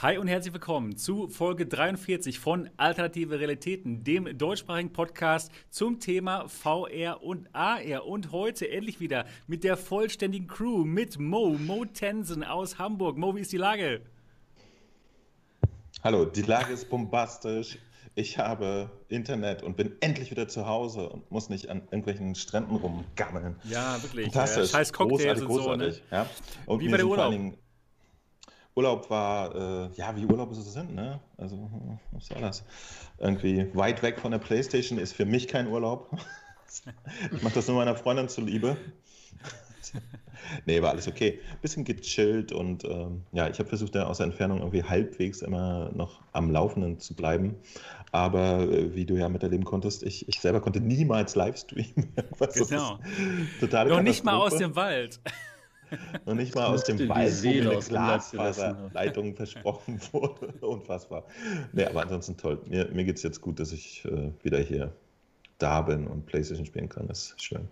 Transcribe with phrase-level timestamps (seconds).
[0.00, 6.46] Hi und herzlich willkommen zu Folge 43 von Alternative Realitäten, dem deutschsprachigen Podcast zum Thema
[6.46, 8.06] VR und AR.
[8.06, 13.18] Und heute endlich wieder mit der vollständigen Crew, mit Mo, Mo Tensen aus Hamburg.
[13.18, 14.02] Mo, wie ist die Lage?
[16.04, 17.78] Hallo, die Lage ist bombastisch.
[18.14, 22.76] Ich habe Internet und bin endlich wieder zu Hause und muss nicht an irgendwelchen Stränden
[22.76, 23.56] rumgammeln.
[23.64, 24.26] Ja, wirklich.
[24.26, 24.70] Fantastisch.
[24.70, 25.70] Ja, scheiß Cocktails großartig, und so.
[25.70, 25.76] Ne?
[25.76, 26.02] großartig.
[26.12, 26.26] Ja.
[26.66, 27.58] Und Wie war der sind vor allen Urlaub?
[28.78, 31.18] Urlaub war, äh, ja, wie Urlaube so sind, ne?
[31.36, 31.68] Also,
[32.12, 32.62] was soll das?
[33.18, 36.10] Irgendwie weit weg von der Playstation ist für mich kein Urlaub.
[37.32, 38.76] Ich mache das nur meiner Freundin zuliebe.
[40.66, 41.40] Nee, war alles okay.
[41.62, 45.90] Bisschen gechillt und ähm, ja, ich habe versucht, da aus der Entfernung irgendwie halbwegs immer
[45.94, 47.56] noch am Laufenden zu bleiben.
[48.12, 52.14] Aber äh, wie du ja miterleben konntest, ich, ich selber konnte niemals Livestreamen.
[52.54, 52.98] Genau.
[53.00, 55.20] ist Totale Noch nicht mal aus dem Wald.
[56.26, 60.46] Noch nicht mal aus dem Wald, wo mir eine Glasfaserleitung versprochen wurde.
[60.60, 61.24] Unfassbar.
[61.72, 62.60] Nee, aber ansonsten toll.
[62.66, 64.92] Mir, mir geht es jetzt gut, dass ich äh, wieder hier
[65.58, 67.08] da bin und Playstation spielen kann.
[67.08, 67.68] Das ist schön.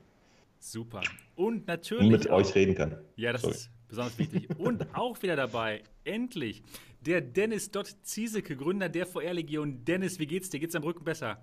[0.59, 1.01] Super.
[1.37, 2.11] Und Und natürlich.
[2.11, 2.97] mit auch- euch reden kann.
[3.17, 3.55] Ja, das Sorry.
[3.55, 4.49] ist besonders wichtig.
[4.59, 6.63] Und auch wieder dabei, endlich,
[7.03, 9.85] der Dennis Dott Ziesecke, Gründer der VR-Legion.
[9.85, 10.59] Dennis, wie geht's dir?
[10.59, 11.41] Geht's am Rücken besser?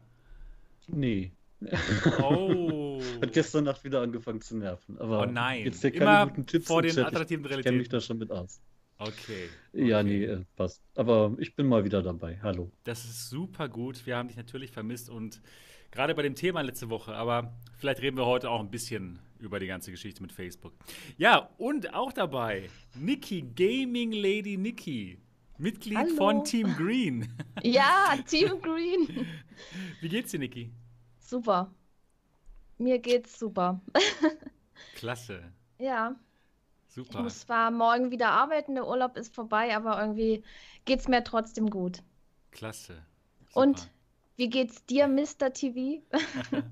[0.87, 1.31] Nee.
[2.21, 3.01] Oh.
[3.21, 4.97] Hat gestern Nacht wieder angefangen zu nerven.
[4.99, 5.65] Aber Oh nein.
[5.65, 7.05] jetzt dir keine Immer guten Tipps vor den Chat.
[7.05, 7.77] alternativen Ich kenne Realitäten.
[7.77, 8.61] mich da schon mit aus.
[8.97, 9.49] Okay.
[9.73, 10.07] Ja, okay.
[10.07, 10.81] nee, äh, passt.
[10.95, 12.39] Aber ich bin mal wieder dabei.
[12.41, 12.71] Hallo.
[12.83, 14.05] Das ist super gut.
[14.05, 15.41] Wir haben dich natürlich vermisst und
[15.91, 19.59] gerade bei dem Thema letzte Woche, aber vielleicht reden wir heute auch ein bisschen über
[19.59, 20.73] die ganze Geschichte mit Facebook.
[21.17, 25.17] Ja, und auch dabei Niki, Gaming Lady Niki,
[25.57, 26.15] Mitglied Hallo.
[26.15, 27.27] von Team Green.
[27.61, 29.25] Ja, Team Green.
[30.01, 30.69] Wie geht's dir, Niki?
[31.23, 31.73] Super.
[32.77, 33.81] Mir geht's super.
[34.95, 35.51] Klasse.
[35.79, 36.15] Ja,
[36.89, 37.23] ich Super.
[37.23, 40.43] muss zwar morgen wieder arbeiten, der Urlaub ist vorbei, aber irgendwie
[40.85, 42.03] geht's mir trotzdem gut.
[42.51, 43.03] Klasse.
[43.53, 43.91] Und Super.
[44.37, 45.53] wie geht's dir, Mr.
[45.53, 46.03] TV?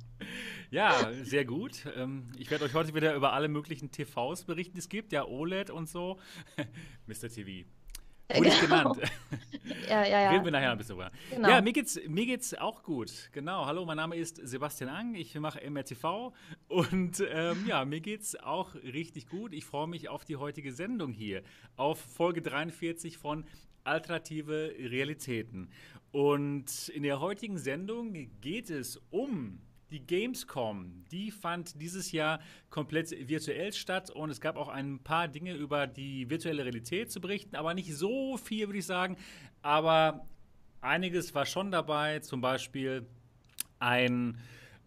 [0.69, 1.85] Ja, sehr gut.
[1.97, 5.11] Ähm, Ich werde euch heute wieder über alle möglichen TVs berichten, die es gibt.
[5.11, 6.17] Ja, OLED und so.
[7.07, 7.27] Mr.
[7.27, 7.65] TV.
[8.35, 8.93] Wurde ich Genau.
[8.93, 9.11] genannt.
[9.87, 10.59] Ja, ja, Reden wir ja.
[10.59, 11.11] nachher ein bisschen drüber.
[11.29, 11.49] Genau.
[11.49, 13.29] Ja, mir geht's, mir geht's auch gut.
[13.33, 13.65] Genau.
[13.65, 15.15] Hallo, mein Name ist Sebastian Ang.
[15.15, 16.33] Ich mache MRTV
[16.67, 19.53] und ähm, ja, mir geht's auch richtig gut.
[19.53, 21.43] Ich freue mich auf die heutige Sendung hier,
[21.75, 23.43] auf Folge 43 von
[23.83, 25.69] Alternative Realitäten.
[26.11, 29.59] Und in der heutigen Sendung geht es um
[29.91, 35.27] die Gamescom, die fand dieses Jahr komplett virtuell statt und es gab auch ein paar
[35.27, 39.17] Dinge über die virtuelle Realität zu berichten, aber nicht so viel, würde ich sagen.
[39.61, 40.25] Aber
[40.79, 43.05] einiges war schon dabei, zum Beispiel
[43.79, 44.37] ein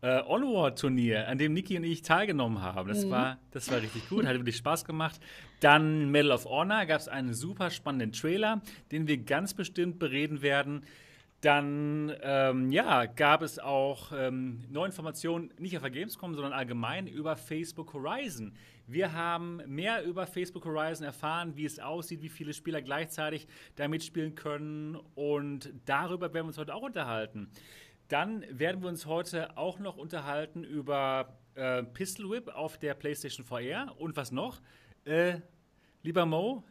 [0.01, 2.89] äh, Onward-Turnier, an dem Niki und ich teilgenommen haben.
[2.89, 5.21] Das, war, das war richtig gut, hat wirklich Spaß gemacht.
[5.61, 10.43] Dann Medal of Honor gab es einen super spannenden Trailer, den wir ganz bestimmt bereden
[10.43, 10.85] werden.
[11.44, 17.06] Dann ähm, ja, gab es auch ähm, neue Informationen, nicht auf der Gamescom, sondern allgemein
[17.06, 18.55] über Facebook Horizon.
[18.87, 23.47] Wir haben mehr über Facebook Horizon erfahren, wie es aussieht, wie viele Spieler gleichzeitig
[23.77, 27.50] da mitspielen können und darüber werden wir uns heute auch unterhalten.
[28.09, 33.44] Dann werden wir uns heute auch noch unterhalten über äh, Pistol Whip auf der PlayStation
[33.44, 34.62] VR und was noch?
[35.05, 35.41] Äh,
[36.03, 36.65] lieber Mo,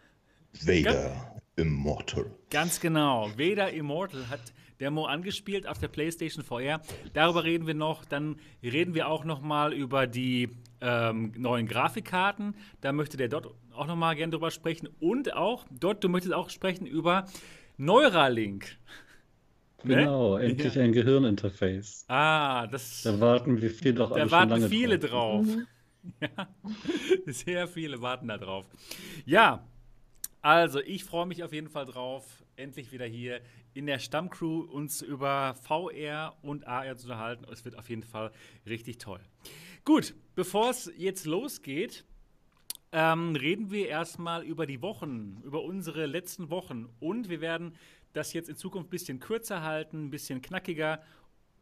[0.61, 2.31] Vader Immortal.
[2.49, 3.29] Ganz genau.
[3.37, 4.41] Vader Immortal hat
[4.79, 6.81] der Mo angespielt auf der PlayStation VR.
[7.13, 8.05] Darüber reden wir noch.
[8.05, 10.49] Dann reden wir auch noch mal über die
[10.81, 12.55] ähm, neuen Grafikkarten.
[12.81, 14.89] Da möchte der Dot auch noch mal gerne drüber sprechen.
[14.99, 17.25] Und auch, Dot, du möchtest auch sprechen über
[17.77, 18.77] Neuralink.
[19.83, 19.95] Ne?
[19.97, 22.05] Genau, endlich ein Gehirninterface.
[22.07, 25.45] Ah, das, Da warten wir viel doch alle da schon warten lange viele drauf.
[25.45, 25.57] drauf.
[26.19, 26.47] Ja,
[27.27, 28.65] sehr viele warten da drauf.
[29.25, 29.63] Ja,
[30.43, 33.39] also ich freue mich auf jeden Fall drauf, endlich wieder hier
[33.73, 37.45] in der Stammcrew uns über VR und AR zu unterhalten.
[37.49, 38.31] Es wird auf jeden Fall
[38.65, 39.21] richtig toll.
[39.85, 42.03] Gut, bevor es jetzt losgeht,
[42.91, 46.89] ähm, reden wir erstmal über die Wochen, über unsere letzten Wochen.
[46.99, 47.77] Und wir werden
[48.11, 51.01] das jetzt in Zukunft ein bisschen kürzer halten, ein bisschen knackiger,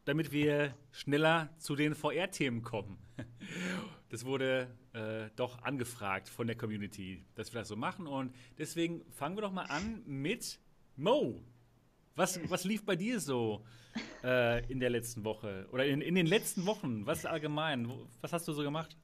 [0.04, 2.98] damit wir schneller zu den VR-Themen kommen.
[4.12, 8.06] Das wurde äh, doch angefragt von der Community, dass wir das so machen.
[8.06, 10.60] Und deswegen fangen wir doch mal an mit
[10.96, 11.40] Mo.
[12.14, 13.64] Was, was lief bei dir so
[14.22, 15.66] äh, in der letzten Woche?
[15.72, 17.06] Oder in, in den letzten Wochen?
[17.06, 17.90] Was allgemein?
[18.20, 18.98] Was hast du so gemacht?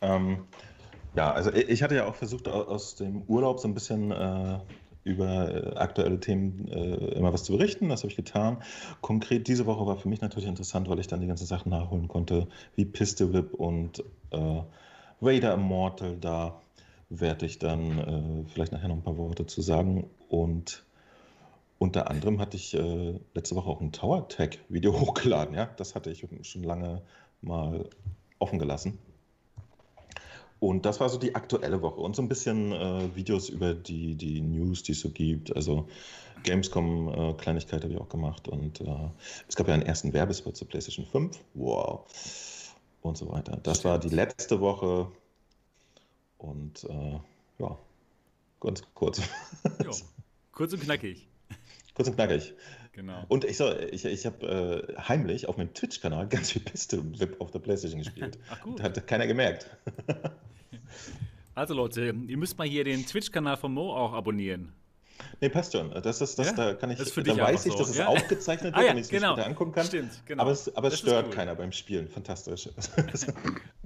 [0.00, 0.46] Ähm,
[1.16, 4.60] ja, also ich hatte ja auch versucht, au- aus dem Urlaub so ein bisschen äh,
[5.04, 7.88] über äh, aktuelle Themen äh, immer was zu berichten.
[7.88, 8.58] Das habe ich getan.
[9.00, 12.08] Konkret diese Woche war für mich natürlich interessant, weil ich dann die ganzen Sachen nachholen
[12.08, 14.62] konnte, wie Pistol Whip und äh,
[15.20, 16.16] Vader Immortal.
[16.20, 16.60] Da
[17.08, 20.08] werde ich dann äh, vielleicht nachher noch ein paar Worte zu sagen.
[20.28, 20.84] Und
[21.78, 25.54] unter anderem hatte ich äh, letzte Woche auch ein Tower Tag Video hochgeladen.
[25.54, 27.02] Ja, das hatte ich schon lange
[27.40, 27.88] mal
[28.38, 28.98] offen gelassen.
[30.60, 34.14] Und das war so die aktuelle Woche und so ein bisschen äh, Videos über die,
[34.14, 35.56] die News, die es so gibt.
[35.56, 35.88] Also
[36.42, 39.08] Gamescom-Kleinigkeit äh, habe ich auch gemacht und äh,
[39.48, 41.38] es gab ja einen ersten Werbespot zur PlayStation 5.
[41.54, 42.04] Wow.
[43.00, 43.58] Und so weiter.
[43.62, 45.10] Das war die letzte Woche
[46.36, 47.18] und äh,
[47.58, 47.78] ja,
[48.60, 49.22] ganz kurz.
[49.82, 49.92] Jo,
[50.52, 51.26] kurz und knackig.
[51.94, 52.54] Kurz und knackig.
[52.92, 53.24] Genau.
[53.28, 57.02] Und ich, so, ich, ich habe äh, heimlich auf meinem Twitch-Kanal ganz viel Piste
[57.38, 58.38] auf der Playstation gespielt.
[58.50, 58.82] Ach gut.
[58.82, 59.70] Hat keiner gemerkt.
[61.54, 64.72] also Leute, ihr müsst mal hier den Twitch-Kanal von Mo auch abonnieren.
[65.40, 65.90] Nee, passt schon.
[66.02, 67.98] Das ist, das, Ja, da kann ich, das da weiß ich, einfach dass so, es
[67.98, 68.06] ja?
[68.06, 69.32] aufgezeichnet Ah wird ja, und ich es genau.
[69.34, 69.86] später angucken kann.
[69.86, 70.42] Stimmt, genau.
[70.42, 72.08] Aber es, aber es stört keiner beim Spielen.
[72.08, 72.68] Fantastisch.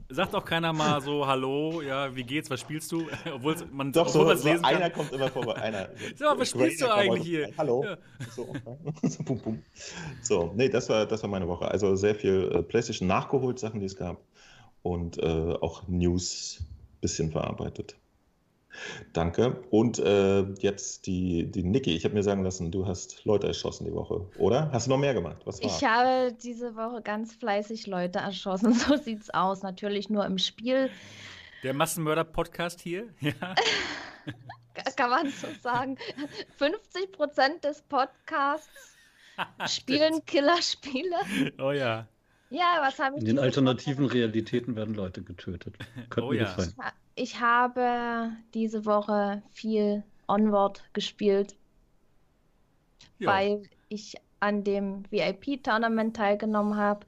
[0.08, 3.06] Sagt auch keiner mal so, hallo, ja, wie geht's, was spielst du?
[3.34, 4.74] Obwohl man Doch, obwohl so, man's so lesen kann.
[4.74, 5.54] einer kommt immer vorbei.
[5.54, 5.88] Einer.
[6.16, 7.50] Sag mal, was spielst du eigentlich hier?
[7.56, 7.84] Hallo.
[7.84, 7.96] Ja.
[8.30, 8.54] So,
[9.02, 9.62] so, pum, pum.
[10.22, 11.68] so, nee, das war, das war meine Woche.
[11.68, 14.20] Also sehr viel äh, PlayStation nachgeholt, Sachen, die es gab.
[14.82, 16.62] Und äh, auch News
[17.00, 17.96] bisschen verarbeitet.
[19.12, 19.62] Danke.
[19.70, 21.94] Und äh, jetzt die, die Niki.
[21.96, 24.70] Ich habe mir sagen lassen, du hast Leute erschossen die Woche, oder?
[24.72, 25.36] Hast du noch mehr gemacht?
[25.44, 25.66] Was war?
[25.70, 28.72] Ich habe diese Woche ganz fleißig Leute erschossen.
[28.84, 29.62] So sieht's aus.
[29.62, 30.90] Natürlich nur im Spiel,
[31.62, 33.08] Der Massenmörder-Podcast hier.
[33.20, 33.32] Ja.
[34.74, 35.96] ka- kann man so sagen.
[36.58, 38.96] 50 Prozent des Podcasts
[39.68, 41.16] spielen Killerspiele.
[41.58, 42.06] Oh ja.
[42.54, 44.14] Ja, was habe ich In den alternativen Woche?
[44.14, 45.76] Realitäten werden Leute getötet.
[46.10, 46.44] Könnte Oh mir ja.
[46.44, 46.72] gefallen.
[47.16, 51.56] Ich habe diese Woche viel Onward gespielt,
[53.18, 53.28] ja.
[53.28, 57.06] weil ich an dem VIP-Tournament teilgenommen habe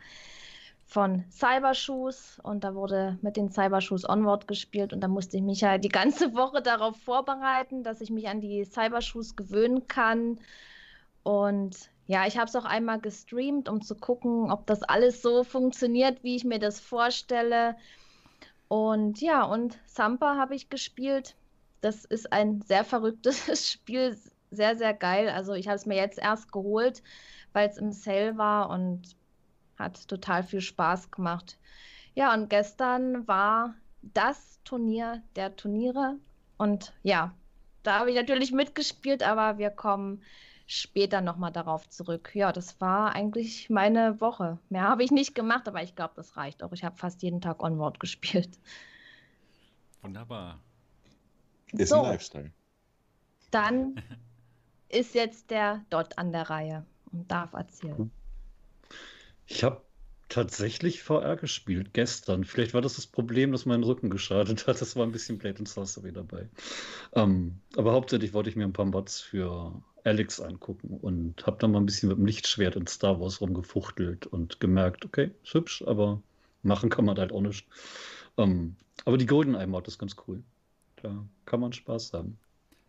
[0.86, 5.62] von Cybershoes und da wurde mit den Cybershoes Onward gespielt und da musste ich mich
[5.62, 10.40] halt die ganze Woche darauf vorbereiten, dass ich mich an die Cybershoes gewöhnen kann
[11.22, 15.42] und ja, ich habe es auch einmal gestreamt, um zu gucken, ob das alles so
[15.42, 17.76] funktioniert, wie ich mir das vorstelle.
[18.68, 21.34] Und ja, und Sampa habe ich gespielt.
[21.80, 24.16] Das ist ein sehr verrücktes Spiel,
[24.50, 25.28] sehr, sehr geil.
[25.28, 27.02] Also ich habe es mir jetzt erst geholt,
[27.52, 29.16] weil es im Sale war und
[29.78, 31.58] hat total viel Spaß gemacht.
[32.14, 36.16] Ja, und gestern war das Turnier der Turniere.
[36.56, 37.34] Und ja,
[37.82, 40.22] da habe ich natürlich mitgespielt, aber wir kommen
[40.66, 42.30] später nochmal darauf zurück.
[42.34, 44.58] Ja, das war eigentlich meine Woche.
[44.68, 46.72] Mehr habe ich nicht gemacht, aber ich glaube, das reicht auch.
[46.72, 48.58] Ich habe fast jeden Tag Onward gespielt.
[50.02, 50.60] Wunderbar.
[51.72, 52.02] Ist So.
[52.02, 52.52] ein Lifestyle.
[53.50, 53.94] Dann
[54.88, 58.10] ist jetzt der Dot an der Reihe und darf erzählen.
[59.46, 59.82] Ich habe
[60.28, 62.44] tatsächlich VR gespielt gestern.
[62.44, 64.80] Vielleicht war das das Problem, dass mein Rücken geschadet hat.
[64.80, 66.48] Das war ein bisschen Blade and Sorcery dabei.
[67.12, 71.72] Ähm, aber hauptsächlich wollte ich mir ein paar Mods für Alex angucken und habe dann
[71.72, 75.82] mal ein bisschen mit dem Lichtschwert in Star Wars rumgefuchtelt und gemerkt, okay, ist hübsch,
[75.86, 76.22] aber
[76.62, 77.66] machen kann man halt auch nicht.
[78.38, 80.42] Ähm, aber die GoldenEye Mod ist ganz cool.
[81.02, 82.38] Da kann man Spaß haben.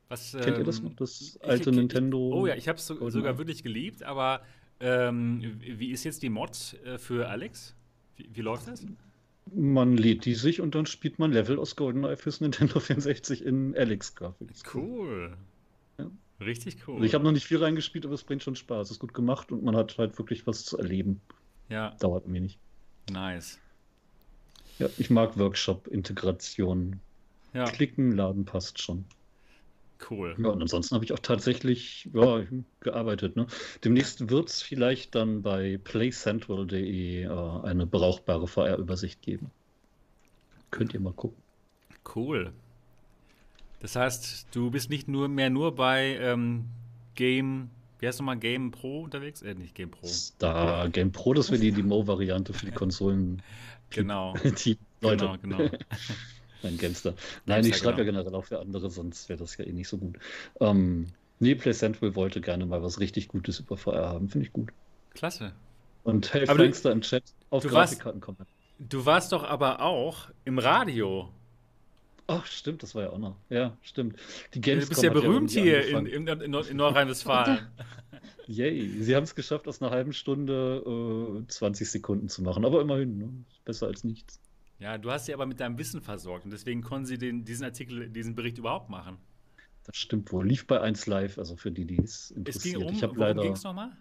[0.10, 0.94] Was, Kennt ihr das ähm, noch?
[0.96, 2.31] Das ich- alte ich- Nintendo?
[2.34, 4.42] Oh ja, ich habe es so, sogar wirklich geliebt, aber
[4.80, 7.75] ähm, wie ist jetzt die Mod äh, für Alex?
[8.16, 8.86] Wie, wie läuft das?
[9.54, 13.75] Man lädt die sich und dann spielt man Level aus GoldenEye fürs Nintendo 64 in
[13.75, 14.50] Alex-Grafik.
[14.74, 15.36] Cool.
[16.39, 16.95] Richtig cool.
[16.95, 18.91] Also ich habe noch nicht viel reingespielt, aber es bringt schon Spaß.
[18.91, 21.22] Ist gut gemacht und man hat halt wirklich was zu erleben.
[21.70, 22.58] ja, Dauert ein wenig.
[23.10, 23.60] nice.
[24.79, 27.00] Ja, ich mag Workshop-Integration.
[27.53, 29.06] Ja, Klicken, laden passt schon.
[30.12, 30.36] cool.
[30.38, 32.44] Ja, und ansonsten habe ich auch tatsächlich ja,
[32.82, 33.36] gearbeitet.
[33.36, 33.48] Ne?
[33.84, 37.27] Demnächst wird es vielleicht dann bei playcentral.de äh,
[37.63, 39.50] eine brauchbare VR-Übersicht geben.
[40.70, 41.41] Könnt ihr mal gucken.
[42.15, 42.53] Cool.
[43.79, 46.65] Das heißt, du bist nicht nur mehr nur bei ähm,
[47.15, 47.69] Game,
[48.00, 49.41] wie heißt nochmal, Game Pro unterwegs?
[49.41, 50.07] Äh, nicht Game Pro.
[50.39, 53.41] Da Game Pro, das wäre die Demo-Variante für die Konsolen.
[53.89, 54.34] Genau.
[54.65, 55.39] Die Leute.
[55.41, 55.77] Genau, genau.
[56.63, 57.13] Ein Gamester.
[57.46, 58.17] Nein, ich schreibe genau.
[58.19, 60.17] ja generell auch für andere, sonst wäre das ja eh nicht so gut.
[60.60, 61.07] Ähm,
[61.39, 64.27] nee, Play Central wollte gerne mal was richtig Gutes über VR haben.
[64.27, 64.74] Finde ich gut.
[65.13, 65.53] Klasse.
[66.03, 68.39] Und hey, Frankster im Chat auf Grafikkarten kommen.
[68.79, 71.29] Du warst doch aber auch im Radio.
[72.29, 73.38] Ach, stimmt, das war ja auch noch.
[73.50, 74.17] Ja, stimmt.
[74.53, 77.60] Die Du Gamescom bist ja berühmt irgendwie hier in, in, in, in Nordrhein-Westfalen.
[78.48, 82.65] Yay, sie haben es geschafft, aus einer halben Stunde äh, 20 Sekunden zu machen.
[82.65, 83.29] Aber immerhin, ne?
[83.65, 84.41] Besser als nichts.
[84.79, 87.63] Ja, du hast sie aber mit deinem Wissen versorgt und deswegen konnten sie den, diesen
[87.63, 89.17] Artikel, diesen Bericht überhaupt machen.
[89.86, 90.46] Das stimmt wohl.
[90.46, 92.75] Lief bei 1 Live, also für die, die es Es interessiert.
[92.79, 93.41] ging um, ich habe worum leider.
[93.41, 93.91] ging es nochmal?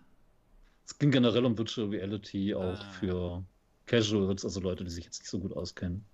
[0.85, 2.91] Es ging generell um Virtual Reality, auch Ah.
[2.99, 3.45] für
[3.87, 6.05] Casuals, also Leute, die sich jetzt nicht so gut auskennen.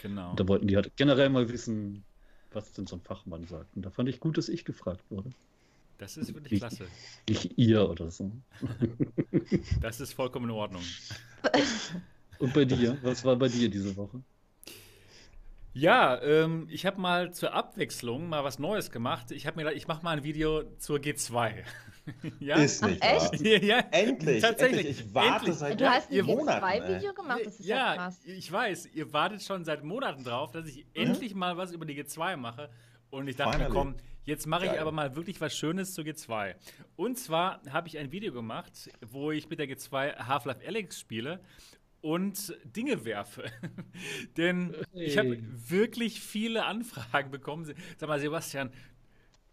[0.00, 0.30] Genau.
[0.30, 2.04] Und da wollten die halt generell mal wissen,
[2.52, 3.76] was denn so ein Fachmann sagt.
[3.76, 5.30] Und da fand ich gut, dass ich gefragt wurde.
[5.98, 6.86] Das ist wirklich klasse.
[7.26, 8.32] Ich ihr oder so.
[9.80, 10.82] Das ist vollkommen in Ordnung.
[12.38, 12.98] Und bei dir?
[13.02, 14.22] Was war bei dir diese Woche?
[15.74, 19.30] Ja, ähm, ich habe mal zur Abwechslung mal was Neues gemacht.
[19.30, 21.64] Ich habe mir gedacht, ich mache mal ein Video zur G2.
[22.40, 22.56] ja?
[22.56, 23.34] Ist nicht Ach, wahr.
[23.42, 24.86] Ja, ja, Endlich, tatsächlich.
[24.86, 25.00] endlich.
[25.06, 25.54] Ich warte Endlich.
[25.56, 26.66] seit Du hast ein ihr Monaten.
[26.66, 26.80] ey.
[26.80, 28.20] G2-Video gemacht, das ist ja, ja, krass.
[28.24, 32.02] ich weiß, ihr wartet schon seit Monaten drauf, dass ich endlich mal was über die
[32.02, 32.70] G2 mache.
[33.10, 33.94] Und ich dachte mir, komm,
[34.24, 36.54] jetzt mache ich aber mal wirklich was Schönes zur G2.
[36.96, 41.40] Und zwar habe ich ein Video gemacht, wo ich mit der G2 Half-Life Alyx spiele
[42.00, 43.44] und Dinge werfe.
[44.36, 47.72] Denn ich habe wirklich viele Anfragen bekommen.
[47.98, 48.70] Sag mal, Sebastian,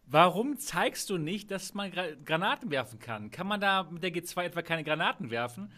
[0.10, 3.32] warum zeigst du nicht, dass man Gra Granaten werfen kann?
[3.32, 5.72] Kann man da mit der G2 etwa keine Granaten werfen?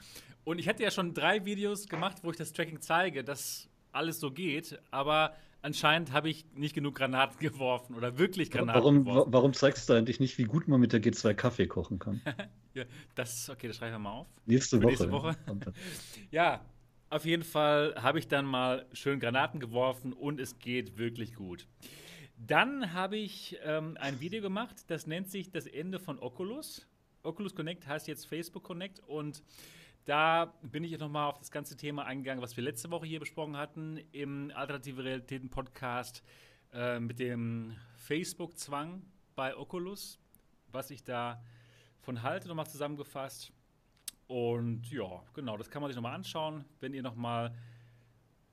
[0.44, 4.20] Und ich hatte ja schon drei Videos gemacht, wo ich das Tracking zeige, dass alles
[4.20, 9.12] so geht, aber anscheinend habe ich nicht genug Granaten geworfen oder wirklich Granaten Warum, wa-
[9.12, 9.34] geworfen.
[9.34, 12.22] warum zeigst du eigentlich nicht, wie gut man mit der G2 Kaffee kochen kann?
[12.74, 12.86] Ja,
[13.16, 14.28] das, okay, das schreiben wir mal auf.
[14.46, 14.88] Nächste Woche.
[14.88, 15.36] nächste Woche?
[15.48, 15.74] Und dann-
[16.32, 16.62] Ja,
[17.10, 21.68] auf jeden Fall habe ich dann mal schön Granaten geworfen und es geht wirklich gut.
[22.48, 26.88] Dann habe ich ähm, ein Video gemacht, das nennt sich das Ende von Oculus.
[27.22, 29.44] Oculus Connect heißt jetzt Facebook Connect und
[30.06, 33.58] da bin ich nochmal auf das ganze Thema eingegangen, was wir letzte Woche hier besprochen
[33.58, 36.24] hatten im Alternative Realitäten Podcast
[36.74, 39.04] äh, mit dem Facebook-Zwang
[39.36, 40.18] bei Oculus,
[40.72, 41.44] was ich da
[42.00, 43.52] von halte, nochmal zusammengefasst.
[44.26, 47.54] Und ja, genau, das kann man sich nochmal anschauen, wenn ihr nochmal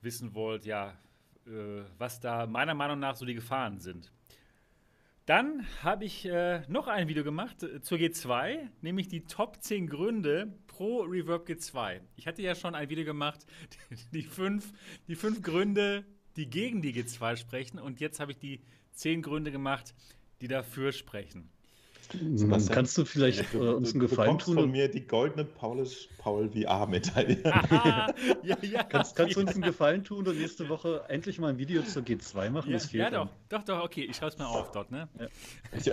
[0.01, 0.95] wissen wollt, ja,
[1.47, 4.11] äh, was da meiner Meinung nach so die Gefahren sind.
[5.25, 9.85] Dann habe ich äh, noch ein Video gemacht äh, zur G2, nämlich die Top 10
[9.85, 11.99] Gründe pro Reverb G2.
[12.15, 13.45] Ich hatte ja schon ein Video gemacht,
[14.11, 14.73] die fünf,
[15.07, 16.03] die fünf Gründe,
[16.35, 17.77] die gegen die G2 sprechen.
[17.77, 18.61] Und jetzt habe ich die
[18.93, 19.93] 10 Gründe gemacht,
[20.41, 21.51] die dafür sprechen.
[22.11, 24.53] Sebastian, Kannst du vielleicht äh, uns einen du Gefallen tun?
[24.55, 27.37] von und- mir die goldene Paulus Paul VR-Medaille.
[27.45, 28.13] Ah,
[28.43, 28.83] ja, ja.
[28.83, 32.03] Kannst, kannst du uns einen Gefallen tun und nächste Woche endlich mal ein Video zur
[32.03, 32.71] G2 machen?
[32.71, 33.31] ja, Das fehlt ja, doch, noch.
[33.49, 35.07] doch, doch, okay, ich schreibe es mal auf dort, ne?
[35.77, 35.91] Ich du-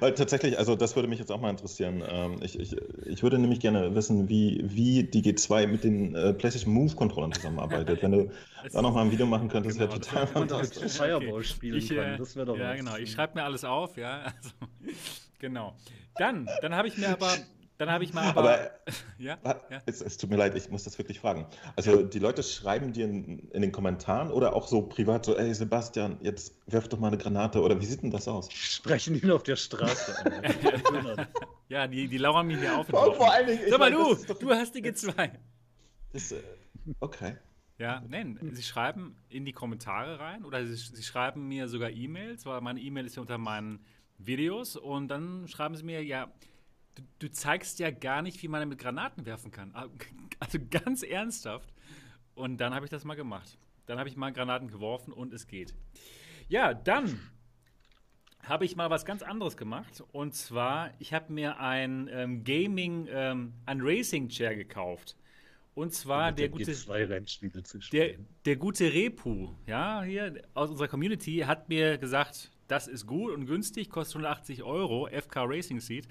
[0.00, 2.02] weil tatsächlich, also das würde mich jetzt auch mal interessieren.
[2.08, 6.32] Ähm, Ich, ich, ich würde nämlich gerne wissen, wie, wie die G2 mit den äh,
[6.32, 8.02] PlayStation Move-Controllern zusammenarbeitet.
[8.02, 8.30] Wenn du
[8.72, 10.92] da nochmal ein Video machen könntest, Genau, wäre das total Und auch fantastisch.
[10.92, 12.18] Fireball spielen Ich, äh, kann.
[12.18, 12.76] Das wäre doch ja, was.
[12.78, 12.96] genau.
[12.96, 14.32] Ich schreibe mir alles auf, ja.
[14.36, 14.50] Also,
[15.38, 15.74] genau.
[16.16, 17.38] Dann, dann habe ich mir aber,
[17.78, 18.70] dann habe ich mal aber, Aber
[19.18, 19.38] ja,
[19.70, 19.82] ja.
[19.86, 21.46] Es, es tut mir leid, ich muss das wirklich fragen.
[21.76, 25.54] Also die Leute schreiben dir in, in den Kommentaren oder auch so privat so, ey
[25.54, 28.50] Sebastian, jetzt wirf doch mal eine Granate oder wie sieht denn das aus?
[28.52, 31.26] Sprechen ihn auf der Straße an.
[31.68, 32.86] Ja, die, die lauern mich hier auf.
[32.92, 35.30] Oh, vor allen Dingen, Sag mal, meine, du, doch- du hast die G2.
[36.14, 36.40] Das, äh,
[37.00, 37.36] okay.
[37.76, 42.46] Ja, nein, sie schreiben in die Kommentare rein oder sie, sie schreiben mir sogar E-Mails,
[42.46, 43.84] weil meine E-Mail ist ja unter meinen
[44.18, 46.30] Videos und dann schreiben sie mir, ja,
[46.94, 49.74] du, du zeigst ja gar nicht, wie man mit Granaten werfen kann.
[50.40, 51.74] Also ganz ernsthaft.
[52.36, 53.58] Und dann habe ich das mal gemacht.
[53.86, 55.74] Dann habe ich mal Granaten geworfen und es geht.
[56.48, 57.18] Ja, dann
[58.44, 60.04] habe ich mal was ganz anderes gemacht.
[60.12, 65.16] Und zwar, ich habe mir ein ähm, Gaming, ähm, ein Racing Chair gekauft.
[65.74, 66.72] Und zwar der gute.
[66.72, 72.50] G2 Rennspiele zu Der, der gute Repu, ja, hier aus unserer Community, hat mir gesagt,
[72.68, 76.06] das ist gut und günstig, kostet 180 Euro, FK Racing Seat.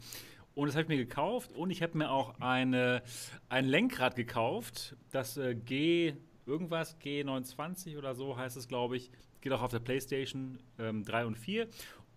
[0.55, 3.03] Und das habe ich mir gekauft und ich habe mir auch eine,
[3.47, 6.15] ein Lenkrad gekauft, das äh, G
[6.47, 9.11] irgendwas, G29 oder so heißt es, glaube ich.
[9.41, 11.67] Geht auch auf der PlayStation ähm, 3 und 4.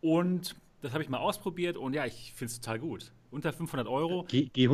[0.01, 3.13] Und das habe ich mal ausprobiert und ja, ich finde es total gut.
[3.31, 4.25] Unter 500 Euro.
[4.25, 4.69] G, G,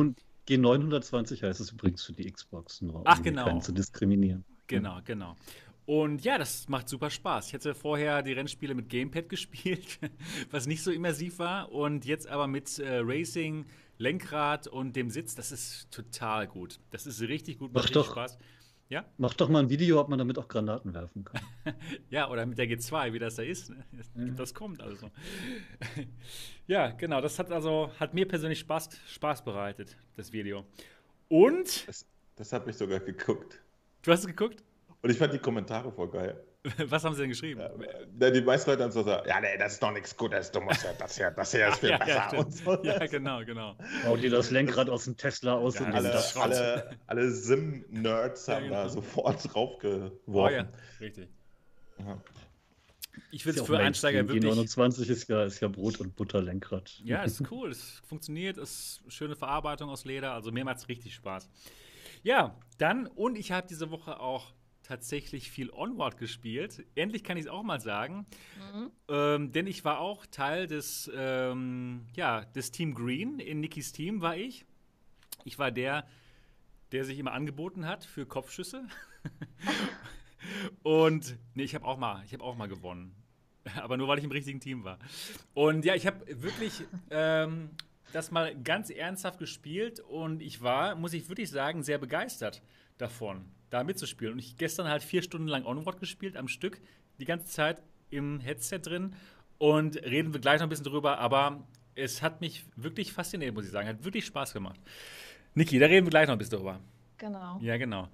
[0.47, 3.45] G920 heißt es übrigens für die Xbox, nur Ach, um genau.
[3.45, 4.45] keinen zu diskriminieren.
[4.67, 5.35] Genau, genau.
[5.87, 7.47] Und ja, das macht super Spaß.
[7.47, 9.99] Ich hatte vorher die Rennspiele mit Gamepad gespielt,
[10.51, 11.71] was nicht so immersiv war.
[11.71, 13.65] Und jetzt aber mit äh, Racing,
[13.97, 16.79] Lenkrad und dem Sitz, das ist total gut.
[16.91, 18.11] Das ist richtig gut, Mach macht richtig doch.
[18.11, 18.37] Spaß.
[18.89, 19.05] Ja?
[19.17, 21.41] Mach doch mal ein Video, ob man damit auch Granaten werfen kann.
[22.09, 23.69] Ja, oder mit der G2, wie das da ist.
[23.69, 23.85] ne?
[24.15, 24.25] Ja.
[24.35, 25.09] Das kommt also.
[26.67, 27.21] ja, genau.
[27.21, 30.65] Das hat also hat mir persönlich Spaß, Spaß bereitet, das Video.
[31.29, 33.61] Und Das, das habe ich sogar geguckt.
[34.03, 34.63] du hast es geguckt?
[35.01, 36.43] Und ich fand die Kommentare voll geil.
[36.87, 37.61] Was haben sie denn geschrieben?
[38.19, 40.59] Ja, die meisten Leute haben so gesagt, ja, nee, das ist doch nichts Gutes, du
[40.59, 42.29] musst ja, das hier, das hier ist viel ja, besser.
[42.33, 42.83] ja, und so.
[42.83, 43.75] ja, genau, genau.
[44.03, 48.47] Bau dir das Lenkrad aus dem Tesla aus Ja, und alle- das alle, alle Sim-Nerds
[48.47, 48.83] Ja, haben genau.
[48.83, 50.55] da sofort Oh draufgeworfen.
[50.55, 50.67] ja,
[50.99, 51.29] richtig.
[51.99, 52.21] Ja.
[53.31, 54.43] Ich ja es für Einsteiger Mainstream.
[54.43, 54.69] wirklich.
[54.77, 56.99] G29 ist ja, ist ja Brot- und Butterlenkrad.
[57.03, 60.77] Ja, es ist cool, es funktioniert, es ist schöne Verarbeitung aus Leder, also mir macht
[60.77, 61.49] es richtig Spaß.
[62.23, 64.53] Ja, dann, und ich habe diese Woche auch
[64.87, 66.85] tatsächlich viel Onward gespielt.
[66.95, 68.25] Endlich kann ich es auch mal sagen.
[68.57, 68.91] Mhm.
[69.09, 73.39] Ähm, denn ich war auch Teil des, ähm, ja, des Team Green.
[73.39, 74.65] In Nikis Team war ich.
[75.43, 76.07] Ich war der,
[76.93, 78.87] der sich immer angeboten hat für Kopfschüsse.
[80.83, 83.13] Und nee, ich habe auch mal, ich habe auch mal gewonnen.
[83.75, 84.99] Aber nur weil ich im richtigen Team war.
[85.53, 87.71] Und ja, ich habe wirklich ähm,
[88.13, 92.61] das mal ganz ernsthaft gespielt und ich war, muss ich wirklich sagen, sehr begeistert
[92.97, 94.33] davon, da mitzuspielen.
[94.33, 96.79] Und ich gestern halt vier Stunden lang Onward gespielt am Stück,
[97.19, 99.13] die ganze Zeit im Headset drin.
[99.57, 103.65] Und reden wir gleich noch ein bisschen drüber, aber es hat mich wirklich fasziniert, muss
[103.65, 103.87] ich sagen.
[103.87, 104.79] Hat wirklich Spaß gemacht.
[105.55, 106.79] Niki, da reden wir gleich noch ein bisschen drüber.
[107.17, 107.57] Genau.
[107.61, 108.09] Ja, genau.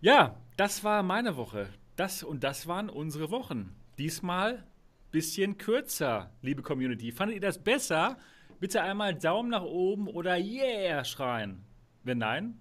[0.00, 1.68] Ja, das war meine Woche.
[1.94, 3.76] Das und das waren unsere Wochen.
[3.98, 4.64] Diesmal
[5.10, 7.12] bisschen kürzer, liebe Community.
[7.12, 8.16] Fandet ihr das besser?
[8.58, 11.64] Bitte einmal Daumen nach oben oder Yeah schreien.
[12.02, 12.58] Wenn nein,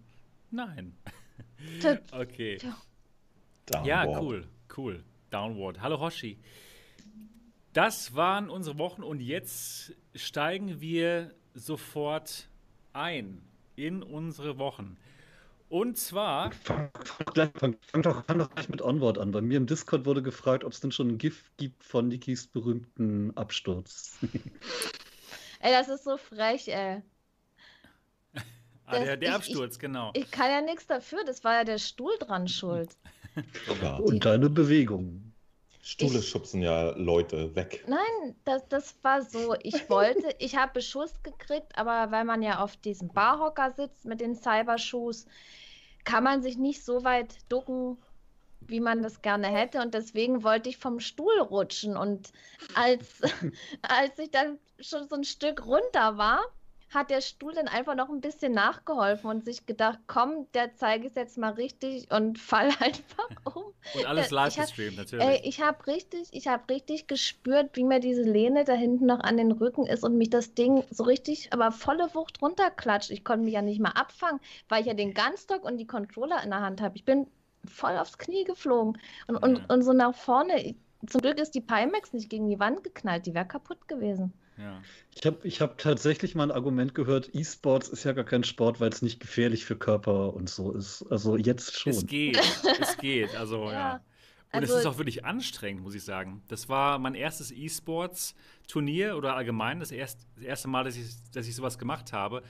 [0.51, 0.95] nein.
[2.11, 2.57] Okay.
[3.65, 3.87] Downward.
[3.87, 4.47] Ja, cool,
[4.77, 5.03] cool.
[5.29, 5.81] Downward.
[5.81, 6.39] Hallo Hoshi.
[7.73, 12.49] Das waren unsere Wochen und jetzt steigen wir sofort
[12.93, 13.41] ein
[13.75, 14.97] in unsere Wochen.
[15.69, 16.51] Und zwar.
[16.51, 16.89] Fang,
[17.35, 19.31] fang, fang, fang, doch, fang doch gleich mit Onward an.
[19.31, 22.47] Bei mir im Discord wurde gefragt, ob es denn schon ein GIF gibt von Nikis
[22.47, 24.17] berühmten Absturz.
[25.59, 27.03] ey, das ist so frech, ey.
[28.89, 30.11] Ah, der, der ich, Absturz, ich, genau.
[30.13, 32.97] Ich kann ja nichts dafür, das war ja der Stuhl dran schuld.
[33.81, 33.97] ja.
[33.97, 35.29] Und deine Bewegung.
[35.81, 37.83] Stühle schubsen ja Leute weg.
[37.87, 39.55] Nein, das, das war so.
[39.63, 44.21] Ich wollte, ich habe Beschuss gekriegt, aber weil man ja auf diesem Barhocker sitzt mit
[44.21, 45.25] den Cyberschuhs,
[46.03, 47.97] kann man sich nicht so weit ducken,
[48.61, 49.81] wie man das gerne hätte.
[49.81, 51.97] Und deswegen wollte ich vom Stuhl rutschen.
[51.97, 52.33] Und
[52.75, 53.21] als,
[53.81, 56.41] als ich dann schon so ein Stück runter war,
[56.89, 61.07] hat der Stuhl dann einfach noch ein bisschen nachgeholfen und sich gedacht, komm, der zeige
[61.07, 63.63] ich jetzt mal richtig und fall einfach um.
[63.95, 65.25] Und alles live gestreamt, natürlich.
[65.25, 69.19] Ey, ich habe richtig, ich habe richtig gespürt, wie mir diese Lehne da hinten noch
[69.19, 73.11] an den Rücken ist und mich das Ding so richtig, aber volle Wucht runterklatscht.
[73.11, 76.43] Ich konnte mich ja nicht mal abfangen, weil ich ja den Gunstock und die Controller
[76.43, 76.95] in der Hand habe.
[76.95, 77.27] Ich bin
[77.65, 78.97] voll aufs Knie geflogen
[79.27, 79.65] und, und, ja.
[79.67, 80.75] und so nach vorne.
[81.07, 84.33] Zum Glück ist die Pimax nicht gegen die Wand geknallt, die wäre kaputt gewesen.
[84.59, 84.81] Ja.
[85.15, 88.79] Ich habe ich hab tatsächlich mal ein Argument gehört, E-Sports ist ja gar kein Sport,
[88.79, 91.05] weil es nicht gefährlich für Körper und so ist.
[91.09, 91.93] Also jetzt schon.
[91.93, 92.37] Es geht,
[92.81, 93.71] es geht, also ja.
[93.71, 94.01] ja.
[94.51, 96.41] Und also, es ist auch wirklich anstrengend, muss ich sagen.
[96.47, 101.47] Das war mein erstes E-Sports-Turnier oder allgemein das, erst, das erste Mal, dass ich, dass
[101.47, 102.41] ich sowas gemacht habe.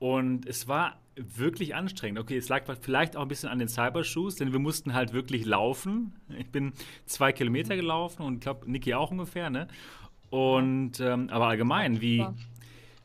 [0.00, 2.18] Und es war wirklich anstrengend.
[2.18, 5.44] Okay, es lag vielleicht auch ein bisschen an den Cybershoes, denn wir mussten halt wirklich
[5.44, 6.14] laufen.
[6.36, 6.72] Ich bin
[7.06, 9.68] zwei Kilometer gelaufen und ich glaube, Niki auch ungefähr, ne?
[10.34, 12.26] Und ähm, aber allgemein, wie,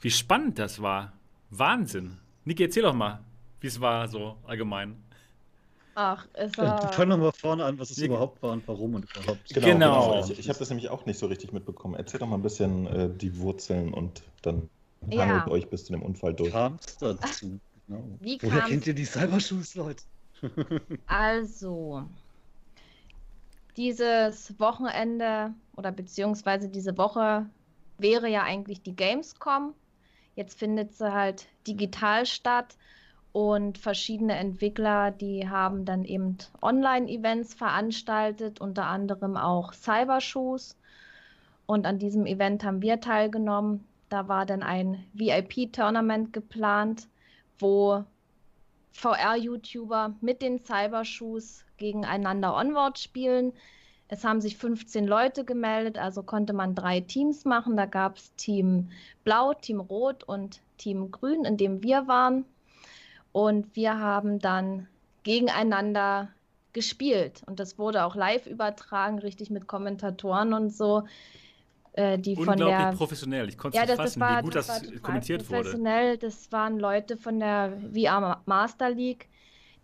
[0.01, 1.13] wie spannend das war.
[1.51, 2.17] Wahnsinn.
[2.43, 3.19] Niki, erzähl doch mal,
[3.61, 4.95] wie es war so allgemein.
[5.93, 6.91] Ach, es war.
[6.91, 8.07] Fangen wir mal vorne an, was es Nick.
[8.07, 9.47] überhaupt war und warum und überhaupt.
[9.53, 9.67] Genau.
[9.67, 10.09] genau.
[10.09, 10.23] genau.
[10.23, 11.93] Ich, ich habe das nämlich auch nicht so richtig mitbekommen.
[11.93, 14.67] Erzähl doch mal ein bisschen äh, die Wurzeln und dann
[15.11, 15.27] ja.
[15.27, 16.51] hangelt euch bis zu dem Unfall durch.
[16.51, 17.59] Kam's dazu?
[17.87, 18.03] Genau.
[18.21, 20.01] Wie Woher kennt ihr die Cybershoes, Leute?
[21.05, 22.05] also,
[23.79, 27.45] dieses Wochenende oder beziehungsweise diese Woche
[27.97, 29.73] wäre ja eigentlich die Gamescom.
[30.35, 32.75] Jetzt findet sie halt digital statt
[33.31, 40.75] und verschiedene Entwickler, die haben dann eben Online-Events veranstaltet, unter anderem auch Cybershoes.
[41.65, 43.85] Und an diesem Event haben wir teilgenommen.
[44.09, 47.07] Da war dann ein VIP-Tournament geplant,
[47.59, 48.03] wo
[48.91, 53.53] VR-YouTuber mit den Cybershoes gegeneinander Onward spielen.
[54.11, 57.77] Es haben sich 15 Leute gemeldet, also konnte man drei Teams machen.
[57.77, 58.89] Da gab es Team
[59.23, 62.45] Blau, Team Rot und Team Grün, in dem wir waren.
[63.31, 64.87] Und wir haben dann
[65.23, 66.29] gegeneinander
[66.73, 67.43] gespielt.
[67.45, 71.03] Und das wurde auch live übertragen, richtig mit Kommentatoren und so.
[71.93, 73.49] Äh, die Unglaublich von der, professionell.
[73.49, 76.13] Ich konnte es ja, nicht fassen, das war, wie gut das, das kommentiert professionell.
[76.13, 76.17] wurde.
[76.17, 79.29] Das waren Leute von der VR Master League,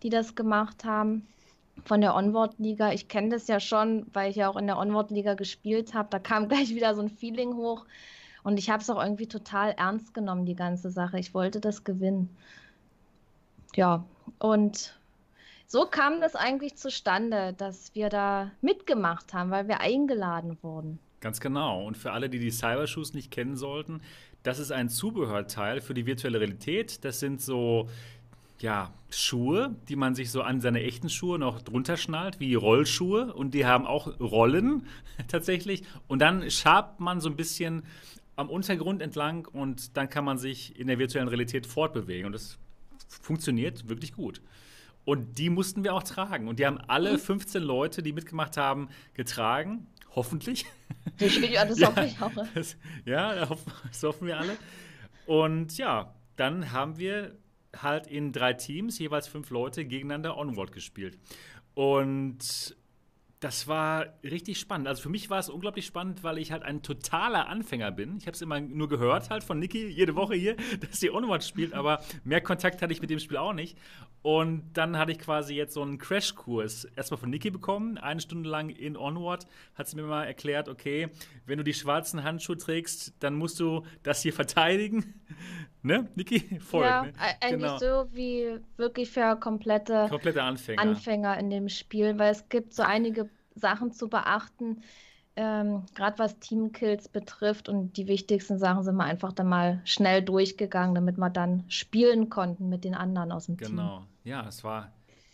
[0.02, 1.28] die das gemacht haben
[1.84, 2.92] von der Onward-Liga.
[2.92, 6.08] Ich kenne das ja schon, weil ich ja auch in der Onward-Liga gespielt habe.
[6.10, 7.86] Da kam gleich wieder so ein Feeling hoch.
[8.42, 11.18] Und ich habe es auch irgendwie total ernst genommen, die ganze Sache.
[11.18, 12.30] Ich wollte das gewinnen.
[13.74, 14.04] Ja,
[14.38, 14.96] und
[15.66, 21.00] so kam das eigentlich zustande, dass wir da mitgemacht haben, weil wir eingeladen wurden.
[21.20, 21.84] Ganz genau.
[21.84, 24.00] Und für alle, die die Cybershoes nicht kennen sollten,
[24.44, 27.04] das ist ein Zubehörteil für die virtuelle Realität.
[27.04, 27.88] Das sind so
[28.60, 33.32] ja, Schuhe, die man sich so an seine echten Schuhe noch drunter schnallt, wie Rollschuhe.
[33.34, 34.86] Und die haben auch Rollen
[35.28, 35.82] tatsächlich.
[36.08, 37.82] Und dann schabt man so ein bisschen
[38.36, 42.26] am Untergrund entlang und dann kann man sich in der virtuellen Realität fortbewegen.
[42.26, 42.58] Und das
[43.08, 44.40] funktioniert wirklich gut.
[45.04, 46.48] Und die mussten wir auch tragen.
[46.48, 47.18] Und die haben alle Mhm.
[47.18, 49.86] 15 Leute, die mitgemacht haben, getragen.
[50.14, 50.66] Hoffentlich.
[51.20, 51.88] Ja, das Ja.
[51.88, 52.32] hoffe ich auch.
[52.54, 53.46] Das, ja,
[53.86, 54.56] das hoffen wir alle.
[55.26, 57.36] Und ja, dann haben wir
[57.82, 61.18] halt in drei Teams, jeweils fünf Leute, gegeneinander Onward gespielt.
[61.74, 62.76] Und
[63.46, 64.88] das war richtig spannend.
[64.88, 68.16] Also für mich war es unglaublich spannend, weil ich halt ein totaler Anfänger bin.
[68.16, 71.44] Ich habe es immer nur gehört halt von Niki jede Woche hier, dass sie Onward
[71.44, 73.78] spielt, aber mehr Kontakt hatte ich mit dem Spiel auch nicht.
[74.22, 78.50] Und dann hatte ich quasi jetzt so einen Crashkurs erstmal von Niki bekommen, eine Stunde
[78.50, 81.08] lang in Onward, hat sie mir mal erklärt, okay,
[81.46, 85.14] wenn du die schwarzen Handschuhe trägst, dann musst du das hier verteidigen.
[85.82, 86.58] ne, Niki?
[86.58, 86.84] Voll.
[86.84, 87.12] ja, ne?
[87.40, 87.78] eigentlich Genau.
[87.78, 90.82] so wie wirklich für komplette Komplette Anfänger.
[90.82, 94.82] Anfänger in dem Spiel, weil es gibt so einige Sachen zu beachten,
[95.34, 97.68] ähm, gerade was Teamkills betrifft.
[97.68, 102.30] Und die wichtigsten Sachen sind wir einfach dann mal schnell durchgegangen, damit wir dann spielen
[102.30, 103.76] konnten mit den anderen aus dem Team.
[103.76, 104.92] Genau, ja, es war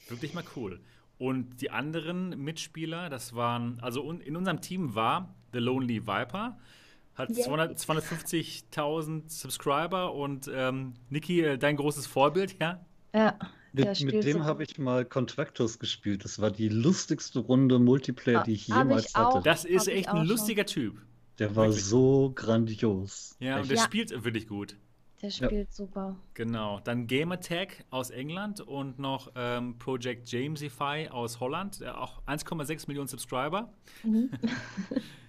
[0.09, 0.81] wirklich mal cool.
[1.19, 6.59] Und die anderen Mitspieler, das waren, also un, in unserem Team war The Lonely Viper,
[7.15, 7.35] hat.
[7.35, 12.85] 200 250.000 Subscriber und ähm, Niki, äh, dein großes Vorbild, ja?
[13.15, 13.39] Ja,
[13.73, 16.25] Mit, spielt mit dem habe ich mal Contractors gespielt.
[16.25, 19.41] Das war die lustigste Runde Multiplayer, Ah, die ich jemals ich hatte.
[19.43, 20.27] Das ist Hab echt ein schon.
[20.27, 21.01] lustiger Typ.
[21.39, 21.85] Der war Wirklich.
[21.87, 23.37] so grandios.
[23.41, 23.71] Ja, und Echt.
[23.71, 23.83] der Ja.
[23.85, 24.77] spielt wirklich gut.
[25.23, 26.17] Der spielt super.
[26.35, 26.81] Genau.
[26.85, 33.07] Dann Gamertag aus England und noch ähm, Project Jamesify aus Holland, äh, auch 1,6 Millionen
[33.09, 33.73] Subscriber.
[34.03, 34.31] Mhm.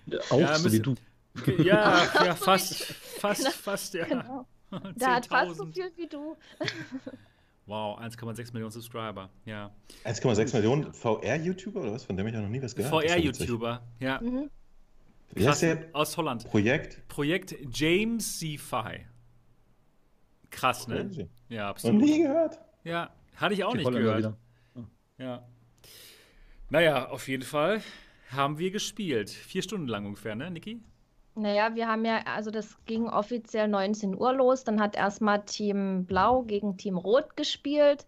[0.32, 0.96] Auch Ja, so wie du.
[1.64, 3.52] Ja, ja, fast, fast, Genau.
[3.56, 4.06] fast, ja.
[4.06, 4.48] Genau.
[4.96, 5.74] Der hat fast so 10.000.
[5.74, 6.36] viel wie du.
[7.66, 9.72] Wow, 1,6 Millionen Subscriber, ja.
[10.04, 12.04] 1,6 Millionen VR-YouTuber oder was?
[12.04, 13.06] Von dem ich ja noch nie was gehört habe.
[13.06, 13.14] Ja.
[13.14, 14.22] VR-YouTuber, ja.
[14.22, 14.50] Mhm.
[15.34, 16.46] Wie heißt der aus Holland.
[16.50, 17.08] Projekt?
[17.08, 19.06] Projekt James C-Fi.
[20.52, 21.06] Krass, ne?
[21.06, 21.30] Crazy.
[21.50, 22.02] Ja, Noch absolut.
[22.02, 22.60] nie gehört.
[22.84, 24.38] Ja, hatte ich auch Die nicht Holländer gehört.
[24.76, 24.88] wieder.
[25.18, 25.48] Ja.
[26.70, 27.82] Naja, auf jeden Fall
[28.30, 29.30] haben wir gespielt.
[29.30, 30.82] Vier Stunden lang ungefähr, ne, Niki?
[31.36, 34.64] Naja, wir haben ja, also das ging offiziell 19 Uhr los.
[34.64, 38.06] Dann hat erstmal Team Blau gegen Team Rot gespielt.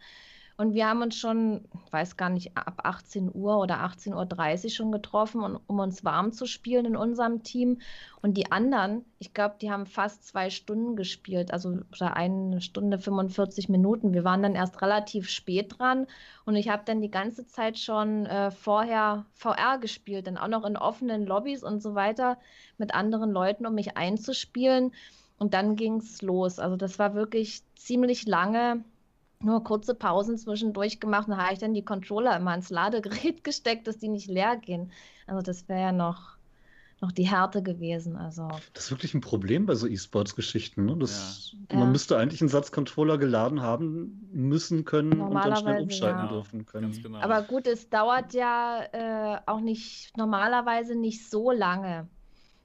[0.57, 4.91] Und wir haben uns schon, weiß gar nicht, ab 18 Uhr oder 18.30 Uhr schon
[4.93, 7.79] getroffen, um, um uns warm zu spielen in unserem Team.
[8.21, 12.99] Und die anderen, ich glaube, die haben fast zwei Stunden gespielt, also oder eine Stunde
[12.99, 14.13] 45 Minuten.
[14.13, 16.07] Wir waren dann erst relativ spät dran
[16.45, 20.63] und ich habe dann die ganze Zeit schon äh, vorher VR gespielt, dann auch noch
[20.63, 22.37] in offenen Lobbys und so weiter
[22.77, 24.93] mit anderen Leuten, um mich einzuspielen.
[25.37, 26.59] Und dann ging es los.
[26.59, 28.85] Also das war wirklich ziemlich lange
[29.45, 31.27] nur kurze Pausen zwischendurch gemacht.
[31.29, 34.91] Da habe ich dann die Controller immer ins Ladegerät gesteckt, dass die nicht leer gehen.
[35.27, 36.37] Also das wäre ja noch,
[37.01, 38.15] noch die Härte gewesen.
[38.17, 40.85] Also Das ist wirklich ein Problem bei so E-Sports-Geschichten.
[40.85, 40.97] Ne?
[40.97, 41.77] Das, Ja.
[41.77, 41.91] Man Ja.
[41.91, 46.27] müsste eigentlich einen Satz Controller geladen haben müssen können und dann schnell umschalten ja.
[46.27, 46.91] dürfen können.
[46.91, 47.19] Ganz genau.
[47.19, 52.07] Aber gut, es dauert ja äh, auch nicht normalerweise nicht so lange.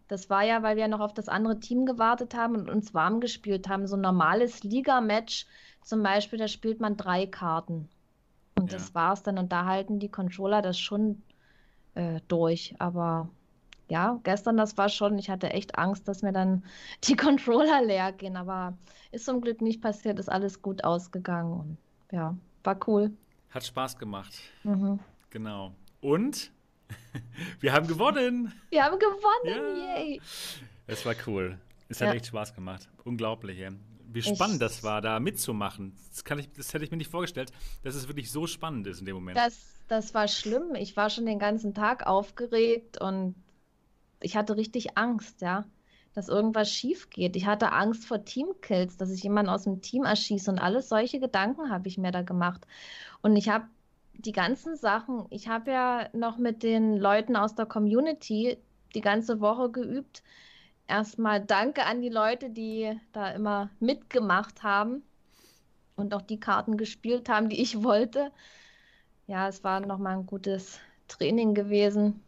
[0.08, 3.20] Das war ja, weil wir noch auf das andere Team gewartet haben und uns warm
[3.20, 3.86] gespielt haben.
[3.86, 5.46] So ein normales Liga-Match
[5.82, 7.88] zum Beispiel, da spielt man drei Karten.
[8.58, 8.78] Und Ja.
[8.78, 9.38] das war's dann.
[9.38, 11.22] Und da halten die Controller das schon
[11.94, 12.74] äh, durch.
[12.78, 13.28] Aber
[13.88, 16.64] ja, gestern, das war schon, ich hatte echt Angst, dass mir dann
[17.04, 18.36] die Controller leer gehen.
[18.36, 18.76] Aber
[19.12, 21.52] ist zum Glück nicht passiert, ist alles gut ausgegangen.
[21.52, 21.76] Und
[22.12, 23.10] ja, war cool.
[23.50, 24.34] Hat Spaß gemacht.
[24.62, 25.00] Mhm.
[25.30, 25.72] Genau.
[26.00, 26.50] Und
[27.60, 28.52] wir haben gewonnen.
[28.70, 29.96] Wir haben gewonnen, Ja.
[29.96, 30.20] yay!
[30.86, 31.58] Es war cool.
[31.88, 32.14] Es hat Ja.
[32.14, 32.88] echt Spaß gemacht.
[33.04, 33.70] Unglaublich, ey.
[34.12, 35.96] Wie spannend das war, da mitzumachen.
[36.10, 39.00] Das, kann ich, das hätte ich mir nicht vorgestellt, dass es wirklich so spannend ist
[39.00, 39.36] in dem Moment.
[39.36, 40.74] Das, das war schlimm.
[40.74, 43.34] Ich war schon den ganzen Tag aufgeregt und
[44.20, 45.64] ich hatte richtig Angst, ja,
[46.14, 47.36] dass irgendwas schief geht.
[47.36, 51.20] Ich hatte Angst vor Teamkills, dass ich jemanden aus dem Team erschieße und alles solche
[51.20, 52.66] Gedanken habe ich mir da gemacht.
[53.22, 53.66] Und ich habe
[54.14, 58.58] die ganzen Sachen, ich habe ja noch mit den Leuten aus der Community
[58.94, 60.22] die ganze Woche geübt.
[60.90, 65.04] Erstmal danke an die Leute, die da immer mitgemacht haben
[65.94, 68.32] und auch die Karten gespielt haben, die ich wollte.
[69.28, 72.20] Ja, es war nochmal ein gutes Training gewesen.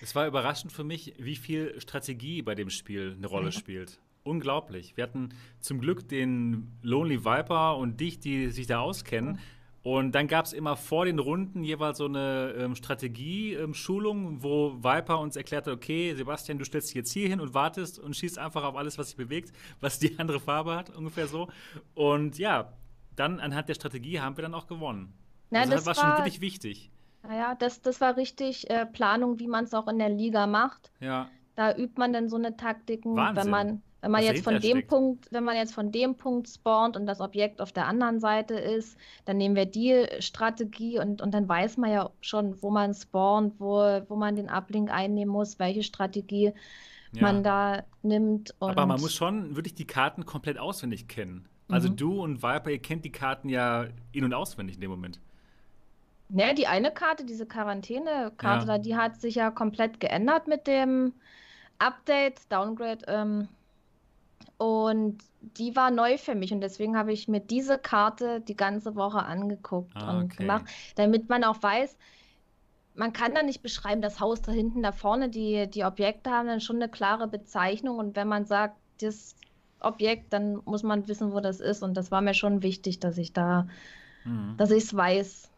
[0.00, 4.00] Es war überraschend für mich, wie viel Strategie bei dem Spiel eine Rolle spielt.
[4.24, 4.96] Unglaublich.
[4.96, 9.38] Wir hatten zum Glück den Lonely Viper und dich, die sich da auskennen.
[9.84, 15.18] Und dann gab es immer vor den Runden jeweils so eine ähm, Strategie-Schulung, wo Viper
[15.18, 18.64] uns erklärte, okay, Sebastian, du stellst dich jetzt hier hin und wartest und schießt einfach
[18.64, 21.48] auf alles, was sich bewegt, was die andere Farbe hat, ungefähr so.
[21.94, 22.72] Und ja,
[23.16, 25.12] dann anhand der Strategie haben wir dann auch gewonnen.
[25.50, 26.90] Na, also das das war war- schon wirklich wichtig.
[27.24, 30.90] Naja, das, das war richtig äh, Planung, wie man es auch in der Liga macht.
[30.98, 33.44] Ja, Da übt man dann so eine Taktiken, Wahnsinn.
[33.44, 34.88] wenn man, Wenn man Was jetzt von dem steckt.
[34.88, 38.54] Punkt, wenn man jetzt von dem Punkt spawnt und das Objekt auf der anderen Seite
[38.54, 42.92] ist, dann nehmen wir die Strategie und, und dann weiß man ja schon, wo man
[42.94, 43.76] spawnt, wo,
[44.08, 46.52] wo man den Uplink einnehmen muss, welche Strategie
[47.12, 47.22] Ja.
[47.22, 48.54] man da nimmt.
[48.58, 51.46] Und Aber man muss schon wirklich die Karten komplett auswendig kennen.
[51.68, 51.96] Also Mhm.
[51.96, 55.20] du und Viper, ihr kennt die Karten ja in- und auswendig in dem Moment.
[56.28, 58.76] Ne, die eine Karte, diese Quarantäne-Karte Ja.
[58.76, 61.12] da, die hat sich ja komplett geändert mit dem
[61.78, 63.04] Update, Downgrade.
[63.06, 63.48] Ähm,
[64.62, 68.94] und die war neu für mich und deswegen habe ich mir diese Karte die ganze
[68.94, 70.42] Woche angeguckt Ah, und okay.
[70.42, 71.96] gemacht, damit man auch weiß,
[72.94, 76.46] man kann da nicht beschreiben, das Haus da hinten, da vorne, die, die Objekte haben
[76.46, 79.34] dann schon eine klare Bezeichnung und wenn man sagt, das
[79.80, 83.18] Objekt, dann muss man wissen, wo das ist und das war mir schon wichtig, dass
[83.18, 83.66] ich da,
[84.24, 84.56] Mhm.
[84.56, 85.48] dass ich es weiß.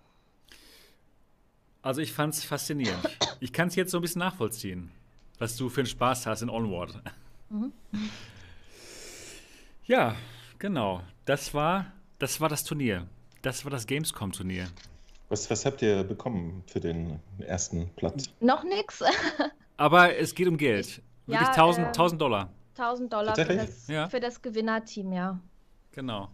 [1.82, 3.06] Also ich fand es faszinierend.
[3.40, 4.90] Ich kann es jetzt so ein bisschen nachvollziehen,
[5.38, 7.02] was du für einen Spaß hast in Onward.
[7.50, 7.72] Mhm.
[9.86, 10.14] Ja,
[10.58, 11.02] genau.
[11.24, 13.06] Das war, das war das Turnier.
[13.42, 14.66] Das war das Gamescom-Turnier.
[15.28, 18.26] Was, was habt ihr bekommen für den ersten Platz?
[18.40, 19.02] Noch nix.
[19.76, 21.02] Aber es geht um Geld.
[21.26, 22.50] Wirklich Ja, 1000, äh, 1000 Dollar.
[22.76, 24.08] 1000 Dollar für das, Ja.
[24.08, 25.38] für das Gewinnerteam, ja.
[25.92, 26.28] Genau.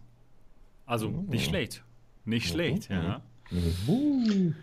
[0.85, 1.25] Also Mhm.
[1.29, 1.83] nicht schlecht.
[2.25, 2.95] Nicht schlecht, Mhm.
[2.95, 3.21] ja.
[3.87, 4.53] Uh,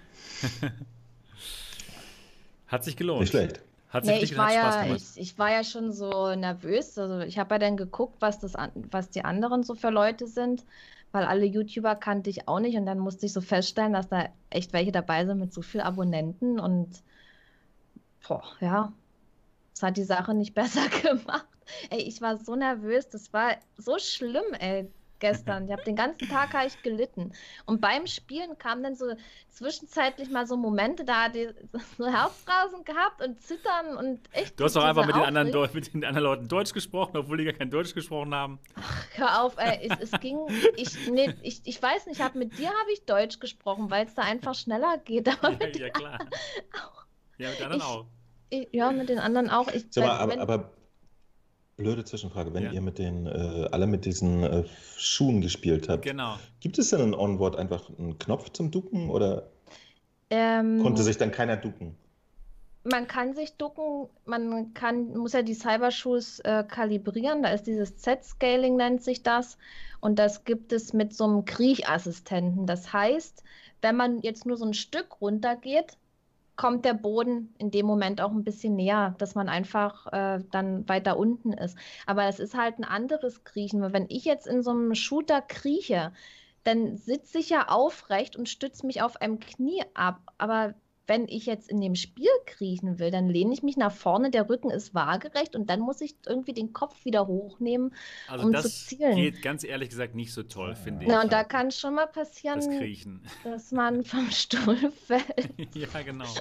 [2.69, 3.21] Hat sich gelohnt.
[3.21, 3.61] nicht schlecht.
[3.89, 5.01] Hat sich Nee, ich war ja, gemacht.
[5.15, 6.97] ich, ich war ja schon so nervös.
[6.99, 10.27] Also ich habe ja dann geguckt, was das an, was die anderen so für Leute
[10.27, 10.65] sind,
[11.13, 14.29] weil alle YouTuber kannte ich auch nicht und dann musste ich so feststellen, dass da
[14.51, 17.03] echt welche dabei sind mit so viel Abonnenten und
[18.27, 18.93] boah, ja,
[19.75, 21.47] das hat die Sache nicht besser gemacht.
[21.91, 25.67] Ey, ich war so nervös, das war so schlimm, ey, gestern.
[25.67, 27.33] Ich habe den ganzen Tag habe ich gelitten.
[27.67, 29.07] Und beim Spielen kamen dann so
[29.51, 31.49] zwischenzeitlich mal so Momente, da hat die
[31.97, 34.59] so Herzrasen gehabt und Zittern und echt.
[34.59, 35.51] Du hast doch einfach mit den, anderen.
[35.51, 38.59] Deu- mit den anderen Leuten Deutsch gesprochen, obwohl die gar kein Deutsch gesprochen haben.
[39.15, 40.39] Hör auf, ey, es, es ging.
[40.77, 44.15] Ich, nee, ich, ich weiß nicht, hab, mit dir habe ich Deutsch gesprochen, weil es
[44.15, 45.29] da einfach schneller geht.
[45.29, 46.19] Aber Ja, mit, ja klar.
[47.39, 48.07] Ja, mit den anderen Ich- auch.
[48.73, 49.69] ja, mit den anderen auch.
[49.69, 50.71] Ich, Sag mal, aber, aber
[51.79, 52.73] blöde Zwischenfrage, wenn Ja.
[52.73, 54.65] ihr mit den äh, alle mit diesen äh,
[54.99, 56.37] Schuhen gespielt habt, Genau.
[56.61, 59.49] gibt es denn in Onward einfach einen Knopf zum Ducken oder
[60.31, 61.97] ähm, konnte sich dann keiner ducken?
[62.85, 67.43] Man kann sich ducken, man kann, muss ja die Cybershoes äh, kalibrieren.
[67.43, 69.57] Da ist dieses Z-Scaling, nennt sich das.
[70.01, 72.67] Und das gibt es mit so einem Kriechassistenten.
[72.67, 73.43] Das heißt,
[73.83, 75.99] wenn man jetzt nur so ein Stück runtergeht,
[76.59, 80.87] kommt der Boden in dem Moment auch ein bisschen näher, dass man einfach äh, dann
[80.89, 81.79] weiter unten ist.
[82.05, 83.93] Aber es ist halt ein anderes Kriechen.
[83.93, 86.13] Wenn ich jetzt in so einem Shooter krieche,
[86.65, 90.21] dann sitze ich ja aufrecht und stütze mich auf einem Knie ab.
[90.37, 90.75] Aber
[91.09, 94.49] wenn ich jetzt in dem Spiel kriechen will, dann lehne ich mich nach vorne, der
[94.49, 97.95] Rücken ist waagerecht und dann muss ich irgendwie den Kopf wieder hochnehmen.
[98.29, 99.17] Also Um zu das zielen.
[99.17, 101.11] geht ganz ehrlich gesagt nicht so toll, finde ich.
[101.11, 103.23] Na, und da kann es schon mal passieren, das Kriechen.
[103.43, 105.75] dass man vom Stuhl fällt.
[105.75, 106.27] ja, genau.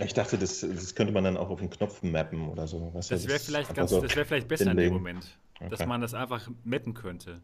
[0.00, 2.90] Ich dachte, das, das könnte man dann auch auf den Knopf mappen oder so.
[2.94, 4.92] Das wäre vielleicht ganz, so das wäre vielleicht besser in dem.
[4.92, 5.24] Moment,
[5.70, 5.86] dass Okay.
[5.88, 7.40] man das einfach metten könnte.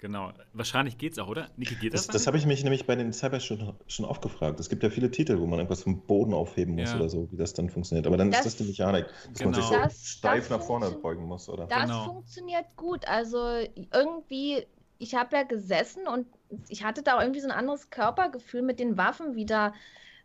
[0.00, 0.30] Genau.
[0.52, 1.48] Wahrscheinlich geht's auch, oder?
[1.56, 2.06] Niki, geht das?
[2.06, 4.60] Das, das habe ich mich nämlich bei den Cyber schon, schon oft gefragt.
[4.60, 6.96] Es gibt ja viele Titel, wo man irgendwas vom Boden aufheben muss Ja.
[6.96, 8.06] oder so, wie das dann funktioniert.
[8.06, 9.82] Aber dann Das- ist das die Mechanik, dass man sich so Genau.
[9.84, 11.66] Das- steif das nach vorne beugen muss, oder?
[11.66, 12.04] Das Genau.
[12.04, 13.08] funktioniert gut.
[13.08, 13.38] Also
[13.92, 14.64] irgendwie,
[14.98, 16.26] ich habe ja gesessen und
[16.68, 19.74] ich hatte da irgendwie so ein anderes Körpergefühl mit den Waffen wieder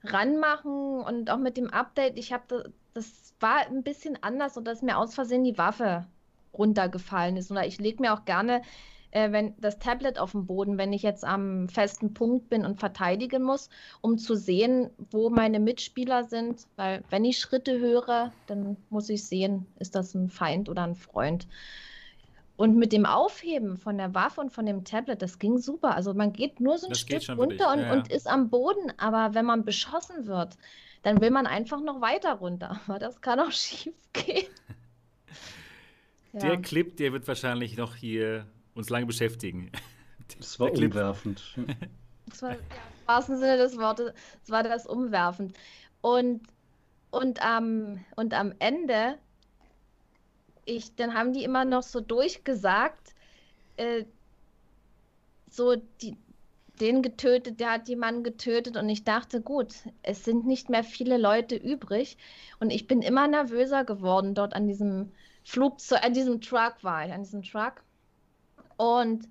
[0.03, 2.17] ranmachen und auch mit dem Update.
[2.19, 6.05] Ich habe das, das war ein bisschen anders und dass mir aus Versehen die Waffe
[6.53, 7.49] runtergefallen ist.
[7.51, 8.61] Oder ich lege mir auch gerne
[9.13, 12.79] äh, wenn das Tablet auf dem Boden, wenn ich jetzt am festen Punkt bin und
[12.79, 13.69] verteidigen muss,
[14.01, 16.65] um zu sehen, wo meine Mitspieler sind.
[16.75, 20.95] Weil wenn ich Schritte höre, dann muss ich sehen, ist das ein Feind oder ein
[20.95, 21.47] Freund.
[22.55, 25.95] Und mit dem Aufheben von der Waffe und von dem Tablet, das ging super.
[25.95, 27.93] Also man geht nur so ein Das Stück runter und, ja, ja.
[27.93, 28.93] und ist am Boden.
[28.97, 30.57] Aber wenn man beschossen wird,
[31.03, 32.79] dann will man einfach noch weiter runter.
[32.87, 34.47] Aber das kann auch schief gehen.
[36.33, 39.71] Der Clip, der wird wahrscheinlich noch hier uns lange beschäftigen.
[40.39, 41.43] Das war umwerfend.
[42.25, 45.55] Das war ja, im wahrsten Sinne des Wortes, das war das umwerfend.
[46.01, 46.41] Und,
[47.11, 49.19] und, am, und am Ende,
[50.65, 53.13] ich, dann haben die immer noch so durchgesagt,
[53.75, 54.05] äh,
[55.49, 56.17] so die,
[56.79, 61.17] den getötet, der hat jemanden getötet und ich dachte, gut, es sind nicht mehr viele
[61.17, 62.17] Leute übrig
[62.59, 65.11] und ich bin immer nervöser geworden dort an diesem
[65.43, 67.83] Flugzeug, an diesem Truck war ich, an diesem Truck.
[68.83, 69.27] Und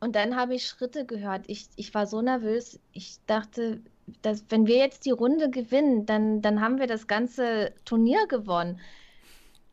[0.00, 1.44] und dann habe ich Schritte gehört.
[1.48, 2.78] Ich, ich war so nervös.
[2.92, 3.80] Ich dachte,
[4.22, 8.80] dass, wenn wir jetzt die Runde gewinnen, dann, dann haben wir das ganze Turnier gewonnen.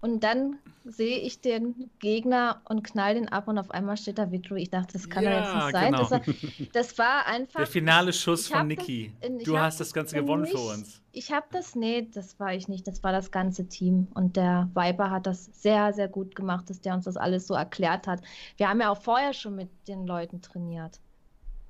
[0.04, 4.30] Und dann sehe ich den Gegner und knall den ab und auf einmal steht da
[4.30, 4.64] Victory.
[4.64, 5.94] Ich dachte, das kann ja, doch jetzt nicht sein.
[5.94, 6.02] Genau.
[6.02, 7.60] Das, war, das, war einfach.
[7.60, 9.14] Der finale Schuss von Niki.
[9.46, 11.02] Du hast das Ganze gewonnen für uns.
[11.14, 12.86] Ich habe das, nee, das war ich nicht.
[12.86, 14.10] Das war das ganze Team.
[14.14, 17.54] Und der Viper hat das sehr, sehr gut gemacht, dass der uns das alles so
[17.54, 18.20] erklärt hat.
[18.58, 21.00] Wir haben ja auch vorher schon mit den Leuten trainiert.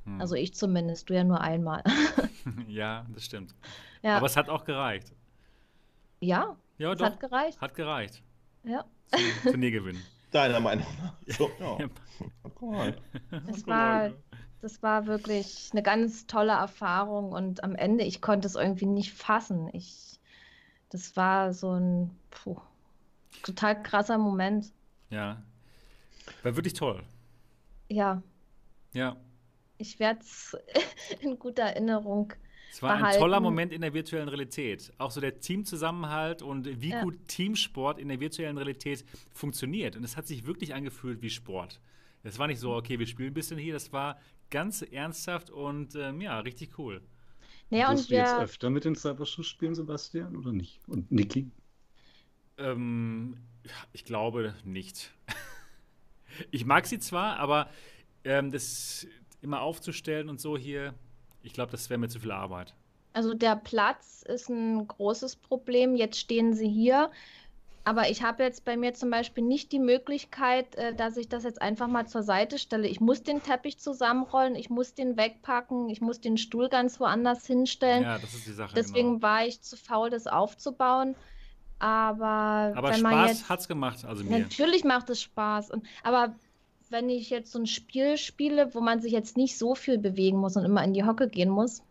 [0.06, 0.20] Hm.
[0.20, 1.84] Also ich zumindest, du ja nur einmal.
[2.68, 3.54] ja, das stimmt.
[4.02, 5.14] ja, Aber es hat auch gereicht.
[6.20, 7.06] ja Ja, es doch.
[7.06, 7.62] hat gereicht.
[7.62, 8.24] Hat gereicht.
[8.64, 8.86] Ja.
[9.44, 10.02] Zum Turniergewinn.
[10.32, 11.14] Deiner Meinung nach.
[11.28, 11.78] So, ja.
[12.56, 12.98] Guck mal.
[13.48, 14.12] Es war,
[14.62, 19.14] das war wirklich eine ganz tolle Erfahrung und am Ende, ich konnte es irgendwie nicht
[19.14, 19.70] fassen.
[19.74, 20.20] Ich,
[20.90, 22.60] das war so ein puh,
[23.44, 24.72] total krasser Moment.
[25.12, 25.44] Ja.
[26.42, 27.04] War wirklich toll.
[27.90, 28.24] Ja,
[28.94, 29.18] Ja.
[29.78, 30.58] ich werde es
[31.22, 32.34] in guter Erinnerung.
[32.74, 33.20] Es war ein behalten.
[33.20, 34.92] toller Moment in der virtuellen Realität.
[34.98, 37.04] Auch so der Teamzusammenhalt und wie Ja.
[37.04, 39.96] gut Teamsport in der virtuellen Realität funktioniert.
[39.96, 41.80] Und es hat sich wirklich angefühlt wie Sport.
[42.24, 43.74] Es war nicht so, okay, wir spielen ein bisschen hier.
[43.74, 47.02] Das war ganz ernsthaft und ähm, ja, richtig cool.
[47.70, 50.80] Naja, und Wirst du jetzt wir, öfter mit den Cyberschuss spielen, Sebastian, oder nicht?
[50.88, 51.52] Und Niki?
[52.58, 53.38] Ähm,
[53.92, 55.14] ich glaube nicht.
[56.52, 57.70] ich mag sie zwar, aber
[58.24, 59.06] ähm, das
[59.42, 60.94] immer aufzustellen und so hier,
[61.44, 62.74] ich glaube, das wäre mir zu viel Arbeit.
[63.14, 65.96] also der Platz ist ein großes Problem.
[65.96, 67.12] Jetzt stehen sie hier.
[67.86, 71.44] Aber ich habe jetzt bei mir zum Beispiel nicht die Möglichkeit, äh, dass ich das
[71.44, 72.88] jetzt einfach mal zur Seite stelle.
[72.88, 77.46] Ich muss den Teppich zusammenrollen, ich muss den wegpacken, ich muss den Stuhl ganz woanders
[77.46, 78.04] hinstellen.
[78.04, 78.74] Ja, das ist die Sache.
[78.74, 79.22] Deswegen genau.
[79.22, 81.16] war ich zu faul, das aufzubauen.
[81.80, 83.50] Aber, Aber Spaß jetzt.
[83.50, 84.40] hat's gemacht, also mir.
[84.40, 85.72] Natürlich macht es Spaß.
[85.72, 86.34] Und, aber
[86.94, 90.38] wenn ich jetzt so ein Spiel spiele, wo man sich jetzt nicht so viel bewegen
[90.38, 91.82] muss und immer in die Hocke gehen muss,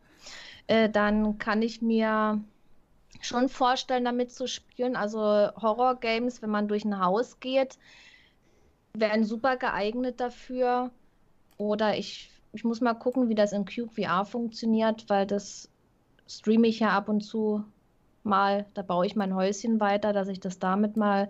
[0.69, 2.41] äh, dann kann ich mir
[3.21, 4.95] schon vorstellen, damit zu spielen.
[4.95, 7.79] Also Horror-Games, wenn man durch ein Haus geht,
[8.95, 10.93] wären super geeignet dafür.
[11.59, 15.69] Oder ich, ich muss mal gucken, wie das in Cube VR funktioniert, weil das
[16.29, 17.65] streame ich ja ab und zu
[18.23, 18.67] mal.
[18.75, 21.29] Da baue ich mein Häuschen weiter, dass ich das damit mal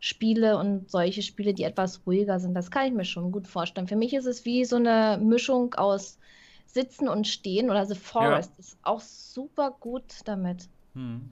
[0.00, 2.54] spiele und solche Spiele, die etwas ruhiger sind.
[2.54, 3.88] Das kann ich mir schon gut vorstellen.
[3.88, 6.18] Für mich ist es wie so eine Mischung aus
[6.66, 10.68] Sitzen und Stehen oder The Forest ist auch super gut damit.
[10.94, 11.30] Hm.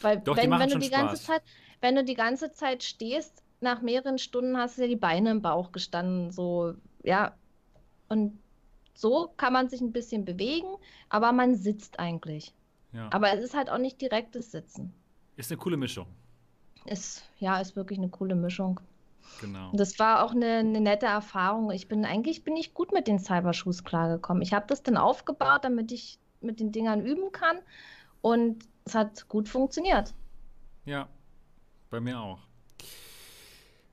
[0.00, 1.24] Weil Doch, wenn, wenn du die ganze Spaß.
[1.24, 1.42] Zeit,
[1.80, 5.42] wenn du die ganze Zeit stehst, nach mehreren Stunden hast du ja die Beine im
[5.42, 7.34] Bauch gestanden, so, ja.
[8.08, 8.38] Und
[8.94, 10.68] so kann man sich ein bisschen bewegen,
[11.08, 12.54] aber man sitzt eigentlich.
[12.92, 13.08] Ja.
[13.10, 14.92] Aber es ist halt auch nicht direktes Sitzen.
[15.36, 16.06] Ist eine coole Mischung.
[16.90, 18.80] Ist, ja, ist wirklich eine coole Mischung.
[19.40, 19.70] Genau.
[19.72, 21.70] Das war auch eine, eine nette Erfahrung.
[21.70, 24.42] Ich bin eigentlich bin ich gut mit den Cybershoes klargekommen.
[24.42, 27.58] Ich habe das dann aufgebaut, damit ich mit den Dingern üben kann.
[28.20, 30.14] Und es hat gut funktioniert.
[30.84, 31.08] Ja,
[31.90, 32.40] bei mir auch.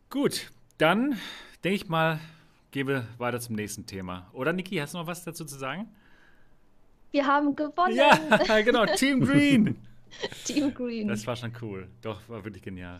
[0.09, 1.17] Gut, dann
[1.63, 2.19] denke ich mal,
[2.71, 4.27] gehen wir weiter zum nächsten Thema.
[4.33, 5.93] Oder Niki, hast du noch was dazu zu sagen?
[7.11, 7.95] Wir haben gewonnen.
[7.95, 9.77] Ja, genau, Team Green.
[10.45, 11.07] Team Green.
[11.07, 11.87] Das war schon cool.
[12.01, 12.99] Doch, war wirklich genial.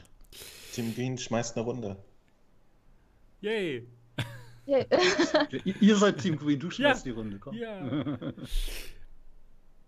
[0.73, 1.97] Team Green schmeißt eine Runde.
[3.41, 3.87] Yay.
[4.65, 4.79] Ja.
[5.81, 7.11] Ihr- seid Team Green, du schmeißt Ja.
[7.11, 7.55] die Runde, komm.
[7.55, 8.17] Ja.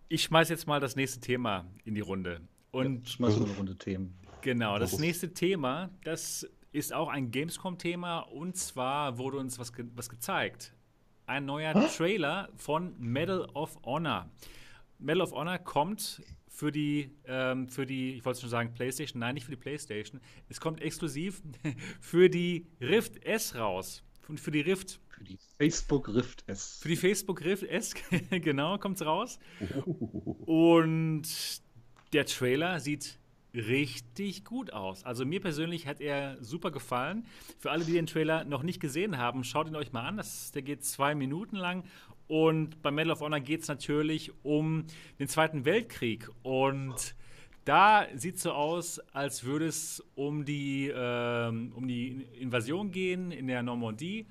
[0.10, 2.42] Ich schmeiß jetzt mal das nächste Thema in die Runde.
[2.72, 4.18] Und Schmeiß mal eine Runde Themen.
[4.42, 9.86] Genau, das nächste Thema, das ist auch ein Gamescom-Thema und zwar wurde uns was, ge
[9.96, 10.74] was gezeigt.
[11.26, 14.30] Ein neuer Trailer von Medal of Honor.
[15.00, 16.22] Medal of Honor kommt
[16.58, 20.20] für die, ähm, für die, ich wollte schon sagen PlayStation, nein, nicht für die PlayStation.
[20.50, 21.44] Es kommt exklusiv
[22.02, 24.04] für die Rift S raus.
[24.28, 26.80] Und für die Rift, Für die Facebook Rift S.
[26.82, 27.94] für die Facebook Rift S,
[28.32, 29.38] genau, kommt's raus.
[30.48, 31.28] Und
[32.12, 33.20] der Trailer sieht
[33.54, 35.04] richtig gut aus.
[35.04, 37.26] Also mir persönlich hat er super gefallen.
[37.60, 40.18] Für alle, die den Trailer noch nicht gesehen haben, schaut ihn euch mal an.
[40.18, 41.84] Das, der geht zwei Minuten lang.
[42.28, 44.86] Und bei Medal of Honor geht es natürlich um
[45.20, 46.30] den Zweiten Weltkrieg.
[46.44, 47.16] Und
[47.64, 53.32] da sieht es so aus, als würde es um die, ähm, um die Invasion gehen
[53.32, 54.28] in der Normandie.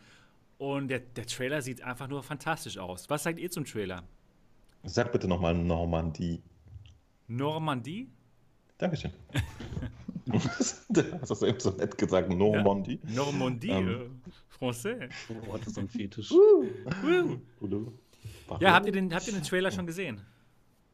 [0.58, 3.08] Und der, der Trailer sieht einfach nur fantastisch aus.
[3.10, 4.04] Was sagt ihr zum Trailer?
[4.84, 6.42] Sag bitte nochmal Normandie.
[7.28, 8.08] Normandie?
[8.78, 9.12] Dankeschön.
[10.26, 12.98] du hast das eben so nett gesagt, Normandie.
[13.04, 14.22] Normandie, Ähm.
[14.60, 15.10] Français.
[15.48, 16.30] Oh, hat das so einen Fetisch.
[16.30, 16.66] Woo.
[18.60, 20.20] Ja, habt ihr, den, habt ihr den Trailer schon gesehen?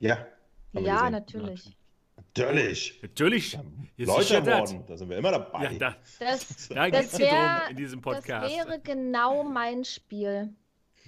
[0.00, 0.26] Ja.
[0.72, 1.12] ja, gesehen.
[1.12, 1.76] natürlich.
[2.16, 2.98] Natürlich.
[3.02, 3.52] Natürlich.
[3.96, 4.48] Jetzt ist Leute ja das.
[4.70, 5.64] ermorden, da sind wir immer dabei.
[5.64, 8.54] Ja, da, Das, da Das geht es hier drum in diesem das Podcast.
[8.56, 10.50] wäre genau mein Spiel.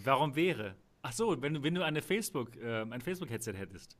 [0.05, 0.75] Warum wäre?
[1.03, 3.97] Ach so, wenn, du- wenn du eine Facebook, äh, ein Facebook-Headset hättest.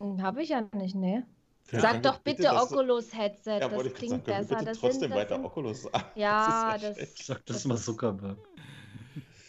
[0.00, 1.26] Habe ich ja nicht, ne?
[1.70, 1.80] Ja.
[1.80, 4.56] Sag doch bitte, Bitte, Oculus-Headset, Ja, das klingt sagen, besser.
[4.56, 6.02] bitte Das trotzdem sind, das weiter sind, Oculus an.
[6.16, 6.98] Ja, das-.
[6.98, 8.36] Ich sag das Das mal Zuckerberg.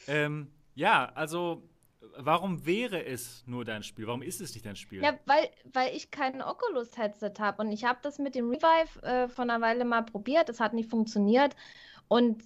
[0.08, 1.64] Ähm, ja, also
[2.18, 4.08] warum wäre es nur dein Spiel?
[4.08, 5.02] Warum ist es nicht dein Spiel?
[5.02, 9.28] Ja, weil, weil ich kein Oculus-Headset habe und ich habe das mit dem Revive äh,
[9.28, 10.50] vor einer Weile mal probiert.
[10.50, 11.56] Es hat nicht funktioniert.
[12.08, 12.44] Und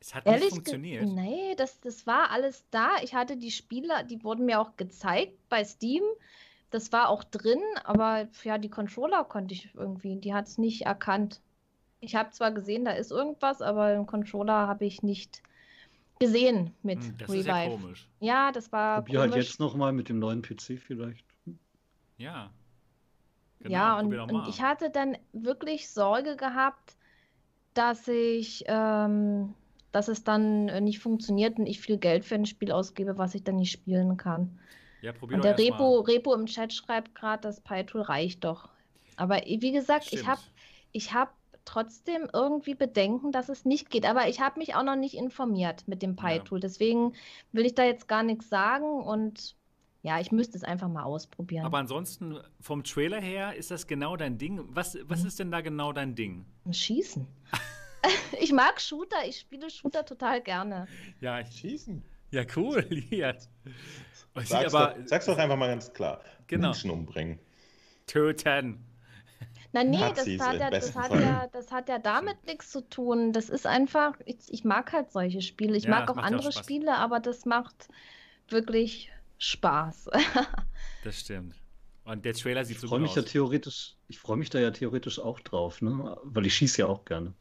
[0.00, 1.02] es hat nicht ehrlich funktioniert.
[1.02, 2.90] gesagt, nee, das, das war alles da.
[3.02, 6.02] Ich hatte die Spiele, die wurden mir auch gezeigt bei Steam.
[6.70, 10.82] Das war auch drin, aber ja, die Controller konnte ich irgendwie, die hat es nicht
[10.82, 11.40] erkannt.
[12.00, 15.42] Ich habe zwar gesehen, da ist irgendwas, aber den Controller habe ich nicht
[16.20, 17.40] gesehen mit Hm, das Revive.
[17.40, 18.08] ist ja komisch.
[18.20, 19.46] Ja, das war Probier halt komisch.
[19.48, 21.26] jetzt nochmal mit dem neuen PC vielleicht.
[22.18, 22.50] Ja.
[23.66, 26.96] ja, und, und ich hatte dann wirklich Sorge gehabt,
[27.74, 29.54] dass ich, ähm,
[29.92, 33.34] dass es dann äh, nicht funktioniert und ich viel Geld für ein Spiel ausgebe, was
[33.34, 34.58] ich dann nicht spielen kann.
[35.02, 35.58] Ja, probier Und doch der.
[35.66, 38.68] Repo, Repo im Chat schreibt gerade, das Pi-Tool reicht doch.
[39.16, 40.26] Aber i- wie gesagt, ich Stimmt.
[40.28, 40.40] habe
[40.92, 41.34] ich hab
[41.64, 44.06] trotzdem irgendwie Bedenken, dass es nicht geht.
[44.06, 46.22] Aber ich habe mich auch noch nicht informiert mit dem Ja.
[46.38, 46.58] Pi-Tool.
[46.58, 47.12] Deswegen
[47.52, 49.54] will ich da jetzt gar nichts sagen und
[50.02, 51.66] ja, ich müsste es einfach mal ausprobieren.
[51.66, 54.64] Aber ansonsten, vom Trailer her, ist das genau dein Ding.
[54.70, 55.26] Was, was Mhm.
[55.28, 56.46] ist denn da genau dein Ding?
[56.70, 57.26] Schießen.
[58.40, 60.88] ich mag Shooter, ich spiele Shooter total gerne.
[61.20, 62.02] Ja, ich, Schießen.
[62.30, 62.86] ja cool.
[63.10, 63.34] Ja.
[64.36, 66.22] Sag's, aber doch, sag's doch einfach mal ganz klar.
[66.46, 66.68] Genau.
[66.68, 67.40] Menschen umbringen.
[68.06, 68.84] töten.
[69.72, 71.20] Na nee, Nazis das hat, ja, das, hat Fall.
[71.20, 73.32] ja, das hat ja damit nichts zu tun.
[73.32, 75.76] Das ist einfach, ich, ich mag halt solche Spiele.
[75.76, 76.56] Ich Ja, mag auch ja auch andere Spaß.
[76.56, 77.88] Spiele, aber das macht
[78.48, 80.10] wirklich Spaß.
[81.02, 81.56] Das stimmt.
[82.04, 83.24] Und der Trailer sieht Ich so freue gut mich ja aus.
[83.24, 86.16] theoretisch, ich freue mich da ja theoretisch auch drauf, ne?
[86.24, 87.34] Weil ich schieße ja auch gerne.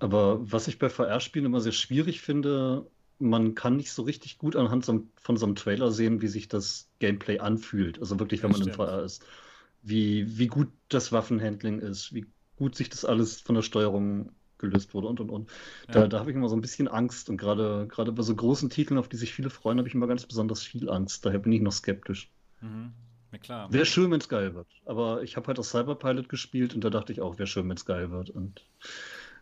[0.00, 4.56] Aber was ich bei VR-Spielen immer sehr schwierig finde, man kann nicht so richtig gut
[4.56, 8.00] anhand von so einem Trailer sehen, wie sich das Gameplay anfühlt.
[8.00, 8.74] Also wirklich, wenn Ja, man im.
[8.74, 9.24] VR ist.
[9.82, 14.92] Wie, wie gut das Waffenhandling ist, wie gut sich das alles von der Steuerung gelöst
[14.92, 15.48] wurde und und und.
[15.88, 16.06] Da, Ja.
[16.08, 17.30] da habe ich immer so ein bisschen Angst.
[17.30, 20.06] Und gerade gerade bei so großen Titeln, auf die sich viele freuen, habe ich immer
[20.06, 21.24] ganz besonders viel Angst.
[21.24, 22.30] Daher bin ich noch skeptisch.
[22.60, 22.92] Mhm.
[23.32, 23.72] Na klar.
[23.72, 24.66] Wäre schön, wenn es geil wird.
[24.84, 27.76] Aber ich habe halt auch Cyberpilot gespielt und da dachte ich auch, wäre schön, wenn
[27.76, 28.28] es geil wird.
[28.28, 28.66] Und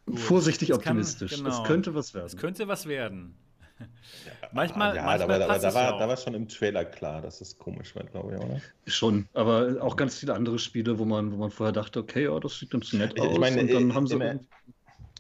[0.06, 0.18] Gut.
[0.20, 1.34] vorsichtig Es kann- optimistisch.
[1.36, 1.48] genau.
[1.62, 2.26] Es könnte was werden.
[2.26, 3.34] Es könnte was werden.
[4.52, 5.12] Manchmal, ja, manchmal
[5.42, 7.58] aber, aber passt da, es war, ja da war schon im Trailer klar, dass es
[7.58, 8.60] komisch wird, glaube ich, oder?
[8.86, 9.28] Schon.
[9.34, 12.58] Aber auch ganz viele andere Spiele, wo man, wo man vorher dachte, okay, ja, das
[12.58, 13.32] sieht ganz nett Ich- aus.
[13.34, 14.14] ich meine, und dann äh, haben sie.
[14.14, 14.40] immer-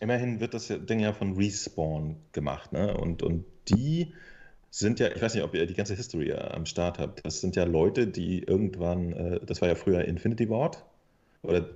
[0.00, 2.96] Immerhin wird das Ding ja von Respawn gemacht, ne?
[2.96, 4.14] Und, und die
[4.70, 7.26] sind ja, ich weiß nicht, ob ihr die ganze History äh, am Start habt.
[7.26, 10.84] Das sind ja Leute, die irgendwann, äh, das war ja früher Infinity Ward
[11.42, 11.68] oder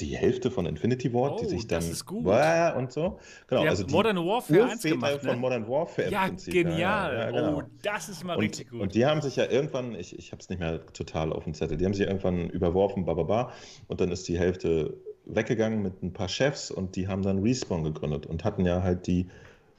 [0.00, 2.24] die Hälfte von Infinity Ward, die Oh, sich dann das ist gut.
[2.24, 3.18] Wow, und so.
[3.48, 5.36] Genau, Die also die Modern Warfare 1 Urväter gemacht, von ne?
[5.36, 6.52] Modern Warfare Ja, im Prinzip.
[6.54, 6.78] genial.
[6.78, 7.58] Ja, ja, genau.
[7.58, 8.80] Oh, das ist mal Und, richtig gut.
[8.80, 11.54] und die haben sich ja irgendwann, ich, ich habe es nicht mehr total auf dem
[11.54, 13.52] Zettel, die haben sich irgendwann überworfen, bababa,
[13.88, 14.94] und dann ist die Hälfte
[15.26, 19.06] weggegangen mit ein paar Chefs und die haben dann Respawn gegründet und hatten ja halt
[19.06, 19.26] die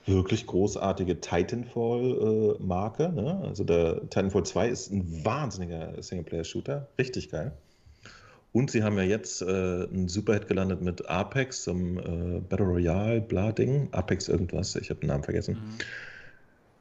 [0.05, 3.09] wirklich großartige Titanfall-Marke.
[3.09, 3.41] ne?
[3.45, 7.53] Also der Titanfall 2 ist ein wahnsinniger Singleplayer-Shooter, richtig geil.
[8.51, 13.21] Und sie haben ja jetzt äh, einen Superhit gelandet mit Apex, zum äh, Battle Royale,
[13.21, 15.55] bla Ding, Apex irgendwas, ich habe den Namen vergessen.
[15.55, 15.77] Mhm.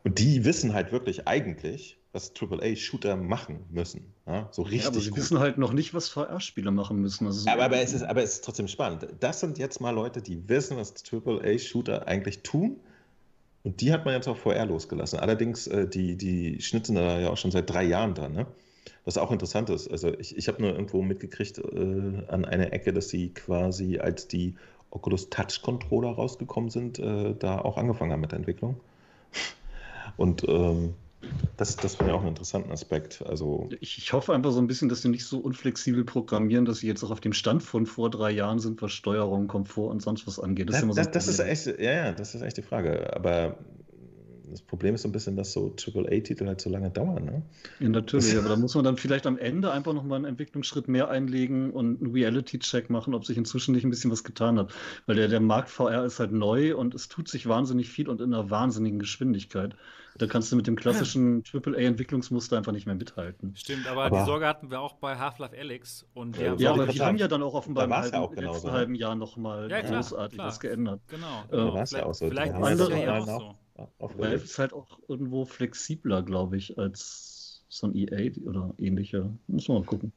[0.05, 4.15] Und die wissen halt wirklich eigentlich, was AAA-Shooter machen müssen.
[4.27, 4.49] Ja?
[4.51, 5.19] So richtig ja, aber sie gut.
[5.19, 7.27] wissen halt noch nicht, was VR-Spiele machen müssen.
[7.27, 9.07] Also so- aber, aber, es ist, aber es ist trotzdem spannend.
[9.21, 12.77] Das sind jetzt mal Leute, die wissen, was AAA-Shooter eigentlich tun.
[13.65, 15.19] Und die hat man jetzt auf VR losgelassen.
[15.19, 18.33] Allerdings, äh, die, die schnitzen da ja auch schon seit drei Jahren dran.
[18.33, 18.47] Ne?
[19.05, 19.91] Was auch interessant ist.
[19.91, 24.29] Also ich, ich habe nur irgendwo mitgekriegt äh, an einer Ecke, dass sie quasi, als
[24.29, 24.55] die
[24.91, 28.81] Oculus Touch Controller rausgekommen sind, äh, da auch angefangen haben mit der Entwicklung.
[30.17, 30.95] Und ähm,
[31.57, 33.23] das, das finde ich auch einen interessanten Aspekt.
[33.27, 36.79] Also Ich, ich hoffe einfach so ein bisschen, dass sie nicht so unflexibel programmieren, dass
[36.79, 40.01] sie jetzt auch auf dem Stand von vor drei Jahren sind, was Steuerung, Komfort und
[40.01, 40.69] sonst was angeht.
[40.69, 43.15] Das, ist immer so das, das ist echt, ja, ja, das ist echt die Frage.
[43.15, 43.59] Aber
[44.51, 47.25] das Problem ist so ein bisschen, dass so AAA-Titel halt so lange dauern.
[47.25, 47.43] Ne?
[47.81, 51.09] Ja, natürlich, aber da muss man dann vielleicht am Ende einfach nochmal einen Entwicklungsschritt mehr
[51.09, 54.73] einlegen und einen Reality-Check machen, ob sich inzwischen nicht ein bisschen was getan hat.
[55.07, 58.21] Weil der, der Markt VR ist halt neu und es tut sich wahnsinnig viel und
[58.21, 59.75] in einer wahnsinnigen Geschwindigkeit.
[60.19, 63.55] Da kannst du mit dem klassischen AAA-Entwicklungsmuster einfach nicht mehr mithalten.
[63.55, 66.07] Stimmt, aber, Aber- die Sorge hatten wir auch bei Half-Life Alyx.
[66.13, 68.15] Und die Ja, haben Ja, aber die haben ja dann auch offenbar im, war's ja
[68.15, 68.73] halben, auch genauso, letzten ne?
[68.73, 70.49] halben Jahr nochmal Ja, klar, großartig klar.
[70.49, 71.01] was geändert.
[71.07, 71.45] Genau.
[71.49, 71.75] Da genau.
[71.75, 72.29] war's ja auch so.
[72.29, 73.55] Vielleicht ist ja es ja auch so.
[73.99, 74.33] Aufgelegt.
[74.33, 79.31] Valve ist halt auch irgendwo flexibler, glaube ich, als so ein EA oder ähnlicher.
[79.47, 80.13] Muss man mal gucken.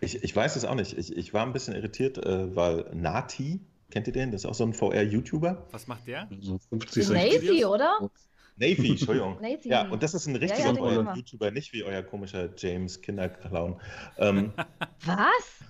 [0.00, 0.96] Ich, ich weiß es auch nicht.
[0.96, 3.60] Ich, ich war ein bisschen irritiert, äh, weil Nati,
[3.90, 4.30] kennt ihr den?
[4.30, 5.66] Das ist auch so ein VR-YouTuber.
[5.70, 6.28] Was macht der?
[6.40, 8.10] So 50, 60 Navy, oder?
[8.56, 9.36] Navy, Entschuldigung.
[9.40, 9.68] Navy.
[9.68, 11.14] Ja, und das ist ein Ja, richtiger ja, wir.
[11.16, 13.80] YouTuber, nicht wie euer komischer James Kinderclown.
[14.18, 14.52] Ähm,
[15.04, 15.64] Was?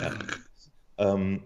[0.00, 1.14] Ja.
[1.14, 1.42] Ähm,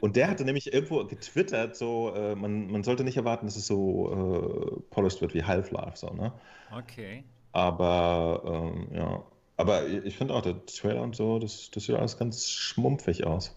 [0.00, 3.66] und der hatte nämlich irgendwo getwittert, so, äh, man, man sollte nicht erwarten, dass es
[3.66, 6.32] so äh, polished wird wie Half-Life, so, ne?
[6.70, 7.24] Okay.
[7.52, 8.42] Aber,
[8.74, 9.24] ähm, ja.
[9.56, 13.56] Aber ich finde auch, der Trailer und so, das, das sieht alles ganz schmumpfig aus.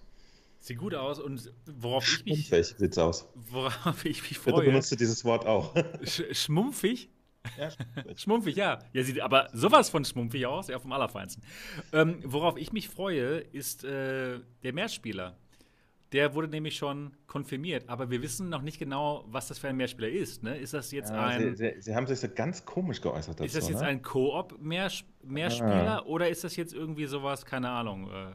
[0.59, 3.27] Sieht gut aus und worauf ich mich, Schmumpfig sieht's aus.
[3.35, 4.65] worauf ich mich Bitte freue.
[4.65, 5.75] benutzt du dieses Wort auch.
[6.03, 7.09] Sch schmumpfig?
[7.57, 8.05] ja, schmumpfig.
[8.19, 8.79] Schmumpfig, ja.
[8.93, 11.43] Ja, sieht aber sowas von schmumpfig aus, ja, vom Allerfeinsten.
[11.93, 15.37] Ähm, worauf ich mich freue, ist äh, der Mehrspieler.
[16.15, 19.75] Der wurde nämlich schon konfirmiert, aber wir wissen noch nicht genau, was das für ein
[19.75, 20.43] Mehrspieler ist.
[20.43, 20.57] Ne?
[20.57, 21.57] Ist das jetzt Ja, ein.
[21.57, 23.43] sie, sie, sie haben sich so ganz komisch geäußert dazu.
[23.43, 23.87] Ist das jetzt ne?
[23.87, 28.31] ein Koop-Mehrspieler oder ist das jetzt irgendwie sowas, keine Ahnung, äh,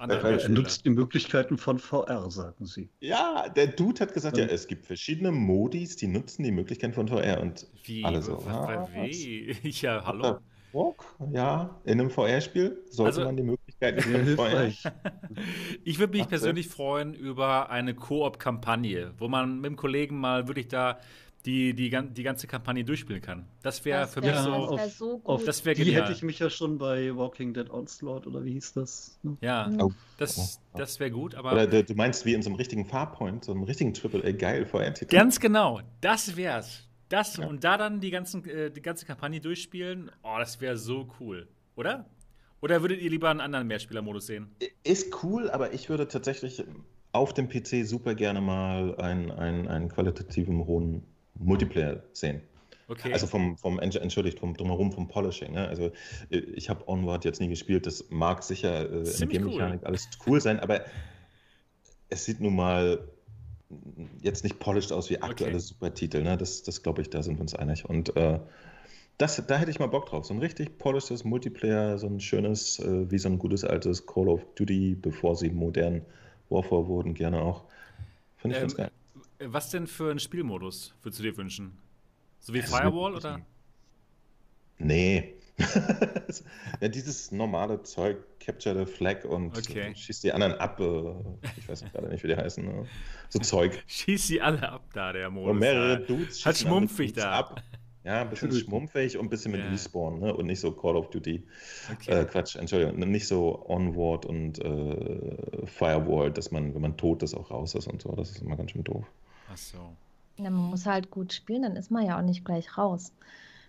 [0.00, 2.88] Er nutzt die Möglichkeiten von VR, sagen sie.
[3.00, 7.08] Ja, der Dude hat gesagt, ja, es gibt verschiedene Modis, die nutzen die Möglichkeiten von
[7.08, 8.04] VR und Wie?
[8.04, 8.44] alle so.
[8.44, 9.08] wa- wa- was?
[9.16, 9.56] wie?
[9.80, 10.38] Ja, hallo.
[11.32, 14.22] Ja, in einem VR-Spiel sollte Also- man die Möglichkeiten Sehr von VR.
[14.24, 14.82] hilfreich.
[15.84, 20.48] Ich würde mich Ach, persönlich freuen über eine Koop-Kampagne, wo man mit dem Kollegen mal
[20.48, 20.98] wirklich da
[21.46, 23.46] die, die, die ganze Kampagne durchspielen kann.
[23.62, 24.50] Das wäre Das für wär- mich Ja, so.
[24.50, 25.48] das wär auf- so auf gut.
[25.48, 26.02] Das wäre Die genial.
[26.02, 29.18] hätte ich mich ja schon bei Walking Dead Onslaught oder wie hieß das?
[29.22, 29.36] ne?
[29.40, 29.80] Ja, Mhm.
[29.80, 29.92] Oh.
[30.18, 33.44] das, das wäre gut, aber Oder du, du meinst wie in so einem richtigen Farpoint,
[33.44, 35.14] so einem richtigen Triple A geil VR-Titel.
[35.14, 36.84] ganz genau, das wär's.
[37.08, 37.46] Das Ja.
[37.46, 41.48] und da dann die, ganzen, äh, die ganze Kampagne durchspielen, oh, das wäre so cool,
[41.76, 42.04] oder?
[42.60, 44.54] Oder würdet ihr lieber einen anderen Mehrspieler-Modus sehen?
[44.84, 46.64] Ist cool, aber ich würde tatsächlich
[47.12, 51.04] auf dem PC super gerne mal einen, einen, einen qualitativen hohen
[51.34, 52.42] Multiplayer sehen.
[52.88, 53.12] Okay.
[53.12, 55.52] Also vom, vom Ent- entschuldigt, vom drumherum, vom Polishing.
[55.52, 55.68] Ne?
[55.68, 55.92] Also
[56.30, 60.40] äh, ich habe Onward jetzt nie gespielt, das mag sicher äh, in Game-Mechanik alles cool
[60.40, 60.84] sein, aber
[62.08, 63.06] es sieht nun mal
[64.22, 65.62] jetzt nicht polished aus wie aktuelle Okay.
[65.64, 66.22] Supertitel.
[66.22, 66.38] Ne?
[66.38, 67.84] Das, das glaube ich, da sind wir uns einig.
[67.84, 68.40] Und äh,
[69.18, 70.24] das, da hätte ich mal Bock drauf.
[70.26, 74.28] So ein richtig polishedes Multiplayer, so ein schönes, äh, wie so ein gutes altes Call
[74.28, 76.02] of Duty, bevor sie modern
[76.50, 77.64] Warfare wurden, gerne auch.
[78.36, 78.90] Finde ich Ähm, ganz geil.
[79.40, 81.76] Was denn für einen Spielmodus würdest du dir wünschen?
[82.40, 83.40] So wie Das Firewall ist oder?
[84.78, 85.34] Nee.
[86.80, 89.92] ja, dieses normale Zeug, Capture the Flag und Okay.
[89.94, 90.78] schießt die anderen ab.
[90.78, 91.14] Äh,
[91.56, 92.64] ich weiß gerade nicht, wie die heißen.
[92.64, 92.86] Ne?
[93.28, 93.82] So Zeug.
[93.88, 95.50] Schieß sie alle ab da, der Modus.
[95.50, 96.00] Und mehrere.
[96.06, 97.32] Dudes Hat schmumpfig da.
[97.32, 97.62] ab.
[98.08, 98.64] Ja, ein bisschen Töten.
[98.64, 99.68] schmumpfig und ein bisschen mit Ja.
[99.68, 100.34] Respawn, ne?
[100.34, 101.42] Und nicht so Call of Duty.
[101.92, 102.10] Okay.
[102.10, 107.34] Äh, Quatsch, Entschuldigung, nicht so Onward und äh, Firewall, dass man, wenn man tot ist,
[107.34, 108.12] auch raus ist und so.
[108.12, 109.04] Das ist immer ganz schön doof.
[109.52, 109.76] Ach so.
[110.38, 113.12] Ja, man muss halt gut spielen, dann ist man ja auch nicht gleich raus.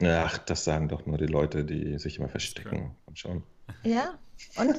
[0.02, 2.96] Ach, das sagen doch nur die Leute, die sich immer verstecken.
[3.06, 3.44] Komm schon.
[3.84, 4.14] Ja,
[4.56, 4.78] und?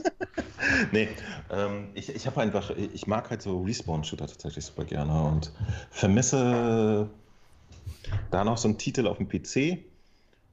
[0.92, 1.08] Nee,
[1.50, 5.52] ähm, ich, ich habe einfach, ich mag halt so Respawn-Shooter tatsächlich super gerne und
[5.90, 7.10] vermisse
[8.30, 9.84] da noch so einen Titel auf dem PC,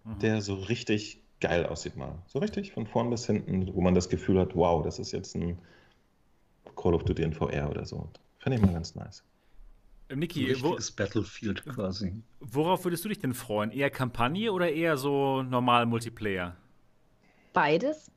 [0.04, 0.20] Mhm.
[0.20, 2.16] der so richtig geil aussieht mal.
[2.28, 5.36] So richtig von vorn bis hinten, wo man das Gefühl hat, wow, das ist jetzt
[5.36, 5.58] ein
[6.76, 8.10] Call of Duty in VR oder so.
[8.40, 9.24] Finde ich mal ganz nice.
[10.10, 12.14] Ein Niki, wo, richtiges Battlefield quasi.
[12.40, 13.72] worauf würdest du dich denn freuen?
[13.72, 16.56] Eher Kampagne oder eher so normal Multiplayer?
[17.52, 18.10] Beides.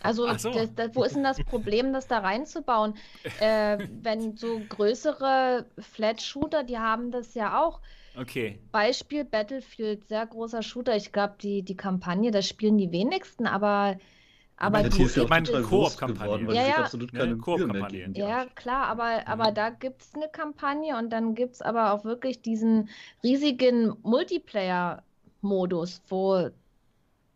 [0.00, 0.52] Also, so.
[0.52, 2.94] das, das, wo ist denn das Problem, das da reinzubauen?
[3.40, 7.80] Äh, wenn so größere Flat-Shooter, die haben das ja auch.
[8.18, 8.58] Okay.
[8.72, 10.96] Beispiel Battlefield, sehr großer Shooter.
[10.96, 13.98] Ich glaube, die, die Kampagne, das spielen die wenigsten, aber,
[14.56, 16.54] aber die ist ja ich auch meine, Koop-Kampagne.
[16.54, 16.84] Ja, ja.
[16.84, 18.10] absolut keine Koop-Kampagne.
[18.14, 19.26] Ja, klar, aber, Mhm.
[19.26, 22.88] aber da gibt es eine Kampagne und dann gibt es aber auch wirklich diesen
[23.22, 26.50] riesigen Multiplayer-Modus, wo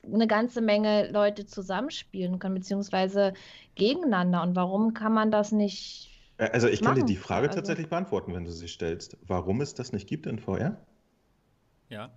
[0.04, 3.34] eine ganze Menge Leute zusammenspielen können, beziehungsweise
[3.74, 4.42] gegeneinander.
[4.42, 6.10] Und warum kann man das nicht?
[6.38, 9.16] Äh, Also ich kann dir die Frage Also- tatsächlich beantworten, wenn du sie stellst.
[9.26, 10.76] Warum es das nicht gibt in VR?
[11.88, 12.10] Ja.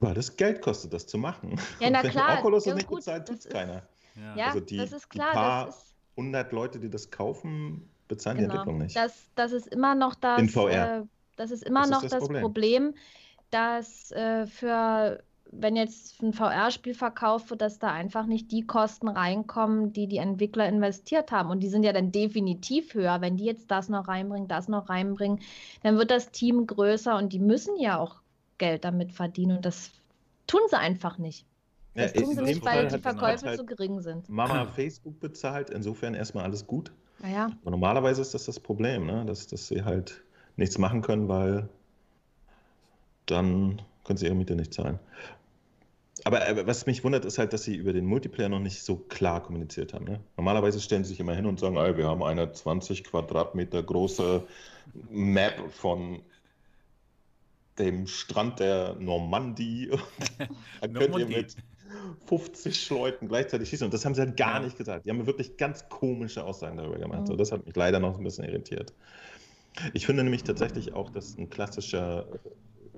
[0.00, 1.58] Weil das Geld kostet, das zu machen.
[1.80, 3.82] Ja, na klar, Oculus das ja, nicht gut, bezahlt, tut es ist- keiner.
[4.36, 4.46] Ja.
[4.48, 5.32] Also die- das ist die klar.
[5.32, 8.54] paar Das ist, 100 Leute, die das kaufen, bezahlen die genau.
[8.54, 8.96] Entwicklung nicht.
[8.96, 10.98] Das, das ist immer noch das, In VR.
[10.98, 11.02] Äh,
[11.36, 12.42] das ist immer Das ist noch das das Problem.
[12.42, 12.94] Problem,
[13.50, 15.22] dass äh, für,
[15.52, 20.18] wenn jetzt ein VR-Spiel verkauft wird, dass da einfach nicht die Kosten reinkommen, die die
[20.18, 21.50] Entwickler investiert haben.
[21.50, 23.20] Und die sind ja dann definitiv höher.
[23.20, 25.40] Wenn die jetzt das noch reinbringen, das noch reinbringen,
[25.82, 28.16] dann wird das Team größer und die müssen ja auch
[28.58, 29.56] Geld damit verdienen.
[29.56, 29.90] Und das
[30.46, 31.46] tun sie einfach nicht.
[31.94, 34.28] Ja, Das tun sie nicht, weil die hat Verkäufe halt zu gering sind.
[34.28, 36.92] Mama Facebook bezahlt, insofern erstmal alles gut.
[37.20, 39.24] Naja, Aber normalerweise ist das das Problem, ne?
[39.24, 40.22] dass, dass sie halt
[40.56, 41.68] nichts machen können, weil
[43.24, 44.98] dann können sie ihre Miete nicht zahlen.
[46.26, 48.96] Aber äh, was mich wundert, ist halt, dass sie über den Multiplayer noch nicht so
[48.96, 50.06] klar kommuniziert haben.
[50.06, 50.18] Ne?
[50.36, 54.42] Normalerweise stellen sie sich immer hin und sagen, ey, wir haben eine 20 Quadratmeter große
[55.08, 56.22] Map von
[57.78, 59.88] dem Strand der Normandie.
[60.80, 61.54] da könnt ihr mit
[62.26, 63.84] 50 Leuten gleichzeitig schießen.
[63.84, 64.64] Und das haben sie halt gar Ja.
[64.64, 65.06] nicht gesagt.
[65.06, 67.20] Die haben wirklich ganz komische Aussagen darüber gemacht.
[67.20, 67.26] Mhm.
[67.26, 68.92] So, das hat mich leider noch ein bisschen irritiert.
[69.92, 72.26] Ich finde nämlich tatsächlich auch, dass ein klassischer,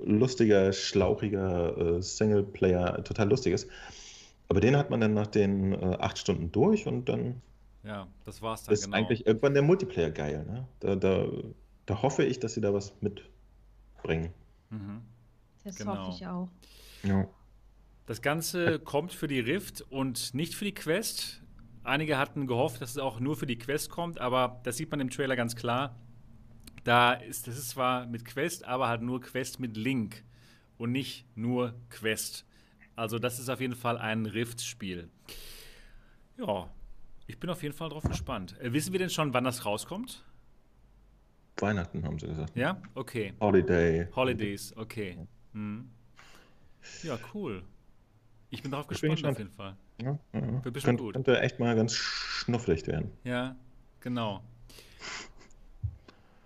[0.05, 3.69] lustiger, schlauchiger äh, Singleplayer total lustig ist.
[4.49, 7.43] Aber den hat man dann nach den äh, acht Stunden durch und dann
[7.85, 8.97] Ja, das war's dann, ist genau.
[8.97, 10.45] eigentlich irgendwann der Multiplayer geil.
[10.49, 10.67] Ne?
[10.81, 11.27] Da, da,
[11.87, 14.33] da hoffe ich, dass sie da was mitbringen.
[14.71, 15.03] Mhm.
[15.65, 15.97] Das Genau.
[15.99, 16.49] hoffe ich auch.
[17.03, 17.27] Ja.
[18.07, 21.43] Das Ganze kommt für die Rift und nicht für die Quest.
[21.85, 25.01] Einige hatten gehofft, dass es auch nur für die Quest kommt, aber das sieht man
[25.01, 25.95] im Trailer ganz klar.
[26.89, 30.25] Da ist, das ist zwar mit Quest, aber halt nur Quest mit Link
[30.79, 32.47] und nicht nur Quest.
[32.97, 35.11] Also das ist auf jeden Fall ein Rift-Spiel.
[36.39, 36.71] Ja,
[37.27, 38.59] ich bin auf jeden Fall drauf gespannt.
[38.61, 40.25] Äh, wissen wir denn schon, wann das rauskommt?
[41.61, 42.57] Weihnachten haben sie gesagt.
[42.57, 43.35] Ja, okay.
[43.39, 44.09] Holiday.
[44.17, 45.19] Holidays, okay.
[45.53, 45.91] Mhm.
[47.03, 47.65] Ja, cool.
[48.49, 49.77] Ich bin drauf Ich bin gespannt auf gespannt.
[50.01, 50.19] jeden Fall.
[50.33, 50.65] Ja, ja.
[50.65, 51.13] Wird bestimmt Könnte, gut.
[51.13, 53.11] könnte echt mal ganz schnufflig werden.
[53.25, 53.57] Ja,
[54.01, 54.43] genau.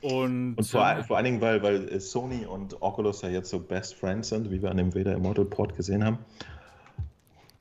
[0.02, 3.50] Und, Und vor, ähm, vor allen Dingen, weil, weil äh, Sony und Oculus ja jetzt
[3.50, 6.18] so Best Friends sind, wie wir an dem Vader Immortal Port gesehen haben,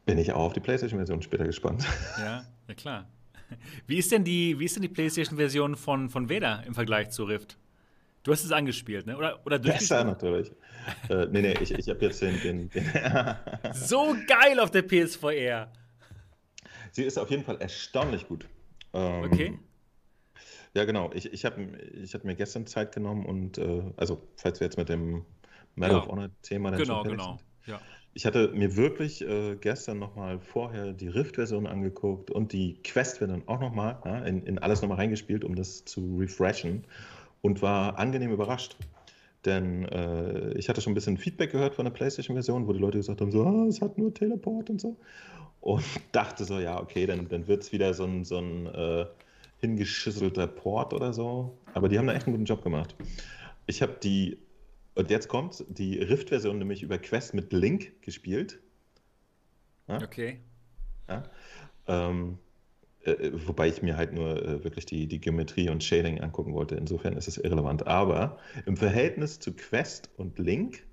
[0.06, 1.86] bin ich auch auf die PlayStation-Version später gespannt.
[2.18, 3.08] ja, ja klar.
[3.86, 7.26] Wie ist denn die, wie ist denn die PlayStation-Version von, von Vader im Vergleich zu
[7.26, 7.58] Rift?
[8.24, 9.18] Du hast es angespielt, ne?
[9.18, 10.52] Oder, oder Besser natürlich.
[11.10, 12.40] äh, nee, nee, ich, ich habe jetzt den.
[12.42, 12.84] den, den
[13.74, 15.72] So geil auf der PSVR.
[16.92, 18.48] Sie ist auf jeden Fall erstaunlich gut.
[18.94, 19.60] Ähm, Okay.
[20.74, 21.12] Ja, genau.
[21.14, 21.62] Ich, ich habe
[22.02, 25.26] ich hab mir gestern Zeit genommen und, äh, also, falls wir jetzt mit dem
[25.76, 26.04] Medal Ja.
[26.04, 27.38] of Honor-Thema dann Genau, genau.
[27.38, 27.46] sind.
[27.68, 27.82] Ja.
[28.14, 33.60] Ich hatte mir wirklich äh, gestern nochmal vorher die Rift-Version angeguckt und die Quest-Version auch
[33.60, 36.86] nochmal ja, in, in alles nochmal reingespielt, um das zu refreshen
[37.42, 38.78] und war angenehm überrascht.
[39.46, 42.98] Denn äh, ich hatte schon ein bisschen Feedback gehört von der PlayStation-Version, wo die Leute
[43.00, 44.98] gesagt haben, so, ah, es hat nur Teleport und so.
[45.62, 49.06] Und dachte so, ja, okay, dann, dann wird es wieder so ein, so ein äh,
[49.62, 51.58] hingeschisselter Port oder so.
[51.74, 52.96] Aber die haben da echt einen guten Job gemacht.
[53.68, 54.38] Ich habe die,
[54.96, 58.60] und jetzt kommt die Rift-Version nämlich über Quest mit Link gespielt.
[59.88, 60.02] Ja?
[60.02, 60.40] Okay.
[61.08, 61.24] Ja?
[61.88, 62.40] Ähm,
[63.04, 66.76] äh, wobei ich mir halt nur äh, wirklich die, die Geometrie und Shading angucken wollte.
[66.76, 67.88] Insofern ist es irrelevant.
[67.88, 70.84] Aber im Verhältnis zu Quest und Link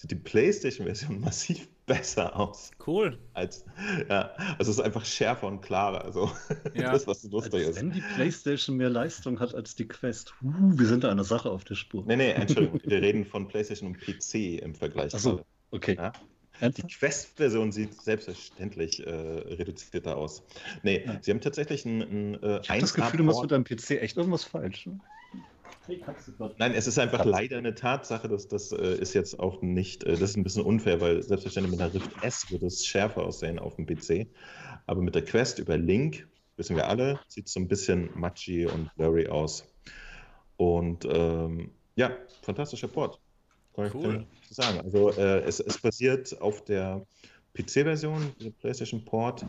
[0.00, 2.70] sieht die PlayStation-Version massiv besser aus.
[2.86, 3.18] Cool.
[3.34, 3.64] Als,
[4.08, 6.04] ja, also es ist einfach schärfer und klarer.
[6.04, 6.30] Also
[6.74, 6.92] Ja.
[6.92, 7.76] das, was lustig Als ist.
[7.76, 10.32] wenn die PlayStation mehr Leistung hat als die Quest.
[10.42, 12.04] Uh, wir sind da einer Sache auf der Spur.
[12.06, 12.80] Nee, nee, Entschuldigung.
[12.84, 15.14] Wir reden von PlayStation und PC im Vergleich.
[15.14, 15.96] Achso, okay.
[15.96, 16.12] Ja?
[16.70, 16.82] Die?
[16.82, 20.42] Quest-Version sieht selbstverständlich äh, reduzierter aus.
[20.82, 21.18] Nee, Ja.
[21.22, 23.42] sie haben tatsächlich ein, ein äh, Ich habe das Gefühl, du machst 1A-Port.
[23.42, 24.86] mit deinem PC echt irgendwas falsch.
[24.86, 25.00] Ne?
[25.32, 25.79] Hey, kannst du grad-
[26.58, 30.12] Nein, es ist einfach leider eine Tatsache, dass das äh, ist jetzt auch nicht, äh,
[30.12, 33.58] das ist ein bisschen unfair, weil selbstverständlich mit der Rift S wird es schärfer aussehen
[33.58, 34.26] auf dem PC.
[34.86, 38.66] Aber mit der Quest über Link, wissen wir alle, sieht es so ein bisschen matchy
[38.66, 39.64] und blurry aus.
[40.56, 42.10] Und ähm, ja,
[42.42, 43.20] fantastischer Port.
[43.74, 44.26] Kann ich, Cool.
[44.48, 44.80] ich sagen.
[44.80, 47.06] Also äh, es, es basiert auf der
[47.54, 49.46] PC-Version, der PlayStation Port.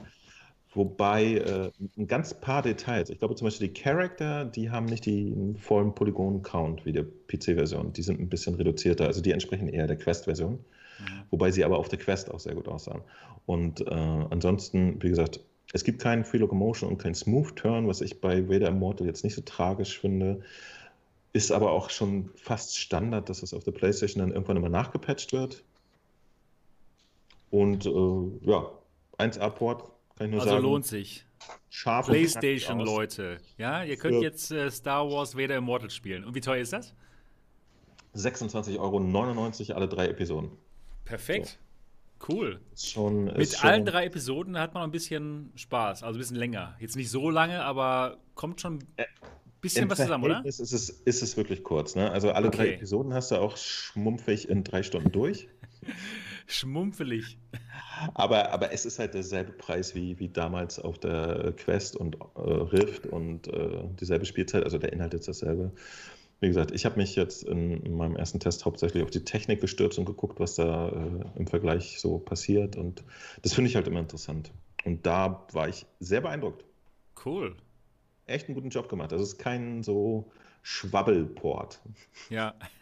[0.74, 5.06] Wobei äh, ein ganz paar Details, ich glaube zum Beispiel die Charakter, die haben nicht
[5.06, 7.92] den vollen Polygon-Count wie der PC-Version.
[7.92, 10.54] Die sind ein bisschen reduzierter, also die entsprechen eher der Quest-Version.
[10.54, 11.24] Mhm.
[11.30, 13.02] Wobei sie aber auf der Quest auch sehr gut aussahen.
[13.46, 15.42] Und äh, ansonsten, wie gesagt,
[15.74, 19.26] es gibt keinen Free Locomotion und keinen Smooth Turn, was ich bei Vader Immortal jetzt
[19.26, 20.42] nicht so tragisch finde.
[21.34, 25.34] Ist aber auch schon fast Standard, dass es auf der PlayStation dann irgendwann immer nachgepatcht
[25.34, 25.64] wird.
[27.50, 28.72] Und äh, ja,
[29.18, 29.91] 1A-Port kann ich nur
[30.22, 30.64] Also sagen.
[30.64, 31.26] lohnt sich.
[31.70, 32.12] Scharf aus.
[32.12, 33.38] PlayStation-Leute.
[33.58, 36.24] Ja, ihr könnt jetzt äh, Star Wars Vader Immortal spielen.
[36.24, 36.94] Und wie teuer ist das?
[38.16, 40.52] 26,99 Euro alle drei Episoden.
[41.06, 41.60] Perfekt.
[42.28, 42.62] Cool.
[42.74, 46.20] Ist schon, Mit ist schon, allen drei Episoden hat man ein bisschen Spaß, also ein
[46.20, 46.76] bisschen länger.
[46.80, 49.06] Jetzt nicht so lange, aber kommt schon ein
[49.60, 50.46] bisschen Im was zusammen, oder?
[50.46, 51.96] Ist es, ist es wirklich kurz.
[51.96, 52.12] Ne?
[52.12, 52.74] Also alle drei Okay.
[52.76, 55.48] Episoden hast du auch schmumpfig in drei Stunden durch.
[56.48, 57.38] Schmumpfelig.
[58.14, 62.40] Aber, aber es ist halt derselbe Preis wie, wie damals auf der Quest und äh,
[62.40, 64.64] Rift und äh, dieselbe Spielzeit.
[64.64, 65.72] Also der Inhalt ist dasselbe.
[66.40, 69.62] Wie gesagt, ich habe mich jetzt in, in meinem ersten Test hauptsächlich auf die Technik
[69.62, 72.76] gestürzt und geguckt, was da äh, im Vergleich so passiert.
[72.76, 73.04] Und
[73.44, 74.52] das finde ich halt immer interessant.
[74.84, 76.66] Und da war ich sehr beeindruckt.
[77.24, 77.56] Cool.
[78.26, 79.14] Echt einen guten Job gemacht.
[79.14, 80.32] Also es ist kein so
[80.64, 81.80] Schwabbelport.
[82.30, 82.56] Ja.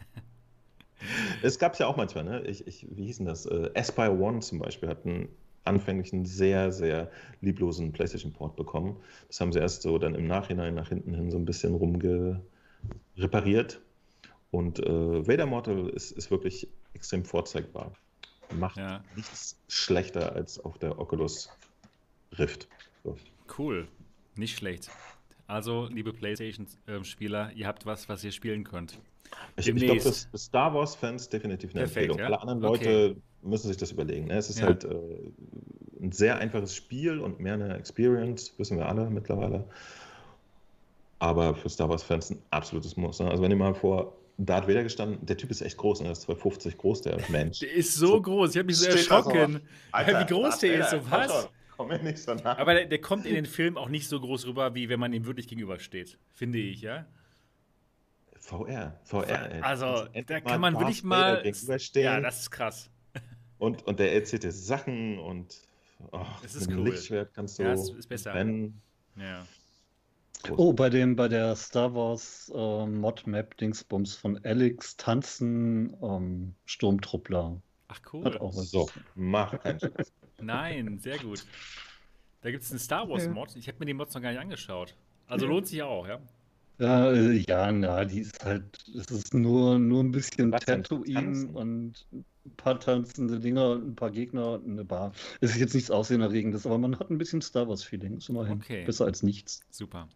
[1.41, 2.41] Es gab es ja auch manchmal, ne?
[2.41, 3.45] Ich, ich, wie hieß denn das?
[3.45, 5.29] Äh, Aspire One zum Beispiel hat einen
[5.63, 8.97] anfänglich einen sehr, sehr lieblosen PlayStation-Port bekommen.
[9.27, 12.41] Das haben sie erst so dann im Nachhinein nach hinten hin so ein bisschen rumge
[13.17, 13.81] repariert.
[14.51, 17.93] Und äh, Vader Mortal ist, ist wirklich extrem vorzeigbar.
[18.57, 19.03] macht Ja.
[19.15, 21.49] nichts schlechter als auf der Oculus
[22.37, 22.67] Rift.
[23.03, 23.15] So.
[23.57, 23.87] Cool.
[24.35, 24.89] Nicht schlecht.
[25.49, 28.99] Also, liebe PlayStation-Spieler, ihr habt was, was ihr spielen könnt.
[29.57, 32.19] Ich, ich glaube, das ist Star Wars-Fans definitiv eine Perfekt, Empfehlung.
[32.19, 32.25] ja?
[32.25, 32.83] Alle anderen Okay.
[32.85, 34.27] Leute müssen sich das überlegen.
[34.27, 34.37] Ne?
[34.37, 34.67] Es ist Ja.
[34.67, 34.89] halt äh,
[36.01, 39.65] ein sehr einfaches Spiel und mehr eine Experience, wissen wir alle mittlerweile.
[41.19, 43.19] Aber für Star Wars-Fans ein absolutes Muss.
[43.19, 43.29] Ne?
[43.29, 46.05] Also wenn ihr mal vor Darth Vader gestanden, der Typ ist echt groß, ne?
[46.05, 47.59] der ist 250 groß, der Mensch.
[47.59, 48.51] Der ist so, So groß.
[48.51, 49.29] Ich habe mich so steht da so.
[49.31, 49.61] erschrocken.
[49.95, 51.49] wie groß Darth der ist, so was?
[51.79, 52.57] Komm mir nicht so nah.
[52.57, 55.13] Aber der, der kommt in den Film auch nicht so groß rüber, wie wenn man
[55.13, 56.19] ihm wirklich gegenübersteht.
[56.33, 57.05] Finde ich, ja?
[58.35, 59.61] VR, VR, ey.
[59.61, 61.41] Also, da kann man wirklich mal.
[61.93, 62.89] Ja, das ist krass.
[63.59, 65.61] Und, und der erzählt dir Sachen und
[66.11, 66.89] oh, Das ist mit dem cool.
[66.89, 68.33] Lichtschwert kannst du Ja, es ist besser.
[68.33, 68.81] rennen.
[69.15, 69.47] Ja.
[70.57, 77.61] Oh, bei dem, bei der Star Wars äh, Mod-Map Dingsbums von Alex tanzen ähm, Sturmtruppler.
[77.87, 78.25] Ach, cool.
[78.25, 78.69] Hat auch was.
[78.69, 80.11] So, mach keinen Spaß.
[80.41, 81.45] Nein, sehr gut.
[82.41, 83.31] Da gibt es einen Star Wars Ja.
[83.31, 83.55] Mod.
[83.55, 84.95] Ich habe mir die Mods noch gar nicht angeschaut.
[85.27, 86.19] Also lohnt sich auch, ja?
[86.79, 88.63] Ja, äh, ja, na, die ist halt,
[88.97, 90.63] es ist nur, nur ein bisschen Was?
[90.63, 92.25] Tatooine und ein
[92.55, 95.11] paar tanzende Dinger und ein paar Gegner und eine Bar.
[95.41, 98.17] Es ist jetzt nichts Aussehen-erregendes, aber man hat ein bisschen Star Wars-Feeling.
[98.17, 98.85] Ist immerhin Okay.
[98.85, 99.59] besser als nichts.
[99.71, 100.07] Super.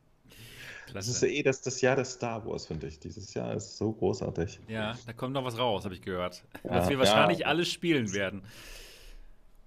[0.93, 1.27] Das ist Klasse.
[1.33, 2.97] eh das, das Jahr des Star Wars, finde ich.
[2.99, 4.59] Dieses Jahr ist so großartig.
[4.69, 6.43] Ja, da kommt noch was raus, habe ich gehört.
[6.63, 6.99] Ja, Was wir ja.
[6.99, 8.41] wahrscheinlich alle spielen werden.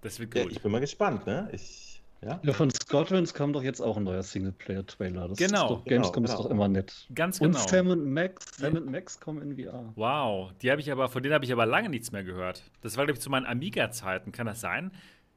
[0.02, 0.52] Das wird Ja, gut.
[0.52, 1.48] ich bin mal gespannt, ne?
[1.52, 2.40] Ich, ja.
[2.42, 5.28] Ja, von Squadrons kam doch jetzt auch ein neuer Singleplayer-Trailer.
[5.28, 6.54] Das Genau, ist doch, Gamescom genau, ist doch genau.
[6.54, 7.06] immer nett.
[7.14, 7.66] Ganz Und genau.
[7.66, 9.92] Sam und Max, Sam und Max kommen in VR.
[9.96, 12.62] Wow, die habe ich aber, von denen habe ich aber lange nichts mehr gehört.
[12.80, 14.32] Das war, glaube ich, zu meinen Amiga-Zeiten.
[14.32, 14.92] Kann das sein,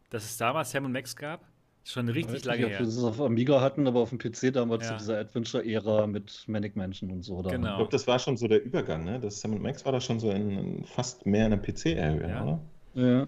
[0.09, 1.41] dass es damals Sam und Max gab?
[1.85, 2.79] Schon Ich richtig weiß lange nicht, ob her.
[2.81, 4.91] wir das auf Amiga hatten, aber auf dem PC damals Ja.
[4.91, 7.41] zu dieser Adventure-Ära mit Manic Mansion und so.
[7.41, 7.49] Da.
[7.51, 7.69] Genau.
[7.71, 9.19] Ich glaube, das war schon so der Übergang, ne?
[9.19, 12.43] Das Sam Max war da schon so in, in fast mehr in der PC-Area, Ja.
[12.43, 12.59] oder?
[12.95, 13.27] Ja,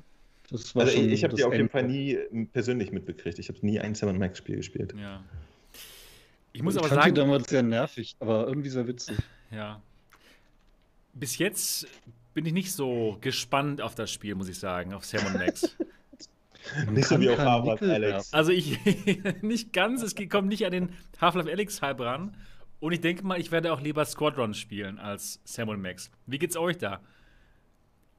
[0.51, 1.69] das war Also schon ich, ich habe die auf jeden.
[1.69, 3.39] Fall nie ähm, persönlich mitbekriegt.
[3.39, 4.93] Ich habe nie ein Sam Max-Spiel gespielt.
[4.97, 5.23] Ja.
[6.53, 9.17] Ich muss ich aber fand sagen, die damals sehr nervig, aber irgendwie sehr witzig.
[9.51, 9.81] ja.
[11.13, 11.87] Bis jetzt
[12.33, 15.75] bin ich nicht so gespannt auf das Spiel, muss ich sagen, auf Sam und Max.
[16.91, 18.33] Nicht so wie auf Harvard, Nickel Alex.
[18.33, 18.77] Also ich
[19.41, 20.89] nicht ganz, es kommt nicht an den
[21.19, 22.37] Half-Life Alyx Hype ran.
[22.79, 26.11] Und ich denke mal, ich werde auch lieber Squadron spielen als Sam und Max.
[26.27, 27.01] Wie geht's euch da?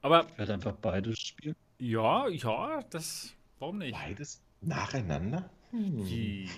[0.01, 1.55] Aber Ich werde einfach beides spielen.
[1.83, 3.33] Ja, ja, das.
[3.59, 3.93] Warum nicht?
[3.93, 5.49] Beides nacheinander?
[5.71, 6.05] Hm.
[6.05, 6.49] Wie?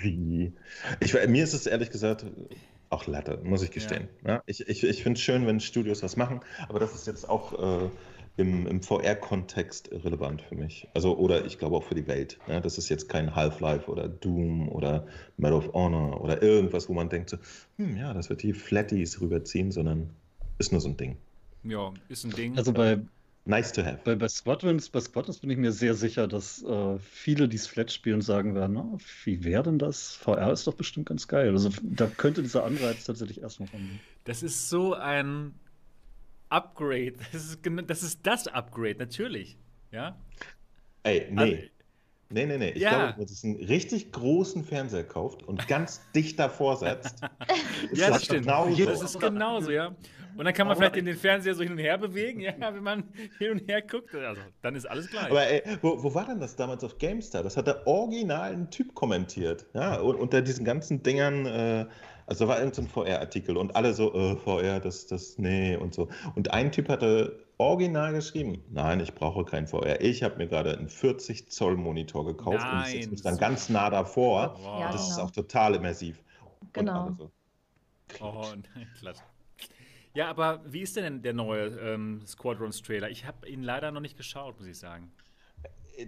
[0.00, 0.52] Wie?
[1.00, 2.26] Ich, mir ist es ehrlich gesagt
[2.88, 4.08] auch Latte, muss ich gestehen.
[4.26, 4.42] Ja.
[4.46, 7.84] ich ich, ich finde es schön, wenn Studios was machen, aber das ist jetzt auch
[7.84, 7.88] äh,
[8.36, 10.88] im, im VR-Kontext relevant für mich.
[10.94, 12.38] Also, oder ich glaube auch für die Welt.
[12.48, 16.94] Ja, das ist jetzt kein Half-Life oder Doom oder Medal of Honor oder irgendwas, wo
[16.94, 17.36] man denkt, so,
[17.76, 20.10] hm, ja, das wird die Flatties rüberziehen, sondern
[20.58, 21.16] ist nur so ein Ding.
[21.62, 22.56] Ja, ist ein Ding.
[22.56, 22.98] Also bei,
[23.46, 24.00] Nice to have.
[24.04, 27.66] bei, bei Squadrons, bei Squadrons bin ich mir sehr sicher, dass äh, viele, die es
[27.66, 30.14] Flat spielen, sagen werden, na, wie wäre denn das?
[30.14, 31.50] VR ist doch bestimmt ganz geil.
[31.50, 33.98] Also da könnte dieser Anreiz tatsächlich erstmal kommen.
[34.24, 35.54] Das ist so ein
[36.50, 37.14] Upgrade.
[37.32, 39.56] Das ist, das ist das Upgrade, natürlich.
[39.90, 40.18] Ja?
[41.02, 41.40] Ey, nee.
[41.40, 41.56] Also,
[42.32, 42.70] Nee, nee, nee.
[42.70, 42.90] Ich Ja.
[42.90, 47.16] glaube, wenn man sich einen richtig großen Fernseher kauft und ganz dicht davor setzt,
[47.90, 48.42] ist ja, das stimmt.
[48.42, 48.84] genauso.
[48.84, 49.94] Das ist genauso, ja.
[50.36, 52.82] Und dann kann man vielleicht in den Fernseher so hin und her bewegen, ja, wenn
[52.84, 53.04] man
[53.38, 54.14] hin und her guckt.
[54.14, 55.28] Also, dann ist alles gleich.
[55.28, 57.42] Aber ey, wo, wo war denn das damals auf GameStar?
[57.42, 59.66] Das hat der original ein Typ kommentiert.
[59.74, 61.86] Ja, und unter diesen ganzen Dingern, äh,
[62.26, 65.94] also da war irgendein so VR-Artikel und alle so, äh, VR, das, das, nee und
[65.94, 66.08] so.
[66.36, 70.00] Und ein Typ hatte original geschrieben, nein, ich brauche kein VR.
[70.00, 73.40] Ich habe mir gerade einen 40 Zoll Monitor gekauft und ich setze mich dann Nein,
[73.40, 74.56] ganz nah davor.
[74.58, 74.80] Wow.
[74.80, 76.18] Ja, das ist auch total immersiv.
[76.62, 77.14] Und Genau.
[77.18, 77.30] so,
[78.20, 79.22] Oh, nein, klasse.
[80.14, 83.10] Ja, aber wie ist denn der neue ähm, Squadrons-Trailer?
[83.10, 85.12] Ich habe ihn leider noch nicht geschaut, muss ich sagen.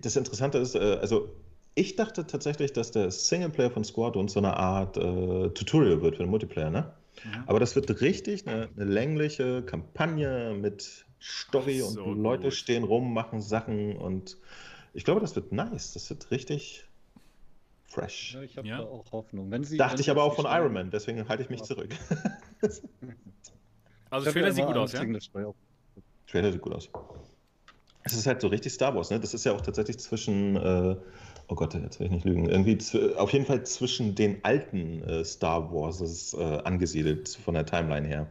[0.00, 1.28] Das Interessante ist, äh, also
[1.74, 6.22] ich dachte tatsächlich, dass der Singleplayer von Squadron so eine Art äh, Tutorial wird für
[6.24, 6.92] den Multiplayer, ne?
[7.24, 7.44] Mhm.
[7.46, 12.54] Aber das wird richtig eine, eine längliche Kampagne mit Story so, und Leute gut.
[12.54, 14.36] stehen rum, machen Sachen und
[14.94, 15.92] ich glaube, das wird nice.
[15.94, 16.84] Das wird richtig
[17.86, 18.34] fresh.
[18.34, 18.78] Ja, ich habe Ja.
[18.78, 19.50] da auch Hoffnung.
[19.50, 21.66] Wenn sie, Dachte wenn ich aber auch von Iron Man, deswegen halte ich mich Ja.
[21.66, 21.94] zurück.
[24.10, 25.06] Also, Trailer ja sieht gut aus, ja?
[26.26, 26.90] Trailer sieht gut aus.
[28.04, 29.18] Es ist halt so richtig Star Wars, ne?
[29.20, 30.96] Das ist ja auch tatsächlich zwischen, äh,
[31.48, 32.78] oh Gott, jetzt will ich nicht lügen, irgendwie
[33.16, 38.30] auf jeden Fall zwischen den alten äh, Star Warses äh, angesiedelt von der Timeline her.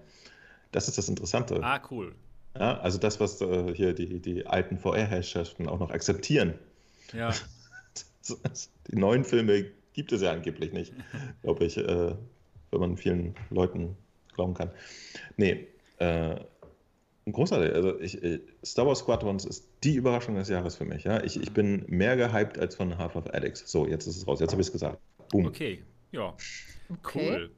[0.71, 1.59] Das ist das Interessante.
[1.63, 2.15] Ah, cool.
[2.57, 6.53] Ja, also das, was äh, hier die, die alten VR-Herrschaften auch noch akzeptieren.
[7.13, 7.33] Ja.
[8.87, 10.93] Die neuen Filme gibt es ja angeblich nicht,
[11.41, 12.15] glaube ich, äh,
[12.69, 13.97] wenn man vielen Leuten
[14.35, 14.69] glauben kann.
[15.37, 16.35] Nee, äh,
[17.29, 17.73] Großartig.
[17.73, 21.03] Also ich, äh, Star Wars Squadrons ist die Überraschung des Jahres für mich.
[21.03, 21.23] Ja?
[21.23, 23.69] Ich, ich bin mehr gehypt als von Half of Alex.
[23.69, 24.39] So, jetzt ist es raus.
[24.39, 24.99] Jetzt habe ich es gesagt.
[25.29, 25.45] Boom.
[25.45, 26.35] Okay, ja.
[26.89, 27.29] Okay.
[27.29, 27.51] Cool.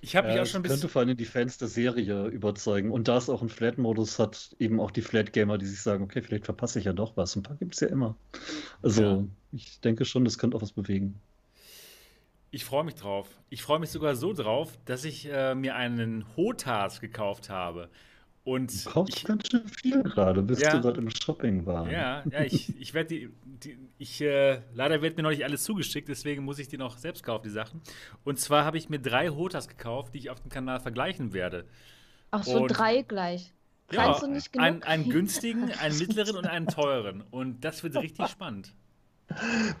[0.00, 0.80] Ich habe mich ja, auch schon ein bisschen.
[0.80, 2.90] könnte vor allem die Fans der Serie überzeugen.
[2.90, 6.22] Und da es auch einen Flat-Modus hat, eben auch die Flat-Gamer, die sich sagen, okay,
[6.22, 7.34] vielleicht verpasse ich ja doch was.
[7.36, 8.16] Ein paar gibt es ja immer.
[8.82, 9.24] Also, ja.
[9.52, 11.20] ich denke schon, das könnte auch was bewegen.
[12.50, 13.28] Ich freue mich drauf.
[13.50, 17.90] Ich freue mich sogar so drauf, dass ich äh, mir einen Hotas gekauft habe.
[18.48, 21.92] Und du kaufst ich, ganz schön viel gerade, bis ja, du gerade im Shopping warst.
[21.92, 25.64] Ja, ja, ich, ich werde die, die, ich, äh, leider wird mir noch nicht alles
[25.64, 27.82] zugeschickt, deswegen muss ich die noch selbst kaufen, die Sachen.
[28.24, 31.66] Und zwar habe ich mir drei Hotas gekauft, die ich auf dem Kanal vergleichen werde.
[32.30, 33.52] Ach so, und, drei gleich.
[33.92, 34.66] Ja, du nicht genug?
[34.66, 37.24] Einen, einen günstigen, einen mittleren und einen teuren.
[37.30, 38.72] Und das wird richtig spannend.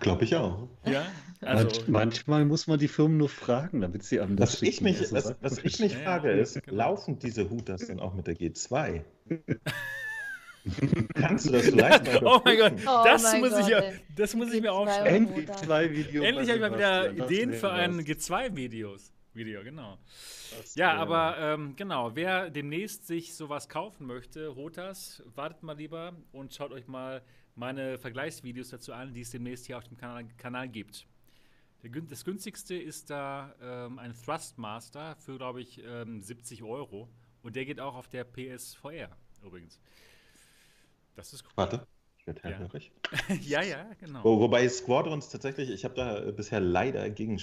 [0.00, 0.68] Glaube ich auch.
[0.84, 1.04] Ja,
[1.40, 5.14] also, manchmal muss man die Firmen nur fragen, damit sie das was ich mich, also,
[5.14, 6.76] was, was ich mich frage, ja, ist, genau.
[6.76, 9.02] laufen diese Hooters dann auch mit der G2?
[11.14, 14.34] Kannst du das vielleicht mal Oh mein Gott, oh das, mein muss, Gott, ich, das
[14.34, 15.28] muss ich mir aufschreiben.
[15.28, 16.26] Endlich zwei Videos.
[16.26, 19.12] Endlich habe ich mal wieder Ideen für ein G2-Videos.
[19.34, 19.98] Video, genau.
[20.56, 26.14] Das ja, aber ähm, genau, wer demnächst sich sowas kaufen möchte, Hotas, wartet mal lieber
[26.32, 27.22] und schaut euch mal
[27.58, 31.06] meine Vergleichsvideos dazu an, die es demnächst hier auf dem Kanal, Kanal gibt.
[32.08, 37.08] Das günstigste ist da ähm, ein Thrustmaster für, glaube ich, ähm, 70 Euro.
[37.42, 39.10] Und der geht auch auf der PSVR
[39.44, 39.80] übrigens.
[41.14, 41.52] Das ist cool.
[41.56, 41.86] Warte,
[42.18, 42.92] ich werde hellhörig.
[43.28, 43.34] Ja.
[43.62, 44.24] ja, ja, genau.
[44.24, 47.40] Wo, wobei Squadrons tatsächlich, ich habe da bisher leider gegen,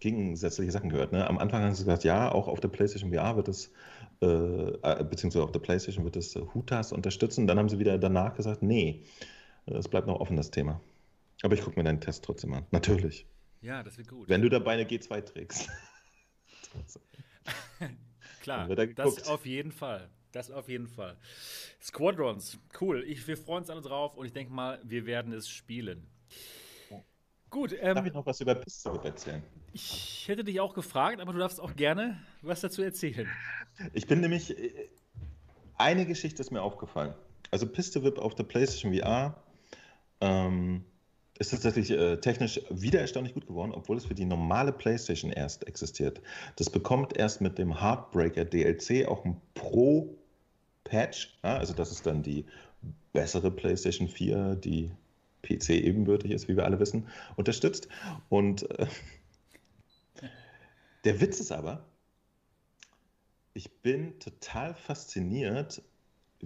[0.00, 1.12] gegensätzliche Sachen gehört.
[1.12, 1.26] Ne?
[1.26, 3.70] Am Anfang haben sie gesagt, ja, auch auf der PlayStation VR wird es,
[4.22, 7.46] äh, äh, beziehungsweise auf der PlayStation wird es Hutas unterstützen.
[7.46, 9.04] Dann haben sie wieder danach gesagt, nee,
[9.66, 10.80] es bleibt noch offen, das Thema.
[11.42, 12.66] Aber ich gucke mir deinen Test trotzdem an.
[12.70, 13.26] Natürlich.
[13.60, 14.28] Ja, das wird gut.
[14.28, 15.68] Wenn du dabei eine G2 trägst.
[18.42, 20.10] Klar, das auf jeden Fall.
[20.32, 21.16] Das auf jeden Fall.
[21.80, 23.04] Squadrons, cool.
[23.06, 26.08] Ich, wir freuen uns alle drauf und ich denke mal, wir werden es spielen.
[27.50, 27.72] Gut.
[27.80, 29.40] Ähm, Darf ich noch was über Pistol erzählen?
[29.72, 33.28] Ich hätte dich auch gefragt, aber du darfst auch gerne was dazu erzählen.
[33.92, 34.58] Ich bin nämlich.
[34.58, 34.88] Äh,
[35.76, 37.14] eine Geschichte ist mir aufgefallen.
[37.50, 39.43] Also Pistol Whip auf der PlayStation VR
[40.20, 40.84] ähm,
[41.38, 45.66] ist tatsächlich äh, technisch wieder erstaunlich gut geworden, obwohl es für die normale PlayStation erst
[45.66, 46.20] existiert.
[46.56, 51.36] Das bekommt erst mit dem Heartbreaker DLC auch ein Pro-Patch.
[51.42, 51.56] Ja?
[51.56, 52.44] Also das ist dann die
[53.12, 54.90] bessere PlayStation 4, die
[55.42, 57.88] PC ebenbürtig ist, wie wir alle wissen, unterstützt.
[58.28, 58.86] Und äh,
[61.04, 61.84] der Witz ist aber,
[63.54, 65.82] ich bin total fasziniert,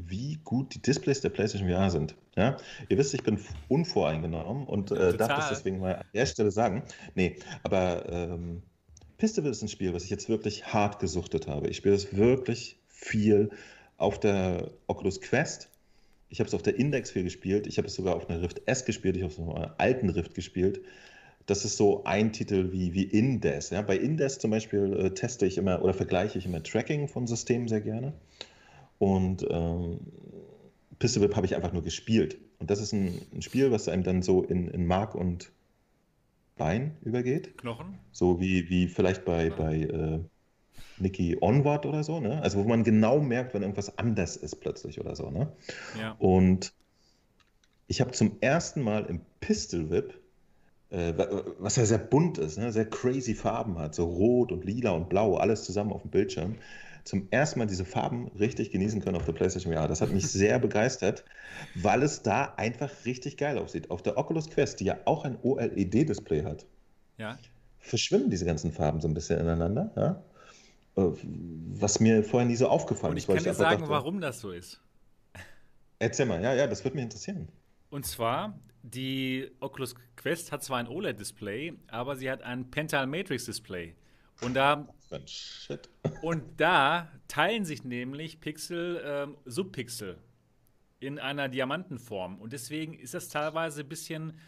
[0.06, 2.14] wie gut die Displays der PlayStation VR sind.
[2.36, 2.56] Ja?
[2.88, 3.38] Ihr wisst, ich bin
[3.68, 6.84] unvoreingenommen und äh, darf das deswegen mal an der Stelle sagen.
[7.14, 8.62] Nee, aber ähm,
[9.18, 11.68] Pistol ist ein Spiel, was ich jetzt wirklich hart gesuchtet habe.
[11.68, 13.50] Ich spiele es wirklich viel
[13.96, 15.70] auf der Oculus Quest.
[16.28, 17.66] Ich habe es auf der Index 4 gespielt.
[17.66, 19.16] Ich habe es sogar auf einer Rift S gespielt.
[19.16, 20.80] Ich habe es auf einer alten Rift gespielt.
[21.46, 23.70] Das ist so ein Titel wie, wie Indes.
[23.70, 23.82] Ja?
[23.82, 27.66] Bei Indes zum Beispiel äh, teste ich immer oder vergleiche ich immer Tracking von Systemen
[27.66, 28.12] sehr gerne.
[28.98, 30.00] Und ähm,
[30.98, 32.38] Pistol Whip habe ich einfach nur gespielt.
[32.58, 35.52] Und das ist ein, ein, Spiel, was einem dann so in, in Mark und
[36.56, 37.56] Bein übergeht.
[37.58, 37.98] Knochen?
[38.10, 40.18] So wie, wie vielleicht bei, bei äh,
[40.98, 42.42] Nicky Onward oder so, ne?
[42.42, 45.52] Also wo man genau merkt, wenn irgendwas anders ist plötzlich oder so, ne?
[45.98, 46.16] Ja.
[46.18, 46.72] Und
[47.86, 50.14] ich habe zum ersten Mal im Pistol Whip,
[50.90, 51.14] äh,
[51.58, 52.72] was ja sehr bunt ist, ne?
[52.72, 56.56] sehr crazy Farben hat, so rot und lila und blau, alles zusammen auf dem Bildschirm,
[57.08, 59.88] zum ersten Mal diese Farben richtig genießen können auf der PlayStation VR.
[59.88, 61.24] Das hat mich sehr begeistert,
[61.74, 63.90] weil es da einfach richtig geil aussieht.
[63.90, 66.66] Auf der Oculus Quest, die ja auch ein OLED-Display hat,
[67.16, 67.38] ja.
[67.78, 69.90] verschwimmen diese ganzen Farben so ein bisschen ineinander.
[69.96, 70.22] Ja?
[71.02, 71.14] Äh,
[71.80, 73.26] was mir vorher nie so aufgefallen ist.
[73.26, 74.78] Und ich kann dir sagen, dachte, warum das so ist.
[75.98, 77.48] Erzähl mal, ja, ja, das würde mich interessieren.
[77.88, 83.94] Und zwar, die Oculus Quest hat zwar ein OLED-Display, aber sie hat ein Pental Matrix-Display.
[84.40, 84.86] Und da,
[86.22, 90.18] und da teilen sich nämlich Pixel, ähm, Subpixel
[91.00, 92.40] in einer Diamantenform.
[92.40, 94.38] Und deswegen ist das teilweise ein bisschen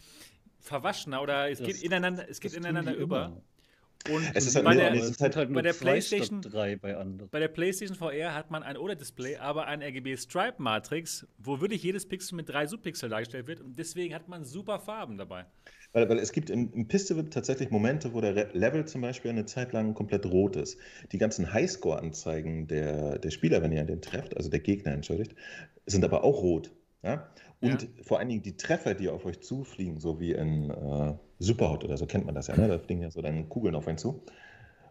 [0.61, 3.27] verwaschener oder es das, geht ineinander, es geht ineinander über.
[3.27, 3.43] Immer.
[4.09, 7.95] Und es ist halt bei, der, halt, halt bei der PlayStation bei, bei, der PlayStation
[7.95, 12.49] VR hat man ein OLED-Display, aber ein RGB Stripe Matrix, wo wirklich jedes Pixel mit
[12.49, 15.45] drei Subpixel dargestellt wird und deswegen hat man super Farben dabei.
[15.93, 19.47] Weil, weil es gibt im, im Pistol tatsächlich Momente, wo der Level zum Beispiel eine
[19.47, 20.79] Zeit lang komplett rot ist.
[21.13, 25.35] Die ganzen Highscore-Anzeigen der, der Spieler, wenn ihr den trefft, also der Gegner, entschuldigt,
[25.87, 26.71] sind aber auch rot.
[27.03, 27.29] Ja?
[27.61, 27.89] Und ja.
[28.03, 31.97] vor allen Dingen die Treffer, die auf euch zufliegen, so wie in äh, Superhot oder
[31.97, 32.69] so kennt man das ja, ne?
[32.69, 34.23] da fliegen ja so dann Kugeln auf einen zu.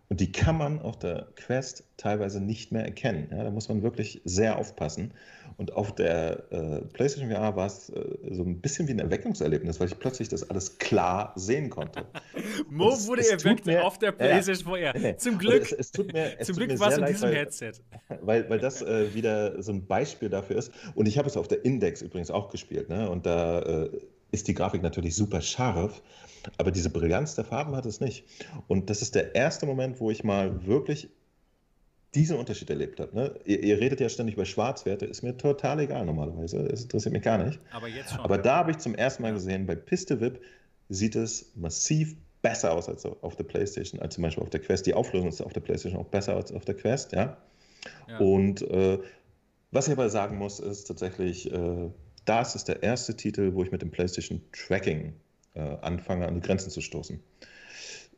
[0.10, 3.28] Und die kann man auf der Quest teilweise nicht mehr erkennen.
[3.32, 5.14] Ja, da muss man wirklich sehr aufpassen.
[5.58, 9.80] Und auf der äh, PlayStation VR war es äh, so ein bisschen wie ein Erweckungserlebnis,
[9.80, 12.06] weil ich plötzlich das alles klar sehen konnte.
[12.70, 14.98] Mo es, wurde es erweckt mir, auf der PlayStation VR.
[14.98, 15.64] Ja, zum Glück.
[15.64, 17.74] Es, es, tut mir, zum Glück war es in diesem weil, Headset.
[18.22, 20.72] Weil, weil das äh, wieder so ein Beispiel dafür ist.
[20.96, 22.90] Und ich habe es auf der Index übrigens auch gespielt.
[22.90, 23.10] Ne?
[23.10, 23.90] Und da äh,
[24.32, 26.02] ist die Grafik natürlich super scharf.
[26.58, 28.24] Aber diese Brillanz der Farben hat es nicht.
[28.68, 31.10] Und das ist der erste Moment, wo ich mal wirklich
[32.16, 33.16] diesen Unterschied erlebt habe.
[33.16, 33.36] Ne?
[33.46, 36.58] Ihr, ihr, redet ja ständig über Schwarzwerte, ist mir total egal normalerweise.
[36.66, 37.60] Es interessiert mich gar nicht.
[37.72, 38.20] Aber jetzt schon.
[38.22, 40.42] Aber da habe ich zum ersten Mal gesehen, bei Piste VIP
[40.90, 44.86] sieht es massiv besser aus als auf der PlayStation, als zum Beispiel auf der Quest.
[44.86, 47.38] Die Auflösung ist auf der PlayStation auch besser als auf der Quest, ja.
[48.08, 48.18] ja.
[48.18, 49.00] Und äh,
[49.72, 51.90] was ich aber sagen muss, ist tatsächlich, äh,
[52.26, 55.14] das ist der erste Titel, wo ich mit dem PlayStation Tracking
[55.56, 57.20] äh, anfange, an die Grenzen zu stoßen.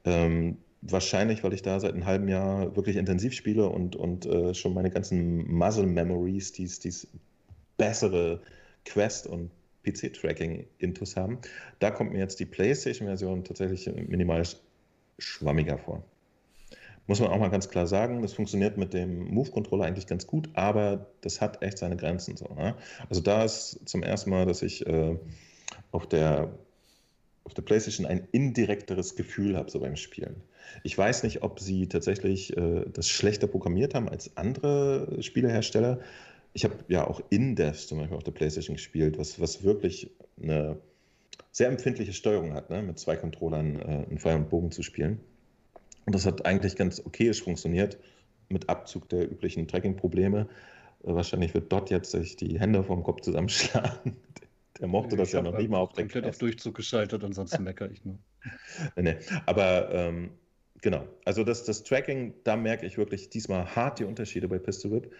[0.05, 4.53] Ähm, wahrscheinlich, weil ich da seit einem halben Jahr wirklich intensiv spiele und, und äh,
[4.53, 7.07] schon meine ganzen Muzzle Memories, die es
[7.77, 8.41] bessere
[8.85, 9.51] Quest- und
[9.83, 11.39] PC-Tracking-Intus haben.
[11.79, 14.43] Da kommt mir jetzt die PlayStation-Version tatsächlich minimal
[15.17, 16.03] schwammiger vor.
[17.11, 20.47] Muss man auch mal ganz klar sagen, das funktioniert mit dem Move-Controller eigentlich ganz gut,
[20.53, 22.37] aber das hat echt seine Grenzen.
[22.37, 22.73] So, ne?
[23.09, 25.17] Also da ist zum ersten Mal, dass ich äh,
[25.91, 26.53] auf der
[27.43, 30.37] auf der PlayStation ein indirekteres Gefühl habe, so beim Spielen.
[30.83, 35.99] Ich weiß nicht, ob sie tatsächlich äh, das schlechter programmiert haben als andere Spielehersteller.
[36.53, 40.77] Ich habe ja auch In-Devs zum Beispiel auf der PlayStation gespielt, was, was wirklich eine
[41.51, 42.81] sehr empfindliche Steuerung hat, ne?
[42.81, 45.19] mit zwei Controllern äh, einen Pfeil und Bogen zu spielen.
[46.05, 47.97] Und das hat eigentlich ganz okayisch funktioniert,
[48.49, 50.47] mit Abzug der üblichen Tracking-Probleme.
[51.03, 54.17] Äh, wahrscheinlich wird dort jetzt sich die Hände vom Kopf zusammenschlagen,
[54.79, 57.91] er mochte das ja noch nicht mal auf den komplett auf Durchzug geschaltet, ansonsten meckere
[57.91, 58.17] ich nur.
[58.95, 60.31] nee, aber ähm,
[60.81, 64.91] genau, also das, das Tracking, da merke ich wirklich diesmal hart die Unterschiede bei Pistol
[64.91, 65.13] Whip.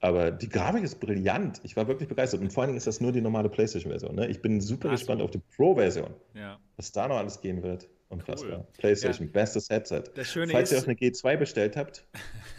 [0.00, 1.60] Aber die Grafik ist brillant.
[1.64, 2.40] Ich war wirklich begeistert.
[2.40, 4.14] Und vor allen Dingen ist das nur die normale PlayStation-Version.
[4.14, 4.28] Ne?
[4.28, 5.24] Ich bin super Ach, gespannt so.
[5.24, 6.14] auf die Pro-Version.
[6.34, 6.60] Ja.
[6.76, 7.88] Was da noch alles gehen wird.
[8.08, 8.60] Unfassbar.
[8.60, 8.66] Cool.
[8.78, 9.32] PlayStation, ja.
[9.32, 10.04] bestes Headset.
[10.14, 12.06] Das Schöne Falls ist, ihr auch eine G2 bestellt habt,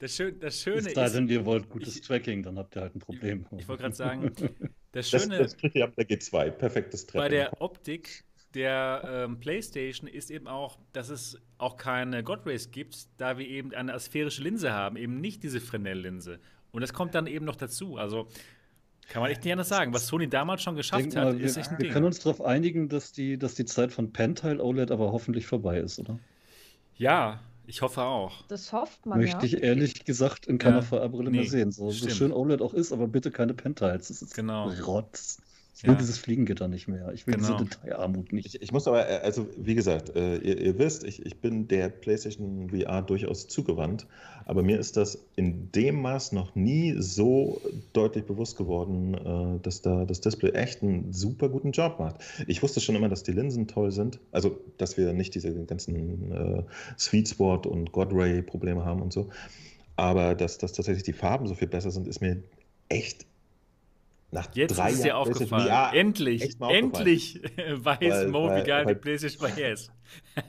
[0.00, 0.96] Das, Schön, das Schöne ist.
[0.96, 3.44] Da denn ihr wollt gutes ich, Tracking, dann habt ihr halt ein Problem.
[3.52, 4.32] Ich, ich wollte gerade sagen,
[4.92, 5.38] das Schöne.
[5.38, 7.20] Das, das ihr der G2, perfektes Tracking.
[7.20, 12.70] Bei der Optik der ähm, PlayStation ist eben auch, dass es auch keine God Rays
[12.70, 16.40] gibt, da wir eben eine asphärische Linse haben, eben nicht diese Fresnel-Linse.
[16.72, 17.96] Und das kommt dann eben noch dazu.
[17.96, 18.26] Also
[19.10, 19.92] kann man echt nicht anders sagen.
[19.92, 21.88] Was Sony damals schon geschafft mal, hat, ist wir, echt ein wir Ding.
[21.88, 25.46] Wir können uns darauf einigen, dass die, dass die Zeit von Pentile OLED aber hoffentlich
[25.46, 26.18] vorbei ist, oder?
[26.96, 28.46] Ja, ich hoffe auch.
[28.46, 29.18] Das hofft man.
[29.18, 29.44] Möchte ja.
[29.44, 31.72] ich ehrlich gesagt in keiner ja, VR-Brille nee, mehr sehen.
[31.72, 34.08] So, so, schön OLED auch ist, aber bitte keine Pentiles.
[34.08, 34.70] Das ist genau.
[34.70, 35.42] Rotz.
[35.80, 35.98] Ich will ja.
[35.98, 37.10] dieses Fliegengitter nicht mehr.
[37.14, 37.56] Ich will genau.
[37.56, 38.54] diese Detailarmut nicht.
[38.54, 41.68] Ich, ich, muss aber, äh, also wie gesagt, äh, ihr, ihr, wisst, ich, ich bin
[41.68, 44.06] der PlayStation VR durchaus zugewandt,
[44.44, 47.62] aber mir ist das in dem Maß noch nie so
[47.94, 52.16] deutlich bewusst geworden, äh, dass da das Display echt einen super guten Job macht.
[52.46, 56.30] Ich wusste schon immer, dass die Linsen toll sind, also dass wir nicht diese ganzen
[56.30, 56.62] äh,
[56.98, 59.30] Sweet Spot und God Ray Probleme haben und so,
[59.96, 62.42] aber dass, dass tatsächlich die Farben so viel besser sind, ist mir
[62.90, 63.24] echt
[64.32, 65.66] nach Jetzt drei ist dir aufgefallen.
[65.66, 69.92] Ja, endlich, endlich weiß weil, Mo, wie geil weil, die PlayStation VR ist.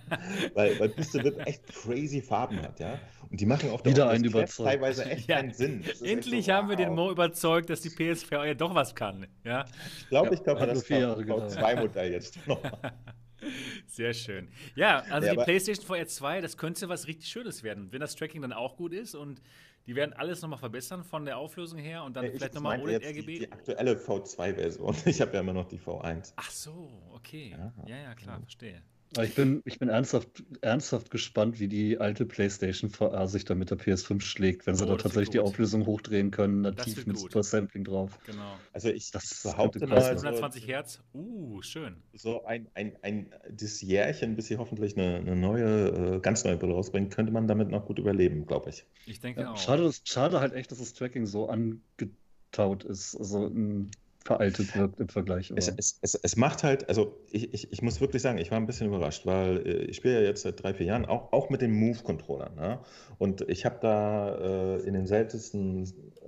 [0.53, 2.99] weil, weil Piste Whip echt crazy Farben hat, ja.
[3.29, 4.69] Und die machen auf der Wieder einen überzeugt.
[4.69, 5.83] teilweise echt ja, keinen Sinn.
[6.03, 9.25] Endlich so, haben wir den Mo überzeugt, dass die PSVR ja doch was kann.
[9.43, 9.65] Ja?
[9.99, 12.61] Ich glaube, ja, ich glaube, das V2-Modell jetzt noch.
[13.87, 14.49] Sehr schön.
[14.75, 18.15] Ja, also ja, die PlayStation VR 2, das könnte was richtig Schönes werden, wenn das
[18.15, 19.41] Tracking dann auch gut ist und
[19.87, 23.25] die werden alles nochmal verbessern von der Auflösung her und dann ja, vielleicht nochmal OLED-RGB.
[23.25, 24.95] Die, die, aktuelle V2-Version.
[25.05, 26.33] Ich habe ja immer noch die V1.
[26.35, 27.55] Ach so, okay.
[27.57, 28.81] Ja, ja, ja klar, verstehe.
[29.19, 33.69] Ich bin, ich bin ernsthaft, ernsthaft gespannt, wie die alte PlayStation VR sich da mit
[33.69, 37.43] der PS5 schlägt, wenn sie oh, da tatsächlich die Auflösung hochdrehen können, nativ mit Super
[37.43, 38.17] Sampling drauf.
[38.25, 38.55] Genau.
[38.71, 40.01] Also ich das behaupte mal.
[40.01, 41.97] 120 Hertz, uh, schön.
[42.13, 46.55] So ein, ein, ein das Jährchen, bis sie hoffentlich eine, eine neue, äh, ganz neue
[46.55, 48.85] Brille rausbringen, könnte man damit noch gut überleben, glaube ich.
[49.05, 49.57] Ich denke ja, auch.
[49.57, 53.17] Schade, schade halt echt, dass das Tracking so angetaut ist.
[53.17, 53.91] Also ein
[54.23, 55.51] veraltet wirkt im Vergleich.
[55.55, 58.57] Es, es, es, es, macht halt, also ich, ich, ich muss wirklich sagen, ich war
[58.57, 61.49] ein bisschen überrascht, weil äh, ich spiele ja jetzt seit drei, vier Jahren auch, auch
[61.49, 62.55] mit den Move-Controllern.
[62.55, 62.79] Ne?
[63.17, 65.85] Und ich habe da äh, in den seltensten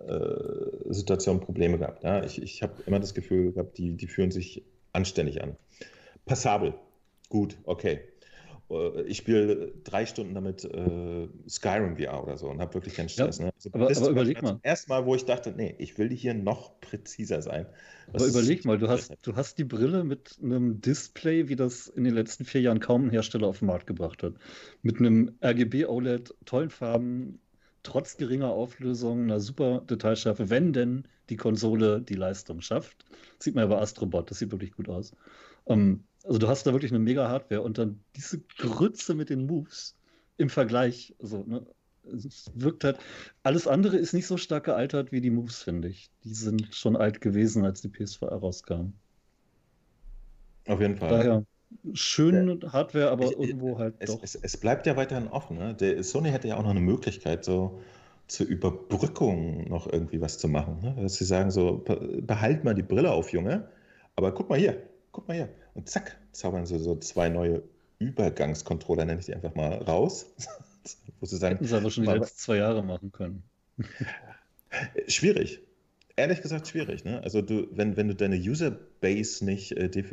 [0.07, 2.03] äh, Situationen Probleme gehabt.
[2.03, 2.23] Ja?
[2.23, 5.55] Ich, ich habe immer das Gefühl gehabt, die, die fühlen sich anständig an.
[6.25, 6.73] Passabel,
[7.29, 7.99] gut, okay.
[8.73, 13.09] Äh, ich spiele drei Stunden damit äh, Skyrim VR oder so und habe wirklich keinen
[13.09, 13.39] Stress.
[13.39, 13.51] Ja, ne?
[13.55, 14.59] also aber, aber überleg mal.
[14.63, 17.65] Erstmal, wo ich dachte, nee, ich will hier noch präziser sein.
[18.11, 22.03] Aber überleg mal, du hast, du hast die Brille mit einem Display, wie das in
[22.03, 24.33] den letzten vier Jahren kaum ein Hersteller auf den Markt gebracht hat.
[24.81, 27.39] Mit einem RGB OLED, tollen Farben,
[27.83, 33.05] trotz geringer Auflösung, einer super Detailschärfe, wenn denn die Konsole die Leistung schafft.
[33.37, 35.13] Das sieht man ja bei Astrobot, das sieht wirklich gut aus.
[35.65, 39.45] Ähm, also du hast da wirklich eine mega Hardware und dann diese Grütze mit den
[39.45, 39.95] Moves
[40.37, 41.65] im Vergleich, also ne,
[42.05, 42.99] es wirkt halt,
[43.43, 46.09] alles andere ist nicht so stark gealtert wie die Moves, finde ich.
[46.23, 48.93] Die sind schon alt gewesen, als die PSVR rauskam.
[50.67, 51.09] Auf jeden Fall.
[51.09, 51.45] Daher
[51.93, 54.21] schön Hardware, aber ich, irgendwo halt es, doch.
[54.21, 55.57] Es, es, bleibt ja weiterhin offen.
[55.57, 55.73] Ne?
[55.75, 57.79] Der, Sony hätte ja auch noch eine Möglichkeit, so
[58.27, 60.79] zur Überbrückung noch irgendwie was zu machen.
[60.81, 60.95] Ne?
[61.01, 61.83] Dass sie sagen, so,
[62.21, 63.67] behalt mal die Brille auf, Junge,
[64.15, 65.49] aber guck mal hier, guck mal hier.
[65.73, 67.63] Und zack, zaubern sie so zwei neue
[67.99, 70.27] Übergangscontroller, nenne ich die einfach mal, raus.
[71.19, 73.43] Wo sie sagen, Hätten sie aber schon die letzten zwei Jahre machen können.
[75.07, 75.61] Schwierig.
[76.15, 77.05] Ehrlich gesagt schwierig.
[77.05, 77.23] Ne?
[77.23, 80.03] Also du, wenn, wenn du deine Userbase nicht äh,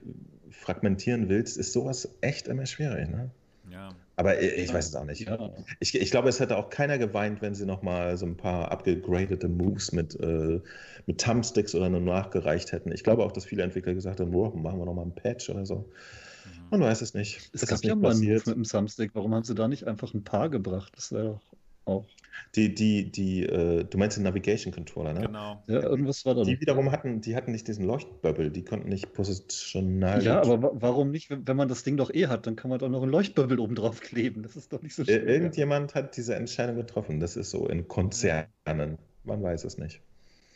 [0.50, 3.08] fragmentieren willst, ist sowas echt immer schwierig.
[3.10, 3.30] Ne?
[3.70, 3.94] Ja.
[4.16, 5.26] Aber ich, ich weiß es auch nicht.
[5.26, 5.50] Ja.
[5.78, 9.48] Ich, ich, glaube, es hätte auch keiner geweint, wenn sie nochmal so ein paar abgegradete
[9.48, 10.60] Moves mit, äh,
[11.06, 12.92] mit Thumbsticks oder nur nachgereicht hätten.
[12.92, 15.64] Ich glaube auch, dass viele Entwickler gesagt haben, wow, machen wir nochmal einen Patch oder
[15.64, 15.76] so.
[15.76, 16.64] Mhm.
[16.70, 17.50] Man weiß es nicht.
[17.52, 19.12] Es gab ja mal einen Move mit dem Thumbstick.
[19.14, 20.92] Warum haben sie da nicht einfach ein paar gebracht?
[20.96, 21.49] Das wäre doch
[21.84, 22.06] auch.
[22.54, 25.20] Die, die, die, äh, du meinst den Navigation Controller, ne?
[25.22, 25.62] Genau.
[25.66, 26.42] Ja, irgendwas war da.
[26.42, 30.22] Die wiederum hatten, die hatten nicht diesen Leuchtbubble, die konnten nicht positional.
[30.22, 32.88] Ja, aber warum nicht, wenn man das Ding doch eh hat, dann kann man doch
[32.88, 34.42] noch einen Leuchtbubble oben drauf kleben.
[34.42, 35.26] Das ist doch nicht so schwer.
[35.26, 37.20] Irgendjemand hat diese Entscheidung getroffen.
[37.20, 38.98] Das ist so in Konzernen.
[39.24, 40.00] Man weiß es nicht.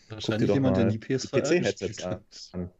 [0.08, 2.20] Wahrscheinlich jemand, der die PS4
[2.52, 2.70] an.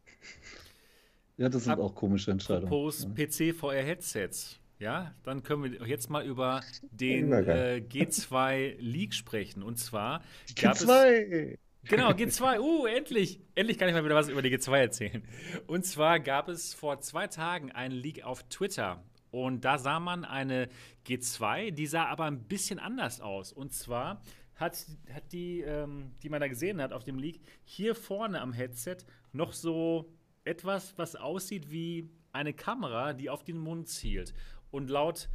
[1.37, 2.67] Ja, das sind Ab auch komische Entscheidungen.
[2.67, 4.59] Apropos PC VR Headsets.
[4.79, 6.61] Ja, dann können wir jetzt mal über
[6.91, 9.63] den äh, G2 League sprechen.
[9.63, 10.21] Und zwar
[10.59, 11.53] gab G2.
[11.53, 11.59] es.
[11.87, 12.59] Genau, G2.
[12.59, 13.39] Uh, endlich.
[13.53, 15.23] Endlich kann ich mal wieder was über die G2 erzählen.
[15.67, 19.03] Und zwar gab es vor zwei Tagen einen Leak auf Twitter.
[19.31, 20.69] Und da sah man eine
[21.05, 23.53] G2, die sah aber ein bisschen anders aus.
[23.53, 24.21] Und zwar
[24.55, 28.53] hat, hat die, ähm, die man da gesehen hat auf dem Leak, hier vorne am
[28.53, 28.97] Headset
[29.33, 30.09] noch so
[30.45, 34.33] etwas, was aussieht wie eine Kamera, die auf den Mund zielt.
[34.75, 35.29] Und laut,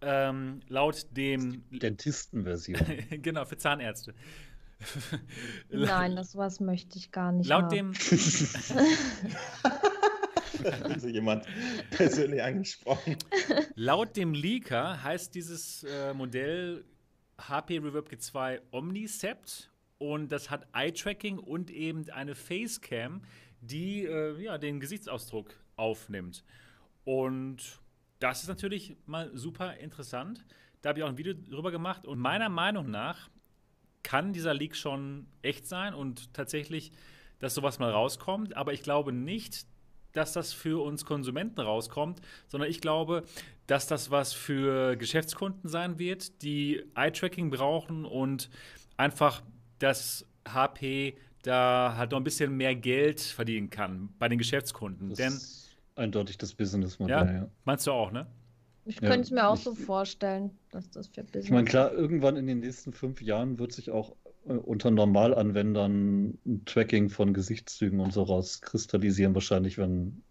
[0.00, 1.62] ähm, laut dem.
[1.70, 2.80] Dentistenversion.
[3.10, 4.14] genau, für Zahnärzte.
[5.68, 7.46] Nein, das was möchte ich gar nicht.
[7.46, 7.92] Laut haben.
[7.92, 7.94] dem.
[10.82, 11.44] also jemand
[11.90, 13.18] persönlich angesprochen.
[13.74, 16.86] Laut dem Leaker heißt dieses äh, Modell
[17.36, 23.20] HP Reverb G2 Omnicept und das hat Eye-Tracking und eben eine Facecam,
[23.60, 26.44] die äh, ja, den Gesichtsausdruck aufnimmt.
[27.04, 27.78] Und
[28.20, 30.44] das ist natürlich mal super interessant.
[30.82, 33.28] Da habe ich auch ein Video drüber gemacht und meiner Meinung nach
[34.02, 36.92] kann dieser Leak schon echt sein und tatsächlich,
[37.38, 38.56] dass sowas mal rauskommt.
[38.56, 39.66] Aber ich glaube nicht,
[40.12, 43.24] dass das für uns Konsumenten rauskommt, sondern ich glaube,
[43.66, 48.50] dass das was für Geschäftskunden sein wird, die Eye-Tracking brauchen und
[48.96, 49.42] einfach
[49.78, 55.10] das HP da halt noch ein bisschen mehr Geld verdienen kann bei den Geschäftskunden.
[55.10, 55.40] Das Denn
[56.00, 57.26] eindeutig das Businessmodell.
[57.26, 57.48] Ja, ja.
[57.64, 58.26] Meinst du auch, ne?
[58.86, 61.44] Ich könnte es mir auch ich, so vorstellen, dass das für Business.
[61.44, 64.16] Ich meine, klar, irgendwann in den nächsten fünf Jahren wird sich auch
[64.48, 70.22] äh, unter Normalanwendern ein Tracking von Gesichtszügen und so rauskristallisieren, wahrscheinlich, wenn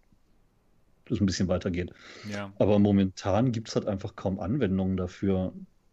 [1.08, 1.92] es ein bisschen weitergeht.
[2.30, 2.52] Ja.
[2.58, 5.52] Aber momentan gibt es halt einfach kaum Anwendungen dafür,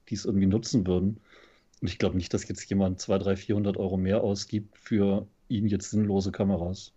[0.10, 1.20] die es irgendwie nutzen würden.
[1.82, 5.68] Und ich glaube nicht, dass jetzt jemand 200, 300, 400 Euro mehr ausgibt für ihn
[5.68, 6.92] jetzt sinnlose Kameras.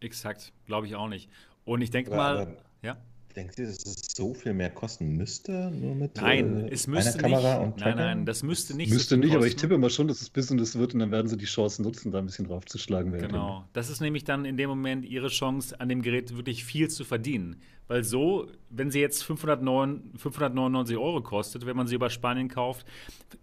[0.00, 1.28] Exakt, glaube ich auch nicht.
[1.70, 2.96] Und ich denke mal, aber, ja.
[3.36, 7.20] Denkt ihr, dass es so viel mehr kosten müsste, nur mit nein, äh, es müsste
[7.20, 8.92] einer Kamera nicht, und Nein, nein, das müsste nicht.
[8.92, 9.36] Müsste so nicht, kosten.
[9.36, 11.80] aber ich tippe mal schon, dass es Business wird und dann werden sie die Chance
[11.80, 13.12] nutzen, da ein bisschen draufzuschlagen.
[13.12, 16.90] Genau, das ist nämlich dann in dem Moment ihre Chance, an dem Gerät wirklich viel
[16.90, 17.62] zu verdienen.
[17.86, 22.84] Weil so, wenn sie jetzt 509, 599 Euro kostet, wenn man sie über Spanien kauft,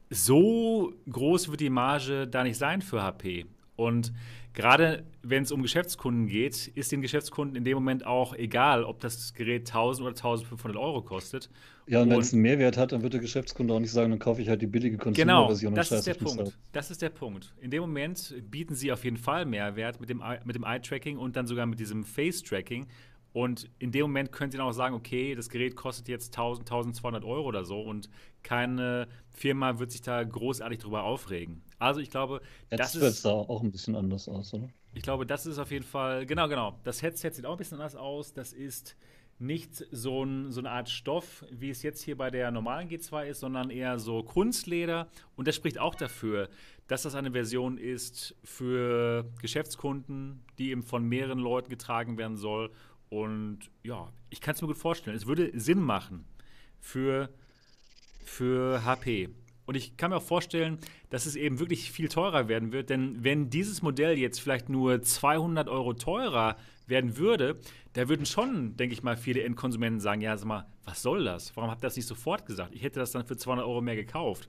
[0.09, 3.45] so groß wird die Marge da nicht sein für HP.
[3.77, 4.11] Und
[4.57, 8.99] gerade wenn es um Geschäftskunden geht, ist den Geschäftskunden in dem Moment auch egal, ob
[8.99, 11.51] das Gerät 1000 oder 1500 Euro kostet.
[11.85, 14.17] Ja, und, wenn es einen Mehrwert hat, dann wird der Geschäftskunde auch nicht sagen, dann
[14.17, 15.75] kaufe ich halt die billige Consumer-Version.
[15.75, 16.57] Genau, das ist der Punkt.
[16.71, 17.53] Das ist der Punkt.
[17.61, 21.35] In dem Moment bieten sie auf jeden Fall Mehrwert mit dem, mit dem Eye-Tracking und
[21.35, 22.87] dann sogar mit diesem Face-Tracking.
[23.33, 26.67] Und in dem Moment können sie dann auch sagen, okay, das Gerät kostet jetzt 1000,
[26.67, 28.09] 1200 Euro oder so und
[28.41, 31.61] keine Firma wird sich da großartig drüber aufregen.
[31.79, 32.41] Also ich glaube,
[32.71, 34.69] Jetzt das ist auch ein bisschen anders aus, oder?
[34.93, 36.79] Ich glaube, das ist auf jeden Fall genau, genau.
[36.83, 38.33] Das Headset sieht auch ein bisschen anders aus.
[38.33, 38.95] Das ist
[39.39, 43.25] nicht so, ein, so eine Art Stoff, wie es jetzt hier bei der normalen G2
[43.25, 45.07] ist, sondern eher so Kunstleder.
[45.35, 46.49] Und das spricht auch dafür,
[46.87, 52.71] dass das eine Version ist für Geschäftskunden, die eben von mehreren Leuten getragen werden soll.
[53.09, 55.15] Und ja, ich kann es mir gut vorstellen.
[55.15, 56.25] Es würde Sinn machen
[56.79, 57.29] für,
[58.23, 59.29] für HP.
[59.67, 60.79] Und ich kann mir auch vorstellen,
[61.09, 62.89] dass es eben wirklich viel teurer werden wird.
[62.89, 66.55] Denn wenn dieses Modell jetzt vielleicht nur 200 Euro teurer
[66.87, 67.59] werden würde,
[67.91, 71.53] da würden schon, denke ich mal, viele Endkonsumenten sagen, ja, sag mal, was soll das?
[71.57, 72.73] Warum habt ihr das nicht sofort gesagt?
[72.73, 74.47] Ich hätte das dann für 200 Euro mehr gekauft.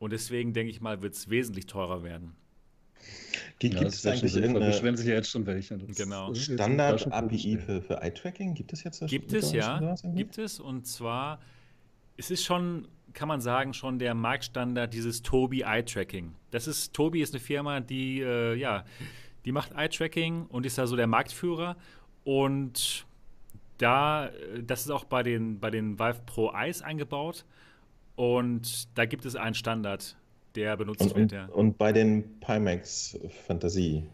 [0.00, 2.34] Und deswegen, denke ich mal, wird es wesentlich teurer werden.
[3.60, 5.78] Gibt ja, es eigentlich irgendeine beschweren sich ja jetzt schon welche.
[5.78, 6.34] genau.
[6.34, 8.54] Standard-API für, für Eye-Tracking?
[8.54, 9.06] Gibt es jetzt?
[9.06, 9.94] Gibt es, ja.
[10.02, 10.58] Gibt es.
[10.58, 11.40] Und zwar,
[12.16, 16.36] es ist schon kann man sagen, schon der Marktstandard dieses Tobi Eye Tracking.
[16.52, 18.84] Das ist, Tobi ist eine Firma, die, äh, ja,
[19.44, 21.76] die macht Eye Tracking und ist da so der Marktführer.
[22.22, 23.06] Und
[23.78, 24.30] da,
[24.62, 27.44] das ist auch bei den, bei den Vive Pro Eyes eingebaut.
[28.14, 30.16] Und da gibt es einen Standard,
[30.54, 31.18] der benutzt und, wird.
[31.18, 31.46] Und, ja.
[31.46, 34.04] und bei den Pimax Fantasie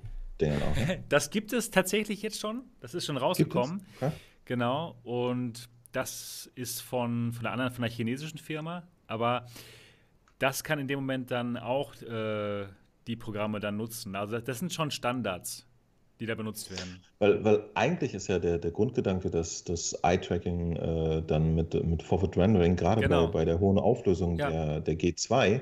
[0.40, 0.76] Dingern auch.
[0.76, 1.04] Ne?
[1.08, 2.62] Das gibt es tatsächlich jetzt schon.
[2.80, 3.84] Das ist schon rausgekommen.
[3.96, 4.12] Okay.
[4.44, 4.96] Genau.
[5.02, 8.84] Und das ist von, von der anderen, von der chinesischen Firma.
[9.06, 9.46] Aber
[10.38, 12.66] das kann in dem Moment dann auch äh,
[13.06, 14.16] die Programme dann nutzen.
[14.16, 15.66] Also das sind schon Standards,
[16.20, 17.00] die da benutzt werden.
[17.18, 22.02] Weil, weil eigentlich ist ja der, der Grundgedanke, dass das Eye-Tracking äh, dann mit, mit
[22.02, 23.26] Forward Rendering, gerade genau.
[23.26, 24.50] bei, bei der hohen Auflösung ja.
[24.50, 25.60] der, der G2,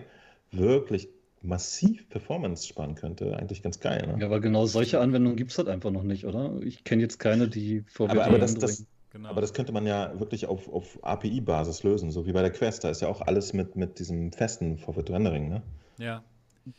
[0.52, 1.08] wirklich
[1.42, 3.36] massiv Performance sparen könnte.
[3.36, 4.06] Eigentlich ganz geil.
[4.06, 4.20] Ne?
[4.20, 6.60] Ja, aber genau solche Anwendungen gibt es halt einfach noch nicht, oder?
[6.62, 9.28] Ich kenne jetzt keine, die Forward aber, aber das, das, Genau.
[9.28, 12.84] Aber das könnte man ja wirklich auf, auf API-Basis lösen, so wie bei der Quest.
[12.84, 15.62] Da ist ja auch alles mit, mit diesem festen Forward Rendering, ne?
[15.98, 16.22] Ja.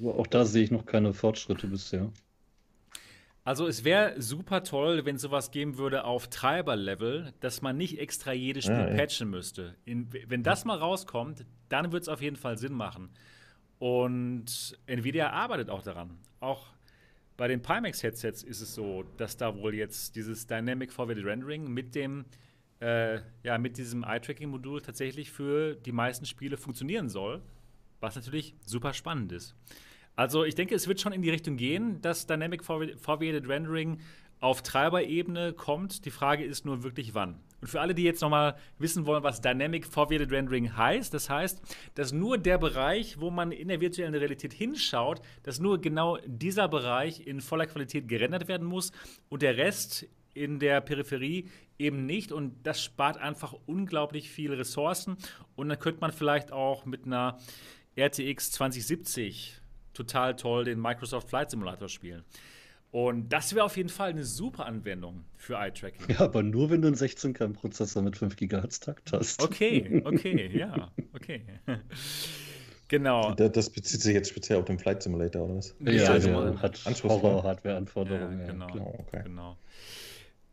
[0.03, 2.10] Auch da sehe ich noch keine Fortschritte bisher.
[3.44, 8.34] Also es wäre super toll, wenn sowas geben würde auf Treiber-Level, dass man nicht extra
[8.34, 8.95] jedes Spiel ja, ja.
[8.95, 9.76] patchen müsste.
[9.84, 13.10] In, wenn das mal rauskommt, dann wird es auf jeden Fall Sinn machen.
[13.80, 16.20] Und Nvidia arbeitet auch daran.
[16.40, 16.68] Auch
[17.42, 21.96] bei den Pimax-Headsets ist es so, dass da wohl jetzt dieses Dynamic Forward Rendering mit
[21.96, 22.24] dem
[22.80, 27.42] äh, ja, mit diesem Eye-Tracking-Modul tatsächlich für die meisten Spiele funktionieren soll,
[28.00, 29.56] was natürlich super spannend ist.
[30.16, 34.02] Also ich denke, es wird schon in die Richtung gehen, dass Dynamic Forwarded Rendering
[34.40, 36.06] auf Treiberebene kommt.
[36.06, 37.40] Die Frage ist nur wirklich wann.
[37.62, 41.62] Und für alle, die jetzt nochmal wissen wollen, was Dynamic Forwarded Rendering heißt, das heißt,
[41.96, 46.68] dass nur der Bereich, wo man in der virtuellen Realität hinschaut, dass nur genau dieser
[46.68, 48.92] Bereich in voller Qualität gerendert werden muss
[49.30, 52.32] und der Rest in der Peripherie eben nicht.
[52.32, 55.18] Und das spart einfach unglaublich viele Ressourcen.
[55.56, 57.38] Und dann könnte man vielleicht auch mit einer
[57.98, 59.58] RTX 2070
[59.94, 62.24] total toll den Microsoft Flight Simulator spielen.
[62.92, 66.10] Und das wäre auf jeden Fall eine super Anwendung für Eye-Tracking.
[66.10, 69.42] Ja, aber nur wenn du einen 16-Kern-Prozessor mit 5 GHz Takt hast.
[69.42, 71.42] Okay, okay, ja, okay.
[72.90, 73.34] genau.
[73.36, 75.74] Das, das, bezieht sich jetzt speziell auf den Flight Simulator, oder was?
[75.80, 78.42] Ja, ja der hat Horror-Hardware-Anforderungen.
[78.42, 79.22] Ja, genau, ja, okay.
[79.24, 79.58] genau.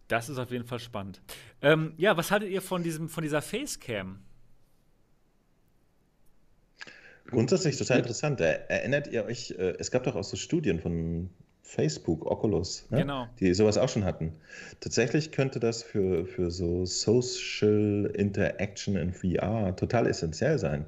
[0.07, 1.21] Das ist auf jeden Fall spannend.
[1.61, 4.21] Ähm, ja, was haltet ihr von, diesem, von dieser Facecam?
[7.27, 8.41] Grundsätzlich total interessant.
[8.41, 11.31] Erinnert ihr euch, äh, es gab doch auch so Studien von
[11.69, 13.01] Facebook, Oculus, ne?
[13.01, 13.29] genau.
[13.41, 14.33] die sowas auch schon hatten.
[14.81, 20.87] Tatsächlich könnte das für, für so Social Interaction in VR total essentiell sein.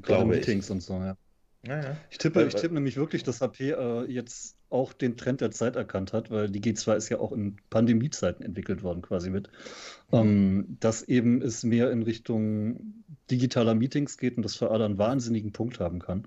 [0.00, 0.70] Glaube Meetings ich.
[0.70, 1.18] und so, ja.
[1.66, 1.96] Ja, ja.
[2.10, 5.76] Ich tippe, ich tippe nämlich wirklich, dass HP äh, jetzt auch den Trend der Zeit
[5.76, 9.50] erkannt hat, weil die G2 ist ja auch in Pandemiezeiten entwickelt worden, quasi mit,
[10.10, 10.18] mhm.
[10.18, 14.96] ähm, dass eben es mehr in Richtung digitaler Meetings geht und das für alle einen
[14.96, 16.26] wahnsinnigen Punkt haben kann.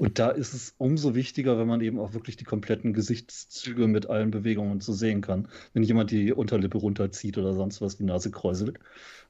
[0.00, 4.08] Und da ist es umso wichtiger, wenn man eben auch wirklich die kompletten Gesichtszüge mit
[4.08, 5.46] allen Bewegungen so sehen kann.
[5.74, 8.78] Wenn jemand die Unterlippe runterzieht oder sonst was, die Nase kräuselt.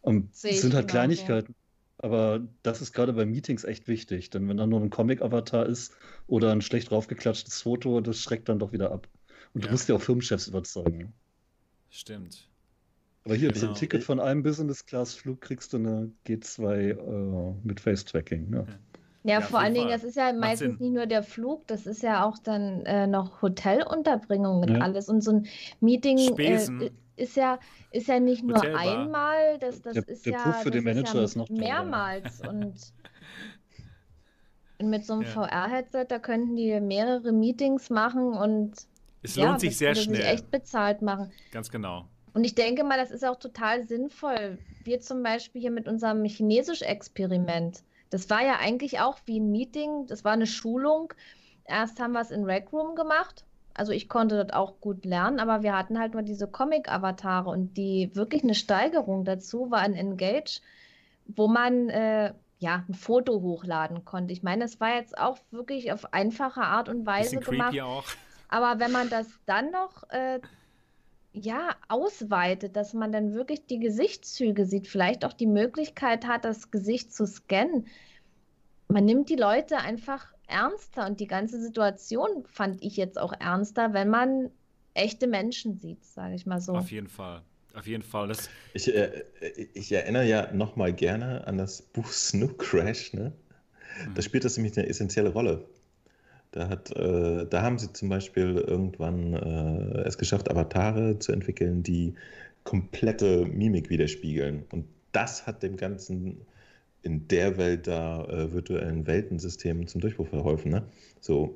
[0.01, 1.57] Um, das sind halt Kleinigkeiten.
[1.99, 5.97] Aber das ist gerade bei Meetings echt wichtig, denn wenn da nur ein Comic-Avatar ist
[6.29, 9.09] oder ein schlecht draufgeklatschtes Foto, das schreckt dann doch wieder ab.
[9.55, 9.67] Und ja.
[9.67, 11.13] du musst ja auch Firmenchefs überzeugen.
[11.91, 12.49] Stimmt.
[13.25, 13.71] Aber hier, genau.
[13.71, 18.55] ein Ticket von einem Business-Class-Flug kriegst du eine G2 äh, mit Face-Tracking.
[18.55, 18.67] Ja.
[19.23, 22.03] Ja, ja vor allen Dingen, das ist ja meistens nicht nur der Flug, das ist
[22.03, 24.79] ja auch dann äh, noch Hotelunterbringung und ja.
[24.79, 25.09] alles.
[25.09, 25.47] Und so ein
[25.81, 27.59] Meeting äh, ist ja
[27.93, 28.81] ist ja nicht nur Hotelbar.
[28.81, 31.49] einmal, das, das der, ist der ja, Puff für den Manager ist, ja ist noch
[31.51, 32.41] mehrmals.
[32.47, 32.75] und
[34.83, 35.29] mit so einem ja.
[35.29, 38.75] VR-Headset, da könnten die mehrere Meetings machen und
[39.23, 40.17] es lohnt ja, sich sehr schnell.
[40.17, 41.31] Sich echt bezahlt machen.
[41.53, 42.07] Ganz genau.
[42.33, 44.59] Und ich denke mal, das ist auch total sinnvoll.
[44.85, 50.07] Wir zum Beispiel hier mit unserem Chinesisch-Experiment das war ja eigentlich auch wie ein Meeting,
[50.07, 51.13] das war eine Schulung.
[51.65, 55.39] Erst haben wir es in Rec Room gemacht Also ich konnte dort auch gut lernen,
[55.39, 59.95] aber wir hatten halt nur diese Comic-Avatare und die wirklich eine Steigerung dazu war ein
[59.95, 60.61] Engage,
[61.27, 64.33] wo man äh, ja ein Foto hochladen konnte.
[64.33, 67.81] Ich meine, das war jetzt auch wirklich auf einfache Art und Weise Bisschen gemacht.
[67.81, 68.05] auch.
[68.49, 70.41] Aber wenn man das dann noch äh,
[71.33, 76.71] ja, ausweitet, dass man dann wirklich die Gesichtszüge sieht, vielleicht auch die Möglichkeit hat, das
[76.71, 77.87] Gesicht zu scannen.
[78.89, 83.93] Man nimmt die Leute einfach ernster und die ganze Situation fand ich jetzt auch ernster,
[83.93, 84.51] wenn man
[84.95, 86.73] echte Menschen sieht, sage ich mal so.
[86.73, 87.43] Auf jeden Fall.
[87.75, 88.27] Auf jeden Fall.
[88.27, 89.25] Das, Ich, äh,
[89.75, 93.13] ich erinnere ja nochmal gerne an das Buch Snook Crash.
[93.13, 93.33] Ne?
[94.15, 95.69] Da spielt das nämlich eine essentielle Rolle.
[96.53, 101.83] Da, hat, äh, da haben sie zum Beispiel irgendwann äh, es geschafft, Avatare zu entwickeln,
[101.83, 102.15] die
[102.65, 104.65] komplette Mimik widerspiegeln.
[104.73, 106.41] Und das hat dem Ganzen
[107.03, 110.71] in der Welt da äh, virtuellen Weltensystemen zum Durchbruch verholfen.
[110.73, 110.83] Ne?
[111.21, 111.55] So,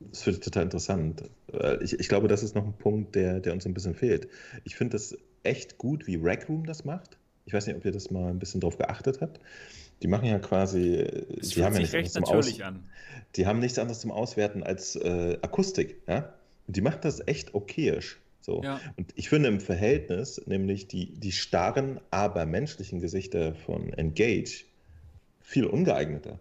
[0.00, 1.24] das finde ich total interessant.
[1.80, 4.28] Ich, ich glaube, das ist noch ein Punkt, der, der uns ein bisschen fehlt.
[4.62, 7.18] Ich finde das echt gut, wie Rec Room das macht.
[7.46, 9.40] Ich weiß nicht, ob ihr das mal ein bisschen drauf geachtet habt.
[10.02, 10.94] Die machen ja quasi,
[11.40, 12.84] es die haben ja sich nichts anderes recht zum natürlich Aus, an.
[13.36, 16.32] die haben nichts anderes zum Auswerten als äh, Akustik, ja.
[16.66, 18.20] Und die macht das echt okayisch.
[18.40, 18.62] So.
[18.62, 18.80] Ja.
[18.96, 24.64] Und ich finde im Verhältnis, nämlich die, die starren, aber menschlichen Gesichter von Engage
[25.42, 26.38] viel ungeeigneter.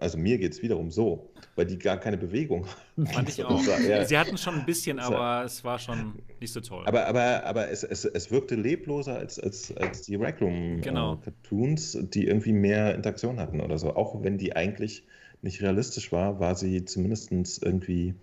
[0.00, 2.66] Also mir geht es wiederum so, weil die gar keine Bewegung
[2.96, 3.06] haben.
[3.06, 3.66] Fand ich auch.
[3.66, 5.14] war eher- Sie hatten schon ein bisschen, So.
[5.14, 6.84] aber es war schon nicht so toll.
[6.86, 11.14] aber, aber, aber es, es, es wirkte lebloser als, als, als die Rec Room Genau.
[11.14, 13.94] äh, Cartoons, die irgendwie mehr Interaktion hatten oder so.
[13.94, 15.04] Auch wenn die eigentlich
[15.42, 17.30] nicht realistisch war, war sie zumindest
[17.62, 18.14] irgendwie,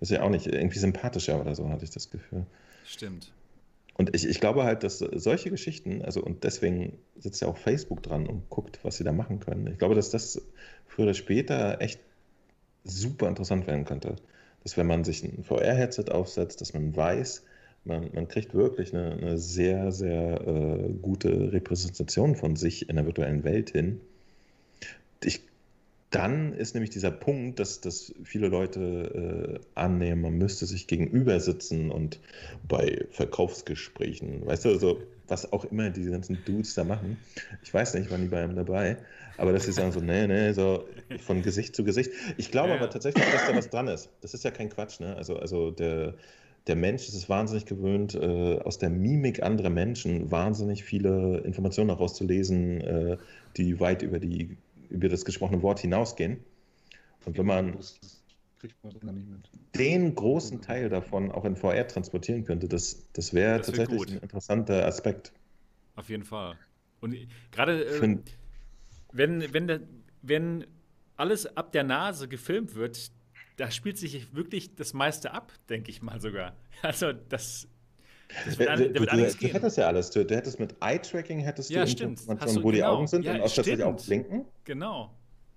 [0.00, 2.46] weiß ich auch nicht, irgendwie sympathischer oder so, hatte ich das Gefühl.
[2.84, 3.32] Stimmt.
[3.94, 8.02] Und ich, ich glaube halt, dass solche Geschichten, also und deswegen sitzt ja auch Facebook
[8.02, 9.66] dran und guckt, was sie da machen können.
[9.66, 10.40] Ich glaube, dass das
[10.86, 11.98] früher oder später echt
[12.84, 14.16] super interessant werden könnte.
[14.62, 17.44] Dass wenn man sich ein VR-Headset aufsetzt, dass man weiß,
[17.84, 23.06] man, man kriegt wirklich eine, eine sehr, sehr äh, gute Repräsentation von sich in der
[23.06, 24.00] virtuellen Welt hin.
[25.24, 25.42] Ich,
[26.10, 31.40] dann ist nämlich dieser Punkt, dass, dass viele Leute äh, annehmen, man müsste sich gegenüber
[31.40, 32.20] sitzen und
[32.66, 37.18] bei Verkaufsgesprächen, weißt du, so, was auch immer diese ganzen Dudes da machen.
[37.62, 38.96] Ich weiß nicht, waren die bei einem dabei,
[39.38, 40.86] aber dass sie sagen so, nee, nee, so
[41.20, 42.10] von Gesicht zu Gesicht.
[42.36, 42.74] Ich glaube Ja.
[42.74, 44.10] aber tatsächlich, dass da was dran ist.
[44.20, 45.16] Das ist ja kein Quatsch, ne?
[45.16, 46.14] Also, also der,
[46.66, 51.90] der Mensch ist es wahnsinnig gewöhnt, äh, aus der Mimik anderer Menschen wahnsinnig viele Informationen
[51.90, 53.16] auch rauszulesen, äh,
[53.56, 54.58] die weit über, die,
[54.90, 56.40] über das gesprochene Wort hinausgehen.
[57.24, 57.78] Und wenn man
[59.76, 64.10] den großen Teil davon auch in VR transportieren könnte, das, das wäre wär tatsächlich gut.
[64.10, 65.32] ein interessanter Aspekt.
[65.94, 66.56] Auf jeden Fall.
[67.00, 67.16] Und
[67.52, 68.18] gerade äh,
[69.12, 69.86] wenn, wenn,
[70.22, 70.66] wenn
[71.16, 73.10] alles ab der Nase gefilmt wird,
[73.56, 76.56] da spielt sich wirklich das meiste ab, denke ich mal sogar.
[76.82, 77.66] Also das,
[78.44, 80.10] das wird, an, du, wird du, du hättest ja alles.
[80.10, 82.04] Du, du hättest mit Eye-Tracking hättest Ja, du.
[82.04, 82.94] Informationen, du- wo die genau.
[82.94, 84.44] Augen sind Ja, und auch tatsächlich auch blinken.
[84.64, 85.12] Genau.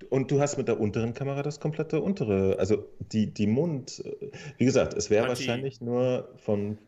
[0.09, 4.03] Und du hast mit der unteren Kamera das komplette untere, also die, die Mund,
[4.57, 6.79] wie gesagt, es wäre wahrscheinlich nur von,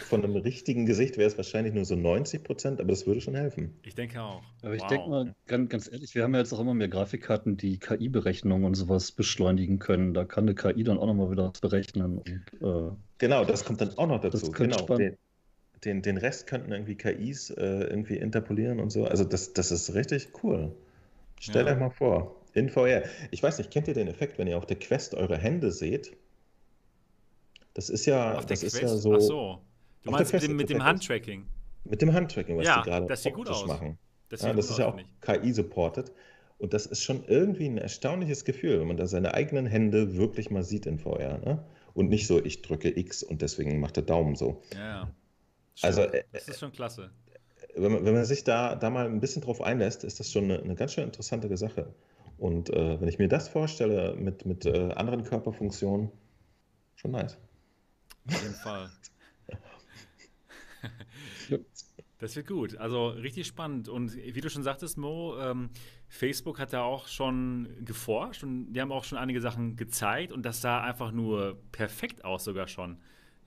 [0.00, 3.34] von einem richtigen Gesicht wäre es wahrscheinlich nur so 90 Prozent, aber das würde schon
[3.34, 3.80] helfen.
[3.82, 4.42] Ich denke auch.
[4.62, 4.88] Aber ich Wow.
[4.88, 8.64] denke mal, ganz, ganz ehrlich, wir haben ja jetzt auch immer mehr Grafikkarten, die KI-Berechnungen
[8.66, 10.14] und sowas beschleunigen können.
[10.14, 12.18] Da kann eine KI dann auch nochmal wieder was berechnen.
[12.18, 14.50] Und, äh, Genau, das kommt dann auch noch dazu.
[14.50, 14.98] Das könnte Genau, spannend.
[14.98, 15.16] den,
[15.84, 19.06] den, den Rest könnten irgendwie KIs äh, irgendwie interpolieren und so.
[19.06, 20.76] Also das, das ist richtig cool.
[21.40, 21.68] Stellt Ja.
[21.68, 23.04] euch mal vor, in VR.
[23.32, 26.16] Ich weiß nicht, kennt ihr den Effekt, wenn ihr auf der Quest eure Hände seht?
[27.74, 28.82] Das ist ja, Auf der das ist Quest?
[28.82, 29.64] ja so, Ach so.
[30.02, 30.70] Du Auf meinst mit dem, mit.
[30.82, 31.46] Handtracking.
[31.84, 33.66] mit dem Handtracking, was Ja, die gerade das sieht gut aus.
[33.66, 33.98] machen.
[34.28, 34.98] Das, Ja, das ist ja auch.
[35.20, 36.12] KI-supported.
[36.58, 40.50] Und das ist schon irgendwie ein erstaunliches Gefühl, wenn man da seine eigenen Hände wirklich
[40.50, 41.38] mal sieht in VR.
[41.38, 41.64] Ne?
[41.94, 44.62] Und nicht so, ich drücke X und deswegen macht der Daumen so.
[44.72, 45.14] Ja, ja.
[45.82, 46.14] Also, Stimmt.
[46.14, 47.10] äh, das ist schon klasse.
[47.74, 50.44] wenn man, wenn man sich da, da mal ein bisschen drauf einlässt, ist das schon
[50.44, 51.94] eine, eine ganz schön interessante Sache.
[52.38, 56.10] Und äh, wenn ich mir das vorstelle mit, mit äh, anderen Körperfunktionen,
[56.94, 57.38] schon nice.
[58.28, 58.90] Auf jeden Fall.
[62.22, 62.76] Das wird gut.
[62.76, 63.88] Also richtig spannend.
[63.88, 65.70] Und wie du schon sagtest, Mo, ähm,
[66.08, 70.44] Facebook hat da auch schon geforscht und die haben auch schon einige Sachen gezeigt und
[70.44, 72.96] das sah einfach nur perfekt aus sogar schon.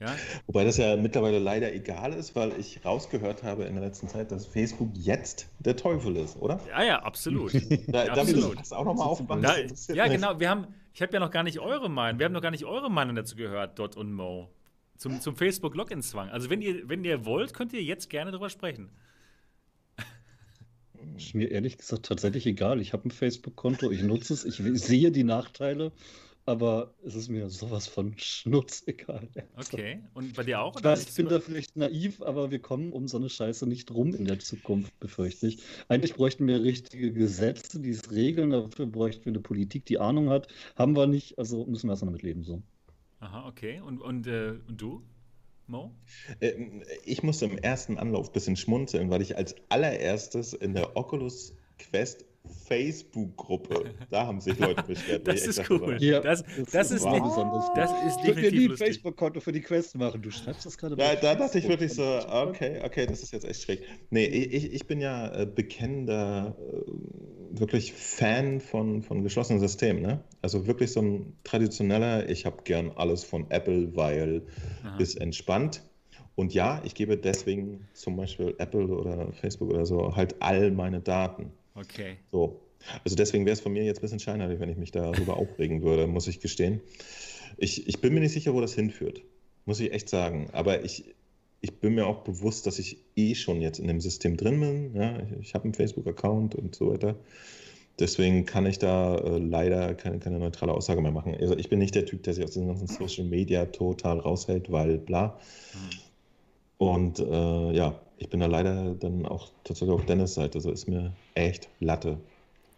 [0.01, 0.13] Ja,
[0.45, 4.29] Wobei das ja mittlerweile leider egal ist, weil ich rausgehört habe in der letzten Zeit,
[4.29, 6.59] dass Facebook jetzt der Teufel ist, oder?
[6.69, 7.53] ja, ja absolut.
[7.87, 8.59] Da, absolut.
[8.59, 9.41] das auch nochmal aufmachen.
[9.41, 9.55] Da,
[9.93, 10.37] ja, genau.
[10.41, 12.19] Wir haben, ich habe ja noch gar nicht eure Meinung.
[12.19, 14.49] Wir haben noch gar nicht eure Meinung dazu gehört, Dot und Mo.
[14.97, 16.29] Zum, zum Facebook-Login-Zwang.
[16.29, 18.89] Also wenn ihr, wenn ihr wollt, könnt ihr jetzt gerne drüber sprechen.
[21.17, 22.79] ist mir ehrlich gesagt tatsächlich egal.
[22.79, 25.91] Ich habe ein Facebook-Konto, ich nutze es, ich sehe die Nachteile
[26.45, 29.27] aber es ist mir sowas von schnurzegal.
[29.55, 30.77] Okay, und bei dir auch?
[30.77, 33.91] Ich weiß, ich bin da vielleicht naiv, aber wir kommen um so eine Scheiße nicht
[33.91, 35.59] rum in der Zukunft, befürchte ich.
[35.87, 40.29] Eigentlich bräuchten wir richtige Gesetze, die es regeln, dafür bräuchten wir eine Politik, die Ahnung
[40.29, 40.47] hat.
[40.75, 42.43] Haben wir nicht, also müssen wir erstmal damit leben.
[42.43, 42.61] So.
[43.19, 43.81] Aha, okay.
[43.81, 45.03] Und, und, äh, und du?
[45.67, 45.95] Mo?
[46.41, 50.95] Ähm, ich musste im ersten Anlauf ein bisschen schmunzeln, weil ich als allererstes in der
[50.95, 52.25] Oculus Quest
[52.67, 53.93] Facebook-Gruppe.
[54.09, 55.27] Da haben sich Leute beschwert.
[55.27, 55.97] das ist cool.
[55.99, 57.21] Ja, das, das, das, ist wow.
[57.21, 60.21] besonders Das ist definitiv Ich nie ein Facebook-Konto für die Quest machen.
[60.21, 60.95] Du schreibst das gerade.
[60.95, 63.81] Da, da dachte ich wirklich so, okay, okay, das ist jetzt echt schräg.
[64.09, 70.01] Nee, ich, ich bin ja äh, bekennender, äh, wirklich Fan von, von geschlossenen Systemen.
[70.01, 70.23] Ne?
[70.41, 74.43] Also wirklich so ein traditioneller, ich habe gern alles von Apple, weil
[74.83, 74.97] Aha.
[74.97, 75.83] ist entspannt.
[76.35, 80.99] Und ja, ich gebe deswegen zum Beispiel Apple oder Facebook oder so halt all meine
[80.99, 81.51] Daten.
[81.75, 82.17] Okay.
[82.31, 82.61] So.
[83.03, 85.81] Also deswegen wäre es von mir jetzt ein bisschen scheinheilig, wenn ich mich darüber aufregen
[85.83, 86.81] würde, muss ich gestehen.
[87.57, 89.21] Ich, ich bin mir nicht sicher, wo das hinführt,
[89.65, 90.49] muss ich echt sagen.
[90.51, 91.15] Aber ich,
[91.61, 94.95] ich bin mir auch bewusst, dass ich eh schon jetzt in dem System drin bin.
[94.95, 97.15] Ja, ich, ich habe einen Facebook-Account und so weiter.
[97.97, 101.33] Deswegen kann ich da äh, leider keine, keine, neutrale Aussage mehr machen.
[101.39, 104.69] Also ich bin nicht der Typ, der sich aus den ganzen Social Media total raushält,
[104.71, 105.39] weil bla.
[105.73, 105.99] Mhm.
[106.77, 110.59] Und äh, ja, ich bin da leider dann auch tatsächlich auf Dennis Seite.
[110.61, 112.17] So ist mir echt Latte.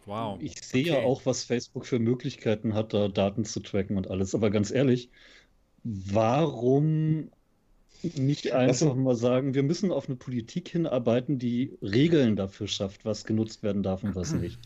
[0.06, 0.40] Wow.
[0.42, 1.02] Ich sehe okay.
[1.02, 4.34] ja auch, was Facebook für Möglichkeiten hat, da Daten zu tracken und alles.
[4.34, 5.10] Aber ganz ehrlich,
[5.84, 7.30] warum
[8.04, 13.26] nicht einfach mal sagen, wir müssen auf eine Politik hinarbeiten, die Regeln dafür schafft, was
[13.26, 14.60] genutzt werden darf und was nicht.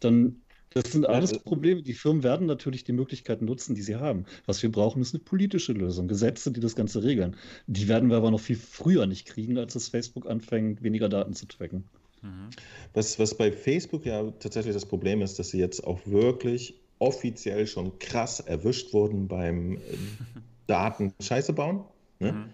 [0.00, 0.42] Dann
[0.76, 1.80] das sind alles ja, Probleme.
[1.80, 4.26] Die Firmen werden natürlich die Möglichkeiten nutzen, die sie haben.
[4.44, 7.36] Was wir brauchen, ist eine politische Lösung, Gesetze, die das Ganze regeln.
[7.66, 11.32] Die werden wir aber noch viel früher nicht kriegen, als das Facebook anfängt, weniger Daten
[11.32, 11.84] zu tracken.
[12.20, 12.50] Mhm.
[12.92, 17.66] Was, was bei Facebook ja tatsächlich das Problem ist, dass sie jetzt auch wirklich offiziell
[17.66, 19.78] schon krass erwischt wurden beim
[20.66, 21.84] Daten Scheiße bauen.
[22.18, 22.32] Ne?
[22.32, 22.44] Mhm.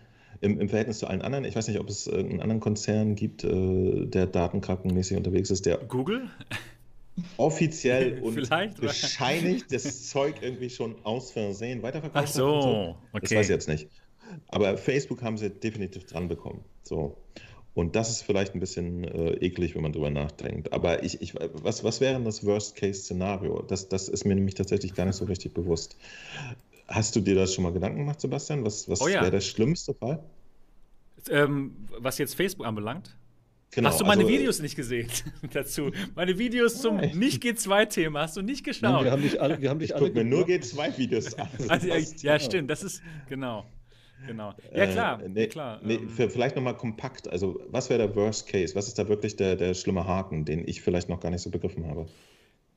[0.43, 1.45] Im, Im, Verhältnis zu allen anderen.
[1.45, 5.67] Ich weiß nicht, ob es einen anderen Konzern gibt, äh, der datenkrankenmäßig unterwegs ist.
[5.67, 6.29] Der Google?
[7.37, 12.27] Offiziell und bescheinigt das Zeug irgendwie schon aus Versehen weiterverkauft.
[12.29, 12.97] Ach so, so.
[13.13, 13.21] okay.
[13.23, 13.89] Das weiß ich jetzt nicht.
[14.49, 16.65] Aber Facebook haben sie definitiv dran bekommen.
[16.83, 17.17] So.
[17.75, 20.73] Und das ist vielleicht ein bisschen äh, eklig, wenn man drüber nachdenkt.
[20.73, 23.63] Aber ich, ich, was, was wäre das Worst-Case-Szenario?
[23.63, 25.97] Das, das ist mir nämlich tatsächlich gar nicht so richtig bewusst.
[26.89, 28.65] Hast du dir das schon mal Gedanken gemacht, Sebastian?
[28.65, 29.23] Was, was oh ja.
[29.23, 30.23] wäre der schlimmste Fall?
[31.31, 33.17] Ähm, was jetzt Facebook anbelangt?
[33.75, 35.09] Genau, hast du meine also, Videos nicht gesehen
[35.53, 35.91] dazu?
[36.15, 38.83] Meine Videos zum Nicht-G2-Thema hast du nicht geschaut.
[38.83, 41.49] Nein, wir haben nicht alle, wir haben nicht alle mir nur G2-Videos an.
[41.69, 43.65] Also, ja, ja, stimmt, das ist, genau.
[44.27, 44.55] Genau.
[44.75, 45.23] Ja, klar.
[45.23, 45.81] Äh, nee, klar.
[45.83, 46.09] Nee, ähm.
[46.11, 47.29] für, vielleicht nochmal kompakt.
[47.29, 48.75] Also, was wäre der Worst Case?
[48.75, 51.51] Was ist da wirklich der, der schlimme Haken, den ich vielleicht noch gar nicht so
[51.51, 52.07] begriffen habe?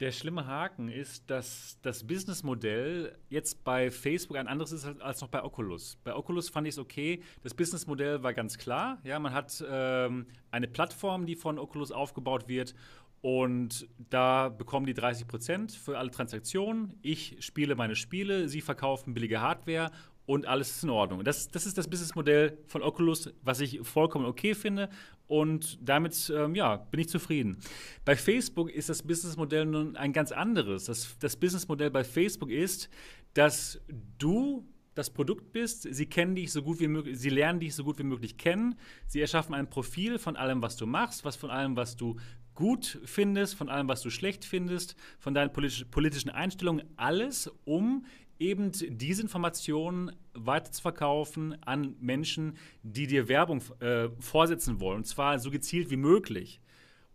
[0.01, 5.30] Der schlimme Haken ist, dass das Businessmodell jetzt bei Facebook ein anderes ist als noch
[5.30, 5.97] bei Oculus.
[6.03, 7.22] Bei Oculus fand ich es okay.
[7.43, 8.97] Das Businessmodell war ganz klar.
[9.05, 12.76] Ja, man hat ähm, eine Plattform, die von Oculus aufgebaut wird.
[13.22, 16.99] Und da bekommen die 30 Prozent für alle Transaktionen.
[17.01, 19.91] Ich spiele meine Spiele, sie verkaufen billige Hardware
[20.26, 21.23] und alles ist in Ordnung.
[21.23, 24.89] Das, das ist das Businessmodell von Oculus, was ich vollkommen okay finde
[25.27, 27.57] und damit ähm, ja, bin ich zufrieden.
[28.03, 30.85] Bei Facebook ist das Businessmodell nun ein ganz anderes.
[30.85, 32.89] Das, das Businessmodell bei Facebook ist,
[33.34, 33.80] dass
[34.18, 37.84] du das Produkt bist, sie kennen dich so gut wie möglich, sie lernen dich so
[37.84, 38.76] gut wie möglich kennen,
[39.07, 42.15] sie erschaffen ein Profil von allem, was du machst, was von allem, was du
[42.53, 48.06] gut findest, von allem, was du schlecht findest, von deinen politisch, politischen Einstellungen, alles, um
[48.40, 54.98] eben diese Informationen weiter zu verkaufen an Menschen, die dir Werbung äh, vorsetzen wollen.
[54.98, 56.60] Und zwar so gezielt wie möglich.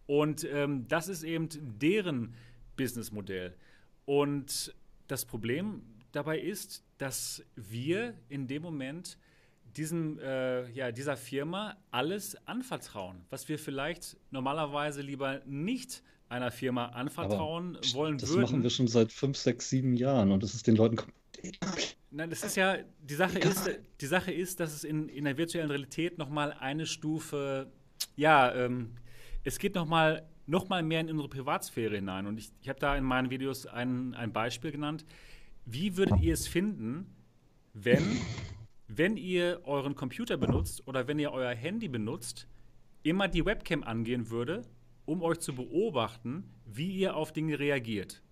[0.06, 2.34] Und ähm, das ist eben deren
[2.76, 3.54] Businessmodell.
[4.06, 4.74] Und
[5.06, 5.82] das Problem
[6.12, 9.18] dabei ist, dass wir in dem Moment
[9.76, 16.86] diesem, äh, ja, dieser Firma alles anvertrauen, was wir vielleicht normalerweise lieber nicht einer Firma
[16.86, 18.40] anvertrauen Aber wollen das würden.
[18.42, 20.96] Das machen wir schon seit fünf, sechs, sieben Jahren und das ist den Leuten
[22.10, 23.70] Nein, das ist ja, die Sache ist,
[24.00, 27.70] die Sache ist, dass es in, in der virtuellen Realität nochmal eine Stufe,
[28.16, 28.92] ja, ähm,
[29.44, 32.26] es geht nochmal noch mal mehr in unsere Privatsphäre hinein.
[32.26, 35.04] Und ich, ich habe da in meinen Videos ein, ein Beispiel genannt.
[35.64, 37.14] Wie würdet ihr es finden,
[37.72, 38.04] wenn,
[38.88, 42.48] wenn ihr euren Computer benutzt oder wenn ihr euer Handy benutzt,
[43.04, 44.64] immer die Webcam angehen würde
[45.10, 48.22] um euch zu beobachten, wie ihr auf Dinge reagiert.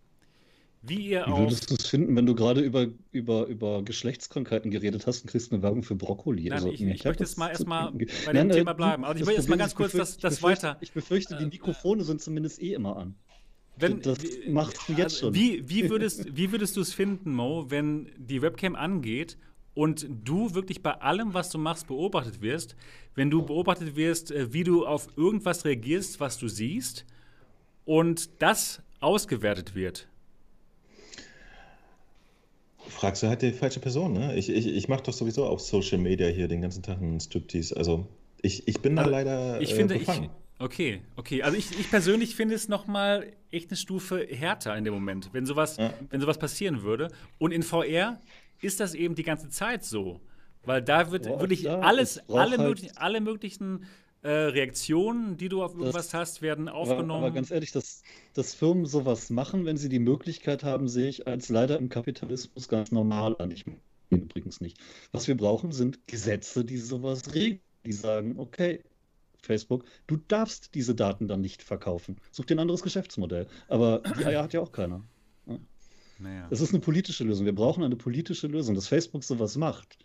[0.80, 5.08] Wie ihr Wie würdest du es finden, wenn du gerade über, über, über Geschlechtskrankheiten geredet
[5.08, 6.44] hast und kriegst eine Werbung für Brokkoli?
[6.44, 9.04] Nein, also, ich, ich möchte jetzt mal erstmal bei dem Nein, Thema bleiben.
[9.04, 10.78] Aber ich will jetzt mal ganz kurz das, das befürchte, weiter.
[10.80, 13.16] Ich befürchte, die Mikrofone sind zumindest eh immer an.
[13.76, 15.34] wenn, das macht jetzt also, schon.
[15.34, 19.36] Wie, wie würdest, wie würdest du es finden, Mo, wenn die Webcam angeht
[19.74, 22.76] und du wirklich bei allem, was du machst, beobachtet wirst,
[23.14, 27.04] wenn du beobachtet wirst, äh, wie du auf irgendwas reagierst, was du siehst
[27.84, 30.08] und das ausgewertet wird?
[32.88, 34.34] Fragst du halt die falsche Person, ne?
[34.36, 37.76] Ich, ich, ich mache doch sowieso auf Social Media hier den ganzen Tag einen Striptease.
[37.76, 38.06] Also
[38.40, 39.60] ich, ich bin also, da leider.
[39.60, 40.24] Ich äh, finde, befangen.
[40.24, 40.30] ich,
[40.60, 41.42] Okay, okay.
[41.42, 45.46] Also ich, ich persönlich finde es nochmal echt eine Stufe härter in dem Moment, wenn
[45.46, 45.94] sowas, ja.
[46.10, 47.12] wenn sowas passieren würde.
[47.38, 48.20] Und in VR
[48.60, 50.20] ist das eben die ganze Zeit so.
[50.64, 53.86] Weil da wird Boah, wirklich ja, alles, alle, halt möglichen, alle möglichen
[54.22, 57.10] äh, Reaktionen, die du auf irgendwas das, hast, werden aufgenommen.
[57.10, 58.02] Aber, aber, ganz ehrlich, dass,
[58.34, 62.68] dass Firmen sowas machen, wenn sie die Möglichkeit haben, sehe ich als leider im Kapitalismus
[62.68, 63.50] ganz normal an.
[63.50, 63.64] Ich
[64.10, 64.78] übrigens nicht.
[65.12, 67.60] Was wir brauchen, sind Gesetze, die sowas regeln.
[67.84, 68.82] Die sagen, okay,
[69.42, 72.16] Facebook, du darfst diese Daten dann nicht verkaufen.
[72.30, 73.46] Such dir ein anderes Geschäftsmodell.
[73.68, 75.04] Aber die Eier hat ja auch keiner.
[75.46, 75.58] Ja?
[76.18, 76.48] Naja.
[76.50, 77.46] Es ist eine politische Lösung.
[77.46, 78.74] Wir brauchen eine politische Lösung.
[78.74, 79.98] Dass Facebook sowas macht,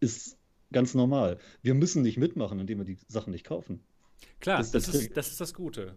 [0.00, 0.38] ist
[0.72, 1.38] ganz normal.
[1.62, 3.80] Wir müssen nicht mitmachen, indem wir die Sachen nicht kaufen.
[4.40, 5.96] Klar, das, das, ist, das ist das Gute.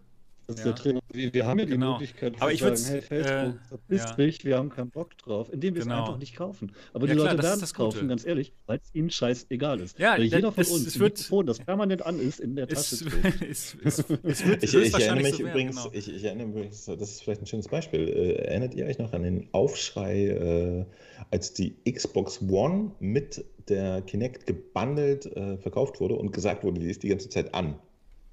[0.50, 0.72] Das ist ja.
[0.72, 1.00] der Trainer.
[1.14, 1.92] Wir, wir, haben ja die genau.
[1.92, 5.84] Möglichkeit zu sagen, hey Facebook, äh, verpiss dich, wir haben keinen Bock drauf, indem wir
[5.84, 5.96] genau.
[5.96, 6.72] es einfach nicht kaufen.
[6.92, 10.00] Aber ja, die klar, Leute werden es kaufen, ganz ehrlich, weil es ihnen scheißegal ist.
[10.00, 12.68] Ja, weil jeder von es, uns es wird, Mikrofon, das permanent an ist, in der
[12.68, 13.42] Tasche wird
[14.64, 15.90] ich, ich erinnere mich so übrigens, genau.
[15.94, 18.08] ich, ich, erinnere übrigens, das ist vielleicht ein schönes Beispiel.
[18.08, 20.86] Äh, erinnert ihr euch noch an den Aufschrei, äh,
[21.30, 26.90] als die Xbox One mit der Kinect gebundelt äh, verkauft wurde und gesagt wurde, die
[26.90, 27.76] ist die ganze Zeit an?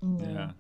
[0.01, 0.55] Ja.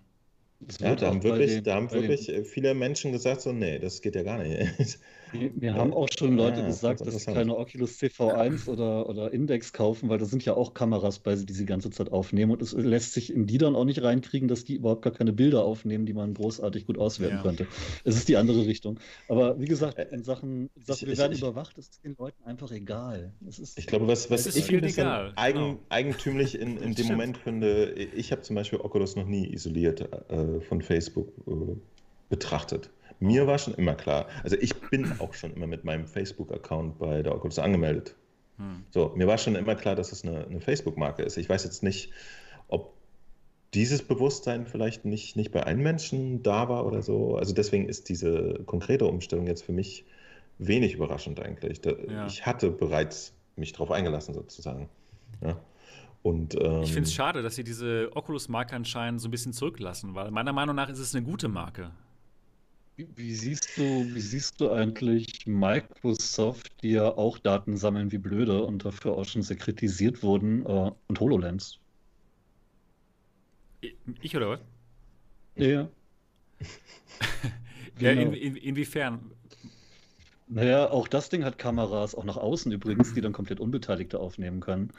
[0.80, 2.44] Ja, da haben wirklich, da haben wirklich den...
[2.44, 4.98] viele Menschen gesagt, so, nee, das geht ja gar nicht.
[5.32, 9.72] Wir haben auch schon Leute ja, gesagt, dass sie keine Oculus CV1 oder, oder Index
[9.72, 12.52] kaufen, weil da sind ja auch Kameras bei, die sie die ganze Zeit aufnehmen.
[12.52, 15.32] Und es lässt sich in die dann auch nicht reinkriegen, dass die überhaupt gar keine
[15.32, 17.42] Bilder aufnehmen, die man großartig gut auswerten ja.
[17.42, 17.66] könnte.
[18.04, 18.98] Es ist die andere Richtung.
[19.28, 22.42] Aber wie gesagt, in Sachen, in Sachen ich, wir werden ich, überwacht, ist den Leuten
[22.44, 23.32] einfach egal.
[23.76, 25.78] ich glaube, was, was ich ein bisschen eigen, genau.
[25.88, 30.00] eigentümlich in, in dem Moment finde, ich habe zum Beispiel Oculus noch nie isoliert
[30.30, 31.76] äh, von Facebook äh,
[32.28, 32.90] betrachtet.
[33.20, 37.22] Mir war schon immer klar, also ich bin auch schon immer mit meinem Facebook-Account bei
[37.22, 38.14] der Oculus angemeldet.
[38.58, 38.84] Hm.
[38.90, 41.36] So, mir war schon immer klar, dass es eine, eine Facebook-Marke ist.
[41.36, 42.10] Ich weiß jetzt nicht,
[42.68, 42.92] ob
[43.74, 47.36] dieses Bewusstsein vielleicht nicht, nicht bei allen Menschen da war oder so.
[47.36, 50.04] Also deswegen ist diese konkrete Umstellung jetzt für mich
[50.58, 51.80] wenig überraschend eigentlich.
[51.80, 52.26] Da, ja.
[52.26, 54.88] Ich hatte bereits mich darauf eingelassen sozusagen.
[55.42, 55.58] Ja.
[56.22, 60.14] Und, ähm, ich finde es schade, dass sie diese Oculus-Marke anscheinend so ein bisschen zurücklassen,
[60.14, 61.90] weil meiner Meinung nach ist es eine gute Marke.
[62.96, 68.64] Wie, siehst du, wie siehst du eigentlich Microsoft, die ja auch Daten sammeln wie blöde
[68.64, 71.78] und dafür auch schon sehr kritisiert wurden, äh, und HoloLens?
[74.22, 74.60] Ich oder was?
[75.56, 75.66] Ja.
[75.68, 75.88] ja
[77.98, 78.20] genau.
[78.22, 79.30] in, in, inwiefern?
[80.48, 84.60] Naja, auch das Ding hat Kameras, auch nach außen übrigens, die dann komplett Unbeteiligte aufnehmen
[84.60, 84.90] können.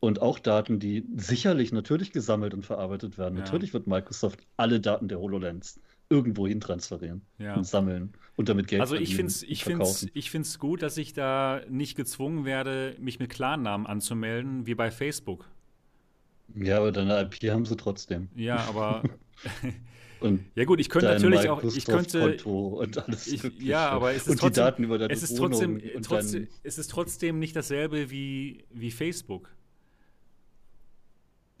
[0.00, 3.36] Und auch Daten, die sicherlich natürlich gesammelt und verarbeitet werden.
[3.36, 3.44] Ja.
[3.44, 7.54] Natürlich wird Microsoft alle Daten der HoloLens irgendwo hin transferieren ja.
[7.54, 10.96] und sammeln und damit Geld Also ich finde es ich find's, ich find's gut, dass
[10.96, 15.48] ich da nicht gezwungen werde, mich mit Klarnamen anzumelden, wie bei Facebook.
[16.54, 18.28] Ja, aber deine IP haben sie trotzdem.
[18.34, 19.02] Ja, aber
[20.54, 24.28] ja gut, ich könnte natürlich auch, ich könnte, und alles ich, ja, aber es ist
[24.28, 28.10] und trotzdem, die Daten über deine es ist trotzdem, trotzdem es ist trotzdem nicht dasselbe
[28.10, 29.48] wie, wie Facebook.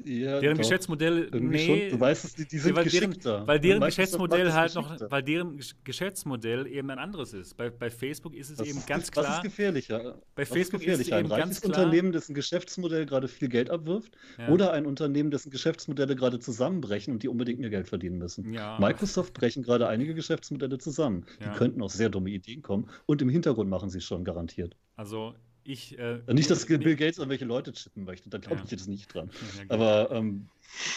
[0.04, 0.62] Ja, deren doch.
[0.62, 5.10] Geschäftsmodell, nee, du weißt es, die, die sind weil deren, weil deren Geschäftsmodell halt noch,
[5.10, 7.56] weil deren Geschäftsmodell eben ein anderes ist.
[7.56, 9.26] Bei, bei Facebook ist es das eben ist, ganz klar.
[9.26, 10.18] Was ist gefährlicher?
[10.34, 11.00] Bei Facebook ist, gefährlicher?
[11.00, 11.78] ist es eben ein ganz klar.
[11.78, 14.48] Unternehmen, dessen Geschäftsmodell gerade viel Geld abwirft, ja.
[14.48, 18.52] oder ein Unternehmen, dessen Geschäftsmodelle gerade zusammenbrechen und die unbedingt mehr Geld verdienen müssen.
[18.52, 18.78] Ja.
[18.78, 21.24] Microsoft brechen gerade einige Geschäftsmodelle zusammen.
[21.40, 24.76] Die könnten auf sehr dumme Ideen kommen und im Hintergrund machen sie es schon garantiert.
[24.96, 25.34] Also
[25.64, 28.64] ich, äh, nicht, dass Bill Gates irgendwelche Leute chippen möchte, da glaube ja.
[28.64, 29.30] ich jetzt nicht dran.
[29.58, 30.48] Ja, Aber ähm,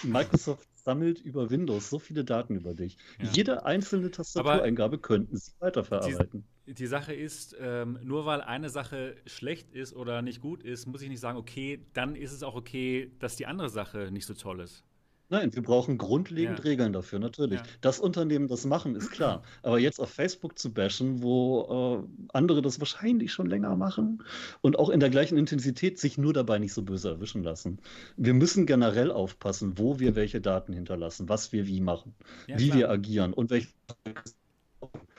[0.03, 2.97] Microsoft sammelt über Windows so viele Daten über dich.
[3.19, 3.29] Ja.
[3.31, 6.45] Jede einzelne Tastatureingabe könnten sie weiterverarbeiten.
[6.65, 10.85] Die, die Sache ist, ähm, nur weil eine Sache schlecht ist oder nicht gut ist,
[10.85, 14.25] muss ich nicht sagen, okay, dann ist es auch okay, dass die andere Sache nicht
[14.25, 14.83] so toll ist.
[15.29, 16.63] Nein, wir brauchen grundlegend ja.
[16.63, 17.59] Regeln dafür, natürlich.
[17.59, 17.65] Ja.
[17.81, 19.43] Das Unternehmen das machen, ist klar.
[19.61, 24.23] Aber jetzt auf Facebook zu bashen, wo äh, andere das wahrscheinlich schon länger machen
[24.61, 27.79] und auch in der gleichen Intensität sich nur dabei nicht so böse erwischen lassen.
[28.15, 32.15] Wir müssen generell aufpassen, wo wir welche Daten hinterlassen, was wir wie machen,
[32.47, 32.77] ja, wie klar.
[32.77, 33.67] wir agieren und welche.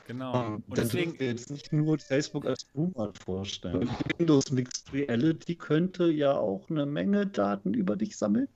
[0.07, 0.55] Genau.
[0.55, 3.91] Und Dann deswegen wir jetzt nicht nur Facebook als Boomer vorstellen.
[4.17, 8.49] Windows Mixed Reality könnte ja auch eine Menge Daten über dich sammeln.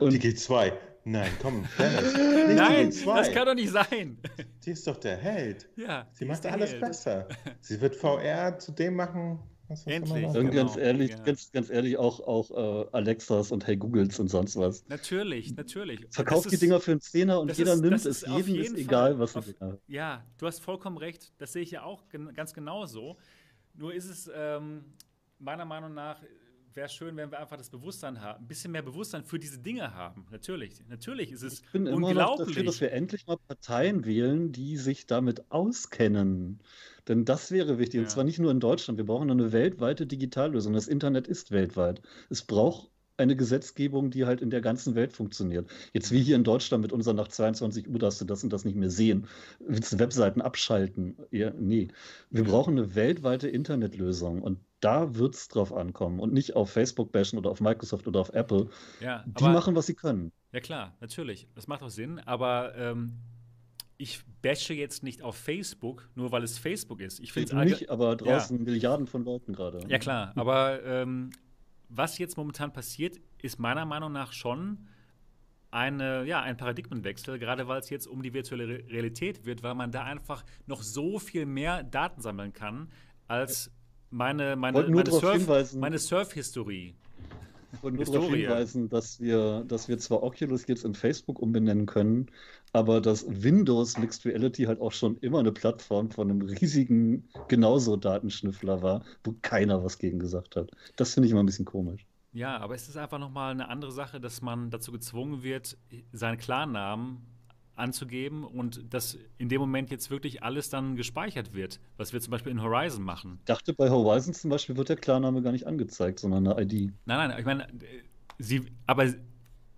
[0.00, 0.72] Und die G2.
[1.04, 2.14] Nein, komm, Dennis.
[2.56, 4.18] Nein, das kann doch nicht sein.
[4.60, 5.68] Sie ist doch der Held.
[5.76, 6.06] Ja.
[6.12, 6.80] Sie macht alles Held.
[6.80, 7.28] besser.
[7.60, 10.26] Sie wird VR zu dem machen, was Endlich.
[10.26, 10.50] Und genau.
[10.50, 11.18] ganz ehrlich, ja.
[11.18, 14.86] ganz, ganz ehrlich, auch, auch äh, Alexas und Hey Googles und sonst was.
[14.88, 16.06] Natürlich, natürlich.
[16.10, 18.20] Verkauft die Dinger für einen Zehner und jeder ist, nimmt es.
[18.20, 19.46] Jedem ist egal, was auf,
[19.88, 21.32] Ja, du hast vollkommen recht.
[21.38, 23.16] Das sehe ich ja auch gen ganz genau so.
[23.74, 24.84] Nur ist es ähm,
[25.38, 26.22] meiner Meinung nach
[26.76, 29.94] wäre schön, wenn wir einfach das Bewusstsein haben, ein bisschen mehr Bewusstsein für diese Dinge
[29.94, 30.26] haben.
[30.30, 32.10] Natürlich, natürlich ist es ich bin unglaublich.
[32.10, 36.60] Immer noch dafür, dass wir endlich mal Parteien wählen, die sich damit auskennen.
[37.08, 37.96] Denn das wäre wichtig.
[37.96, 38.02] Ja.
[38.02, 38.98] Und zwar nicht nur in Deutschland.
[38.98, 40.72] Wir brauchen eine weltweite Digitallösung.
[40.72, 42.00] Das Internet ist weltweit.
[42.30, 45.70] Es braucht eine Gesetzgebung, die halt in der ganzen Welt funktioniert.
[45.92, 48.64] Jetzt wie hier in Deutschland mit unserer nach 22 Uhr darfst du das und das
[48.64, 49.26] nicht mehr sehen.
[49.60, 51.16] Willst du Webseiten abschalten?
[51.30, 51.88] Ja, nee.
[52.30, 57.12] Wir brauchen eine weltweite Internetlösung und da wird es drauf ankommen und nicht auf Facebook
[57.12, 58.68] bashen oder auf Microsoft oder auf Apple.
[59.00, 60.32] Ja, die aber, machen, was sie können.
[60.52, 61.48] Ja klar, natürlich.
[61.54, 63.18] Das macht auch Sinn, aber ähm,
[63.96, 67.20] ich bashe jetzt nicht auf Facebook, nur weil es Facebook ist.
[67.20, 68.64] Ich finde es nicht, aber draußen ja.
[68.64, 69.80] Milliarden von Leuten gerade.
[69.88, 71.30] Ja klar, aber ähm,
[71.88, 74.88] was jetzt momentan passiert, ist meiner Meinung nach schon
[75.70, 79.92] eine, ja, ein Paradigmenwechsel, gerade weil es jetzt um die virtuelle Realität wird, weil man
[79.92, 82.90] da einfach noch so viel mehr Daten sammeln kann
[83.28, 83.70] als
[84.12, 86.94] meine, meine, meine, Surf, meine Surf-Historie.
[87.72, 91.86] Ich wollte nur darauf hinweisen, dass wir, dass wir zwar Oculus jetzt in Facebook umbenennen
[91.86, 92.26] können,
[92.72, 97.96] aber dass Windows Mixed Reality halt auch schon immer eine Plattform von einem riesigen genauso
[97.96, 100.70] Datenschnüffler war, wo keiner was gegen gesagt hat.
[100.96, 102.06] Das finde ich immer ein bisschen komisch.
[102.34, 105.76] Ja, aber es ist einfach nochmal eine andere Sache, dass man dazu gezwungen wird,
[106.12, 107.18] seinen Klarnamen
[107.76, 112.30] anzugeben und dass in dem Moment jetzt wirklich alles dann gespeichert wird, was wir zum
[112.30, 113.38] Beispiel in Horizon machen.
[113.40, 116.92] Ich dachte, bei Horizon zum Beispiel wird der Klarname gar nicht angezeigt, sondern eine ID.
[117.06, 117.66] Nein, nein, ich meine,
[118.38, 119.12] sie, aber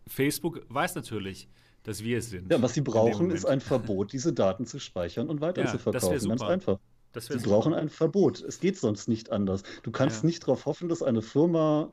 [0.06, 1.48] Facebook weiß natürlich,
[1.84, 2.50] dass wir es sind.
[2.50, 6.20] Ja, was sie brauchen, ist ein Verbot, diese Daten zu speichern und weiterzuverkaufen.
[6.20, 6.78] Ja, Ganz einfach.
[7.12, 8.40] sie brauchen ein Verbot.
[8.40, 9.62] Es geht sonst nicht anders.
[9.82, 10.26] Du kannst ja.
[10.26, 11.92] nicht darauf hoffen, dass eine Firma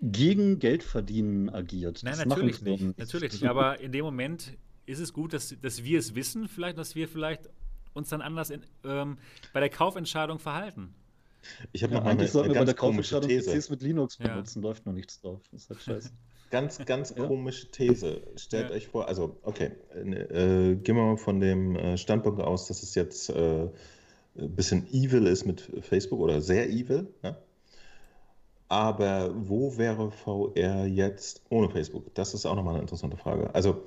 [0.00, 2.00] gegen Geldverdienen agiert.
[2.02, 2.98] Nein, das natürlich nicht.
[2.98, 3.44] Natürlich nicht.
[3.44, 7.08] Aber in dem Moment ist es gut, dass, dass wir es wissen, vielleicht, dass wir
[7.08, 7.48] vielleicht
[7.94, 9.18] uns dann anders in, ähm,
[9.52, 10.94] bei der Kaufentscheidung verhalten.
[11.72, 13.50] Ich habe ja, noch eine, eine ganz komische These.
[13.50, 14.68] PCs mit Linux benutzen, ja.
[14.68, 15.40] läuft noch nichts drauf.
[15.50, 16.10] Das ist halt scheiße.
[16.50, 17.26] Ganz, ganz ja.
[17.26, 18.22] komische These.
[18.36, 22.84] Stellt euch vor, also, okay, äh, gehen wir mal von dem äh, Standpunkt aus, dass
[22.84, 23.68] es jetzt äh,
[24.38, 27.08] ein bisschen evil ist mit Facebook oder sehr evil.
[27.24, 27.36] Ja?
[28.68, 32.14] Aber wo wäre VR jetzt ohne Facebook?
[32.14, 33.52] Das ist auch nochmal eine interessante Frage.
[33.52, 33.82] Also,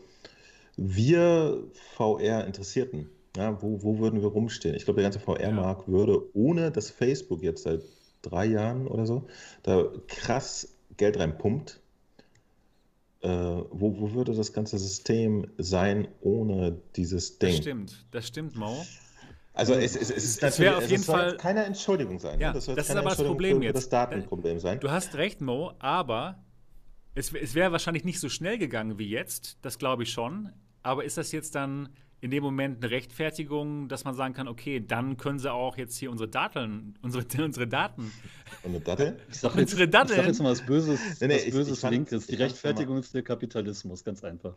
[0.78, 1.64] wir
[1.96, 4.76] VR-Interessierten, ja, wo, wo würden wir rumstehen?
[4.76, 5.94] Ich glaube, der ganze VR-Markt ja.
[5.94, 7.82] würde ohne das Facebook jetzt seit
[8.22, 9.28] drei Jahren oder so
[9.64, 11.80] da krass Geld reinpumpt.
[13.22, 17.50] Äh, wo, wo würde das ganze System sein ohne dieses Ding?
[17.50, 18.86] Das stimmt, das stimmt, Mo.
[19.54, 22.38] Also es, es, es ist es natürlich auf jeden Fall keine Entschuldigung sein.
[22.38, 22.44] Ne?
[22.44, 23.76] Ja, das, das ist aber das Problem jetzt.
[23.76, 24.80] Das Datenproblem sein.
[24.80, 26.38] Du hast recht, Mo, aber
[27.16, 29.58] es, es wäre wahrscheinlich nicht so schnell gegangen wie jetzt.
[29.64, 30.54] Das glaube ich schon.
[30.88, 31.90] Aber ist das jetzt dann
[32.22, 35.98] in dem Moment eine Rechtfertigung, dass man sagen kann, okay, dann können sie auch jetzt
[35.98, 38.12] hier unsere Daten, unsere, unsere Daten.
[38.64, 39.16] Unsere Datteln?
[39.30, 42.28] Ich sage jetzt, ich sag jetzt mal was Böses, nee, nee, was Böses ich, Linkes.
[42.28, 44.56] Die Rechtfertigung ist der Kapitalismus, ganz einfach.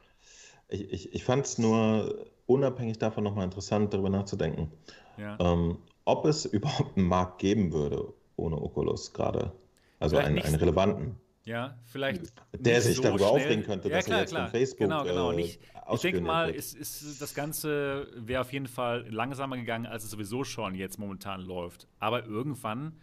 [0.68, 4.70] Ich, ich, ich fand es nur unabhängig davon nochmal interessant, darüber nachzudenken,
[5.18, 5.36] ja.
[5.40, 9.52] ähm, ob es überhaupt einen Markt geben würde ohne Oculus gerade.
[9.98, 11.16] Also einen, einen relevanten.
[11.44, 12.32] Ja, vielleicht.
[12.52, 13.42] Der sich so darüber schnell.
[13.42, 14.44] aufregen könnte, ja, dass klar, er jetzt klar.
[14.44, 14.78] von Facebook.
[14.78, 15.32] Genau, genau.
[15.32, 19.86] Nicht, äh, ich denke mal, ist, ist das Ganze wäre auf jeden Fall langsamer gegangen,
[19.86, 21.88] als es sowieso schon jetzt momentan läuft.
[21.98, 22.98] Aber irgendwann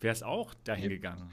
[0.00, 0.96] wäre es auch dahin ja.
[0.96, 1.30] gegangen.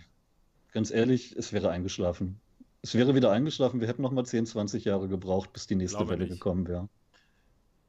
[0.72, 2.40] Ganz ehrlich, es wäre eingeschlafen.
[2.82, 3.82] Es wäre wieder eingeschlafen.
[3.82, 6.34] Wir hätten noch mal 10, 20 Jahre gebraucht, bis die nächste Welle nicht.
[6.34, 6.88] gekommen wäre.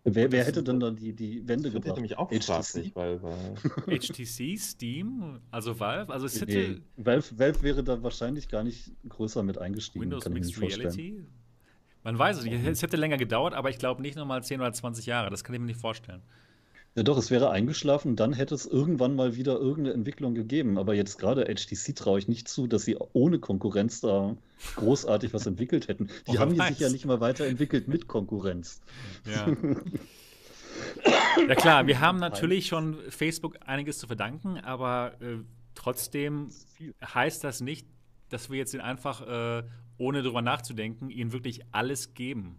[0.09, 1.97] Wer, wer hätte denn da die, die Wände das gebracht?
[1.97, 2.95] nämlich auch HTC?
[2.95, 6.53] Weil, weil HTC, Steam, also Valve, also es hätte...
[6.53, 10.05] Nee, Valve, Valve wäre da wahrscheinlich gar nicht größer mit eingestiegen.
[10.05, 11.25] Windows Mixed Reality?
[12.05, 12.65] Man weiß es nicht.
[12.65, 15.29] Es hätte länger gedauert, aber ich glaube nicht nochmal 10 oder 20 Jahre.
[15.29, 16.23] Das kann ich mir nicht vorstellen.
[16.97, 20.79] Ja, doch, es wäre eingeschlafen, dann hätte es irgendwann mal wieder irgendeine Entwicklung gegeben.
[20.79, 24.35] Aber jetzt gerade HTC traue ich nicht zu, dass sie ohne Konkurrenz da
[24.77, 26.09] großartig was entwickelt hätten.
[26.27, 28.81] Die oh, haben sich ja nicht mal weiterentwickelt mit Konkurrenz.
[29.27, 29.47] Ja.
[31.47, 35.37] ja, klar, wir haben natürlich schon Facebook einiges zu verdanken, aber äh,
[35.75, 36.49] trotzdem
[37.05, 37.87] heißt das nicht,
[38.31, 39.65] dass wir jetzt einfach, äh,
[39.99, 42.57] ohne darüber nachzudenken, ihnen wirklich alles geben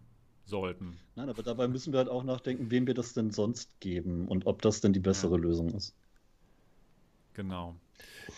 [0.47, 0.97] sollten.
[1.15, 4.45] Nein, aber dabei müssen wir halt auch nachdenken, wem wir das denn sonst geben und
[4.45, 5.41] ob das denn die bessere ja.
[5.41, 5.95] Lösung ist.
[7.33, 7.75] Genau.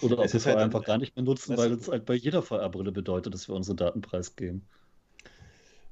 [0.01, 2.41] Oder ob wir es halt einfach gar nicht mehr nutzen, weil es halt bei jeder
[2.41, 4.67] VR-Brille bedeutet, dass wir unsere Daten preisgeben.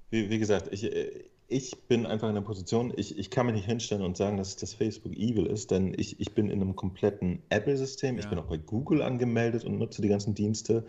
[0.10, 3.56] wie, wie gesagt, ich, äh, ich bin einfach in der Position, ich, ich kann mich
[3.56, 6.76] nicht hinstellen und sagen, dass das Facebook evil ist, denn ich, ich bin in einem
[6.76, 8.16] kompletten Apple-System.
[8.16, 8.24] Ja.
[8.24, 10.86] Ich bin auch bei Google angemeldet und nutze die ganzen Dienste.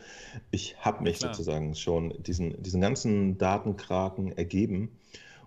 [0.50, 1.32] Ich habe mich Klar.
[1.32, 4.90] sozusagen schon diesen, diesen ganzen Datenkraken ergeben.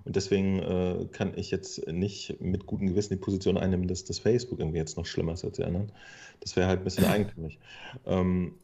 [0.06, 4.18] Und deswegen äh, kann ich jetzt nicht mit gutem Gewissen die Position einnehmen, dass das
[4.18, 5.92] Facebook irgendwie jetzt noch schlimmer ist als die anderen.
[6.40, 7.60] Das wäre halt ein bisschen eigentümlich.
[8.06, 8.56] Ähm,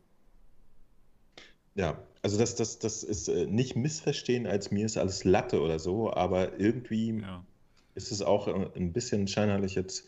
[1.76, 5.80] ja, also das, das, das ist äh, nicht missverstehen, als mir ist alles Latte oder
[5.80, 7.44] so, aber irgendwie ja.
[7.96, 10.06] ist es auch äh, ein bisschen scheinheilig jetzt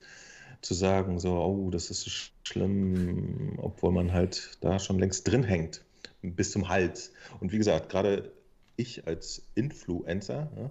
[0.62, 2.12] zu sagen, so, oh, das ist so
[2.44, 5.84] schlimm, obwohl man halt da schon längst drin hängt,
[6.22, 7.14] bis zum Hals.
[7.40, 8.32] Und wie gesagt, gerade
[8.76, 10.70] ich als Influencer, ne,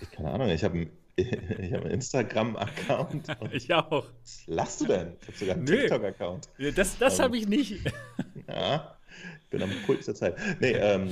[0.00, 3.28] ich keine Ahnung, ich habe ich habe einen Instagram-Account.
[3.52, 4.06] Ich auch.
[4.22, 5.16] Was lachst du denn?
[5.22, 6.48] Ich habe sogar einen TikTok-Account.
[6.74, 7.80] Das, das habe ich nicht.
[8.48, 8.95] Ja,
[9.50, 10.36] bin am Puls der Zeit.
[10.60, 11.08] Nee, ähm,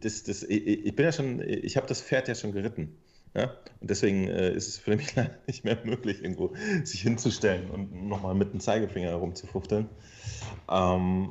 [0.00, 2.96] das, das, ich, ich bin ja schon, ich habe das Pferd ja schon geritten.
[3.34, 3.54] Ja?
[3.80, 6.54] Und deswegen äh, ist es für mich leider nicht mehr möglich, irgendwo
[6.84, 9.88] sich hinzustellen und nochmal mit dem Zeigefinger herumzufufteln.
[10.70, 11.30] Ähm,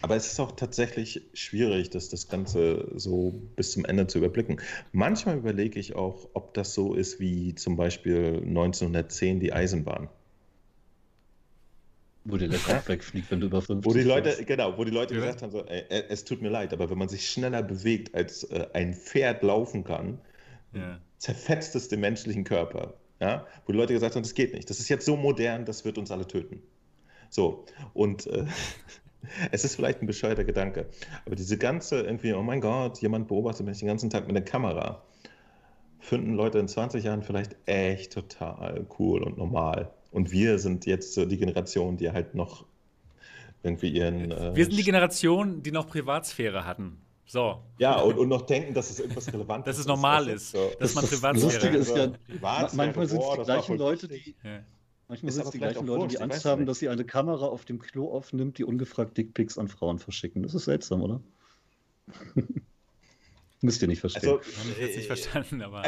[0.00, 4.60] aber es ist auch tatsächlich schwierig, das, das Ganze so bis zum Ende zu überblicken.
[4.92, 10.08] Manchmal überlege ich auch, ob das so ist wie zum Beispiel 1910 die Eisenbahn.
[12.30, 14.46] Wo dir der Kopf wegfliegt, wenn du über 50 Wo die Leute, fährst.
[14.46, 15.20] genau, wo die Leute ja.
[15.20, 18.44] gesagt haben, so, ey, es tut mir leid, aber wenn man sich schneller bewegt, als
[18.44, 20.20] äh, ein Pferd laufen kann,
[20.74, 20.98] ja.
[21.16, 22.94] zerfetzt es den menschlichen Körper.
[23.20, 23.46] Ja?
[23.66, 24.68] Wo die Leute gesagt haben, das geht nicht.
[24.68, 26.62] Das ist jetzt so modern, das wird uns alle töten.
[27.30, 27.64] So,
[27.94, 28.44] und äh,
[29.52, 30.88] es ist vielleicht ein bescheuerter Gedanke,
[31.26, 34.44] aber diese ganze irgendwie, oh mein Gott, jemand beobachtet mich den ganzen Tag mit der
[34.44, 35.02] Kamera,
[35.98, 39.92] finden Leute in 20 Jahren vielleicht echt total cool und normal.
[40.10, 42.64] Und wir sind jetzt so die Generation, die halt noch
[43.62, 44.30] irgendwie ihren.
[44.30, 46.98] Äh, wir sind die Generation, die noch Privatsphäre hatten.
[47.26, 47.62] So.
[47.78, 49.78] Ja, und, und noch denken, dass es irgendwas Relevantes ist.
[49.78, 50.70] dass es normal ist, so.
[50.78, 51.74] dass das man Privatsphäre hat.
[51.74, 52.12] ist ja,
[52.72, 54.34] manchmal sind es die gleichen Leute, die.
[54.42, 54.60] Ja.
[55.08, 57.78] Manchmal sind es die gleichen Leute, die Angst haben, dass sie eine Kamera auf dem
[57.78, 60.42] Klo aufnimmt, die ungefragt Dickpics an Frauen verschicken.
[60.42, 61.20] Das ist seltsam, oder?
[63.60, 64.28] Müsst ihr nicht verstehen.
[64.28, 65.82] Also, ich habe es nicht verstanden, aber.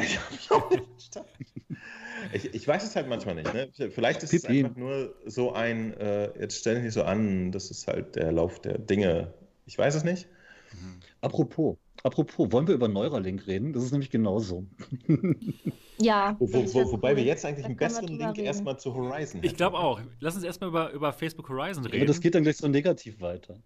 [2.33, 3.53] ich, ich, weiß es halt manchmal nicht.
[3.55, 3.71] Ne?
[3.91, 4.61] Vielleicht ist Pipi.
[4.61, 8.17] es einfach nur so ein, äh, jetzt stell dich nicht so an, das ist halt
[8.17, 9.33] der Lauf der Dinge.
[9.67, 10.27] Ich weiß es nicht.
[10.73, 11.01] Mhm.
[11.21, 13.73] Apropos, apropos, wollen wir über Neuralink reden?
[13.73, 14.67] Das ist nämlich genauso.
[15.99, 16.35] ja.
[16.41, 19.47] Wo, wo, wo, wobei wir jetzt eigentlich einen besseren Link erstmal zu Horizon haben.
[19.47, 20.01] Ich glaube auch.
[20.19, 21.99] Lass uns erstmal über, über Facebook Horizon reden.
[21.99, 23.61] Aber das geht dann gleich so negativ weiter.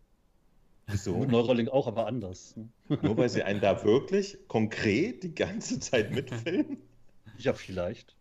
[0.87, 1.25] Wieso?
[1.27, 2.57] Neuralink auch, aber anders.
[2.89, 6.79] Nur weil sie einen da wirklich konkret die ganze Zeit mitfilmen?
[7.37, 8.15] Ja, vielleicht.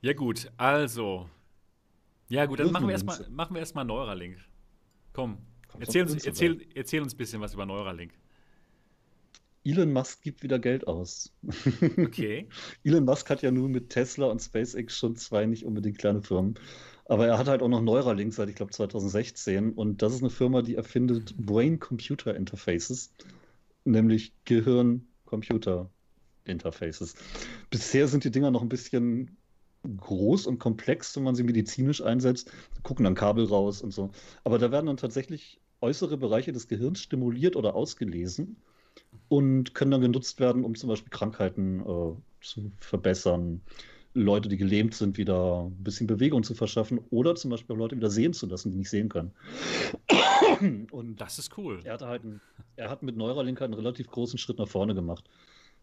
[0.00, 1.28] Ja, gut, also.
[2.30, 4.38] Ja, gut, dann machen wir erstmal machen wir erstmal Neuralink.
[5.12, 5.36] Komm,
[5.78, 8.14] erzähl uns, erzähl, erzähl uns ein bisschen was über Neuralink.
[9.66, 11.32] Elon Musk gibt wieder Geld aus.
[11.98, 12.48] Okay.
[12.84, 16.54] Elon Musk hat ja nur mit Tesla und SpaceX schon zwei nicht unbedingt kleine Firmen.
[17.08, 19.72] Aber er hat halt auch noch Neuralink seit, ich glaube, 2016.
[19.72, 23.12] Und das ist eine Firma, die erfindet Brain-Computer-Interfaces,
[23.84, 27.14] nämlich Gehirn-Computer-Interfaces.
[27.70, 29.36] Bisher sind die Dinger noch ein bisschen
[29.84, 32.50] groß und komplex, wenn man sie medizinisch einsetzt.
[32.82, 34.10] Gucken dann Kabel raus und so.
[34.42, 38.56] Aber da werden dann tatsächlich äußere Bereiche des Gehirns stimuliert oder ausgelesen
[39.28, 43.60] und können dann genutzt werden, um zum Beispiel Krankheiten äh, zu verbessern,
[44.16, 47.96] Leute, die gelähmt sind, wieder ein bisschen Bewegung zu verschaffen oder zum Beispiel auch Leute
[47.96, 49.32] wieder sehen zu lassen, die nicht sehen können.
[50.90, 51.80] Und das ist cool.
[51.84, 52.40] Er, hatte halt ein,
[52.76, 55.28] er hat mit Neuralink halt einen relativ großen Schritt nach vorne gemacht.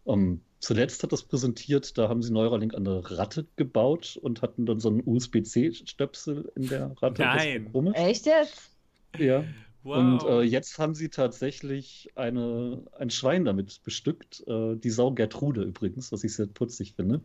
[0.04, 4.42] Um, ähm, zuletzt hat das präsentiert, da haben sie Neuralink an eine Ratte gebaut und
[4.42, 7.22] hatten dann so einen USB-C-Stöpsel in der Ratte.
[7.22, 7.72] Nein.
[7.94, 8.70] Echt jetzt?
[9.16, 9.44] Ja.
[9.84, 9.98] Wow.
[9.98, 14.42] Und äh, jetzt haben sie tatsächlich eine, ein Schwein damit bestückt.
[14.46, 17.20] Äh, die Sau Gertrude übrigens, was ich sehr putzig finde.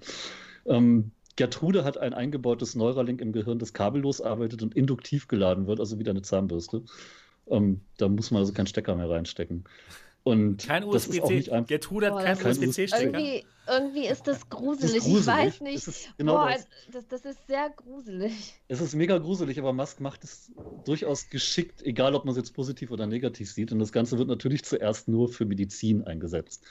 [0.69, 5.79] Ähm, Gertrude hat ein eingebautes Neuralink im Gehirn, das kabellos arbeitet und induktiv geladen wird,
[5.79, 6.83] also wieder eine Zahnbürste.
[7.47, 9.65] Ähm, da muss man also keinen Stecker mehr reinstecken.
[10.23, 11.63] Und kein USB-C.
[11.65, 13.17] Gertrude hat keinen USB-C-Stecker.
[13.17, 14.97] Irgendwie, irgendwie, ist das gruselig.
[14.97, 15.19] Ist gruselig.
[15.27, 16.17] Ich weiß nicht.
[16.17, 16.67] Genau Boah, das.
[16.91, 17.25] Das, das.
[17.25, 18.59] ist sehr gruselig.
[18.67, 20.51] Es ist mega gruselig, aber Musk macht es
[20.85, 23.71] durchaus geschickt, egal ob man es jetzt positiv oder negativ sieht.
[23.71, 26.65] Und das Ganze wird natürlich zuerst nur für Medizin eingesetzt.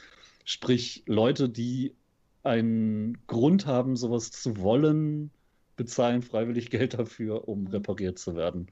[0.44, 1.94] Sprich, Leute, die
[2.48, 5.30] einen Grund haben, sowas zu wollen,
[5.76, 7.66] bezahlen freiwillig Geld dafür, um mhm.
[7.68, 8.68] repariert zu werden.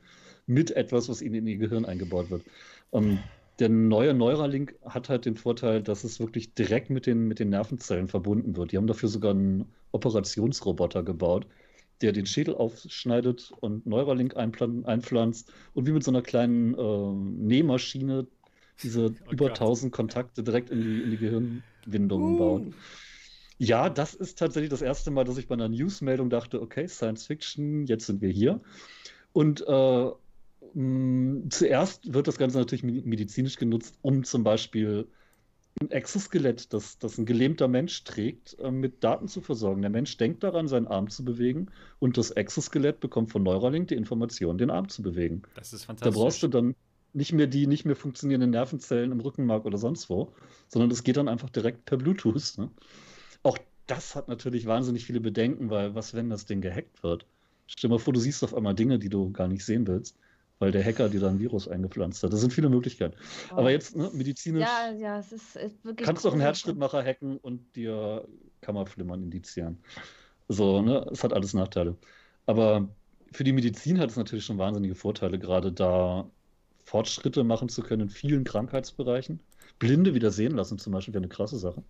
[0.47, 2.43] Mit etwas, was ihnen in ihr Gehirn eingebaut wird.
[2.90, 3.19] Um,
[3.59, 7.48] der neue Neuralink hat halt den Vorteil, dass es wirklich direkt mit den, mit den
[7.48, 8.73] Nervenzellen verbunden wird.
[8.73, 11.47] Die haben dafür sogar einen Operationsroboter gebaut,
[12.03, 17.12] der den Schädel aufschneidet und Neuralink einpflanzt und wie mit so einer kleinen äh,
[17.47, 18.27] Nähmaschine
[18.82, 22.39] diese oh über 1000 Kontakte direkt in die, in die Gehirnwindungen uh.
[22.39, 22.62] baut.
[23.58, 27.26] Ja, das ist tatsächlich das erste Mal, dass ich bei einer Newsmeldung dachte, okay, Science
[27.26, 28.60] Fiction, jetzt sind wir hier.
[29.32, 30.10] Und äh,
[30.74, 35.06] mh, zuerst wird das Ganze natürlich medizinisch genutzt, um zum Beispiel
[35.80, 39.82] ein Exoskelett, das, das ein gelähmter Mensch trägt, äh, mit Daten zu versorgen.
[39.82, 41.68] Der Mensch denkt daran, seinen Arm zu bewegen
[41.98, 45.42] und das Exoskelett bekommt von Neuralink die Information, den Arm zu bewegen.
[45.54, 46.14] Das ist fantastisch.
[46.14, 46.74] Da brauchst du dann
[47.12, 50.32] nicht mehr die nicht mehr funktionierenden Nervenzellen im Rückenmark oder sonst wo,
[50.68, 52.58] sondern das geht dann einfach direkt per Bluetooth.
[52.58, 52.70] Ne?
[53.86, 57.26] Das hat natürlich wahnsinnig viele Bedenken, weil was, wenn das Ding gehackt wird?
[57.66, 60.16] Stell dir mal vor, du siehst auf einmal Dinge, die du gar nicht sehen willst
[60.58, 62.32] weil der Hacker dir da ein Virus eingepflanzt hat.
[62.32, 63.16] Das sind viele Möglichkeiten.
[63.52, 63.56] Oh.
[63.56, 64.62] Aber jetzt ne, medizinisch.
[64.62, 66.06] Ja, ja, es ist, ist wirklich.
[66.06, 68.26] Kannst du auch einen Herzschrittmacher hacken und dir
[68.62, 69.78] Kammerflimmern indizieren.
[70.48, 71.06] So, ne?
[71.12, 71.96] Es hat alles Nachteile.
[72.46, 72.88] Aber
[73.32, 76.30] für die Medizin hat es natürlich schon wahnsinnige Vorteile, gerade da
[76.84, 79.40] Fortschritte machen zu können in vielen Krankheitsbereichen.
[79.78, 81.82] Blinde wieder sehen lassen zum Beispiel wäre eine krasse Sache.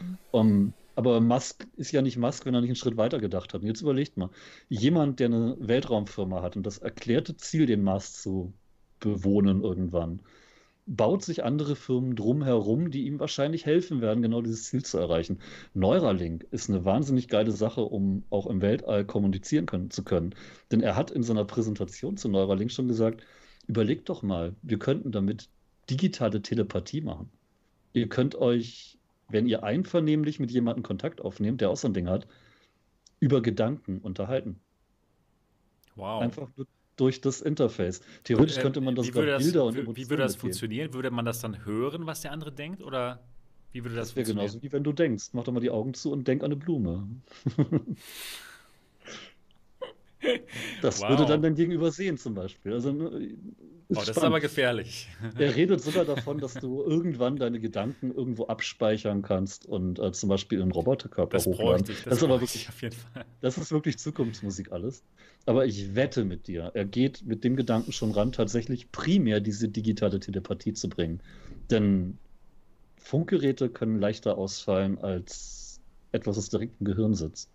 [0.00, 0.18] Mhm.
[0.32, 3.62] Um, aber Musk ist ja nicht Musk, wenn er nicht einen Schritt weiter gedacht hat.
[3.62, 4.28] Und jetzt überlegt mal,
[4.68, 8.52] jemand, der eine Weltraumfirma hat und das erklärte Ziel, den Mars zu
[9.00, 10.20] bewohnen irgendwann,
[10.84, 15.38] baut sich andere Firmen drumherum, die ihm wahrscheinlich helfen werden, genau dieses Ziel zu erreichen.
[15.72, 20.34] Neuralink ist eine wahnsinnig geile Sache, um auch im Weltall kommunizieren können, zu können.
[20.70, 23.22] Denn er hat in seiner Präsentation zu Neuralink schon gesagt,
[23.68, 25.48] überlegt doch mal, wir könnten damit
[25.88, 27.30] digitale Telepathie machen.
[27.94, 28.99] Ihr könnt euch
[29.30, 32.26] wenn ihr einvernehmlich mit jemandem Kontakt aufnehmt, der auch so ein Ding hat,
[33.18, 34.60] über Gedanken unterhalten.
[35.96, 36.22] Wow.
[36.22, 36.66] Einfach nur
[36.96, 38.02] durch das Interface.
[38.24, 40.92] Theoretisch äh, könnte man das über Bilder und Wie, wie würde das funktionieren?
[40.92, 42.82] Würde man das dann hören, was der andere denkt?
[42.82, 43.20] Oder
[43.72, 45.30] wie würde das, das wäre genauso wie wenn du denkst.
[45.32, 47.08] Mach doch mal die Augen zu und denk an eine Blume.
[50.82, 51.10] Das wow.
[51.10, 52.72] würde dann dein Gegenüber sehen zum Beispiel.
[52.72, 53.10] Also, ne,
[53.88, 55.08] oh, das ist aber gefährlich.
[55.38, 60.28] Er redet sogar davon, dass du irgendwann deine Gedanken irgendwo abspeichern kannst und äh, zum
[60.28, 61.86] Beispiel in einen Roboterkörper das hochladen.
[61.88, 63.24] Ich, das, das ist aber wirklich, auf jeden Fall.
[63.40, 65.02] Das ist wirklich Zukunftsmusik alles.
[65.46, 69.68] Aber ich wette mit dir, er geht mit dem Gedanken schon ran, tatsächlich primär diese
[69.68, 71.20] digitale Telepathie zu bringen.
[71.70, 72.18] Denn
[72.98, 75.80] Funkgeräte können leichter ausfallen als
[76.12, 77.50] etwas, das direkt im Gehirn sitzt.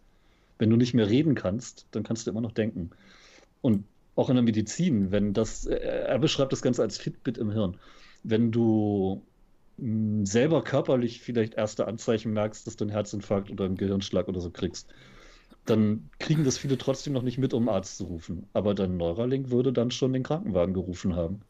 [0.58, 2.92] Wenn du nicht mehr reden kannst, dann kannst du immer noch denken.
[3.62, 3.84] Und
[4.16, 7.78] auch in der Medizin, wenn das, er beschreibt das Ganze als Fitbit im Hirn.
[8.24, 9.24] Wenn du
[9.78, 14.40] hm, selber körperlich vielleicht erste Anzeichen merkst, dass du einen Herzinfarkt oder einen Gehirnschlag oder
[14.40, 14.94] so kriegst,
[15.66, 18.48] dann kriegen das viele trotzdem noch nicht mit, um einen Arzt zu rufen.
[18.54, 21.42] Aber dein Neuralink würde dann schon den Krankenwagen gerufen haben.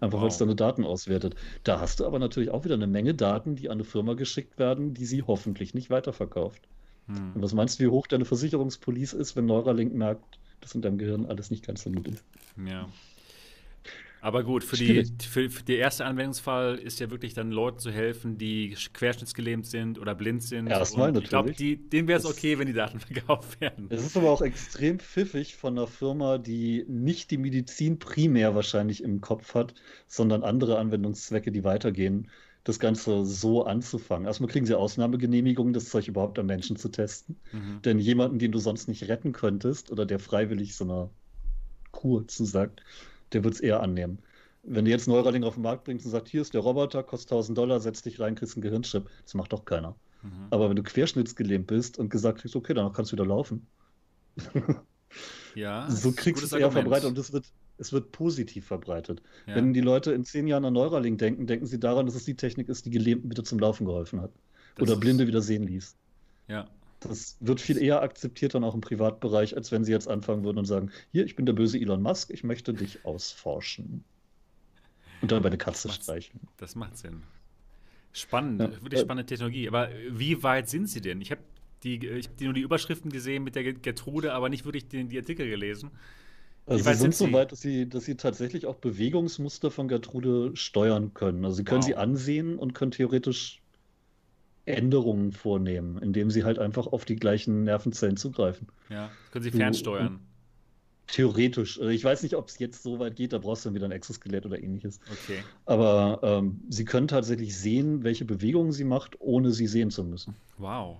[0.00, 0.22] Einfach wow.
[0.22, 1.36] weil es deine Daten auswertet.
[1.64, 4.58] Da hast du aber natürlich auch wieder eine Menge Daten, die an eine Firma geschickt
[4.58, 6.68] werden, die sie hoffentlich nicht weiterverkauft.
[7.06, 7.32] Hm.
[7.34, 10.98] Und was meinst du, wie hoch deine Versicherungspolice ist, wenn Neuralink merkt, dass in deinem
[10.98, 12.24] Gehirn alles nicht ganz so gut ist?
[12.66, 12.88] Ja.
[14.22, 17.90] Aber gut, für, die, für, für der erste Anwendungsfall ist ja wirklich dann Leuten zu
[17.90, 20.68] helfen, die querschnittsgelähmt sind oder blind sind.
[20.68, 21.24] Erstmal natürlich.
[21.24, 23.88] Ich glaube, denen wäre es okay, wenn die Daten verkauft werden.
[23.90, 29.02] Es ist aber auch extrem pfiffig von einer Firma, die nicht die Medizin primär wahrscheinlich
[29.02, 29.74] im Kopf hat,
[30.06, 32.30] sondern andere Anwendungszwecke, die weitergehen
[32.64, 34.26] das Ganze so anzufangen.
[34.26, 37.36] Erstmal kriegen sie Ausnahmegenehmigungen, das Zeug überhaupt am Menschen zu testen.
[37.52, 37.82] Mhm.
[37.82, 41.10] Denn jemanden, den du sonst nicht retten könntest oder der freiwillig so einer
[41.90, 42.82] Kur zusagt,
[43.32, 44.18] der wird es eher annehmen.
[44.62, 47.32] Wenn du jetzt Neuralink auf den Markt bringst und sagst, hier ist der Roboter, kostet
[47.32, 49.96] 1000 Dollar, setz dich rein, kriegst einen Gehirnchip, das macht doch keiner.
[50.22, 50.46] Mhm.
[50.50, 53.66] Aber wenn du querschnittsgelähmt bist und gesagt kriegst, okay, dann kannst du wieder laufen.
[55.56, 55.86] ja.
[55.90, 57.46] so kriegst du es eher verbreitet und es wird,
[57.78, 59.22] es wird positiv verbreitet.
[59.46, 59.56] Ja.
[59.56, 62.36] Wenn die Leute in zehn Jahren an Neuralink denken, denken sie daran, dass es die
[62.36, 64.32] Technik ist, die Gelähmten wieder zum Laufen geholfen hat.
[64.76, 65.96] Das Oder Blinde wieder sehen ließ.
[66.48, 66.68] Ja.
[67.00, 70.58] Das wird viel eher akzeptiert dann auch im Privatbereich, als wenn sie jetzt anfangen würden
[70.58, 74.04] und sagen, hier, ich bin der böse Elon Musk, ich möchte dich ausforschen.
[75.20, 76.40] Und dann bei der Katze das streichen.
[76.58, 77.22] Das macht Sinn.
[78.12, 79.68] Spannend, ja, wirklich spannende Technologie.
[79.68, 81.20] Aber wie weit sind sie denn?
[81.20, 81.40] Ich habe
[81.82, 85.18] die, ich hab nur die Überschriften gesehen mit der Gertrude, aber nicht wirklich die, die
[85.18, 85.90] Artikel gelesen.
[86.66, 91.12] Also sie sind so weit, dass sie, dass sie tatsächlich auch Bewegungsmuster von Gertrude steuern
[91.12, 91.44] können.
[91.44, 91.86] Also sie können wow.
[91.86, 93.60] sie ansehen und können theoretisch
[94.64, 98.68] Änderungen vornehmen, indem sie halt einfach auf die gleichen Nervenzellen zugreifen.
[98.90, 100.20] Ja, können sie fernsteuern.
[101.08, 101.78] Theoretisch.
[101.78, 103.86] Also ich weiß nicht, ob es jetzt so weit geht, da brauchst du dann wieder
[103.86, 105.00] ein Exoskelett oder ähnliches.
[105.10, 105.42] Okay.
[105.66, 110.36] Aber ähm, sie können tatsächlich sehen, welche Bewegungen sie macht, ohne sie sehen zu müssen.
[110.58, 110.98] Wow.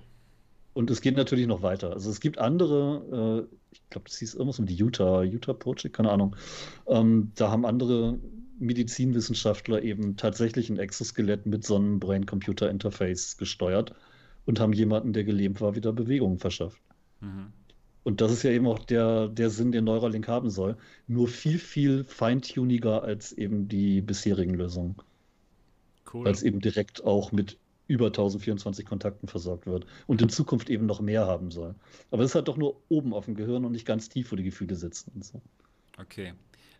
[0.74, 1.92] Und es geht natürlich noch weiter.
[1.92, 5.94] Also es gibt andere, äh, ich glaube, das hieß irgendwas um die Utah, Utah Project,
[5.94, 6.36] keine Ahnung.
[6.86, 8.18] Ähm, da haben andere
[8.58, 13.94] Medizinwissenschaftler eben tatsächlich ein Exoskelett mit so einem Brain-Computer-Interface gesteuert
[14.46, 16.80] und haben jemanden, der gelähmt war, wieder Bewegungen verschafft.
[17.20, 17.52] Mhm.
[18.04, 20.76] Und das ist ja eben auch der, der Sinn, den Neuralink haben soll.
[21.06, 24.96] Nur viel, viel feintuniger als eben die bisherigen Lösungen.
[26.12, 26.24] Cool.
[26.24, 27.58] Weil es eben direkt auch mit
[27.92, 31.74] über 1024 Kontakten versorgt wird und in Zukunft eben noch mehr haben soll.
[32.10, 34.36] Aber es ist halt doch nur oben auf dem Gehirn und nicht ganz tief, wo
[34.36, 35.42] die Gefühle sitzen und so.
[35.98, 36.32] Okay.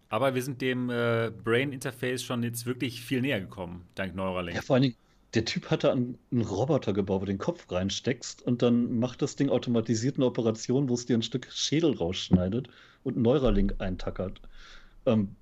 [0.09, 4.56] Aber wir sind dem äh, Brain Interface schon jetzt wirklich viel näher gekommen, dank Neuralink.
[4.56, 4.97] Ja, vor allen Dingen,
[5.34, 8.98] der Typ hat da einen, einen, Roboter gebaut, wo du den Kopf reinsteckst und dann
[8.98, 12.68] macht das Ding automatisiert eine Operation, wo es dir ein Stück Schädel rausschneidet
[13.02, 14.40] und Neuralink eintackert.
[15.05, 15.36] Ähm,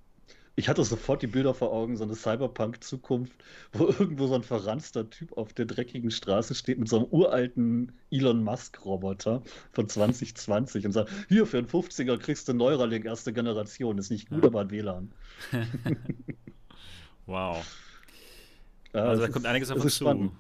[0.61, 3.33] ich hatte sofort die Bilder vor Augen, so eine Cyberpunk-Zukunft,
[3.73, 7.93] wo irgendwo so ein verranzter Typ auf der dreckigen Straße steht mit so einem uralten
[8.11, 9.43] Elon Musk-Roboter
[9.73, 14.29] von 2020 und sagt, hier für einen 50er kriegst du Neuralink erste Generation, ist nicht
[14.29, 14.49] gut, ja.
[14.49, 15.13] aber ein WLAN.
[17.27, 17.67] wow.
[18.93, 20.05] Also da kommt einiges auf uns zu.
[20.05, 20.33] Spannend.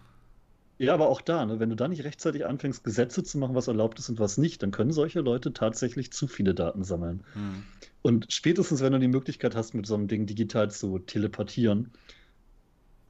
[0.81, 3.69] Ja, aber auch da, ne, wenn du da nicht rechtzeitig anfängst, Gesetze zu machen, was
[3.69, 7.23] erlaubt ist und was nicht, dann können solche Leute tatsächlich zu viele Daten sammeln.
[7.35, 7.65] Hm.
[8.01, 11.91] Und spätestens, wenn du die Möglichkeit hast, mit so einem Ding digital zu teleportieren,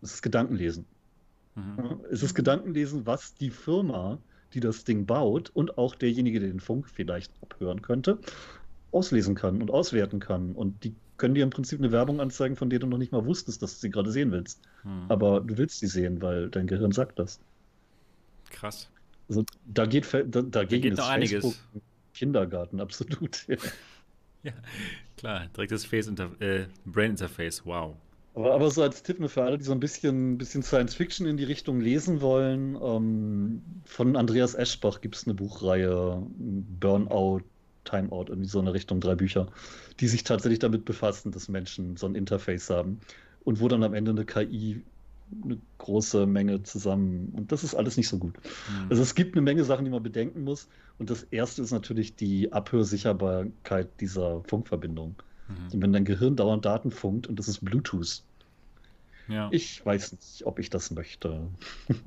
[0.03, 0.85] ist es Gedankenlesen.
[1.55, 1.75] Mhm.
[1.79, 4.19] Ja, es ist Gedankenlesen, was die Firma,
[4.53, 8.19] die das Ding baut und auch derjenige, der den Funk vielleicht abhören könnte,
[8.91, 10.57] auslesen kann und auswerten kann.
[10.57, 13.27] Und die können dir im Prinzip eine Werbung anzeigen, von der du noch nicht mal
[13.27, 14.61] wusstest, dass du sie gerade sehen willst.
[14.83, 15.05] Hm.
[15.09, 17.39] Aber du willst sie sehen, weil dein Gehirn sagt das.
[18.51, 18.91] Krass.
[19.29, 21.61] Also da geht da, dagegen da geht noch einiges.
[22.15, 23.47] Kindergarten, absolut.
[24.43, 24.53] ja,
[25.17, 27.97] klar, direktes Face -Inter äh, Brain Interface, wow.
[28.35, 31.27] Aber, aber, so als Tipp nur für alle, die so ein bisschen, bisschen Science Fiction
[31.27, 37.43] in die Richtung lesen wollen, ähm, von Andreas Eschbach gibt es eine Buchreihe, Burnout,
[37.85, 39.49] Timeout, irgendwie so eine Richtung, drei Bücher,
[39.99, 43.01] die sich tatsächlich damit befassen, dass Menschen so ein Interface haben
[43.45, 44.83] und wo dann am Ende eine KI
[45.45, 47.33] eine große Menge zusammen.
[47.37, 48.35] Und das ist alles nicht so gut.
[48.37, 48.87] Mhm.
[48.91, 50.69] Also es gibt eine Menge Sachen, die man bedenken muss.
[50.99, 55.15] Und das erste ist natürlich die Abhörsicherbarkeit dieser Funkverbindung.
[55.51, 55.83] Mhm.
[55.83, 58.23] wenn dein Gehirn dauernd Daten funkt und das ist Bluetooth.
[59.29, 59.49] Ja.
[59.51, 61.49] Ich weiß nicht, ob ich das möchte.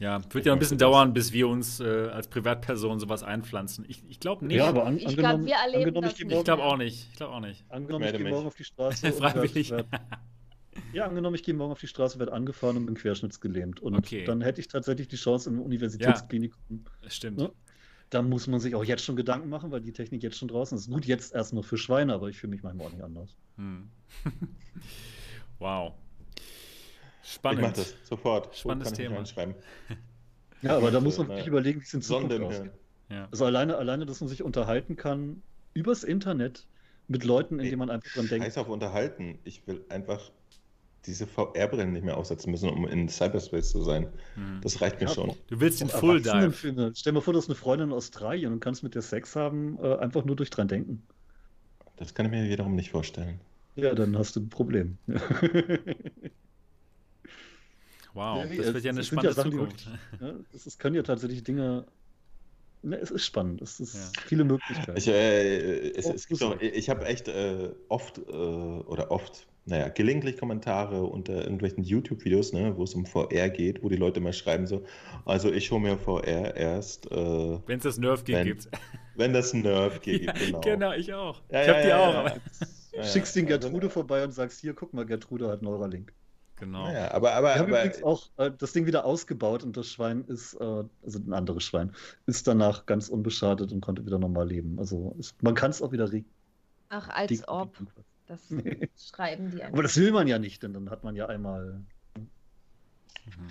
[0.00, 3.84] Ja, wird ja ein bisschen dauern, bis wir uns äh, als Privatperson sowas einpflanzen.
[3.88, 4.56] Ich, ich glaube nicht.
[4.56, 6.32] Ja, aber an, ich glaube, wir erleben das nicht.
[6.32, 7.08] Ich glaube auch nicht.
[7.12, 7.64] Ich glaube auch nicht.
[7.68, 9.12] Angenommen, ich gehe morgen auf die Straße.
[9.12, 9.70] Freiwillig.
[9.70, 9.86] Werd,
[10.92, 13.80] ja, angenommen, ich gehe morgen auf die Straße, werde angefahren und bin querschnittsgelähmt.
[13.80, 14.24] Und okay.
[14.24, 16.84] dann hätte ich tatsächlich die Chance im Universitätsklinikum.
[17.02, 17.38] Ja, stimmt.
[17.38, 17.52] Ne?
[18.10, 20.78] Da muss man sich auch jetzt schon Gedanken machen, weil die Technik jetzt schon draußen
[20.78, 20.88] ist.
[20.88, 23.36] Gut, jetzt erst nur für Schweine, aber ich fühle mich manchmal auch nicht anders.
[23.56, 23.88] Hm.
[25.58, 25.94] wow.
[27.22, 27.60] Spannend.
[27.60, 28.56] Ich mach das sofort.
[28.56, 29.24] Spannendes Thema.
[30.62, 32.70] Ja, aber da muss man wirklich überlegen, wie es in Zukunft aussieht.
[33.10, 33.28] Ja.
[33.30, 35.42] Also alleine, alleine, dass man sich unterhalten kann
[35.74, 36.66] übers Internet
[37.08, 38.46] mit Leuten, in denen man einfach dran denkt.
[38.46, 39.38] Heißt auf unterhalten.
[39.44, 40.30] Ich will einfach
[41.06, 44.08] diese VR-Brillen nicht mehr aufsetzen müssen, um in Cyberspace zu sein.
[44.34, 44.60] Hm.
[44.62, 45.34] Das reicht mir ja, schon.
[45.48, 46.52] Du willst den Full Dive.
[46.52, 49.36] Stell dir mal vor, du hast eine Freundin in Australien und kannst mit der Sex
[49.36, 51.02] haben, äh, einfach nur durch dran denken.
[51.96, 53.40] Das kann ich mir wiederum nicht vorstellen.
[53.76, 54.98] Ja, dann hast du ein Problem.
[58.12, 59.88] wow, ja, das wird ja eine spannende ja Sachen, Zukunft.
[60.10, 61.86] Wirklich, es, es können ja tatsächlich Dinge
[62.84, 63.62] Ne, es ist spannend.
[63.62, 64.22] Es ist ja.
[64.26, 64.96] viele Möglichkeiten.
[64.96, 69.88] Ich, äh, es, es gibt auch, ich habe echt äh, oft äh, oder oft, naja,
[69.88, 74.32] gelegentlich Kommentare unter irgendwelchen YouTube-Videos, ne, wo es um VR geht, wo die Leute mal
[74.32, 74.84] schreiben so,
[75.24, 77.10] also ich hole mir VR erst.
[77.10, 78.68] Äh, wenn es das Nerf gibt.
[79.16, 80.60] Wenn das Nerf gibt, ja, genau.
[80.60, 81.40] Genau, ich auch.
[81.50, 83.04] Ja, ich habe die auch.
[83.04, 86.12] Schickst den Gertrude vorbei und sagst, hier, guck mal, Gertrude hat Neuralink.
[86.56, 86.88] Genau.
[86.88, 89.88] Ja, aber, aber, Wir haben aber, übrigens auch äh, das Ding wieder ausgebaut und das
[89.88, 91.92] Schwein ist, äh, also ein anderes Schwein,
[92.26, 94.78] ist danach ganz unbeschadet und konnte wieder normal leben.
[94.78, 96.24] Also ist, man kann es auch wieder re
[96.90, 97.76] Ach, als ob.
[98.26, 98.40] Das
[98.96, 99.74] schreiben die einfach.
[99.74, 101.82] Aber das will man ja nicht, denn dann hat man ja einmal.
[102.16, 103.50] Mhm.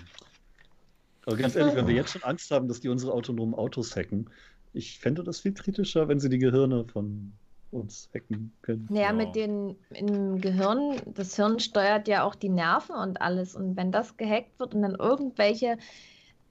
[1.26, 4.28] Aber ganz ehrlich, wenn wir jetzt schon Angst haben, dass die unsere autonomen Autos hacken,
[4.72, 7.32] ich fände das viel kritischer, wenn sie die Gehirne von
[7.70, 8.86] uns hacken können.
[8.90, 9.24] Naja, genau.
[9.24, 13.54] mit den im Gehirn, das Hirn steuert ja auch die Nerven und alles.
[13.54, 15.78] Und wenn das gehackt wird und dann irgendwelche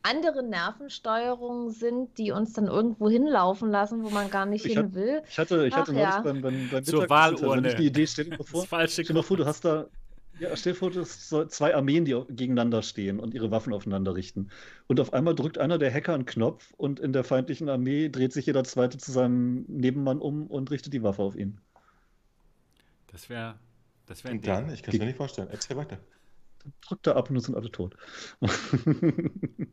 [0.03, 4.85] andere Nervensteuerungen sind, die uns dann irgendwo hinlaufen lassen, wo man gar nicht ich hin
[4.85, 5.21] hat, will.
[5.27, 6.21] Ich hatte, ich Ach, hatte ja.
[6.21, 7.75] beim, beim, beim Zur Wahlurne.
[7.75, 9.87] Die Idee, stell dir mal vor, stell dir mal vor, du hast da
[10.39, 14.49] ja, stell dir vor, das zwei Armeen, die gegeneinander stehen und ihre Waffen aufeinander richten.
[14.87, 18.33] Und auf einmal drückt einer der Hacker einen Knopf und in der feindlichen Armee dreht
[18.33, 21.59] sich jeder Zweite zu seinem Nebenmann um und richtet die Waffe auf ihn.
[23.07, 23.55] Das wäre.
[24.07, 24.73] Das wär und dann?
[24.73, 25.49] Ich kann es mir nicht vorstellen.
[25.51, 25.99] Erzähl weiter.
[26.63, 27.95] Dann drückt er ab und sind alle tot.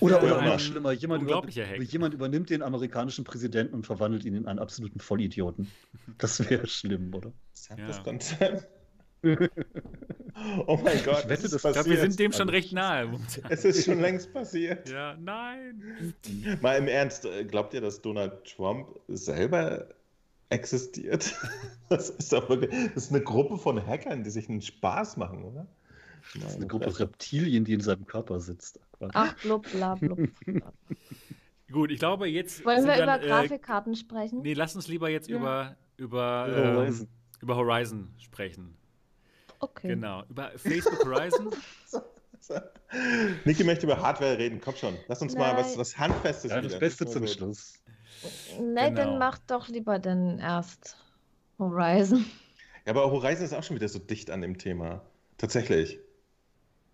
[0.00, 1.42] oder oder noch schlimmer, jemand, über,
[1.82, 5.70] jemand, übernimmt den amerikanischen Präsidenten und verwandelt ihn in einen absoluten Vollidioten.
[6.18, 7.32] Das wäre schlimm, oder?
[7.76, 7.86] Ja.
[9.24, 13.18] Oh mein Gott, Ich wette, das- Ich glaube, wir sind dem Also, schon recht nahe.
[13.48, 14.88] Es ist schon längst passiert.
[14.88, 16.14] Ja, nein.
[16.60, 19.86] Mal im Ernst, äh, glaubt ihr, dass Donald Trump selber
[20.50, 21.34] existiert?
[21.88, 25.44] Das ist doch wirklich, das ist eine Gruppe von Hackern, die sich einen Spaß machen,
[25.44, 25.66] oder?
[26.40, 28.80] Das ist eine Gruppe Reptilien, die in seinem Körper sitzt.
[29.12, 30.18] Ach, blub, bla, blub.
[31.72, 32.64] Gut, ich glaube, jetzt.
[32.64, 34.42] Wollen wir über dann, äh, Grafikkarten sprechen?
[34.42, 35.36] Nee, lass uns lieber jetzt Ja.
[35.38, 37.08] über, über, Über ähm, Horizon.
[37.40, 38.76] über Horizon sprechen.
[39.58, 39.88] Okay.
[39.88, 40.22] Genau.
[40.28, 41.50] Über Facebook Horizon.
[43.44, 44.96] Niki möchte über Hardware reden, komm schon.
[45.08, 45.78] Lass uns mal was, Nein.
[45.78, 46.80] was Handfestes Ja, das wieder.
[46.80, 47.74] Beste zum Schluss.
[48.60, 48.94] Nee, Genau.
[48.94, 50.96] dann mach doch lieber dann erst
[51.58, 52.24] Horizon.
[52.84, 55.00] Ja, aber Horizon ist auch schon wieder so dicht an dem Thema.
[55.38, 55.98] Tatsächlich.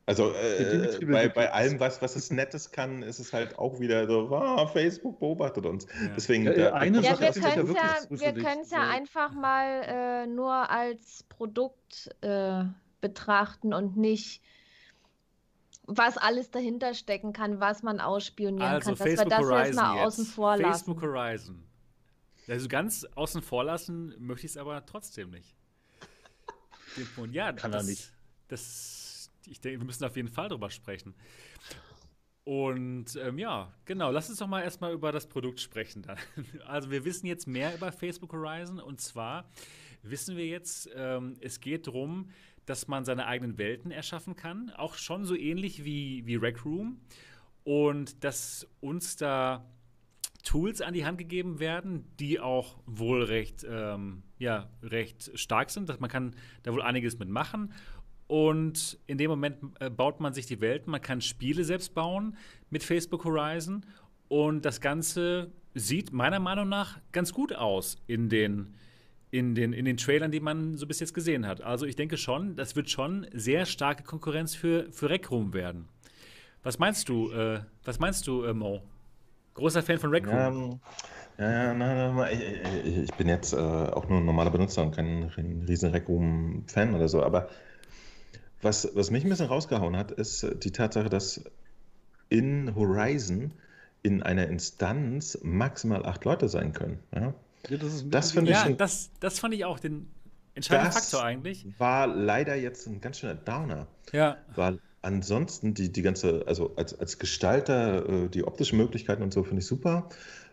[0.09, 4.07] Also äh, bei, bei allem, was, was es Nettes kann, ist es halt auch wieder
[4.07, 5.85] so, ah, Facebook beobachtet uns.
[5.85, 6.09] Ja.
[6.17, 9.83] Deswegen, Ja, da- ja, eine Ja, Sache wir können es ja, wir ja einfach mal
[9.85, 12.65] äh, nur als Produkt äh,
[13.03, 14.41] betrachten und nicht,
[15.85, 18.97] was alles dahinter stecken kann, was man ausspionieren Also kann.
[18.97, 20.07] Dass wir Facebook das Horizon jetzt mal jetzt.
[20.07, 20.65] außen vor lassen.
[20.73, 21.65] Facebook Horizon.
[22.49, 25.55] Also ganz außen vor lassen möchte ich es aber trotzdem nicht.
[26.97, 28.11] Den Punkt, ja, Kann er das, nicht.
[28.49, 29.08] Das,
[29.51, 31.15] ich denke, wir müssen auf jeden Fall drüber sprechen.
[32.45, 36.03] Und ähm, ja, genau, lass uns doch mal erstmal über das Produkt sprechen.
[36.03, 36.16] Dann.
[36.66, 39.51] Also wir wissen jetzt mehr über Facebook Horizon und zwar
[40.03, 42.31] wissen wir jetzt, ähm, es geht darum,
[42.65, 47.01] dass man seine eigenen Welten erschaffen kann, auch schon so ähnlich wie, wie Rec Room
[47.65, 49.66] und dass uns da
[50.45, 56.01] Tools an die Hand gegeben werden, die auch wohl recht, ähm, ja, recht stark sind.
[56.01, 57.75] Man kann da wohl einiges mitmachen.
[58.29, 62.37] Und in dem Moment äh, baut man sich die Welten, man kann Spiele selbst bauen
[62.71, 63.85] mit Facebook Horizon.
[64.29, 68.75] Und das Ganze sieht meiner Meinung nach ganz gut aus in den,
[69.31, 71.63] in den, in den Trailern, die man so bis jetzt gesehen hat.
[71.63, 75.89] Also ich denke schon, das wird schon sehr starke Konkurrenz für, für Rec Room werden.
[76.63, 78.83] Was meinst du, äh, was meinst du, äh, Mo?
[79.55, 80.81] Großer Fan von Rec Room.
[81.39, 82.29] Ja, nein, nein,
[82.85, 85.31] ich, ich, bin jetzt äh, auch nur ein normaler Benutzer und kein,
[85.69, 87.49] riesen Rec Room-Fan oder so, aber
[88.63, 91.43] was, was mich ein bisschen rausgehauen hat, ist äh, die Tatsache, dass
[92.29, 93.53] in Horizon
[94.03, 96.99] in einer Instanz maximal acht Leute sein können.
[97.15, 97.35] Ja?
[97.69, 100.09] Ja, das Das finde ich Ja, das, das fand ich auch den
[100.55, 101.67] entscheidenden Das- Faktor eigentlich.
[101.79, 103.87] War leider jetzt ein ganz schöner Downer.
[104.13, 104.37] Ja.
[104.55, 109.43] Weil ansonsten die, die ganze, also als, als Gestalter, äh, die optischen Möglichkeiten und so
[109.45, 110.09] finde ich super.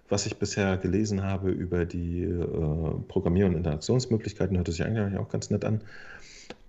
[0.07, 2.45] Was ich bisher gelesen habe über die äh,
[3.07, 5.82] Programmier- und Interaktionsmöglichkeiten, hört sich eigentlich auch ganz nett an.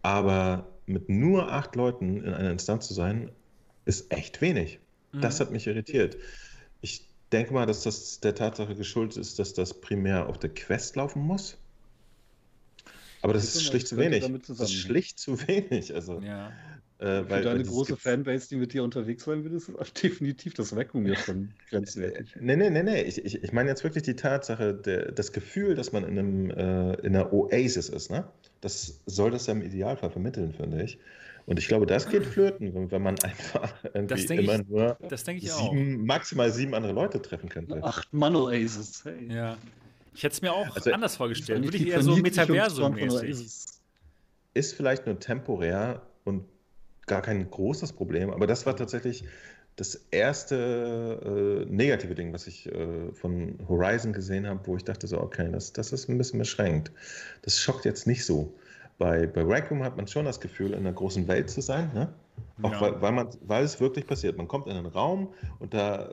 [0.02, 3.30] Aber mit nur acht Leuten in einer Instanz zu sein,
[3.84, 4.78] ist echt wenig.
[5.12, 5.44] Das Mhm.
[5.44, 6.16] hat mich irritiert.
[6.80, 10.96] Ich denke mal, dass das der Tatsache geschuldet ist, dass das primär auf der Quest
[10.96, 11.58] laufen muss.
[13.22, 14.24] Aber das Siehst ist schlicht das zu wenig.
[14.46, 15.94] Das ist schlicht zu wenig.
[15.94, 16.52] Also, ja.
[16.98, 19.70] Äh, Für weil, deine weil große Fanbase, die mit dir unterwegs sein will, ist
[20.02, 22.34] definitiv das Vakuum jetzt schon grenzwertig.
[22.40, 23.02] Nee, nee, nee, nee.
[23.02, 26.50] Ich, ich, ich meine jetzt wirklich die Tatsache, der, das Gefühl, dass man in, einem,
[26.50, 28.26] äh, in einer Oasis ist, ne?
[28.60, 30.98] Das soll das ja im Idealfall vermitteln, finde ich.
[31.44, 34.96] Und ich glaube, das geht flöten, wenn, wenn man einfach irgendwie immer ich- nur
[35.40, 37.82] sieben, maximal sieben andere Leute treffen könnte.
[37.84, 39.04] Acht Manno-Aces.
[39.04, 39.32] Hey.
[39.34, 39.56] Ja.
[40.14, 41.62] Ich hätte es mir auch Also, anders vorgestellt.
[41.62, 43.12] Würde ich eher so Metaversum-mäßig.
[43.28, 43.80] Oasis.
[44.54, 46.44] Ist vielleicht nur temporär und
[47.06, 49.24] gar kein großes Problem, aber das war tatsächlich
[49.76, 55.06] das erste äh, negative Ding, was ich äh, von Horizon gesehen habe, wo ich dachte
[55.06, 56.90] so, okay, das, das ist ein bisschen beschränkt.
[57.42, 58.54] Das schockt jetzt nicht so.
[58.98, 61.90] Bei, bei Rec Room hat man schon das Gefühl, in einer großen Welt zu sein,
[61.92, 62.12] ne?
[62.62, 62.80] Auch Ja.
[62.80, 64.38] weil, weil, man, weil es wirklich passiert.
[64.38, 66.08] Man kommt in einen Raum und da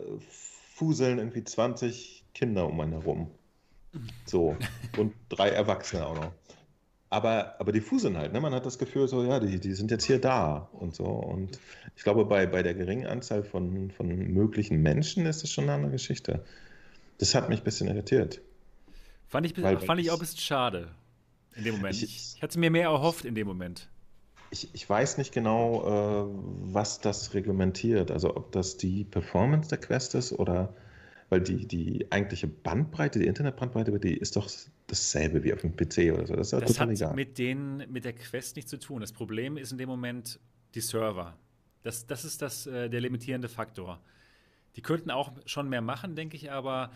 [0.75, 3.31] fuseln irgendwie 20 Kinder um einen herum.
[4.25, 4.57] So.
[4.97, 6.31] Und drei Erwachsene auch noch.
[7.13, 8.41] Aber, aber die fuseln halt, ne?
[8.41, 11.05] Man hat das Gefühl, so, ja, die, die sind jetzt hier da und so.
[11.05, 11.59] Und
[11.95, 15.73] ich glaube, bei, bei der geringen Anzahl von, von möglichen Menschen ist das schon eine
[15.73, 16.43] andere Geschichte.
[17.19, 18.41] Das hat mich ein bisschen irritiert.
[19.27, 20.89] Fand ich, Weil- fand ich auch ein bisschen schade
[21.55, 21.95] in dem Moment.
[21.95, 23.87] Ich- Ich, ich hatte mir mehr erhofft in dem Moment.
[24.49, 28.09] Ich, ich weiß nicht genau, äh, was das reglementiert.
[28.11, 30.73] Also ob das die Performance der Quest ist oder
[31.29, 34.49] weil die, die eigentliche Bandbreite, die Internetbandbreite, die ist doch
[34.87, 36.35] dasselbe wie auf dem PC oder so.
[36.35, 37.13] Das ist Das total hat egal.
[37.15, 39.01] mit, den, mit der Quest nichts zu tun.
[39.01, 40.39] Das Problem ist in dem Moment
[40.75, 41.37] die Server.
[41.83, 43.99] Das, das ist das, äh, der limitierende Faktor.
[44.75, 46.91] Die könnten auch schon mehr machen, denke ich, aber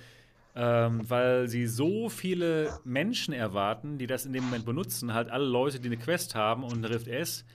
[0.56, 5.46] ähm, weil sie so viele Menschen erwarten, die das in dem Moment benutzen, halt alle
[5.46, 7.46] Leute, die eine Quest haben und eine Rift S,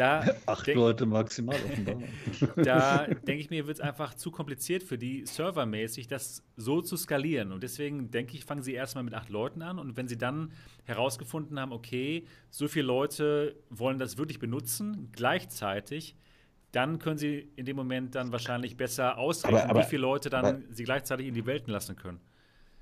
[0.00, 1.96] Da Acht denk- Leute maximal offenbar.
[2.56, 6.96] da denke ich mir, wird es einfach zu kompliziert für die servermäßig, das so zu
[6.96, 7.52] skalieren.
[7.52, 9.78] Und deswegen denke ich, fangen sie erstmal mit acht Leuten an.
[9.78, 10.52] Und wenn sie dann
[10.84, 16.16] herausgefunden haben, okay, so viele Leute wollen das wirklich benutzen, gleichzeitig,
[16.72, 20.30] dann können sie in dem Moment dann wahrscheinlich besser ausrechnen, Aber- aber- wie viele Leute
[20.30, 22.20] dann aber- sie gleichzeitig in die Welt lassen können.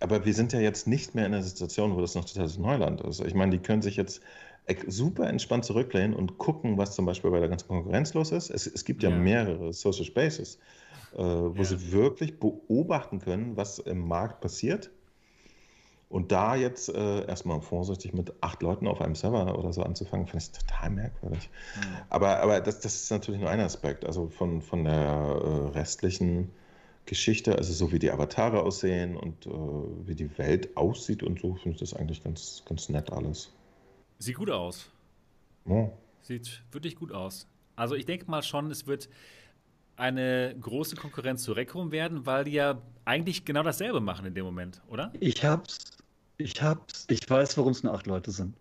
[0.00, 3.00] Aber wir sind ja jetzt nicht mehr in einer Situation, wo das noch totales Neuland
[3.00, 3.20] ist.
[3.20, 4.22] Ich meine, die können sich jetzt
[4.86, 8.50] super entspannt zurücklehnen und gucken, was zum Beispiel bei der ganzen Konkurrenz los ist.
[8.50, 9.16] Es, es gibt ja, Ja.
[9.16, 10.58] mehrere Social Spaces,
[11.12, 11.64] äh, wo Ja.
[11.64, 14.90] sie wirklich beobachten können, was im Markt passiert.
[16.10, 20.26] Und da jetzt äh, erstmal vorsichtig mit acht Leuten auf einem Server oder so anzufangen,
[20.26, 21.50] finde ich total merkwürdig.
[22.10, 24.06] Aber, aber das, das ist natürlich nur ein Aspekt.
[24.06, 26.52] Also von, von der äh, restlichen
[27.06, 31.54] Geschichte, also so wie die Avatare aussehen und äh, wie die Welt aussieht und so,
[31.56, 33.57] finde ich das eigentlich ganz, ganz nett alles.
[34.18, 34.90] Sieht gut aus.
[35.64, 35.90] Ja.
[36.22, 37.46] Sieht wirklich gut aus.
[37.76, 39.08] Also ich denke mal schon, es wird
[39.96, 44.44] eine große Konkurrenz zu Recrum werden, weil die ja eigentlich genau dasselbe machen in dem
[44.44, 45.12] Moment, oder?
[45.20, 45.78] Ich hab's.
[46.36, 47.06] Ich hab's.
[47.08, 48.56] Ich weiß, warum es nur acht Leute sind.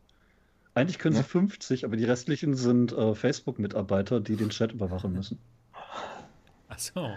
[0.73, 1.23] Eigentlich können Ja.
[1.23, 5.39] sie 50, aber die restlichen sind äh, Facebook-Mitarbeiter, die den Chat überwachen müssen.
[6.69, 7.09] Ach so.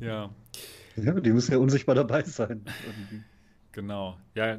[0.00, 0.30] Ja,
[0.96, 2.64] Ja, die müssen ja unsichtbar dabei sein.
[2.86, 3.22] irgendwie.
[3.72, 4.16] genau.
[4.34, 4.58] Ja,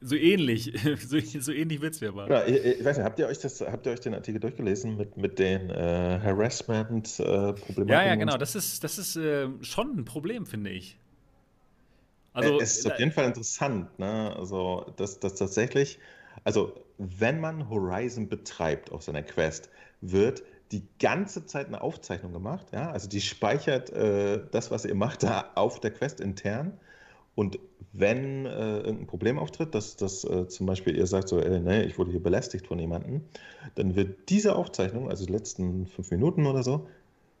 [0.00, 0.72] so ähnlich.
[1.06, 2.28] so, so ähnlich wird es ja mal.
[2.30, 4.96] Ja, ich, ich weiß nicht, habt ihr euch, das, habt ihr euch den Artikel durchgelesen
[4.96, 7.88] mit, mit den äh, Harassment-Problematiken?
[7.88, 8.36] Ja, ja, genau.
[8.36, 10.98] Das ist, das ist äh, schon ein Problem, finde ich.
[12.32, 14.34] Also, es ist auf jeden Fall interessant, ne?
[14.36, 15.98] Also, dass, dass tatsächlich,
[16.44, 19.68] also wenn man Horizon betreibt auf seiner Quest,
[20.00, 22.90] wird die ganze Zeit eine Aufzeichnung gemacht, ja?
[22.92, 26.78] Also die speichert äh, das, was ihr macht, da auf der Quest intern.
[27.34, 27.58] Und
[27.92, 31.82] wenn äh, irgendein Problem auftritt, dass, dass äh, zum Beispiel ihr sagt so, äh, nee,
[31.82, 33.22] ich wurde hier belästigt von jemandem,
[33.74, 36.86] dann wird diese Aufzeichnung, also die letzten fünf Minuten oder so,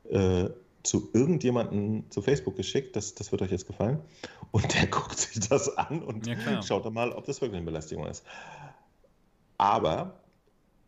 [0.08, 0.48] äh,
[0.82, 4.00] zu irgendjemandem zu Facebook geschickt, das, das wird euch jetzt gefallen.
[4.50, 7.66] Und der guckt sich das an und Ja, schaut dann mal, ob das wirklich eine
[7.66, 8.24] Belästigung ist.
[9.58, 10.20] Aber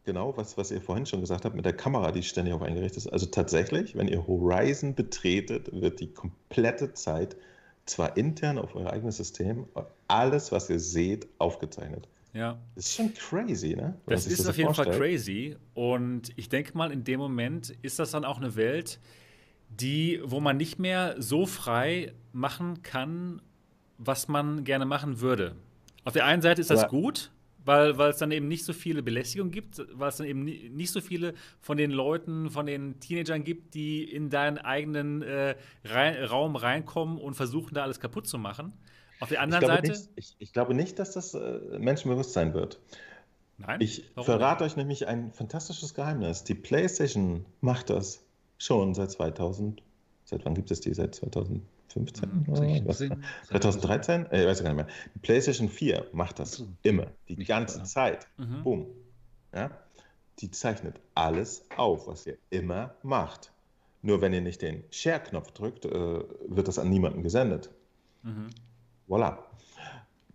[0.04, 3.04] genau, was, was ihr vorhin schon gesagt habt, mit der Kamera, die ständig auf eingerichtet
[3.04, 7.36] ist, also tatsächlich, wenn ihr Horizon betretet, wird die komplette Zeit
[7.86, 9.66] zwar intern auf euer eigenes System,
[10.08, 12.08] alles, was ihr seht, aufgezeichnet.
[12.32, 12.58] ja.
[12.74, 13.94] Das ist schon crazy, ne?
[14.06, 15.12] Wenn Das ist so auf jeden Fall vorstellt.
[15.12, 15.56] crazy.
[15.74, 18.98] Und ich denke mal, in dem Moment ist das dann auch eine Welt,
[19.68, 23.40] die, wo man nicht mehr so frei machen kann,
[23.98, 25.54] was man gerne machen würde.
[26.04, 27.30] Auf der einen Seite ist das Aber- gut,
[27.64, 30.90] weil, es dann eben nicht so viele Belästigungen gibt, weil es dann eben nie, nicht
[30.90, 36.24] so viele von den Leuten, von den Teenagern gibt, die in deinen eigenen äh, rein,
[36.24, 38.72] Raum reinkommen und versuchen, da alles kaputt zu machen.
[39.20, 39.88] Auf der anderen ich Seite.
[39.88, 42.80] Nicht, ich, ich, glaube nicht, dass das äh, Menschen bewusst sein wird.
[43.58, 43.80] Nein.
[43.80, 44.26] Ich Warum?
[44.26, 46.42] verrate euch nämlich ein fantastisches Geheimnis.
[46.42, 48.24] Die PlayStation macht das
[48.58, 49.82] schon seit 2000.
[50.24, 50.92] Seit wann gibt es die?
[50.94, 51.62] Seit 2000?
[51.92, 54.26] 15 oder 16, 2013?
[54.30, 54.94] Äh, weiß gar nicht mehr.
[55.14, 57.86] Die PlayStation 4 macht das immer, die nicht ganze klar.
[57.86, 58.26] Zeit.
[58.36, 58.62] Mhm.
[58.62, 58.86] Bumm.
[59.54, 59.70] Ja?
[60.38, 63.52] Die zeichnet alles auf, was ihr immer macht.
[64.02, 65.90] Nur wenn ihr nicht den Share-Knopf drückt, äh,
[66.48, 67.70] wird das an niemanden gesendet.
[68.22, 68.50] Mhm.
[69.08, 69.38] Voilà.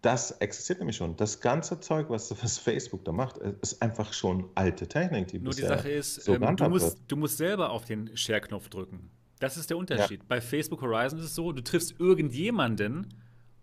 [0.01, 1.17] Das existiert nämlich schon.
[1.17, 5.27] Das ganze Zeug, was, was Facebook da macht, äh, ist einfach schon alte Technik.
[5.27, 8.69] Die Nur die Sache ist, so ähm, du, musst, du musst selber auf den Share-Knopf
[8.69, 9.09] drücken.
[9.39, 10.27] Das ist der Unterschied.
[10.27, 13.07] Bei Facebook Horizon ist es so, du triffst irgendjemanden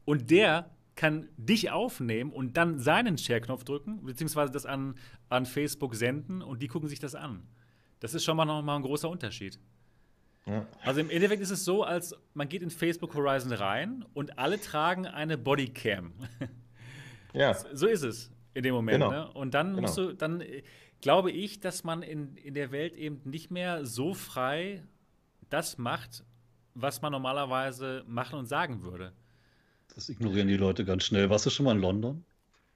[0.05, 4.95] und der kann dich aufnehmen und dann seinen Share-Knopf drücken, beziehungsweise das an,
[5.29, 7.43] an Facebook senden und die gucken sich das an.
[7.99, 9.59] Das ist schon mal noch mal ein großer Unterschied.
[10.47, 10.67] Ja.
[10.83, 14.61] Also im Endeffekt ist es so, als man geht in Facebook Horizon rein und alle
[14.61, 16.13] tragen eine Bodycam.
[17.33, 17.55] ja.
[17.73, 19.03] So ist es in dem Moment.
[19.03, 19.11] Genau.
[19.11, 19.33] Ne?
[19.33, 19.81] Und dann Genau.
[19.83, 20.63] musst du, dann äh,
[21.01, 24.85] glaube ich, dass man in, in der Welt eben nicht mehr so frei
[25.51, 26.25] das macht,
[26.75, 29.13] was man normalerweise machen und sagen würde.
[29.95, 31.31] Das ignorieren die Leute ganz schnell.
[31.31, 32.25] Warst du schon mal in London?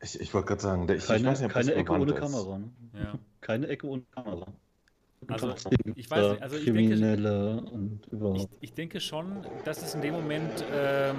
[0.00, 2.12] Ich, ich wollte gerade sagen, der- ich, Keine, ich weiß nicht, ob keine Ecke ohne
[2.12, 2.18] ist.
[2.20, 2.58] Kamera.
[2.58, 2.70] Ne?
[2.94, 3.18] Ja.
[3.40, 4.46] Keine Ecke ohne Kamera.
[5.26, 8.48] Also, Und ich weiß nicht, also ich denke- Kriminelle und Ich, überhaupt.
[8.60, 10.64] ich denke schon, dass es in dem Moment.
[10.72, 11.16] Ähm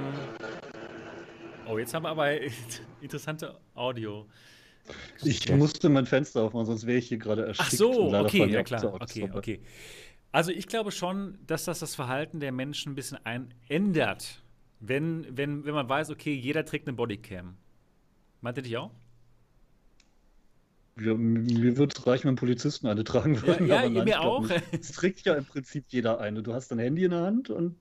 [1.68, 2.30] oh, jetzt haben wir aber
[3.02, 4.26] interessante Audio.
[5.24, 7.70] Ich, musste mein Fenster aufmachen, sonst wäre ich hier gerade erstickt.
[7.74, 8.94] Ach so, und okay, ja klar.
[8.94, 9.60] Okay, okay.
[10.32, 14.44] Also ich glaube schon, dass das das Verhalten der Menschen ein bisschen ein ändert,
[14.80, 17.58] wenn, wenn, wenn man weiß, okay, jeder trägt eine Bodycam.
[18.42, 18.92] Meint ihr dich auch?
[21.02, 23.68] Ja, mir würde es reichen, wenn Polizisten eine tragen würden.
[23.68, 24.50] Ja, ja nein, mir ich auch.
[24.72, 26.44] Es trägt ja im Prinzip jeder eine.
[26.44, 27.78] Du hast dein Handy in der Hand und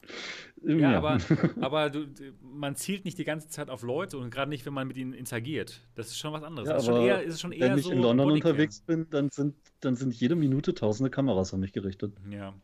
[0.67, 1.19] ähm, Ja, aber,
[1.61, 2.07] aber du,
[2.43, 5.13] man zielt nicht die ganze Zeit auf Leute und gerade nicht, wenn man mit ihnen
[5.13, 5.81] interagiert.
[5.95, 6.69] Das ist schon was anderes.
[6.69, 9.07] Ja, das ist, schon eher, ist schon eher wenn ich so in London unterwegs bin,
[9.11, 12.13] dann sind, dann sind jede Minute tausende Kameras auf mich gerichtet.
[12.31, 12.55] Ja.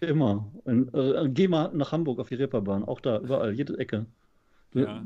[0.00, 0.50] Immer.
[0.64, 2.84] Und, äh, geh mal nach Hamburg auf die Reeperbahn.
[2.84, 4.06] Auch da, überall, jede Ecke.
[4.70, 5.04] Du, Ja.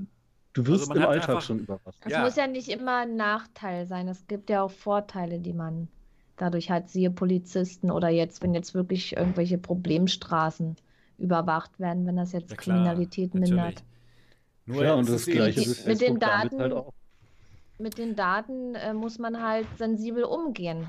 [0.53, 1.99] Du wirst Also im Alltag einfach- schon überrascht.
[2.05, 2.23] Es Ja.
[2.24, 4.09] muss ja nicht immer ein Nachteil sein.
[4.09, 5.89] Es gibt ja auch Vorteile, die man
[6.37, 10.77] dadurch hat, siehe Polizisten oder jetzt, wenn jetzt wirklich irgendwelche Problemstraßen
[11.19, 13.51] überwacht werden, wenn das jetzt Ja, klar, Kriminalität natürlich.
[13.51, 13.83] mindert.
[14.66, 16.93] Nur Ja, und es das Gleiche mit- ist mit den Daten- halt auch.
[17.79, 20.87] Mit den Daten äh, muss man halt sensibel umgehen,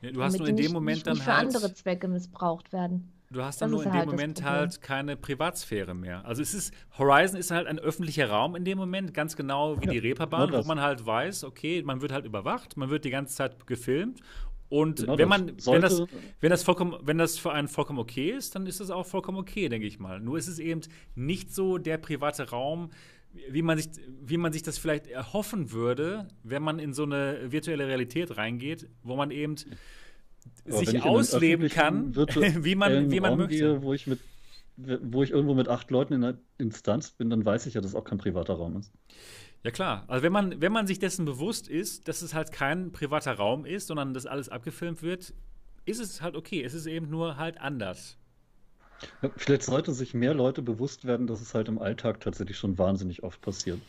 [0.00, 1.46] Ja, du hast damit nur in dem nicht, Moment nicht, dann nicht für halt.
[1.46, 3.10] andere Zwecke missbraucht werden.
[3.30, 6.24] Du hast Das dann nur ist in dem halt das Moment halt keine Privatsphäre mehr.
[6.24, 9.86] Also es ist, Horizon ist halt ein öffentlicher Raum in dem Moment, ganz genau wie
[9.86, 10.66] Ja, die Reeperbahn, wo das.
[10.66, 14.20] man halt weiß, okay, man wird halt überwacht, man wird die ganze Zeit gefilmt.
[14.68, 15.38] Und Genau wenn das.
[15.38, 16.02] man, wenn Sollte- das,
[16.40, 19.38] wenn das vollkommen, wenn das für einen vollkommen okay ist, dann ist das auch vollkommen
[19.38, 20.20] okay, denke ich mal.
[20.20, 20.80] Nur ist es eben
[21.14, 22.90] nicht so der private Raum,
[23.50, 23.88] wie man sich,
[24.22, 28.88] wie man sich das vielleicht erhoffen würde, wenn man in so eine virtuelle Realität reingeht,
[29.02, 29.56] wo man eben
[30.66, 33.56] Aber sich ausleben kann, wie man, wie man Raum möchte.
[33.56, 34.20] Gehe, wo ich mit
[34.76, 37.92] wo ich irgendwo mit acht Leuten in einer Instanz bin, dann weiß ich ja, dass
[37.92, 38.92] es auch kein privater Raum ist.
[39.62, 42.92] Ja klar, also wenn man, wenn man sich dessen bewusst ist, dass es halt kein
[42.92, 45.32] privater Raum ist, sondern dass alles abgefilmt wird,
[45.86, 46.62] ist es halt okay.
[46.62, 48.18] Es ist eben nur halt anders.
[49.22, 52.76] Ja, vielleicht sollten sich mehr Leute bewusst werden, dass es halt im Alltag tatsächlich schon
[52.78, 53.80] wahnsinnig oft passiert.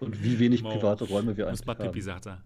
[0.00, 2.02] Und wie wenig private Räume wir eigentlich mal Pipi, haben.
[2.02, 2.42] sagt er.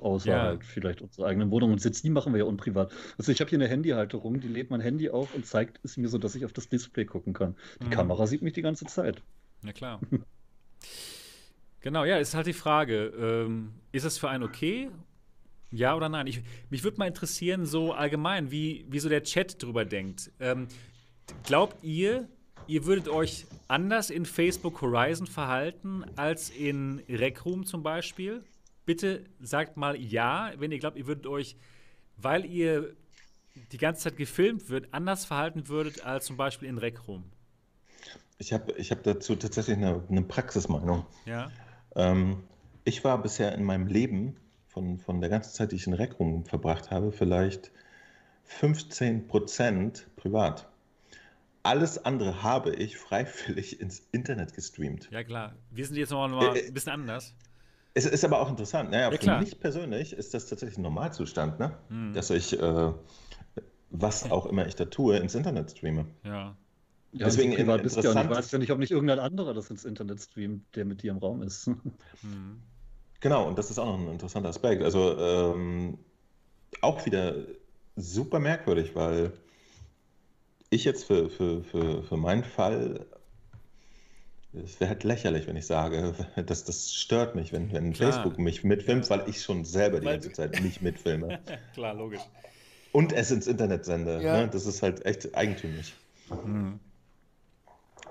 [0.00, 0.42] Außer Ja.
[0.42, 1.74] halt vielleicht unsere eigenen Wohnungen.
[1.74, 2.90] Und jetzt die machen wir ja unprivat.
[3.18, 6.08] Also ich habe hier eine Handyhalterung, die lädt mein Handy auf und zeigt es mir
[6.08, 7.54] so, dass ich auf das Display gucken kann.
[7.82, 7.90] Die Mhm.
[7.90, 9.22] Kamera sieht mich die ganze Zeit.
[9.62, 10.00] Ja klar.
[11.80, 13.06] genau, ja, ist halt die Frage,
[13.46, 14.90] ähm, ist es für einen okay?
[15.70, 16.26] Ja oder nein?
[16.26, 20.30] Ich, mich würde mal interessieren, so allgemein, wie, wie so der Chat drüber denkt.
[20.40, 20.66] Ähm,
[21.44, 22.28] glaubt ihr,
[22.66, 28.42] ihr würdet euch anders in Facebook Horizon verhalten als in Rec Room zum Beispiel?
[28.90, 31.54] Bitte sagt mal ja, wenn ihr glaubt, ihr würdet euch,
[32.16, 32.96] weil ihr
[33.70, 37.22] die ganze Zeit gefilmt wird, anders verhalten würdet als zum Beispiel in Rec Room.
[38.38, 41.06] Ich habe ich hab dazu tatsächlich eine, eine Praxismeinung.
[41.24, 41.52] Ja?
[41.94, 42.42] Ähm,
[42.82, 44.34] ich war bisher in meinem Leben,
[44.66, 47.70] von, von der ganzen Zeit, die ich in Rec Room verbracht habe, vielleicht
[48.60, 50.66] 15% privat.
[51.62, 55.08] Alles andere habe ich freiwillig ins Internet gestreamt.
[55.12, 55.54] Ja, klar.
[55.70, 57.36] Wir sind jetzt noch mal Äh, ein bisschen anders.
[57.94, 58.90] Es ist aber auch interessant.
[58.90, 61.76] Naja, Ja, für mich persönlich ist das tatsächlich ein Normalzustand, ne?
[61.88, 62.12] Hm.
[62.14, 62.92] dass ich, äh,
[63.90, 66.06] was auch immer ich da tue, ins Internet streame.
[66.24, 66.56] Ja.
[67.12, 68.10] Ja, Deswegen privat bist du ja.
[68.10, 70.84] Und ich interessant- weiß ja nicht, ob nicht irgendein anderer das ins Internet streamt, der
[70.84, 71.66] mit dir im Raum ist.
[72.20, 72.62] Hm.
[73.18, 74.82] Genau, und das ist auch noch ein interessanter Aspekt.
[74.82, 75.98] Also ähm,
[76.80, 77.34] auch wieder
[77.96, 79.32] super merkwürdig, weil
[80.70, 83.04] ich jetzt für, für, für, für meinen Fall,
[84.52, 86.14] es wäre halt lächerlich, wenn ich sage,
[86.46, 88.12] dass das stört mich, wenn, wenn Klar.
[88.12, 91.40] Facebook mich mitfilmt, weil ich schon selber die Weil ganze Zeit nicht mitfilme.
[91.74, 92.22] klar, logisch.
[92.92, 94.20] Und es ins Internet sende.
[94.20, 94.38] Ja.
[94.38, 94.48] Ne?
[94.48, 95.94] Das ist halt echt eigentümlich.
[96.28, 96.80] Hm.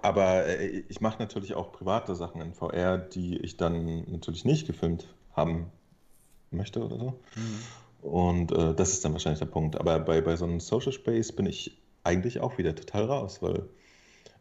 [0.01, 4.65] Aber äh, ich mache natürlich auch private Sachen in VR, die ich dann natürlich nicht
[4.65, 5.69] gefilmt haben
[6.51, 7.19] möchte oder so.
[7.33, 8.09] Hm.
[8.09, 9.77] Und äh, das ist dann wahrscheinlich der Punkt.
[9.77, 13.67] Aber bei, bei so einem Social Space bin ich eigentlich auch wieder total raus, weil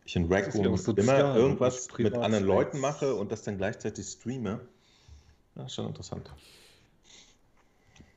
[0.09, 2.44] ich in ja Room immer irgendwas mit anderen.
[2.44, 4.60] Leuten mache und das dann gleichzeitig streame.
[5.55, 6.32] Ja, ist schon interessant.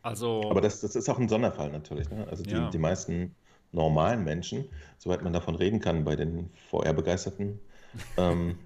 [0.01, 2.09] Also, Aber das, das ist auch ein Sonderfall natürlich.
[2.09, 2.26] Ne?
[2.30, 2.69] Also die, Ja.
[2.69, 3.35] die meisten
[3.73, 4.69] normalen Menschen,
[4.99, 7.59] soweit man davon reden kann, bei den VR-Begeisterten,
[8.18, 8.57] ähm,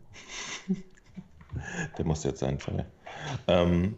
[1.97, 2.85] der muss jetzt sein, sorry.
[3.47, 3.97] Ähm,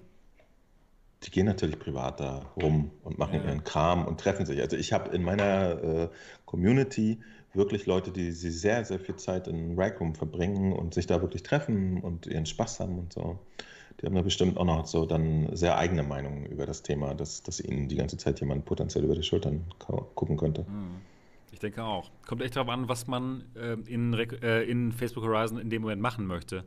[1.24, 3.46] die gehen natürlich privat da rum und machen Ja.
[3.46, 4.62] ihren Kram und treffen sich.
[4.62, 6.10] Also ich habe in meiner äh,
[6.46, 7.20] Community
[7.58, 11.22] wirklich Leute, die sie sehr, sehr viel Zeit in Rec Room verbringen und sich da
[11.22, 13.40] wirklich treffen und ihren Spaß haben und so.
[14.00, 17.42] Die haben da bestimmt auch noch so dann sehr eigene Meinungen über das Thema, dass,
[17.42, 19.66] dass ihnen die ganze Zeit jemand potenziell über die Schultern
[20.16, 20.66] gucken könnte.
[20.68, 21.02] hm.
[21.52, 22.12] ich denke auch.
[22.28, 26.02] Kommt echt darauf an, was man ähm, in, äh, in Facebook Horizon in dem Moment
[26.02, 26.64] machen möchte.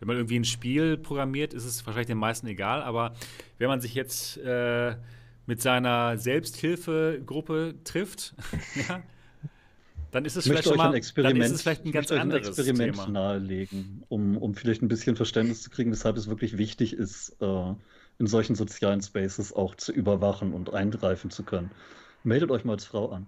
[0.00, 3.14] Wenn man irgendwie ein Spiel programmiert, ist es wahrscheinlich den meisten egal, aber
[3.58, 4.96] wenn man sich jetzt äh,
[5.46, 8.34] mit seiner Selbsthilfegruppe trifft,
[8.88, 9.02] ja,
[10.12, 11.84] dann ist es Ich vielleicht möchte schon euch mal, ein dann Experiment, ist es vielleicht
[11.84, 13.08] ein ganz euch ein anderes Experiment Thema.
[13.08, 17.74] nahelegen, um, um vielleicht ein bisschen Verständnis zu kriegen, weshalb es wirklich wichtig ist, äh,
[18.18, 21.70] in solchen sozialen Spaces auch zu überwachen und eingreifen zu können.
[22.24, 23.26] Meldet euch mal als Frau an.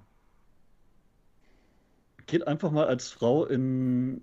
[2.27, 4.23] Geht einfach mal als Frau in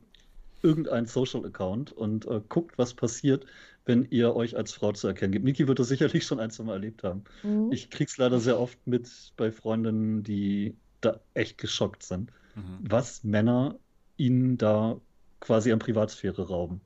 [0.62, 3.46] irgendeinen Social-Account und äh, guckt, was passiert,
[3.86, 5.46] wenn ihr euch als Frau zu erkennen gibt.
[5.46, 7.24] Niki wird das sicherlich schon ein, zwei Mal erlebt haben.
[7.42, 7.72] Mhm.
[7.72, 12.80] Ich krieg's leider sehr oft mit bei Freundinnen, die da echt geschockt sind, mhm.
[12.82, 13.76] was Männer
[14.18, 14.98] ihnen da
[15.40, 16.82] quasi an Privatsphäre rauben.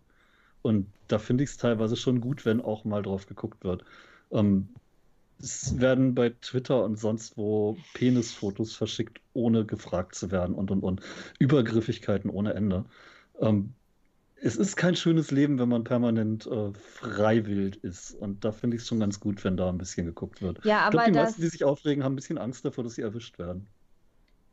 [0.62, 3.84] Und da finde ich es teilweise schon gut, wenn auch mal drauf geguckt wird.
[4.32, 4.70] Ähm,
[5.40, 10.82] es werden bei Twitter und sonst wo Penisfotos verschickt, ohne gefragt zu werden und und
[10.82, 11.02] und.
[11.40, 12.86] Übergriffigkeiten ohne Ende.
[13.40, 13.74] Ähm,
[14.42, 18.12] es ist kein schönes Leben, wenn man permanent äh, freiwillig ist.
[18.12, 20.64] Und da finde ich es schon ganz gut, wenn da ein bisschen geguckt wird.
[20.66, 22.84] Ja, aber ich glaube, die das, meisten, die sich aufregen, haben ein bisschen Angst davor,
[22.84, 23.68] dass sie erwischt werden.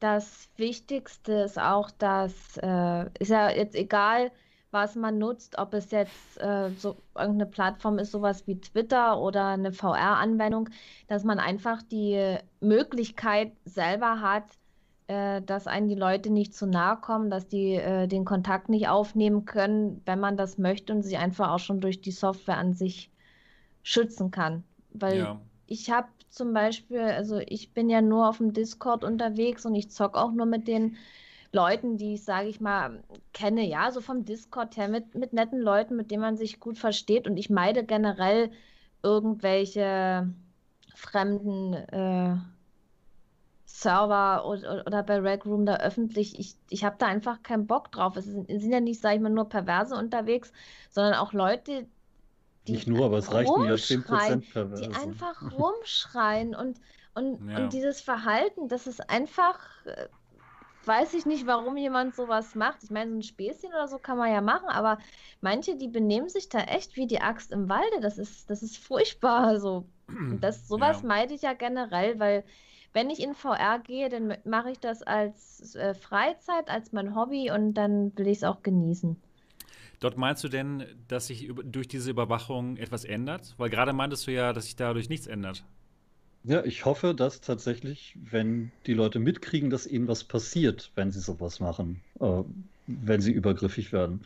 [0.02, 4.32] Das Wichtigste ist auch, dass äh, ist ja jetzt egal,
[4.72, 9.50] was man nutzt, ob es jetzt äh, so irgendeine Plattform ist, sowas wie Twitter oder
[9.50, 10.70] eine VR-Anwendung,
[11.06, 14.46] dass man einfach die Möglichkeit selber hat,
[15.06, 18.88] äh, dass einen die Leute nicht zu nahe kommen, dass die äh, den Kontakt nicht
[18.88, 22.74] aufnehmen können, wenn man das möchte und sich einfach auch schon durch die Software an
[22.74, 23.08] sich
[23.84, 24.64] schützen kann.
[24.90, 25.40] Weil ja.
[25.68, 29.90] ich habe zum Beispiel, also ich bin ja nur auf dem Discord unterwegs und ich
[29.90, 30.96] zocke auch nur mit den
[31.52, 33.04] Leuten, die ich, sage ich mal,
[33.34, 36.78] kenne, ja, so vom Discord her, mit, mit netten Leuten, mit denen man sich gut
[36.78, 37.26] versteht.
[37.28, 38.50] Und ich meide generell
[39.02, 40.32] irgendwelche
[40.94, 42.36] fremden äh,
[43.66, 46.38] Server oder, oder bei Rec Room da öffentlich.
[46.38, 48.16] Ich, ich habe da einfach keinen Bock drauf.
[48.16, 50.50] Es sind, sind ja nicht, sage ich mal, nur Perverse unterwegs,
[50.90, 51.86] sondern auch Leute,
[52.66, 54.82] die nicht nur, aber es reicht mir ja 10% Perverse.
[54.82, 56.80] Die einfach rumschreien und,
[57.14, 57.58] und, ja.
[57.58, 60.08] und dieses Verhalten, das ist einfach, äh,
[60.84, 62.82] weiß ich nicht, warum jemand sowas macht.
[62.84, 64.98] Ich meine, so ein Späßchen oder so kann man ja machen, aber
[65.40, 68.00] manche, die benehmen sich da echt wie die Axt im Walde.
[68.00, 69.46] Das ist, das ist furchtbar.
[69.46, 69.84] Also,
[70.40, 71.08] das, sowas ja.
[71.08, 72.44] meide ich ja generell, weil
[72.92, 77.50] wenn ich in VR gehe, dann mache ich das als äh, Freizeit, als mein Hobby
[77.50, 79.16] und dann will ich es auch genießen.
[80.02, 83.54] Dort meinst du denn, dass sich durch diese Überwachung etwas ändert?
[83.56, 85.64] Weil gerade meintest du ja, dass sich dadurch nichts ändert.
[86.42, 91.20] Ja, ich hoffe, dass tatsächlich, wenn die Leute mitkriegen, dass ihnen was passiert, wenn sie
[91.20, 92.42] sowas machen, äh,
[92.88, 94.22] wenn sie übergriffig werden,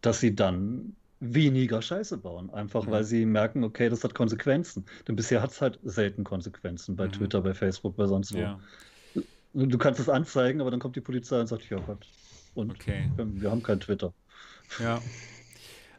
[0.00, 2.52] dass sie dann weniger Scheiße bauen.
[2.52, 2.90] Einfach mhm.
[2.90, 4.86] weil sie merken, okay, das hat Konsequenzen.
[5.06, 7.12] Denn bisher hat es halt selten Konsequenzen bei mhm.
[7.12, 8.38] Twitter, bei Facebook, bei sonst wo.
[8.38, 8.58] Ja.
[9.54, 12.04] Du kannst es anzeigen, aber dann kommt die Polizei und sagt, ja Gott.
[12.56, 13.08] Und okay.
[13.14, 14.12] wir, wir haben kein Twitter.
[14.80, 15.02] Ja.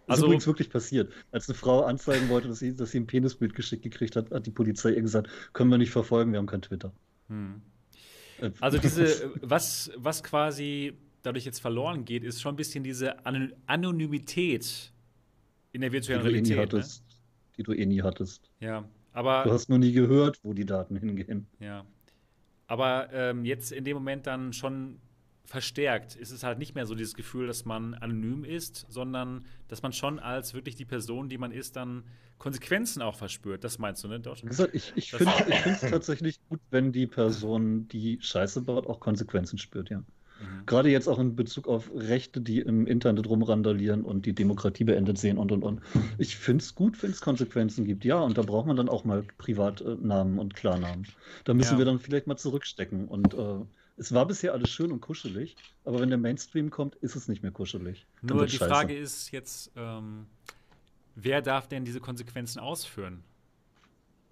[0.07, 1.11] Also, ist übrigens wirklich passiert.
[1.31, 4.45] Als eine Frau anzeigen wollte, dass sie, dass sie ein Penisbild geschickt gekriegt hat, hat
[4.45, 6.93] die Polizei ihr gesagt, können wir nicht verfolgen, wir haben kein Twitter.
[7.27, 7.61] Hm.
[8.39, 13.15] Äh, also diese, was, was quasi dadurch jetzt verloren geht, ist schon ein bisschen diese
[13.67, 14.93] Anonymität
[15.73, 16.57] in der virtuellen die Realität.
[16.57, 17.15] Eh hattest, ne?
[17.57, 18.49] Die du eh nie hattest.
[18.61, 19.43] Ja, aber.
[19.43, 21.47] Du hast nur nie gehört, wo die Daten hingehen.
[21.59, 21.85] Ja.
[22.67, 24.99] Aber ähm, jetzt in dem Moment dann schon
[25.47, 29.81] verstärkt ist es halt nicht mehr so dieses Gefühl, dass man anonym ist, sondern dass
[29.81, 32.03] man schon als wirklich die Person, die man ist, dann
[32.37, 33.63] Konsequenzen auch verspürt.
[33.63, 34.19] Das meinst du, ne?
[34.19, 34.37] Doch,
[34.73, 35.33] ich ich finde
[35.65, 39.99] es tatsächlich gut, wenn die Person, die Scheiße baut, auch Konsequenzen spürt, ja.
[39.99, 40.65] Mhm.
[40.65, 45.17] Gerade jetzt auch in Bezug auf Rechte, die im Internet rumrandalieren und die Demokratie beendet
[45.17, 45.81] sehen und und und.
[46.17, 49.05] Ich finde es gut, wenn es Konsequenzen gibt, ja, und da braucht man dann auch
[49.05, 51.07] mal Privatnamen und Klarnamen.
[51.45, 51.77] Da müssen ja.
[51.79, 53.07] wir dann vielleicht mal zurückstecken.
[53.07, 53.65] Und äh,
[53.97, 57.41] es war bisher alles schön und kuschelig, aber wenn der Mainstream kommt, ist es nicht
[57.43, 58.05] mehr kuschelig.
[58.21, 58.69] Nur die scheiße.
[58.69, 60.27] Frage ist jetzt, ähm,
[61.15, 63.23] wer darf denn diese Konsequenzen ausführen?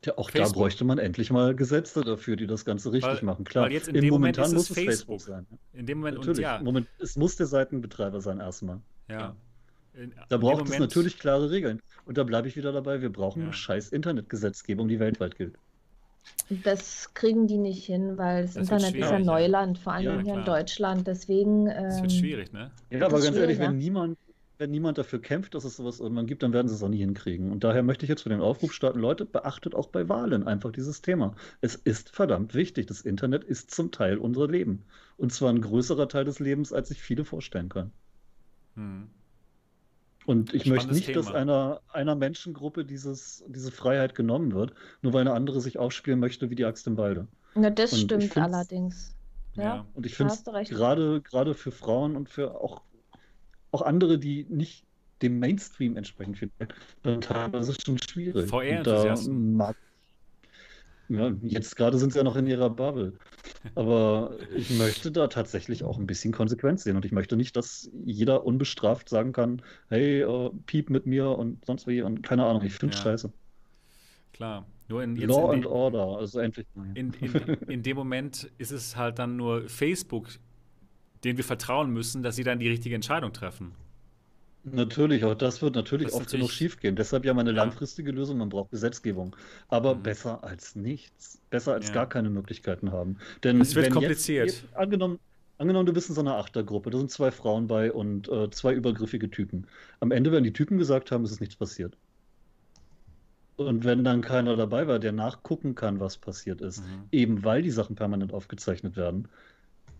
[0.05, 0.53] Ja, auch Facebook.
[0.53, 3.43] da bräuchte man endlich mal Gesetze dafür, die das Ganze richtig weil, machen.
[3.43, 4.85] Klar, weil jetzt in dem Moment muss es Facebook.
[4.85, 5.47] Facebook sein.
[5.73, 6.37] In dem Moment natürlich.
[6.37, 6.61] Und ja.
[6.61, 8.81] Moment, es muss der Seitenbetreiber sein erstmal.
[9.09, 9.19] Ja.
[9.19, 9.35] ja.
[9.95, 11.81] In, da braucht es natürlich klare Regeln.
[12.05, 13.45] Und da bleibe ich wieder dabei, wir brauchen ja.
[13.45, 15.57] eine scheiß Internetgesetzgebung, die weltweit gilt.
[16.63, 20.21] Das kriegen die nicht hin, weil das, das Internet ist ja Neuland, vor allem ja,
[20.21, 21.07] hier in Deutschland.
[21.07, 21.67] Deswegen.
[21.67, 22.71] Ähm, das wird ähm, schwierig, ne?
[22.91, 24.17] Ja, aber ganz ehrlich, wenn niemand
[24.57, 26.99] wenn niemand dafür kämpft, dass es sowas irgendwann gibt, dann werden sie es auch nie
[26.99, 27.51] hinkriegen.
[27.51, 30.71] Und daher möchte ich jetzt für den Aufruf starten, Leute, beachtet auch bei Wahlen einfach
[30.71, 31.35] dieses Thema.
[31.61, 32.85] Es ist verdammt wichtig.
[32.85, 34.85] Das Internet ist zum Teil unser Leben.
[35.17, 37.91] Und zwar ein größerer Teil des Lebens, als sich viele vorstellen können.
[38.75, 39.09] Hm.
[40.25, 41.21] Und ich möchte nicht, Thema.
[41.21, 46.19] dass einer, einer Menschengruppe dieses, diese Freiheit genommen wird, nur weil eine andere sich aufspielen
[46.19, 47.27] möchte wie die Axt im Walde.
[47.55, 49.15] Ja, das stimmt allerdings.
[49.53, 50.33] Ja, und ich finde
[50.65, 52.81] gerade, gerade für Frauen und für auch
[53.75, 54.85] auch andere, die nicht
[55.21, 56.51] dem Mainstream entsprechen,
[57.03, 58.49] dann teilweise schon schwierig.
[58.49, 59.61] VR-Enthusiasten.
[61.09, 63.13] Ja, jetzt gerade sind sie ja noch in ihrer Bubble.
[63.75, 66.95] Aber ich möchte da tatsächlich auch ein bisschen Konsequenz sehen.
[66.95, 71.63] Und ich möchte nicht, dass jeder unbestraft sagen kann, hey, uh, piep mit mir und
[71.65, 73.11] sonst wie und keine Ahnung, ich finde es ja.
[73.11, 73.31] scheiße.
[74.33, 74.65] Klar.
[74.87, 76.67] Nur in, Law in and Order, also endlich.
[76.93, 77.33] In, in,
[77.67, 80.27] in, dem Moment ist es halt dann nur Facebook,
[81.23, 83.73] denen wir vertrauen müssen, dass sie dann die richtige Entscheidung treffen.
[84.71, 86.95] Natürlich, auch das wird natürlich Das oft genug schief gehen.
[86.95, 87.57] Deshalb ja meine Ja.
[87.57, 89.35] langfristige Lösung, man braucht Gesetzgebung.
[89.67, 90.03] Aber Mhm.
[90.03, 91.39] besser als nichts.
[91.51, 91.93] Besser als Ja.
[91.93, 93.17] gar keine Möglichkeiten haben.
[93.43, 94.47] Denn Es wird kompliziert.
[94.47, 95.19] Jetzt, jetzt, angenommen,
[95.59, 98.73] angenommen, du bist in so einer Achtergruppe, da sind zwei Frauen bei und äh, zwei
[98.73, 99.67] übergriffige Typen.
[99.99, 101.95] Am Ende werden die Typen gesagt haben, es ist nichts passiert.
[103.57, 107.07] Und wenn dann keiner dabei war, der nachgucken kann, was passiert ist, Mhm.
[107.11, 109.27] eben weil die Sachen permanent aufgezeichnet werden,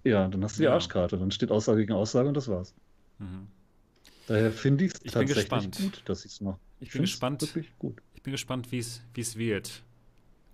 [0.04, 0.74] ja, dann hast du die Ja.
[0.74, 1.18] Arschkarte.
[1.18, 2.74] Dann steht Aussage gegen Aussage und das war's.
[3.20, 3.48] Mhm.
[4.28, 6.60] Daher finde ich es Ich bin tatsächlich gut, dass sie es machen.
[6.80, 7.42] Ich bin find's gespannt.
[7.42, 8.02] Wirklich gut.
[8.14, 9.84] Ich bin gespannt, wie es wie es wird.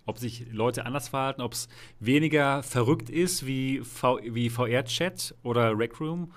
[0.04, 1.68] Ob sich Leute anders verhalten, ob es
[2.00, 6.32] weniger verrückt ist wie, v, wie VR-Chat oder Rec Room,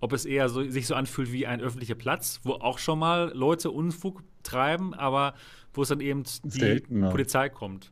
[0.00, 3.32] ob es eher so, sich so anfühlt wie ein öffentlicher Platz, wo auch schon mal
[3.34, 5.34] Leute Unfug treiben, aber
[5.72, 7.10] wo es dann eben die Seltener.
[7.10, 7.90] Polizei kommt.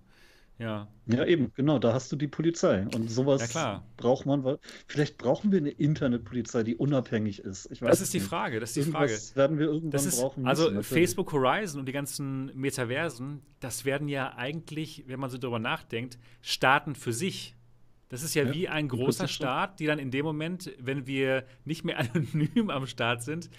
[0.58, 2.86] Ja, Ja, eben, genau, da hast du die Polizei.
[2.94, 3.86] Und sowas Ja, klar.
[3.98, 4.42] braucht man.
[4.42, 7.70] weil- Vielleicht brauchen wir eine Internetpolizei, die unabhängig ist.
[7.70, 8.28] Ich weiß das ist die nicht.
[8.28, 9.04] Frage, das ist die Frage.
[9.12, 10.86] Irgendwas werden wir irgendwann ist, brauchen also müssen, natürlich.
[11.06, 16.18] Facebook Horizon und die ganzen Metaversen, das werden ja eigentlich, wenn man so drüber nachdenkt,
[16.40, 17.54] Staaten für sich.
[18.08, 19.28] Das ist ja, Ja, wie ein großer.
[19.28, 23.50] Staat, die dann in dem Moment, wenn wir nicht mehr anonym am Start sind,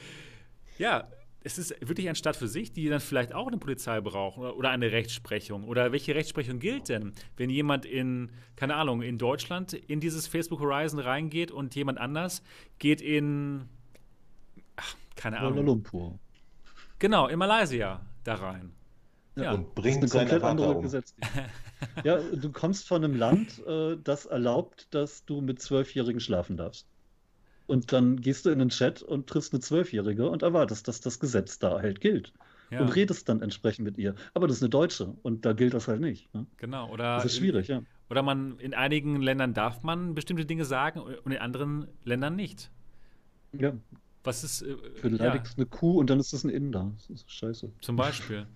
[0.79, 1.07] ja,
[1.43, 4.69] es ist wirklich ein Staat für sich, die dann vielleicht auch eine Polizei brauchen oder,
[4.69, 5.63] eine Rechtsprechung.
[5.63, 10.59] Oder welche Rechtsprechung gilt denn, wenn jemand in, keine Ahnung, in Deutschland in dieses Facebook
[10.59, 12.41] Horizon reingeht und jemand anders
[12.79, 13.69] geht in,
[14.75, 16.19] ach, keine Kuala Ahnung, Lumpur.
[16.99, 18.73] Genau, in Malaysia da rein.
[19.35, 19.53] Ja.
[19.53, 20.81] Und Das bringt ist eine komplett andere um.
[20.81, 21.31] Gesetzgebung.
[22.03, 26.87] ja, du kommst von einem Land, äh, das erlaubt, dass du mit Zwölfjährigen schlafen darfst.
[27.67, 31.19] Und dann gehst du in den Chat und triffst eine Zwölfjährige und erwartest, dass das
[31.19, 32.33] Gesetz da halt gilt.
[32.69, 34.15] Ja, Und redest dann entsprechend mit ihr.
[34.33, 36.33] Aber das ist eine Deutsche und da gilt das halt nicht.
[36.33, 36.45] Ne?
[36.57, 36.89] genau.
[36.91, 37.81] Oder, Das ist schwierig, ja.
[38.09, 42.71] Oder man, in einigen Ländern darf man bestimmte Dinge sagen und in anderen Ländern nicht.
[43.53, 43.73] Ja,
[44.23, 46.91] Was ist, äh, du ja, eine Kuh und dann ist das ein Inder.
[46.97, 47.71] Das ist scheiße.
[47.81, 48.47] zum Beispiel.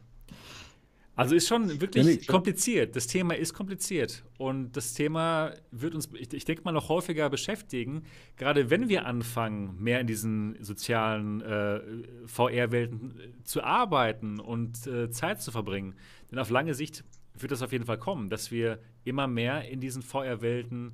[1.16, 2.36] Also ist schon Ja, wirklich nee, klar.
[2.38, 2.96] kompliziert.
[2.96, 4.24] Das Thema ist kompliziert.
[4.38, 8.04] Und das Thema wird uns, ich, ich denke mal, noch häufiger beschäftigen.
[8.38, 11.82] Gerade wenn wir anfangen, mehr in diesen sozialen äh,
[12.26, 15.96] VR-Welten äh, zu arbeiten und äh, Zeit zu verbringen.
[16.32, 17.04] Denn auf lange Sicht
[17.38, 20.94] wird das auf jeden Fall kommen, dass wir immer mehr in diesen VR-Welten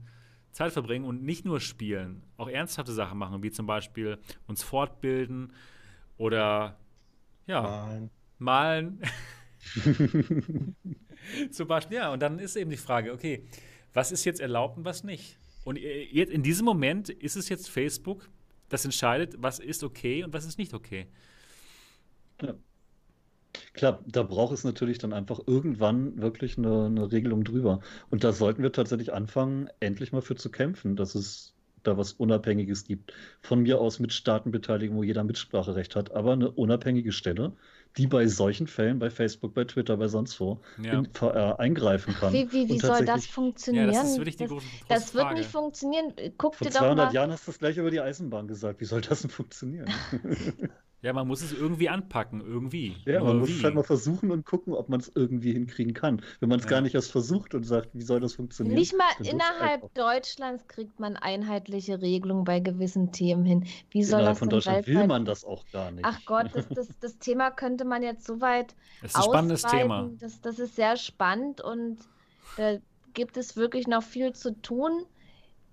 [0.52, 4.18] Zeit verbringen und nicht nur spielen, auch ernsthafte Sachen machen, wie zum Beispiel
[4.48, 5.54] uns fortbilden
[6.18, 6.80] oder
[7.46, 8.10] ja, Malen.
[8.40, 9.02] malen.
[11.52, 13.44] Zum Beispiel, ja, und dann ist eben die Frage, okay,
[13.94, 15.38] was ist jetzt erlaubt und was nicht?
[15.64, 18.30] Und äh, jetzt in diesem Moment ist es jetzt Facebook,
[18.70, 21.08] das entscheidet, was ist okay und was ist nicht okay.
[23.74, 27.80] Klar, da braucht es natürlich dann einfach irgendwann wirklich eine, eine Regelung drüber.
[28.10, 32.14] Und da sollten wir tatsächlich anfangen, endlich mal für zu kämpfen, dass es da was
[32.14, 33.14] Unabhängiges gibt.
[33.42, 37.54] Von mir aus mit Staatenbeteiligung, wo jeder Mitspracherecht hat, aber eine unabhängige Stelle,
[37.98, 42.14] die bei solchen Fällen, bei Facebook, bei Twitter, bei sonst wo, Ja, in VR eingreifen
[42.14, 42.32] kann.
[42.32, 43.92] Wie, wie, wie soll das funktionieren?
[43.92, 46.14] ja das ist wirklich die das, das wird nicht funktionieren.
[46.38, 47.14] Guck Vor dir doch 200 mal.
[47.14, 48.80] Jahren hast du das gleich über die Eisenbahn gesagt.
[48.80, 49.88] Wie soll das denn funktionieren?
[51.08, 52.98] Ja, man muss es irgendwie anpacken, irgendwie.
[53.06, 53.54] Ja, Nur man muss wie?
[53.54, 56.22] es halt mal versuchen und gucken, ob man es irgendwie hinkriegen kann.
[56.42, 56.72] Wenn man es Ja.
[56.72, 58.76] gar nicht erst versucht und sagt, wie soll das funktionieren?
[58.76, 59.94] Nicht mal innerhalb.
[59.94, 63.66] Deutschlands kriegt man einheitliche Regelungen bei gewissen Themen hin.
[63.90, 66.04] Wie soll Innerhalb das von Deutschland will weltweit- man das auch gar nicht.
[66.06, 69.62] Ach Gott, das, das, das Thema könnte man jetzt so weit Das ist ein spannendes.
[69.64, 70.10] Thema.
[70.20, 72.00] Das, das ist sehr spannend und
[72.58, 72.78] da
[73.14, 75.06] gibt es wirklich noch viel zu tun.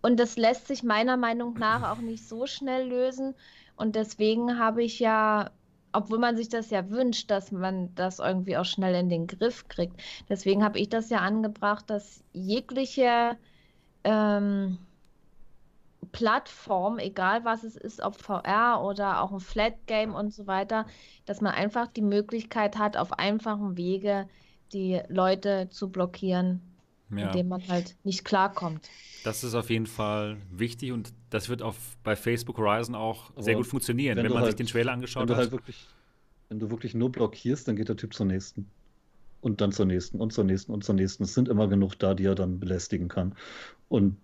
[0.00, 3.34] Und das lässt sich meiner Meinung nach auch nicht so schnell lösen.
[3.76, 5.50] Und deswegen habe ich ja,
[5.92, 9.68] obwohl man sich das ja wünscht, dass man das irgendwie auch schnell in den Griff
[9.68, 13.36] kriegt, deswegen habe ich das ja angebracht, dass jegliche
[14.04, 14.78] ähm,
[16.12, 20.86] Plattform, egal was es ist, ob VR oder auch ein Flat Game und so weiter,
[21.26, 24.28] dass man einfach die Möglichkeit hat, auf einfachem Wege
[24.72, 26.60] die Leute zu blockieren,
[27.18, 27.26] Ja.
[27.28, 28.88] indem man halt nicht klarkommt.
[29.24, 33.54] Das ist auf jeden Fall wichtig und das wird auf, bei Facebook Horizon auch sehr
[33.54, 35.40] Aber gut funktionieren, wenn wenn du man sich halt- den Trailer wenn angeschaut du hat.
[35.42, 35.86] halt wirklich,
[36.48, 38.68] wenn du wirklich nur blockierst, dann geht der Typ zur nächsten.
[39.40, 41.24] Und dann zur nächsten und zur nächsten und zur nächsten.
[41.24, 43.34] Es sind immer genug da, die er dann belästigen kann.
[43.90, 44.16] Und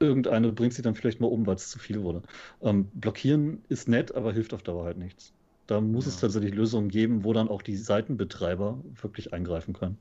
[0.00, 2.22] irgendeine bringt sie dann vielleicht mal um, weil es zu viel wurde.
[2.60, 5.32] Ähm, blockieren ist nett, aber hilft auf Dauer halt nichts.
[5.66, 6.10] Da muss Ja.
[6.10, 9.96] es tatsächlich Lösungen geben, wo dann auch die Seitenbetreiber wirklich eingreifen können.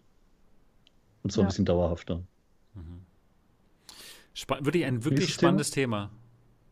[1.24, 1.46] Und zwar Ja.
[1.46, 2.22] ein bisschen dauerhafter.
[2.76, 3.02] Mhm.
[4.34, 5.47] Spa wirklich ein wirklich Nächstes Thema?
[5.47, 6.11] spannendes Thema.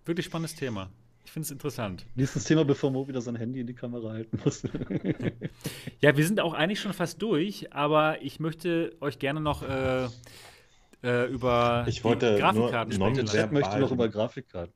[0.06, 0.90] Wirklich spannendes Thema.
[1.26, 2.06] Ich finde es interessant.
[2.16, 4.64] Nächstes Thema, bevor Mo wieder sein Handy in die Kamera halten muss.
[6.02, 10.08] Ja, wir sind auch eigentlich schon fast durch, aber ich möchte euch gerne noch äh,
[11.02, 13.26] äh, über Ich die wollte Grafikkarten nur sprechen.
[13.28, 14.74] Chat möchte noch über Grafikkarten.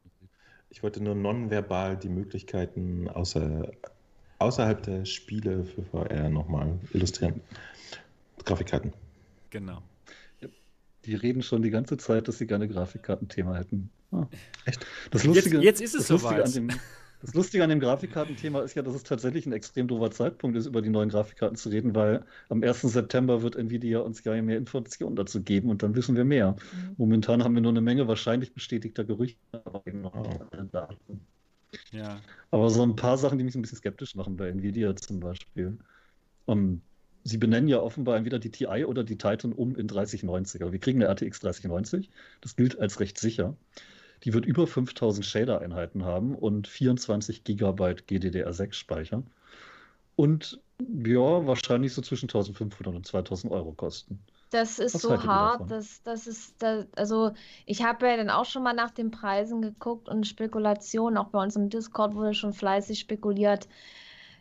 [0.70, 3.72] Ich wollte nur nonverbal die Möglichkeiten außer
[4.40, 7.42] außerhalb der Spiele für VR nochmal illustrieren.
[8.46, 8.94] Grafikkarten.
[9.50, 9.82] Genau.
[11.08, 13.90] Die reden schon die ganze Zeit, dass sie gerne Grafikkartenthema hätten.
[14.12, 14.28] Ah.
[14.66, 14.86] Echt?
[15.12, 16.46] Das Lustige, jetzt, jetzt ist es das Lustige soweit.
[16.46, 16.80] an dem,
[17.22, 20.66] das Lustige an dem Grafikkartenthema ist ja, dass es tatsächlich ein extrem doofer Zeitpunkt ist,
[20.66, 22.82] über die neuen Grafikkarten zu reden, weil am 1.
[22.82, 26.52] September wird Nvidia uns ja mehr Informationen dazu geben und dann wissen wir mehr.
[26.52, 26.96] Mhm.
[26.98, 31.22] Momentan haben wir nur eine Menge wahrscheinlich bestätigter Gerüchte, aber eben noch nicht alle Daten.
[31.92, 32.20] Ja.
[32.52, 35.78] Aber so ein paar Sachen, die mich ein bisschen skeptisch machen bei Nvidia zum Beispiel.
[36.46, 36.82] Um,
[37.28, 40.62] sie benennen ja offenbar entweder die TI oder die Titan um in 3090.
[40.62, 42.10] Aber wir kriegen eine RTX 3090.
[42.42, 43.56] Das gilt als recht sicher.
[44.24, 49.24] Die wird über 5000 Shader-Einheiten haben und 24 GB GDDR6-Speicher.
[50.16, 54.20] Und ja, wahrscheinlich so zwischen 1500 und 2000 Euro kosten.
[54.50, 57.34] Das ist Was so hart, das, das ist, da, also
[57.66, 61.44] ich habe ja dann auch schon mal nach den Preisen geguckt und Spekulationen, auch bei
[61.44, 63.68] uns im Discord wurde schon fleißig spekuliert,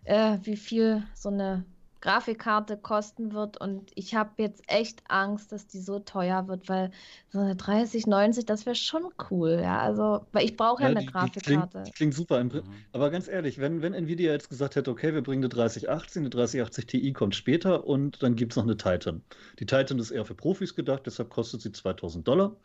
[0.04, 1.64] äh, wie viel so eine
[2.06, 6.90] Grafikkarte kosten wird und ich habe jetzt echt Angst, dass die so teuer wird, weil
[7.28, 11.04] so eine 3090, das wäre schon cool, ja, also, weil ich brauche ja Ja, eine
[11.04, 11.40] die, die, Grafikkarte.
[11.40, 12.38] klingt, die klingt super.
[12.40, 12.86] Im Prin- Mhm.
[12.92, 16.28] Aber ganz ehrlich, wenn, wenn Nvidia jetzt gesagt hätte, okay, wir bringen eine 3080, eine
[16.30, 19.24] 3080 Ti kommt später und dann gibt es noch eine Titan.
[19.58, 22.60] Die Titan ist eher für Profis gedacht, deshalb kostet sie 2000 Dollar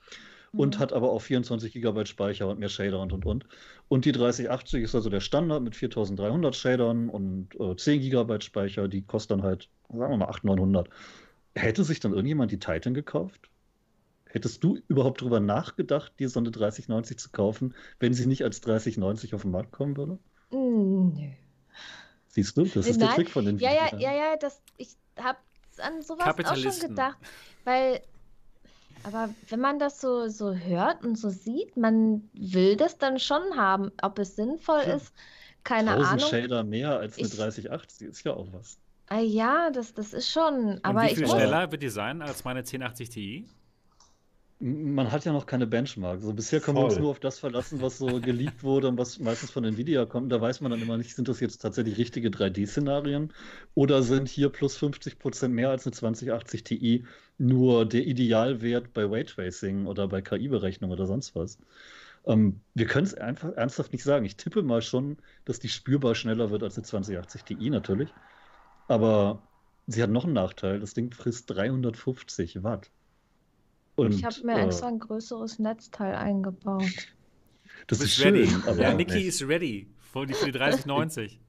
[0.56, 0.80] und Mhm.
[0.80, 3.48] hat aber auch 24 GB Speicher und mehr Shader und und und.
[3.88, 8.88] Und die 3080 ist also der Standard mit 4300 Shadern und äh, 10 GB Speicher,
[8.88, 10.90] die kostet dann halt, sagen wir mal, 800, 900.
[11.56, 13.50] Hätte sich dann irgendjemand die Titan gekauft?
[14.26, 18.62] Hättest du überhaupt darüber nachgedacht, dir so eine 3090 zu kaufen, wenn sie nicht als
[18.62, 20.20] 3090 auf den Markt kommen würde?
[20.52, 21.32] Mm, Nö.
[22.28, 24.96] Siehst du, das ist der Nein, Trick von den Ja, ja, ja, ja, das, ich
[25.18, 25.38] habe
[25.78, 27.18] an sowas auch schon gedacht,
[27.64, 28.02] weil,
[29.04, 33.42] aber wenn man das so, so hört und so sieht, man will das dann schon
[33.56, 33.92] haben.
[34.02, 34.96] Ob es sinnvoll Ja.
[34.96, 35.14] ist,
[35.64, 36.30] keine 1000 Ahnung.
[36.30, 38.78] Shader mehr als eine Ich- 3080 ist ja auch was.
[39.08, 41.90] Ah, ja, das, das ist schon, Und aber wie ich viel muss, schneller wird die
[41.90, 43.46] sein als meine 1080 Ti?
[44.64, 46.20] Man hat ja noch keine Benchmark.
[46.20, 47.02] Also bisher können wir uns Voll.
[47.02, 50.32] nur auf das verlassen, was so geleakt wurde und was meistens von Nvidia kommt.
[50.32, 53.34] Da weiß man dann immer nicht, sind das jetzt tatsächlich richtige 3D-Szenarien
[53.74, 57.06] oder sind hier plus 50% mehr als eine 2080 Ti
[57.40, 61.58] nur der Idealwert bei Raytracing oder bei KI-Berechnung oder sonst was.
[62.26, 64.26] Ähm, wir können es einfach ernsthaft nicht sagen.
[64.26, 68.14] Ich tippe mal schon, dass die spürbar schneller wird als eine 2080 Ti natürlich.
[68.88, 69.42] Aber
[69.88, 70.80] sie hat noch einen Nachteil.
[70.80, 72.92] Das Ding frisst 350 Watt.
[73.96, 76.84] Und, ich habe mir äh, extra ein größeres Netzteil eingebaut.
[77.88, 78.48] Das ist bist ready.
[78.48, 81.40] schön, aber ja, Niki ist ready für die, für die 3090.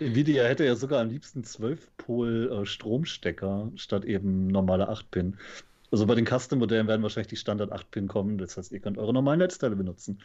[0.00, 5.36] Nvidia hätte ja sogar am liebsten 12-Pol-Stromstecker statt eben normale 8-Pin.
[5.90, 9.12] Also bei den Custom-Modellen werden wahrscheinlich die Standard 8-Pin kommen, das heißt, ihr könnt eure
[9.12, 10.20] normalen Netzteile benutzen.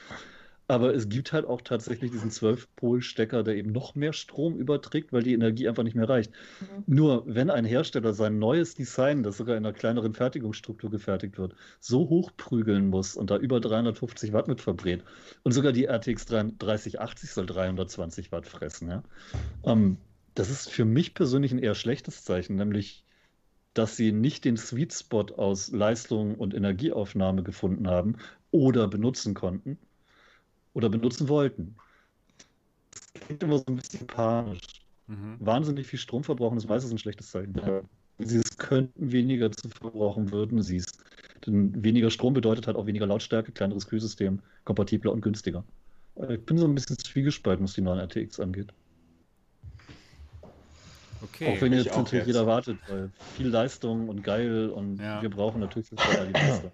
[0.70, 5.24] Aber es gibt halt auch tatsächlich diesen 12-Pol-Stecker, der eben noch mehr Strom überträgt, weil
[5.24, 6.32] die Energie einfach nicht mehr reicht.
[6.60, 6.84] Mhm.
[6.88, 11.56] Nur wenn ein Hersteller sein neues Design, das sogar in einer kleineren Fertigungsstruktur gefertigt wird,
[11.80, 15.04] so hochprügeln muss und da über 350 Watt mit verbrät
[15.44, 19.04] und sogar die RTX 3080 soll 320 Watt fressen, ja.
[19.64, 19.98] Ähm,
[20.36, 23.06] das ist für mich persönlich ein eher schlechtes Zeichen, nämlich
[23.74, 28.18] dass sie nicht den Sweet Spot aus Leistung und Energieaufnahme gefunden haben
[28.52, 29.78] oder benutzen konnten
[30.78, 31.76] oder benutzen wollten.
[33.14, 34.60] Das klingt immer so ein bisschen panisch
[35.08, 35.38] Mhm.
[35.40, 37.56] wahnsinnig viel Strom verbrauchen, ist meistens ein schlechtes Zeichen.
[38.20, 40.86] Sie es könnten weniger zu verbrauchen würden, sie es.
[41.46, 45.64] Denn weniger Strom bedeutet halt auch weniger Lautstärke, kleineres Kühlsystem, kompatibler und günstiger.
[46.30, 48.74] Ich bin so ein bisschen zwiegespalten, was die neuen RTX angeht.
[51.24, 51.58] Okay.
[51.58, 52.28] auch wenn jetzt auch natürlich jetzt.
[52.28, 55.22] jeder wartet, weil viel Leistung und geil und Ja.
[55.22, 56.72] wir brauchen natürlich das VR die Beste.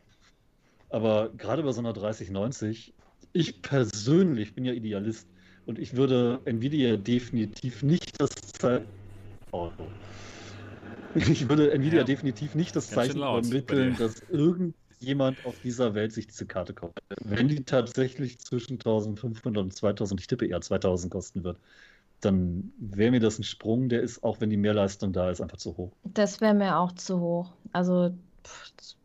[0.90, 2.94] Aber gerade bei so einer 3090,
[3.34, 5.28] ich persönlich bin ja Idealist
[5.66, 8.30] und ich würde Nvidia definitiv nicht das
[8.60, 8.86] Zeichen.
[9.52, 9.70] Oh.
[11.16, 12.03] Ich würde Nvidia Ja.
[12.03, 13.92] definitiv nicht das Ganz Zeichen dir.
[13.98, 16.98] dass irgendjemand auf dieser Welt sich diese Karte kauft.
[17.24, 21.60] Wenn die tatsächlich zwischen 1500 und 2000, ich tippe eher 2000 kosten wird,
[22.22, 25.58] dann wäre mir das ein Sprung, der ist, auch wenn die Mehrleistung da ist, einfach
[25.58, 25.92] zu hoch.
[26.03, 27.53] Das wäre mir auch zu hoch.
[27.74, 28.12] Also,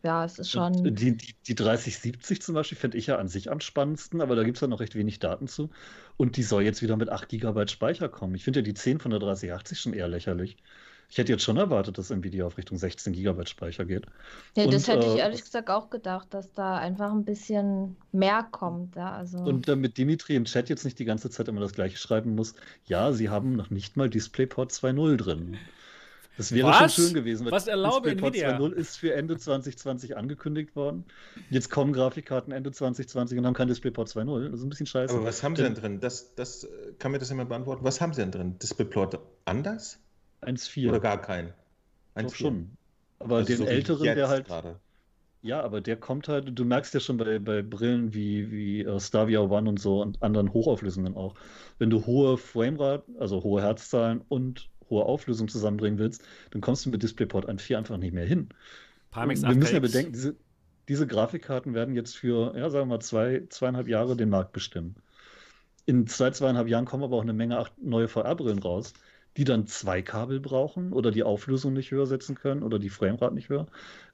[0.02, 0.72] ja, es ist schon.
[0.94, 4.44] Die, die, die 3070 zum Beispiel fände ich ja an sich am spannendsten, aber da
[4.44, 5.70] gibt es ja noch recht wenig Daten zu.
[6.16, 8.34] Und die soll jetzt wieder mit 8 GB Speicher kommen.
[8.34, 10.56] Ich finde ja die 10 von der 3080 schon eher lächerlich.
[11.10, 14.04] Ich hätte jetzt schon erwartet, dass Nvidia auf Richtung 16 GB Speicher geht.
[14.56, 17.96] Ja, das Und, hätte ich äh, ehrlich gesagt auch gedacht, dass da einfach ein bisschen
[18.12, 18.94] mehr kommt.
[18.94, 19.38] Ja, also.
[19.38, 22.54] Und damit Dimitri im Chat jetzt nicht die ganze Zeit immer das gleiche schreiben muss,
[22.84, 25.56] ja, sie haben noch nicht mal DisplayPort 2.0 drin.
[26.38, 26.94] Das wäre Was?
[26.94, 27.50] schon schön gewesen.
[27.50, 28.56] Was DisplayPort Nvidia?
[28.56, 31.04] 2.0 ist für Ende 2020 angekündigt worden.
[31.50, 34.44] Jetzt kommen Grafikkarten Ende 2020 und haben kein DisplayPort 2.0.
[34.50, 35.14] Das ist ein bisschen scheiße.
[35.14, 35.98] Aber was haben Sie denn drin?
[35.98, 36.68] Das, das äh,
[37.00, 37.84] kann mir das jemand beantworten.
[37.84, 38.58] Was haben Sie denn drin?
[38.60, 39.98] Displayplot anders?
[40.42, 40.88] 1.4.
[40.90, 41.52] Oder gar kein?
[42.14, 42.34] Doch 1.4.
[42.36, 42.70] schon.
[43.18, 44.46] Aber Also den so älteren, der halt.
[44.46, 44.78] gerade.
[45.42, 49.00] Ja, aber der kommt halt, du merkst ja schon bei, bei Brillen wie, wie äh,
[49.00, 51.34] Stavia One und so und anderen Hochauflösungen auch.
[51.78, 56.90] Wenn du hohe Framerate, also hohe Herzzahlen und hohe Auflösung zusammenbringen willst, dann kommst du
[56.90, 58.48] mit DisplayPort 1.4 einfach nicht mehr hin.
[59.10, 59.82] Pimax wir müssen ja 8X.
[59.82, 60.36] bedenken, diese,
[60.88, 64.96] diese Grafikkarten werden jetzt für, ja, sagen wir mal, zwei, zweieinhalb Jahre den Markt bestimmen.
[65.86, 68.92] In zwei, zweieinhalb Jahren kommen aber auch eine Menge ach- neue VR-Brillen raus,
[69.36, 73.34] die dann zwei Kabel brauchen oder die Auflösung nicht höher setzen können oder die Framerate
[73.34, 73.66] nicht höher.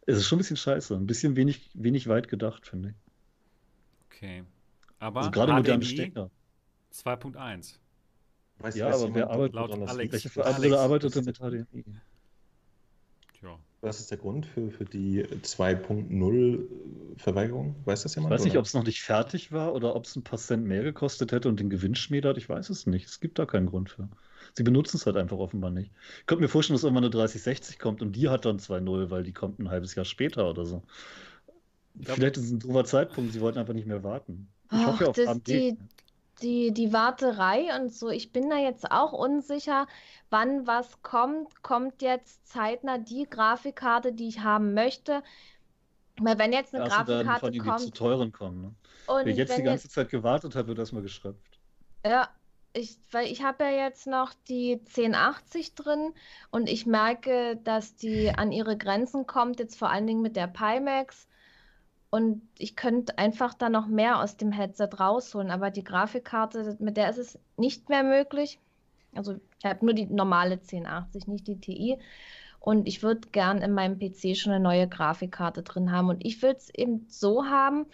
[0.06, 2.94] Es ist schon ein bisschen scheiße, ein bisschen wenig, wenig weit gedacht, finde ich.
[4.10, 4.44] Okay.
[4.98, 6.30] Aber Also gerade HDMI Stecker.
[6.92, 7.78] 2.1.
[8.64, 9.96] Weiß, Ja, weiß aber wer arbeitet- das Alex.
[9.98, 10.12] liegt?
[10.12, 11.84] Welche was arbeitete mit HDMI?
[13.38, 13.58] Tja.
[13.82, 16.66] Was ist der Grund für, für die 2.0
[17.18, 17.76] Verweigerung?
[17.84, 18.32] Weiß das Ich jemand?
[18.32, 20.82] weiß nicht, ob es noch nicht fertig war oder ob es ein paar Cent mehr
[20.82, 22.38] gekostet hätte und den Gewinn schmälert.
[22.38, 23.06] Ich weiß es nicht.
[23.06, 24.08] Es gibt da keinen Grund für.
[24.54, 25.90] Sie benutzen es halt einfach offenbar nicht.
[26.20, 29.22] Ich könnte mir vorstellen, dass irgendwann eine 3060 kommt und die hat dann 2.0, weil
[29.24, 30.82] die kommt ein halbes Jahr später oder so.
[32.00, 34.48] glaub- Vielleicht ist es ein doofer Zeitpunkt, sie wollten einfach nicht mehr warten.
[34.72, 35.46] Ich hoffe Ach, auf das- AMD.
[35.46, 35.76] die-
[36.42, 39.86] die, die Warterei und so, ich bin da jetzt auch unsicher,
[40.30, 41.62] wann was kommt.
[41.62, 45.22] Kommt jetzt zeitnah die Grafikkarte, die ich haben möchte?
[46.20, 48.62] Weil wenn jetzt eine werden Grafikkarte von ihnen die zu kommt teuren kommen.
[48.62, 48.74] Ne?
[49.24, 51.58] Wer jetzt die ganze jetzt, Zeit gewartet hat, wird erstmal geschröpft.
[52.04, 52.28] ja,
[52.72, 56.12] ich, weil ich habe ja jetzt noch die 1080 drin
[56.50, 60.48] und ich merke, dass die an ihre Grenzen kommt, jetzt vor allen Dingen mit der
[60.48, 61.28] Pimax.
[62.14, 66.96] Und ich könnte einfach da noch mehr aus dem Headset rausholen, aber die Grafikkarte, mit
[66.96, 68.60] der ist es nicht mehr möglich.
[69.16, 71.98] Also ich habe nur die normale 1080, nicht die TI.
[72.60, 76.08] Und ich würde gern in meinem PC schon eine neue Grafikkarte drin haben.
[76.08, 77.86] Und ich will es eben so haben,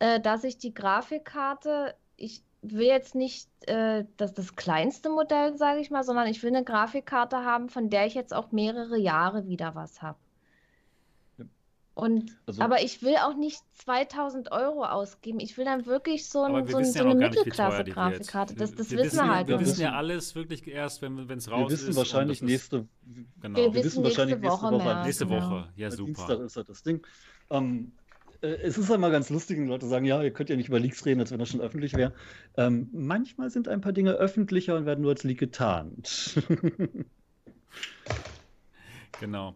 [0.00, 5.80] äh, dass ich die Grafikkarte, ich will jetzt nicht äh, das, das kleinste Modell, sage
[5.80, 9.48] ich mal, sondern ich will eine Grafikkarte haben, von der ich jetzt auch mehrere Jahre
[9.48, 10.18] wieder was habe.
[11.96, 12.02] Ja.
[12.02, 15.40] Und, Also- aber ich will auch nicht 2000 Euro ausgeben.
[15.40, 17.28] Ich will dann wirklich so, ein, wir so, ein, wissen so ja eine.
[17.28, 18.54] Mittelklasse-Grafikkarte.
[18.54, 21.18] Das, das wir wissen wissen, wir ja- halt Wir wissen ja alles wirklich erst, wenn
[21.30, 21.96] es Wir raus wissen ist.
[21.96, 22.88] wahrscheinlich und das ist- nächste,
[23.40, 23.56] Genau.
[23.56, 25.04] wir Wir wissen wissen wahrscheinlich nächste Woche mehr.
[25.04, 25.50] Nächste genau.
[25.50, 25.68] Woche.
[25.76, 26.06] Ja, Bei super.
[26.12, 27.06] Dienstag ist halt das Ding.
[27.50, 27.92] Ähm,
[28.42, 30.78] äh, es ist immer ganz lustig, wenn Leute sagen, ja, ihr könnt ja nicht über
[30.78, 32.12] Leaks reden, als wenn das schon öffentlich wäre.
[32.58, 36.34] Ähm, manchmal sind ein paar Dinge öffentlicher und werden nur als Leak getarnt.
[39.20, 39.54] Genau.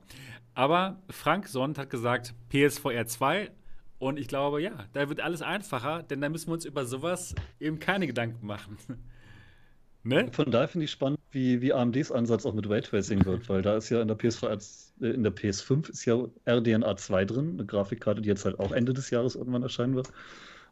[0.60, 3.50] Aber Frank Sond hat gesagt, PSVR 2.
[3.98, 7.34] Und ich glaube, ja, da wird alles einfacher, denn da müssen wir uns über sowas
[7.60, 8.76] eben keine Gedanken machen.
[10.02, 10.28] ne?
[10.32, 13.74] Von daher finde ich spannend, wie, wie AMDs Ansatz auch mit Raytracing wird, weil da
[13.78, 17.52] ist ja in der PS4 als, äh, in der PS5 ist ja RDNA 2 drin,
[17.54, 20.12] eine Grafikkarte, die jetzt halt auch Ende des Jahres irgendwann erscheinen wird.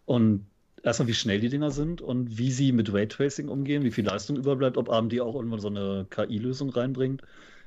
[0.04, 0.44] Und
[0.82, 4.36] erstmal, wie schnell die Dinger sind und wie sie mit Raytracing umgehen, wie viel Leistung
[4.36, 7.22] überbleibt, ob AMD auch irgendwann so eine KI-Lösung reinbringt,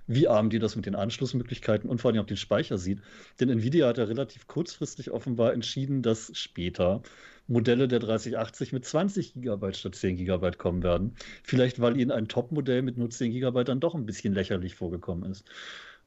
[0.08, 3.00] wie AMD das mit den Anschlussmöglichkeiten und vor allem auch den Speicher sieht.
[3.40, 7.02] Denn Nvidia hat ja relativ kurzfristig offenbar entschieden, dass später
[7.48, 11.16] Modelle der 3080 mit 20 GB statt 10 GB kommen werden.
[11.44, 15.30] Vielleicht, weil ihnen ein Top-Modell mit nur 10 GB dann doch ein bisschen lächerlich vorgekommen
[15.30, 15.46] ist.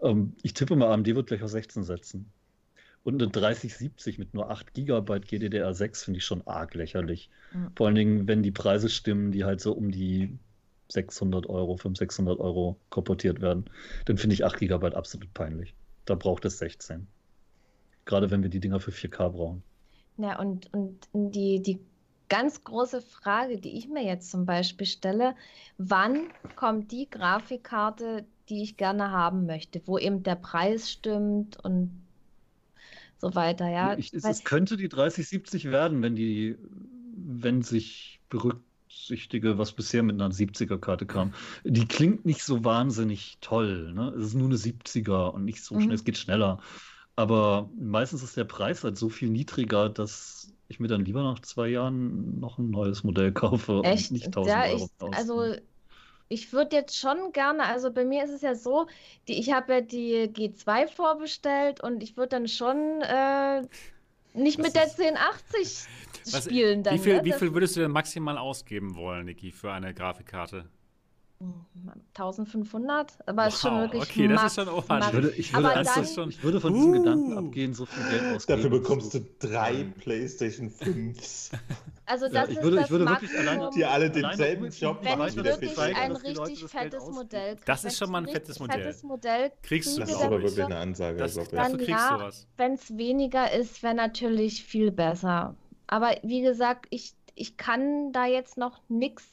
[0.01, 2.31] Ähm, ich tippe mal, AMD wird gleich auf 16 setzen.
[3.03, 7.29] Und eine 3070 mit nur 8 GB GDDR6 finde ich schon arg lächerlich.
[7.53, 7.71] Mhm.
[7.77, 10.39] Vor allen Dingen, wenn die Preise stimmen, die halt so um die
[10.95, 13.67] 600 Euro, 500, 600 Euro korportiert werden,
[14.07, 15.75] dann finde ich 8 GB absolut peinlich.
[16.07, 17.07] Da braucht es 16.
[18.05, 19.63] Gerade wenn wir die Dinger für 4K brauchen.
[20.17, 21.81] Ja, und, und die, die
[22.29, 25.35] ganz große Frage, die ich mir jetzt zum Beispiel stelle,
[25.79, 31.91] wann kommt die Grafikkarte, die ich gerne haben möchte, wo eben der Preis stimmt und
[33.19, 33.97] so weiter, ja.
[33.97, 36.57] Ich, es, es könnte die 3070 werden, wenn die,
[37.17, 38.21] wenn sich
[38.95, 41.35] berücksichtige, was bisher mit einer 70er-Karte kam.
[41.65, 43.93] Die klingt nicht so wahnsinnig toll.
[43.93, 44.11] Ne?
[44.19, 45.81] Es ist nur eine 70er und nicht so Mhm.
[45.81, 46.61] schnell, es geht schneller.
[47.17, 51.41] Aber meistens ist der Preis halt so viel niedriger, dass ich mir dann lieber nach
[51.41, 54.11] zwei Jahren noch ein neues Modell kaufe und Echt?
[54.11, 55.55] nicht 1000 Ja, Euro ich, also
[56.29, 58.87] ich würde jetzt schon gerne, also bei mir ist es ja so,
[59.29, 63.69] die, ich habe ja die G2 vorbestellt und ich würde dann schon äh,
[64.35, 65.87] nicht mit der ist- 1080
[66.33, 67.25] Was- spielen dann, Wie viel, ne?
[67.25, 70.69] wie viel würdest du denn maximal ausgeben wollen, Niki, für eine Grafikkarte?
[72.17, 75.07] 1500, aber ist schon Wow, wirklich okay, das ist schon ordentlich.
[75.07, 77.39] Ich würde, ich würde, dann- schon- ich würde von diesem Gedanken Uh.
[77.39, 78.63] abgehen, so viel Geld ausgeben.
[78.63, 81.51] Dafür bekommst du drei PlayStation 5s.
[82.07, 84.99] Also Ja, das ich ist würde- das ich würde wirklich alleine- Die alle denselben Job
[85.03, 85.97] wenn machen der wirklich Fischler.
[85.97, 87.15] ein Leute richtig das Geld fettes ausgeben.
[87.17, 88.83] Modell Das wenn ist schon mal ein fettes Modell.
[88.83, 91.89] fettes Modell Kriegst du das Das ist aber wirklich eine Ansage, Das, dafür Dann kriegst
[91.89, 92.19] ja.
[92.19, 92.47] du was.
[92.59, 95.55] wenn es weniger ist, wäre natürlich viel besser.
[95.87, 99.25] Aber wie gesagt, ich, ich kann da jetzt noch nichts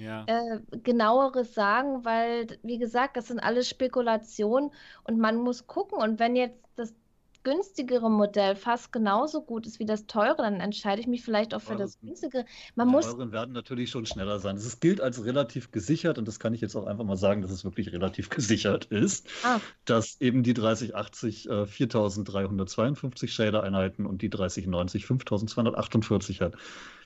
[0.00, 0.24] Ja.
[0.26, 4.70] äh, genaueres sagen, weil, wie gesagt, das sind alles Spekulationen
[5.04, 5.98] und man muss gucken.
[5.98, 6.94] Und wenn jetzt das
[7.42, 11.60] günstigere Modell fast genauso gut ist wie das teure, dann entscheide ich mich vielleicht auch
[11.60, 12.44] für Teure das günstigere.
[12.74, 14.56] Man Die muss, teuren werden natürlich schon schneller sein.
[14.56, 17.50] Es gilt als relativ gesichert und das kann ich jetzt auch einfach mal sagen, dass
[17.50, 19.60] es wirklich relativ gesichert ist, Ah.
[19.86, 26.56] dass eben die 3080 äh, 4352 Shader-Einheiten und die 3090 5248 hat.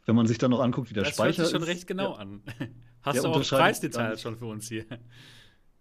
[0.06, 1.86] Wenn man sich dann noch anguckt, wie der Das hört Speicher sich schon ist, recht
[1.86, 2.42] genau ja, an.
[3.02, 4.84] Hast Der du auch Preisdetails schon für uns hier?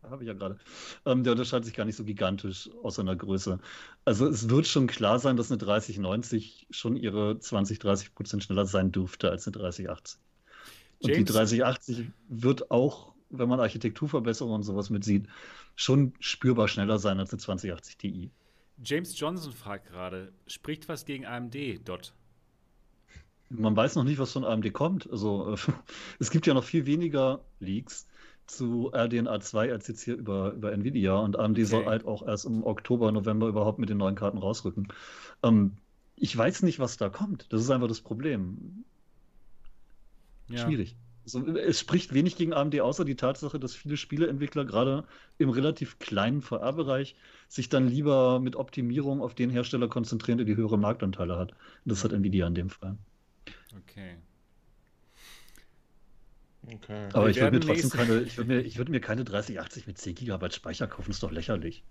[0.03, 0.57] Habe ich ja gerade.
[1.05, 3.59] Ähm, der unterscheidet sich gar nicht so gigantisch aus seiner Größe.
[4.03, 8.65] Also es wird schon klar sein, dass eine 3090 schon ihre 20, 30 Prozent schneller
[8.65, 10.19] sein dürfte als eine 3080.
[10.99, 11.31] Und die James?
[11.31, 15.27] 3080 wird auch, wenn man Architekturverbesserungen und sowas mit sieht,
[15.75, 18.31] schon spürbar schneller sein als eine 2080 Ti.
[18.83, 21.55] James Johnson fragt gerade, spricht was gegen AMD,
[21.87, 22.13] Dot?
[23.55, 25.09] Man weiß noch nicht, was von AMD kommt.
[25.11, 25.55] Also
[26.19, 28.07] es gibt ja noch viel weniger Leaks
[28.45, 31.87] zu RDNA 2 als jetzt hier über, über Nvidia und AMD soll Okay.
[31.87, 34.87] halt auch erst im Oktober, November überhaupt mit den neuen Karten rausrücken.
[35.43, 35.77] Ähm,
[36.15, 37.51] ich weiß nicht, was da kommt.
[37.53, 38.85] Das ist einfach das Problem.
[40.47, 40.55] Ja.
[40.59, 40.97] Schwierig.
[41.25, 45.07] Also, es spricht wenig gegen AMD, außer die Tatsache, dass viele Spieleentwickler gerade
[45.37, 47.15] im relativ kleinen VR-Bereich
[47.47, 51.53] sich dann lieber mit Optimierung auf den Hersteller konzentrieren, der die höhere Marktanteile hat.
[51.85, 52.97] Das hat Nvidia in dem Fall.
[53.77, 54.17] Okay.
[56.71, 57.09] Okay.
[57.13, 59.87] Aber Wir ich würde mir trotzdem keine, ich würde mir, ich würde mir keine 3080
[59.87, 61.83] mit 10 GB Speicher kaufen, ist doch lächerlich.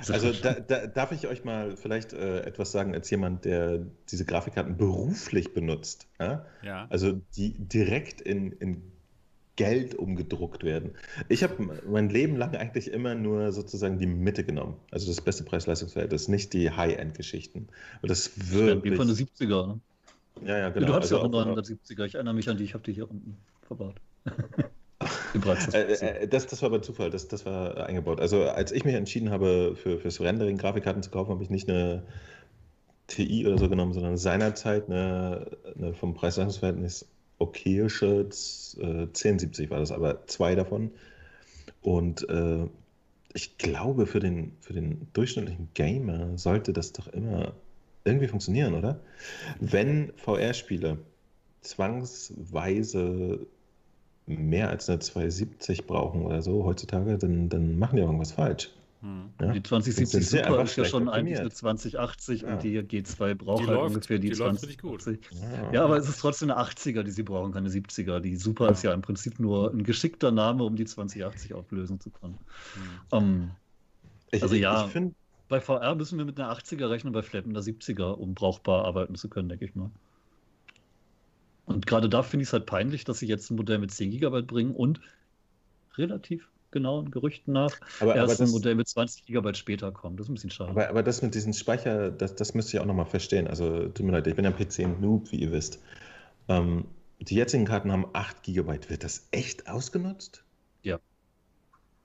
[0.00, 3.86] Ist Also da, da, darf ich euch mal vielleicht äh, etwas sagen als jemand, der
[4.10, 6.06] diese Grafikkarten beruflich benutzt.
[6.18, 6.46] Ja?
[6.62, 6.86] Ja.
[6.90, 8.82] Also die direkt in, in
[9.56, 10.92] Geld umgedruckt werden.
[11.28, 14.76] Ich habe mein Leben lang eigentlich immer nur sozusagen die Mitte genommen.
[14.90, 17.68] Also das beste Preis-Leistungsverhältnis, nicht die High-End-Geschichten.
[18.02, 18.96] Das wie wirklich.
[18.96, 19.66] von der 70er.
[19.66, 19.80] Ne?
[20.42, 20.86] Ja, ja, Ja, genau.
[20.86, 22.04] du ja auch Also eine auch- 970er.
[22.06, 23.96] Ich erinnere mich an die, ich habe die hier unten verbaut.
[25.40, 25.72] Preis.
[25.72, 25.92] Äh,
[26.22, 28.20] äh, das, das war aber Zufall, das, das war äh, eingebaut.
[28.20, 31.68] Also als ich mich entschieden habe, für, fürs Rendering Grafikkarten zu kaufen, habe ich nicht
[31.70, 32.02] eine
[33.06, 38.28] TI oder so genommen, sondern seinerzeit eine, eine vom Preis-Leistungsverhältnis okayische
[38.78, 40.90] äh, 1070 war das, aber zwei davon.
[41.80, 42.66] Und äh,
[43.32, 47.52] ich glaube, für den, für den durchschnittlichen Gamer sollte das doch immer
[48.04, 49.00] irgendwie funktionieren, oder?
[49.60, 50.98] Wenn VR-Spiele
[51.62, 53.46] zwangsweise
[54.26, 58.70] mehr als eine 270 brauchen oder so heutzutage, dann, dann machen die auch irgendwas falsch.
[59.02, 59.30] Hm.
[59.40, 59.46] Ja?
[59.48, 62.52] Die Sind 2070 sie Super ist ja schon eigentlich eine 2080 Ja.
[62.52, 65.02] und die G2 braucht Die halt läuft- ungefähr die, die läuft richtig gut.
[65.02, 65.72] 2080.
[65.72, 68.20] Ja, aber es ist trotzdem eine 80er, die sie brauchen, keine 70er.
[68.20, 68.70] Die Super Ja.
[68.72, 72.38] ist ja im Prinzip nur ein geschickter Name, um die 2080 auflösen zu können.
[73.10, 73.18] Hm.
[73.18, 73.50] Ähm,
[74.32, 74.84] Ich, Also ich- ja.
[74.86, 75.14] Ich finde,
[75.50, 79.16] bei VR müssen wir mit einer 80er rechnen, bei Flap einer 70er, um brauchbar arbeiten
[79.16, 79.90] zu können, denke ich mal.
[81.66, 84.12] Und gerade da finde ich es halt peinlich, dass sie jetzt ein Modell mit 10
[84.12, 85.00] GB bringen und
[85.98, 90.20] relativ genauen Gerüchten nach aber, aber, erst ein das, Modell mit 20 GB später kommt.
[90.20, 90.70] Das ist ein bisschen schade.
[90.70, 93.48] aber, aber das mit diesem Speicher, das, das müsst ihr auch nochmal verstehen.
[93.48, 95.80] Also, tut mir leid, ich bin ja PC-Noob, wie ihr wisst.
[96.48, 96.84] Ähm,
[97.18, 98.88] die jetzigen Karten haben 8 GB.
[98.88, 100.44] Wird das echt ausgenutzt?
[100.82, 101.00] Ja.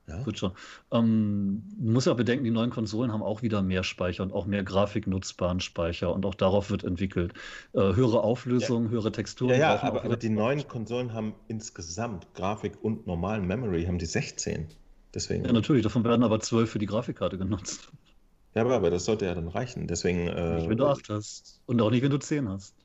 [0.08, 0.26] Ja?
[0.26, 0.52] Wird schon.
[0.92, 4.46] Ähm, man muss ja bedenken, die neuen Konsolen haben auch wieder mehr Speicher und auch
[4.46, 7.34] mehr grafiknutzbaren Speicher und auch darauf wird entwickelt.
[7.74, 9.52] Äh, höhere Auflösung, höhere Texturen.
[9.52, 10.68] Ja, ja, aber, aber die neuen.
[10.68, 14.68] Konsolen haben insgesamt Grafik und normalen Memory haben die 16.
[15.14, 15.46] Deswegen.
[15.46, 17.90] Ja, natürlich, davon werden aber 12 für die Grafikkarte genutzt.
[18.54, 19.88] Ja, aber, aber das sollte ja dann reichen.
[19.88, 20.28] Deswegen.
[20.28, 21.62] Äh, Nicht, wenn du 8 hast.
[21.66, 22.76] Und auch nicht, wenn du 10 hast.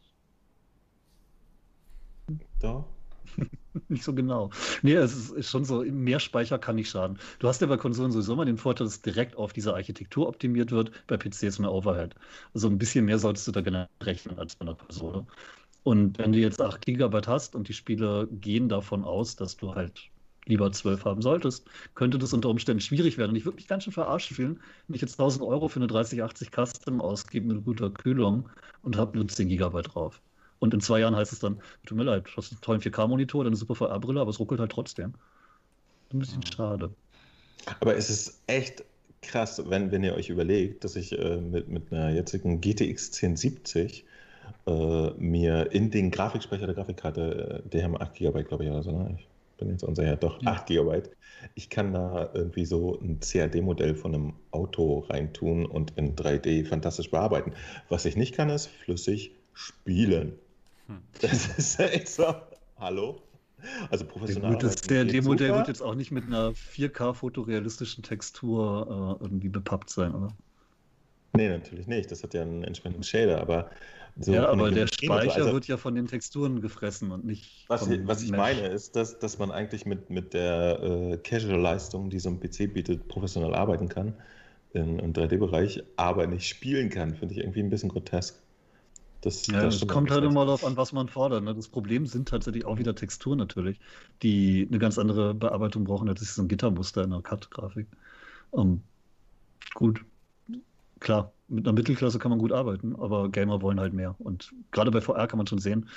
[2.61, 2.87] Doch.
[3.89, 4.51] Nicht so genau.
[4.83, 7.19] Nee, es ist, schon so, mehr Speicher kann nicht schaden.
[7.39, 10.71] Du hast ja bei Konsolen sowieso immer den Vorteil, dass direkt auf diese Architektur optimiert
[10.73, 10.91] wird.
[11.07, 12.15] Bei PC ist mehr Overhead.
[12.55, 15.27] Also ein bisschen mehr solltest du da generell rechnen als bei einer Konsole.
[15.83, 19.75] Und wenn du jetzt 8 GB hast und die Spiele gehen davon aus, dass du
[19.75, 20.11] halt
[20.47, 23.31] lieber 12 haben solltest, könnte das unter Umständen schwierig werden.
[23.31, 25.87] Und ich würde mich ganz schön verarscht fühlen, wenn ich jetzt 1000 Euro für eine
[25.87, 28.49] 3080 Custom ausgebe mit guter Kühlung
[28.83, 30.21] und habe nur 10 GB drauf.
[30.61, 33.45] Und in zwei Jahren heißt es dann, tut mir leid, du hast einen tollen 4K-Monitor,
[33.45, 35.15] eine super VR-Brille, aber es ruckelt halt trotzdem.
[36.13, 36.91] Ein bisschen schade.
[37.81, 38.85] Aber es ist echt
[39.23, 44.05] krass, wenn, wenn ihr euch überlegt, dass ich äh, mit, mit einer jetzigen GTX 1070
[44.67, 48.83] äh, mir in den Grafikspeicher der Grafikkarte, äh, die haben 8 GB, glaube ich, oder
[48.83, 49.17] so, ne?
[49.19, 49.27] Ich
[49.59, 50.53] bin jetzt unsicher, doch, Ja.
[50.53, 51.03] 8 GB.
[51.55, 57.11] Ich kann da irgendwie so ein CAD-Modell von einem Auto reintun und in 3D fantastisch
[57.11, 57.53] bearbeiten.
[57.89, 60.35] Was ich nicht kann, ist flüssig spielen.
[60.91, 61.03] Hm.
[61.21, 62.35] Das ist ja echt so.
[62.79, 63.23] Hallo?
[63.91, 64.57] Also professionell.
[64.57, 70.15] Das, der Demo-Modell wird jetzt auch nicht mit einer 4K-fotorealistischen Textur äh, irgendwie bepappt sein,
[70.15, 70.29] oder?
[71.35, 72.11] Nee, natürlich nicht.
[72.11, 73.71] Das hat ja einen entsprechenden Shader, aber
[74.19, 77.67] so ja, aber der Speicher also, wird ja von den Texturen gefressen und nicht.
[77.69, 82.11] Was, ich, was ich meine, ist, dass, dass man eigentlich mit, mit der äh, Casual-Leistung,
[82.11, 84.15] die so ein PC bietet, professionell arbeiten kann
[84.73, 88.43] in, im 3D-Bereich, aber nicht spielen kann, finde ich irgendwie ein bisschen grotesk.
[89.23, 91.45] Das, ja, das kommt halt immer darauf an, was man fordert.
[91.45, 91.55] Ne?
[91.55, 93.79] Das Problem sind tatsächlich auch wieder Texturen natürlich,
[94.23, 97.87] die eine ganz andere Bearbeitung brauchen als so ein Gittermuster in einer Cut-Grafik.
[98.51, 98.83] Um, ähm,
[99.75, 100.05] gut,
[101.01, 104.15] klar, mit einer Mittelklasse kann man gut arbeiten, aber Gamer wollen halt mehr.
[104.19, 105.89] Und gerade bei VR kann man schon sehen,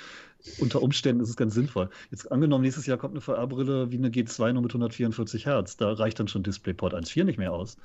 [0.58, 1.88] unter Umständen ist es ganz sinnvoll.
[2.10, 5.76] Jetzt angenommen, nächstes Jahr kommt eine VR-Brille wie eine G2 nur mit 144 Hertz.
[5.76, 7.76] Da reicht dann schon DisplayPort 1.4 nicht mehr aus.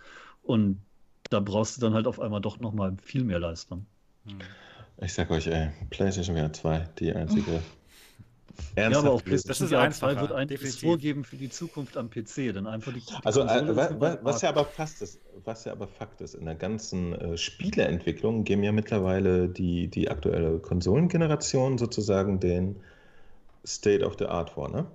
[0.43, 0.81] Und
[1.29, 3.85] da brauchst du dann halt auf einmal doch nochmal viel mehr Leistung.
[5.01, 7.61] Ich sag euch, ey, PlayStation VR 2, die einzige
[8.75, 12.09] Ernsthaft ja, aber auch PlayStation das ist einfacher, wird eigentlich vorgeben für die Zukunft am
[12.09, 15.71] PC, denn einfach die, die Also äh, was, was, ja aber fast ist, was ja
[15.71, 21.77] aber Fakt ist, in der ganzen äh, Spieleentwicklung geben ja mittlerweile die, die aktuelle Konsolengeneration
[21.77, 22.75] sozusagen den
[23.65, 24.85] State of the Art vor, ne?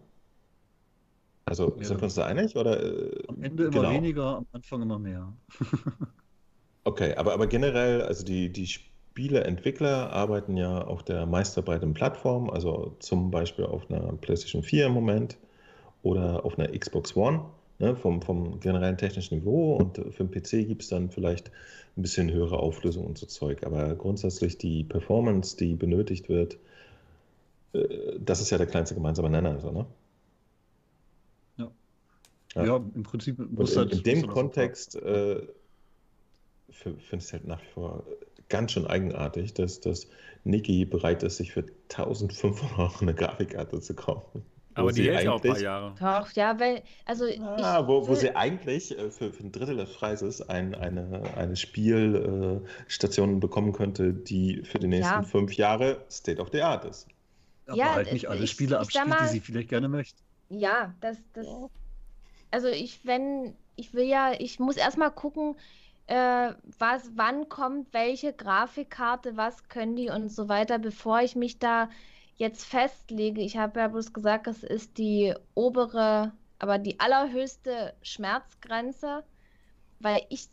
[1.46, 2.56] Also ja, sind wir uns da einig?
[2.56, 3.90] Oder, äh, am Ende immer genau.
[3.90, 5.32] weniger, am Anfang immer mehr.
[6.84, 12.50] okay, aber, aber generell, also die, die Spiele Spieleentwickler arbeiten ja auf der meistverbreiteten Plattform,
[12.50, 15.38] also zum Beispiel auf einer PlayStation 4 im Moment
[16.02, 17.44] oder auf einer Xbox One,
[17.78, 19.76] ne, vom, vom generellen technischen Niveau.
[19.76, 21.52] Und für den PC gibt es dann vielleicht
[21.96, 23.64] ein bisschen höhere Auflösung und so Zeug.
[23.64, 26.58] Aber grundsätzlich die Performance, die benötigt wird,
[27.72, 29.60] äh, das ist ja der kleinste gemeinsame Nenner.
[29.60, 29.86] So, ne?
[31.56, 31.70] ja.
[32.56, 32.64] ja.
[32.64, 32.76] ja.
[32.96, 35.40] im Prinzip muss halt, in, in dem Kontext äh,
[36.68, 38.02] finde ich es halt nach wie vor
[38.48, 40.08] ganz schön eigenartig, dass, dass
[40.44, 44.44] Niki bereit ist, sich für 1500 Euro eine Grafikkarte zu kaufen.
[44.76, 45.94] Aber die hält auch ein paar Jahre.
[46.00, 47.26] Doch, ja, weil, also.
[47.40, 51.54] Ah, wo, wo sie eigentlich äh, für, für ein Drittel des Preises ein, eine, eine
[51.54, 55.22] Spielstation bekommen könnte, die für die nächsten ja.
[55.22, 57.06] fünf Jahre State of the Art ist.
[57.66, 60.20] Aber ja, halt nicht alle Spiele abspielt, mal, die sie vielleicht gerne möchte.
[60.50, 61.46] Ja, das, das.
[62.50, 65.56] Also ich, wenn, ich will ja, ich muss erstmal gucken,
[66.06, 71.58] äh, was, wann kommt welche Grafikkarte, was können die und so weiter, bevor ich mich
[71.58, 71.88] da
[72.36, 73.40] jetzt festlege.
[73.40, 79.24] Ich habe ja bloß gesagt, es ist die obere, aber die allerhöchste Schmerzgrenze,
[80.00, 80.48] weil ich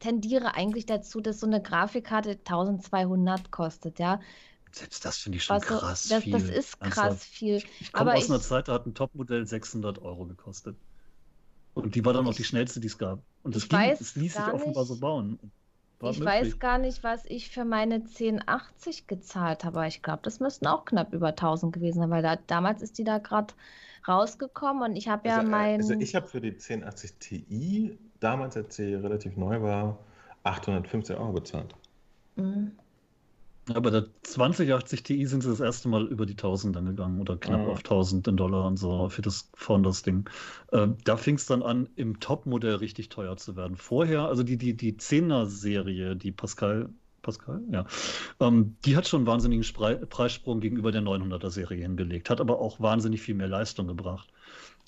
[0.00, 4.20] tendiere eigentlich dazu, dass so eine Grafikkarte 1200 kostet, ja.
[4.70, 6.32] Selbst das finde ich schon also, krass das, viel.
[6.32, 7.56] Das ist krass also, viel.
[7.56, 10.76] Ich, ich komme aus einer Zeit, da hat ein Topmodell 600 Euro gekostet.
[11.74, 13.22] Und die war dann auch die schnellste, die es gab.
[13.48, 15.38] Und das, ging, das ließ sich offenbar nicht, so bauen.
[16.00, 16.52] War ich möglich.
[16.52, 19.86] weiß gar nicht, was ich für meine 1080 gezahlt habe.
[19.86, 23.04] Ich glaube, das müssten auch knapp über 1000 gewesen sein, weil da, damals ist die
[23.04, 23.54] da gerade
[24.06, 25.80] rausgekommen und ich habe ja also, mein.
[25.80, 29.98] Also ich habe für die 1080 Ti, damals als sie relativ neu war,
[30.42, 31.74] 850 Euro bezahlt.
[32.36, 32.72] Mhm.
[33.74, 37.36] Aber der 2080 Ti sind sie das erste Mal über die 1000 dann gegangen oder
[37.36, 37.68] knapp mhm.
[37.68, 40.28] auf 1000 in Dollar und so für das Founders-Ding.
[40.72, 43.76] Äh, da fing es dann an, im Top-Modell richtig teuer zu werden.
[43.76, 46.88] Vorher, also die, die, die 10er-Serie, die Pascal,
[47.22, 47.84] Pascal, ja,
[48.40, 52.80] ähm, die hat schon einen wahnsinnigen Spre Preissprung gegenüber der 900er-Serie hingelegt, hat aber auch
[52.80, 54.32] wahnsinnig viel mehr Leistung gebracht.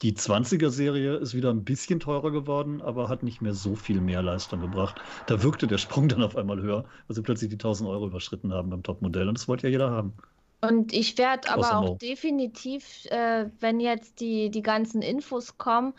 [0.02, 4.22] Die 20er-Serie ist wieder ein bisschen teurer geworden, aber hat nicht mehr so viel mehr
[4.22, 4.98] Leistung gebracht.
[5.26, 8.52] Da wirkte der Sprung dann auf einmal höher, weil sie plötzlich die 1000 Euro überschritten
[8.54, 9.28] haben beim Topmodell.
[9.28, 10.14] Und das wollte ja jeder haben.
[10.62, 15.92] Und ich werde aber auch definitiv, äh, wenn jetzt die, die ganzen Infos kommen,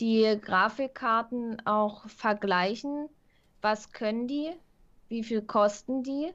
[0.00, 3.08] die Grafikkarten auch vergleichen.
[3.60, 4.50] Was können die?
[5.08, 6.30] Wie viel kosten die?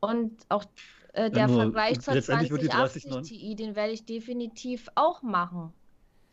[0.00, 0.64] Und auch
[1.12, 5.72] äh, der ja, Vergleich zur 2080 Ti, den werde ich definitiv auch machen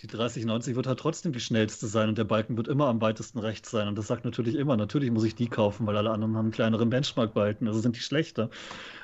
[0.02, 3.40] die 3090 wird halt trotzdem die schnellste sein und der Balken wird immer am weitesten
[3.40, 3.88] rechts sein.
[3.88, 6.52] Und das sagt natürlich immer, natürlich muss ich die kaufen, weil alle anderen haben einen
[6.52, 8.50] kleineren Benchmark-Balken, also sind die schlechter.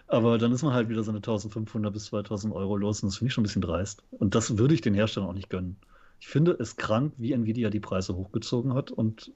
[0.07, 3.17] Aber dann ist man halt wieder so eine 1500 bis 2000 Euro los und das
[3.17, 4.03] finde ich schon ein bisschen dreist.
[4.11, 5.77] Und das würde ich den Herstellern auch nicht gönnen.
[6.19, 9.31] Ich finde es krank, wie Nvidia die Preise hochgezogen hat und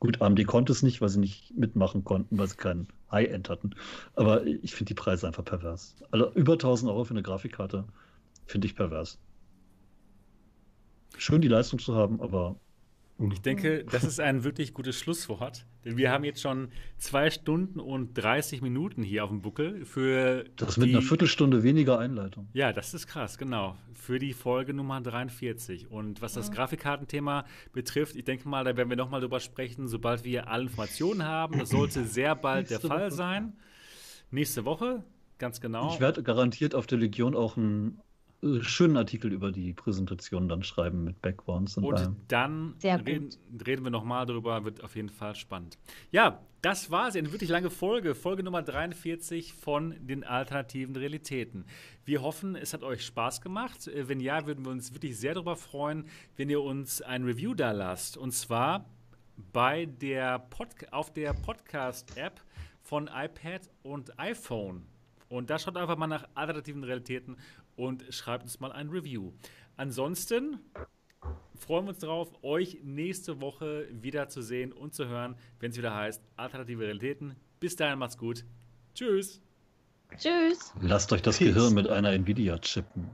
[0.00, 3.70] gut, AMD konnte es nicht, weil sie nicht mitmachen konnten, weil sie keinen High-End hatten.
[4.14, 5.96] Aber ich finde die Preise einfach pervers.
[6.10, 7.84] Also über 1000 Euro für eine Grafikkarte
[8.46, 9.18] finde ich pervers
[11.16, 12.56] schön die Leistung zu haben, aber.
[13.32, 15.66] Ich denke, das ist ein wirklich gutes Schlusswort.
[15.84, 20.44] Denn wir haben jetzt schon zwei Stunden und 30 Minuten hier auf dem Buckel für.
[20.54, 22.46] Das die, mit einer Viertelstunde weniger Einleitung.
[22.52, 23.76] Ja, das ist krass, genau.
[23.92, 25.90] Für die Folge Nummer 43.
[25.90, 26.54] Und was das ja.
[26.54, 31.24] Grafikkartenthema betrifft, ich denke mal, da werden wir nochmal drüber sprechen, sobald wir alle Informationen
[31.24, 31.58] haben.
[31.58, 33.10] Das sollte sehr bald der Fall Woche.
[33.10, 33.52] sein.
[34.30, 35.02] Nächste Woche
[35.38, 35.92] Ganz genau.
[35.94, 37.90] Ich werde garantiert auf der Legion auch äh,
[38.60, 42.16] schönen Artikel über die Präsentation dann schreiben mit Backgrounds und, Und allem.
[42.28, 43.30] dann reden,
[43.66, 45.76] reden wir nochmal darüber, wird auf jeden Fall spannend.
[46.12, 51.64] Ja, das war sie, eine wirklich lange Folge, Folge Nummer 43 von den alternativen Realitäten.
[52.04, 53.88] Wir hoffen, es hat euch Spaß gemacht.
[53.88, 57.54] Äh, Wenn ja, würden wir uns wirklich sehr darüber freuen, wenn ihr uns ein Review
[57.54, 58.16] da lasst.
[58.16, 58.88] Und zwar
[59.52, 62.40] bei der Pod auf der Podcast-App
[62.82, 64.86] von iPad und iPhone.
[65.28, 67.36] Und da schaut einfach mal nach alternativen Realitäten
[67.78, 69.32] und schreibt uns mal ein Review.
[69.76, 70.58] Ansonsten
[71.54, 75.78] freuen wir uns darauf, euch nächste Woche wieder zu sehen und zu hören, wenn es
[75.78, 77.36] wieder heißt Alternative Realitäten.
[77.60, 78.44] Bis dahin macht's gut.
[78.94, 79.40] Tschüss.
[80.16, 80.72] Tschüss.
[80.80, 81.54] Lasst euch das Peace.
[81.54, 83.10] Gehirn mit einer Nvidia chippen.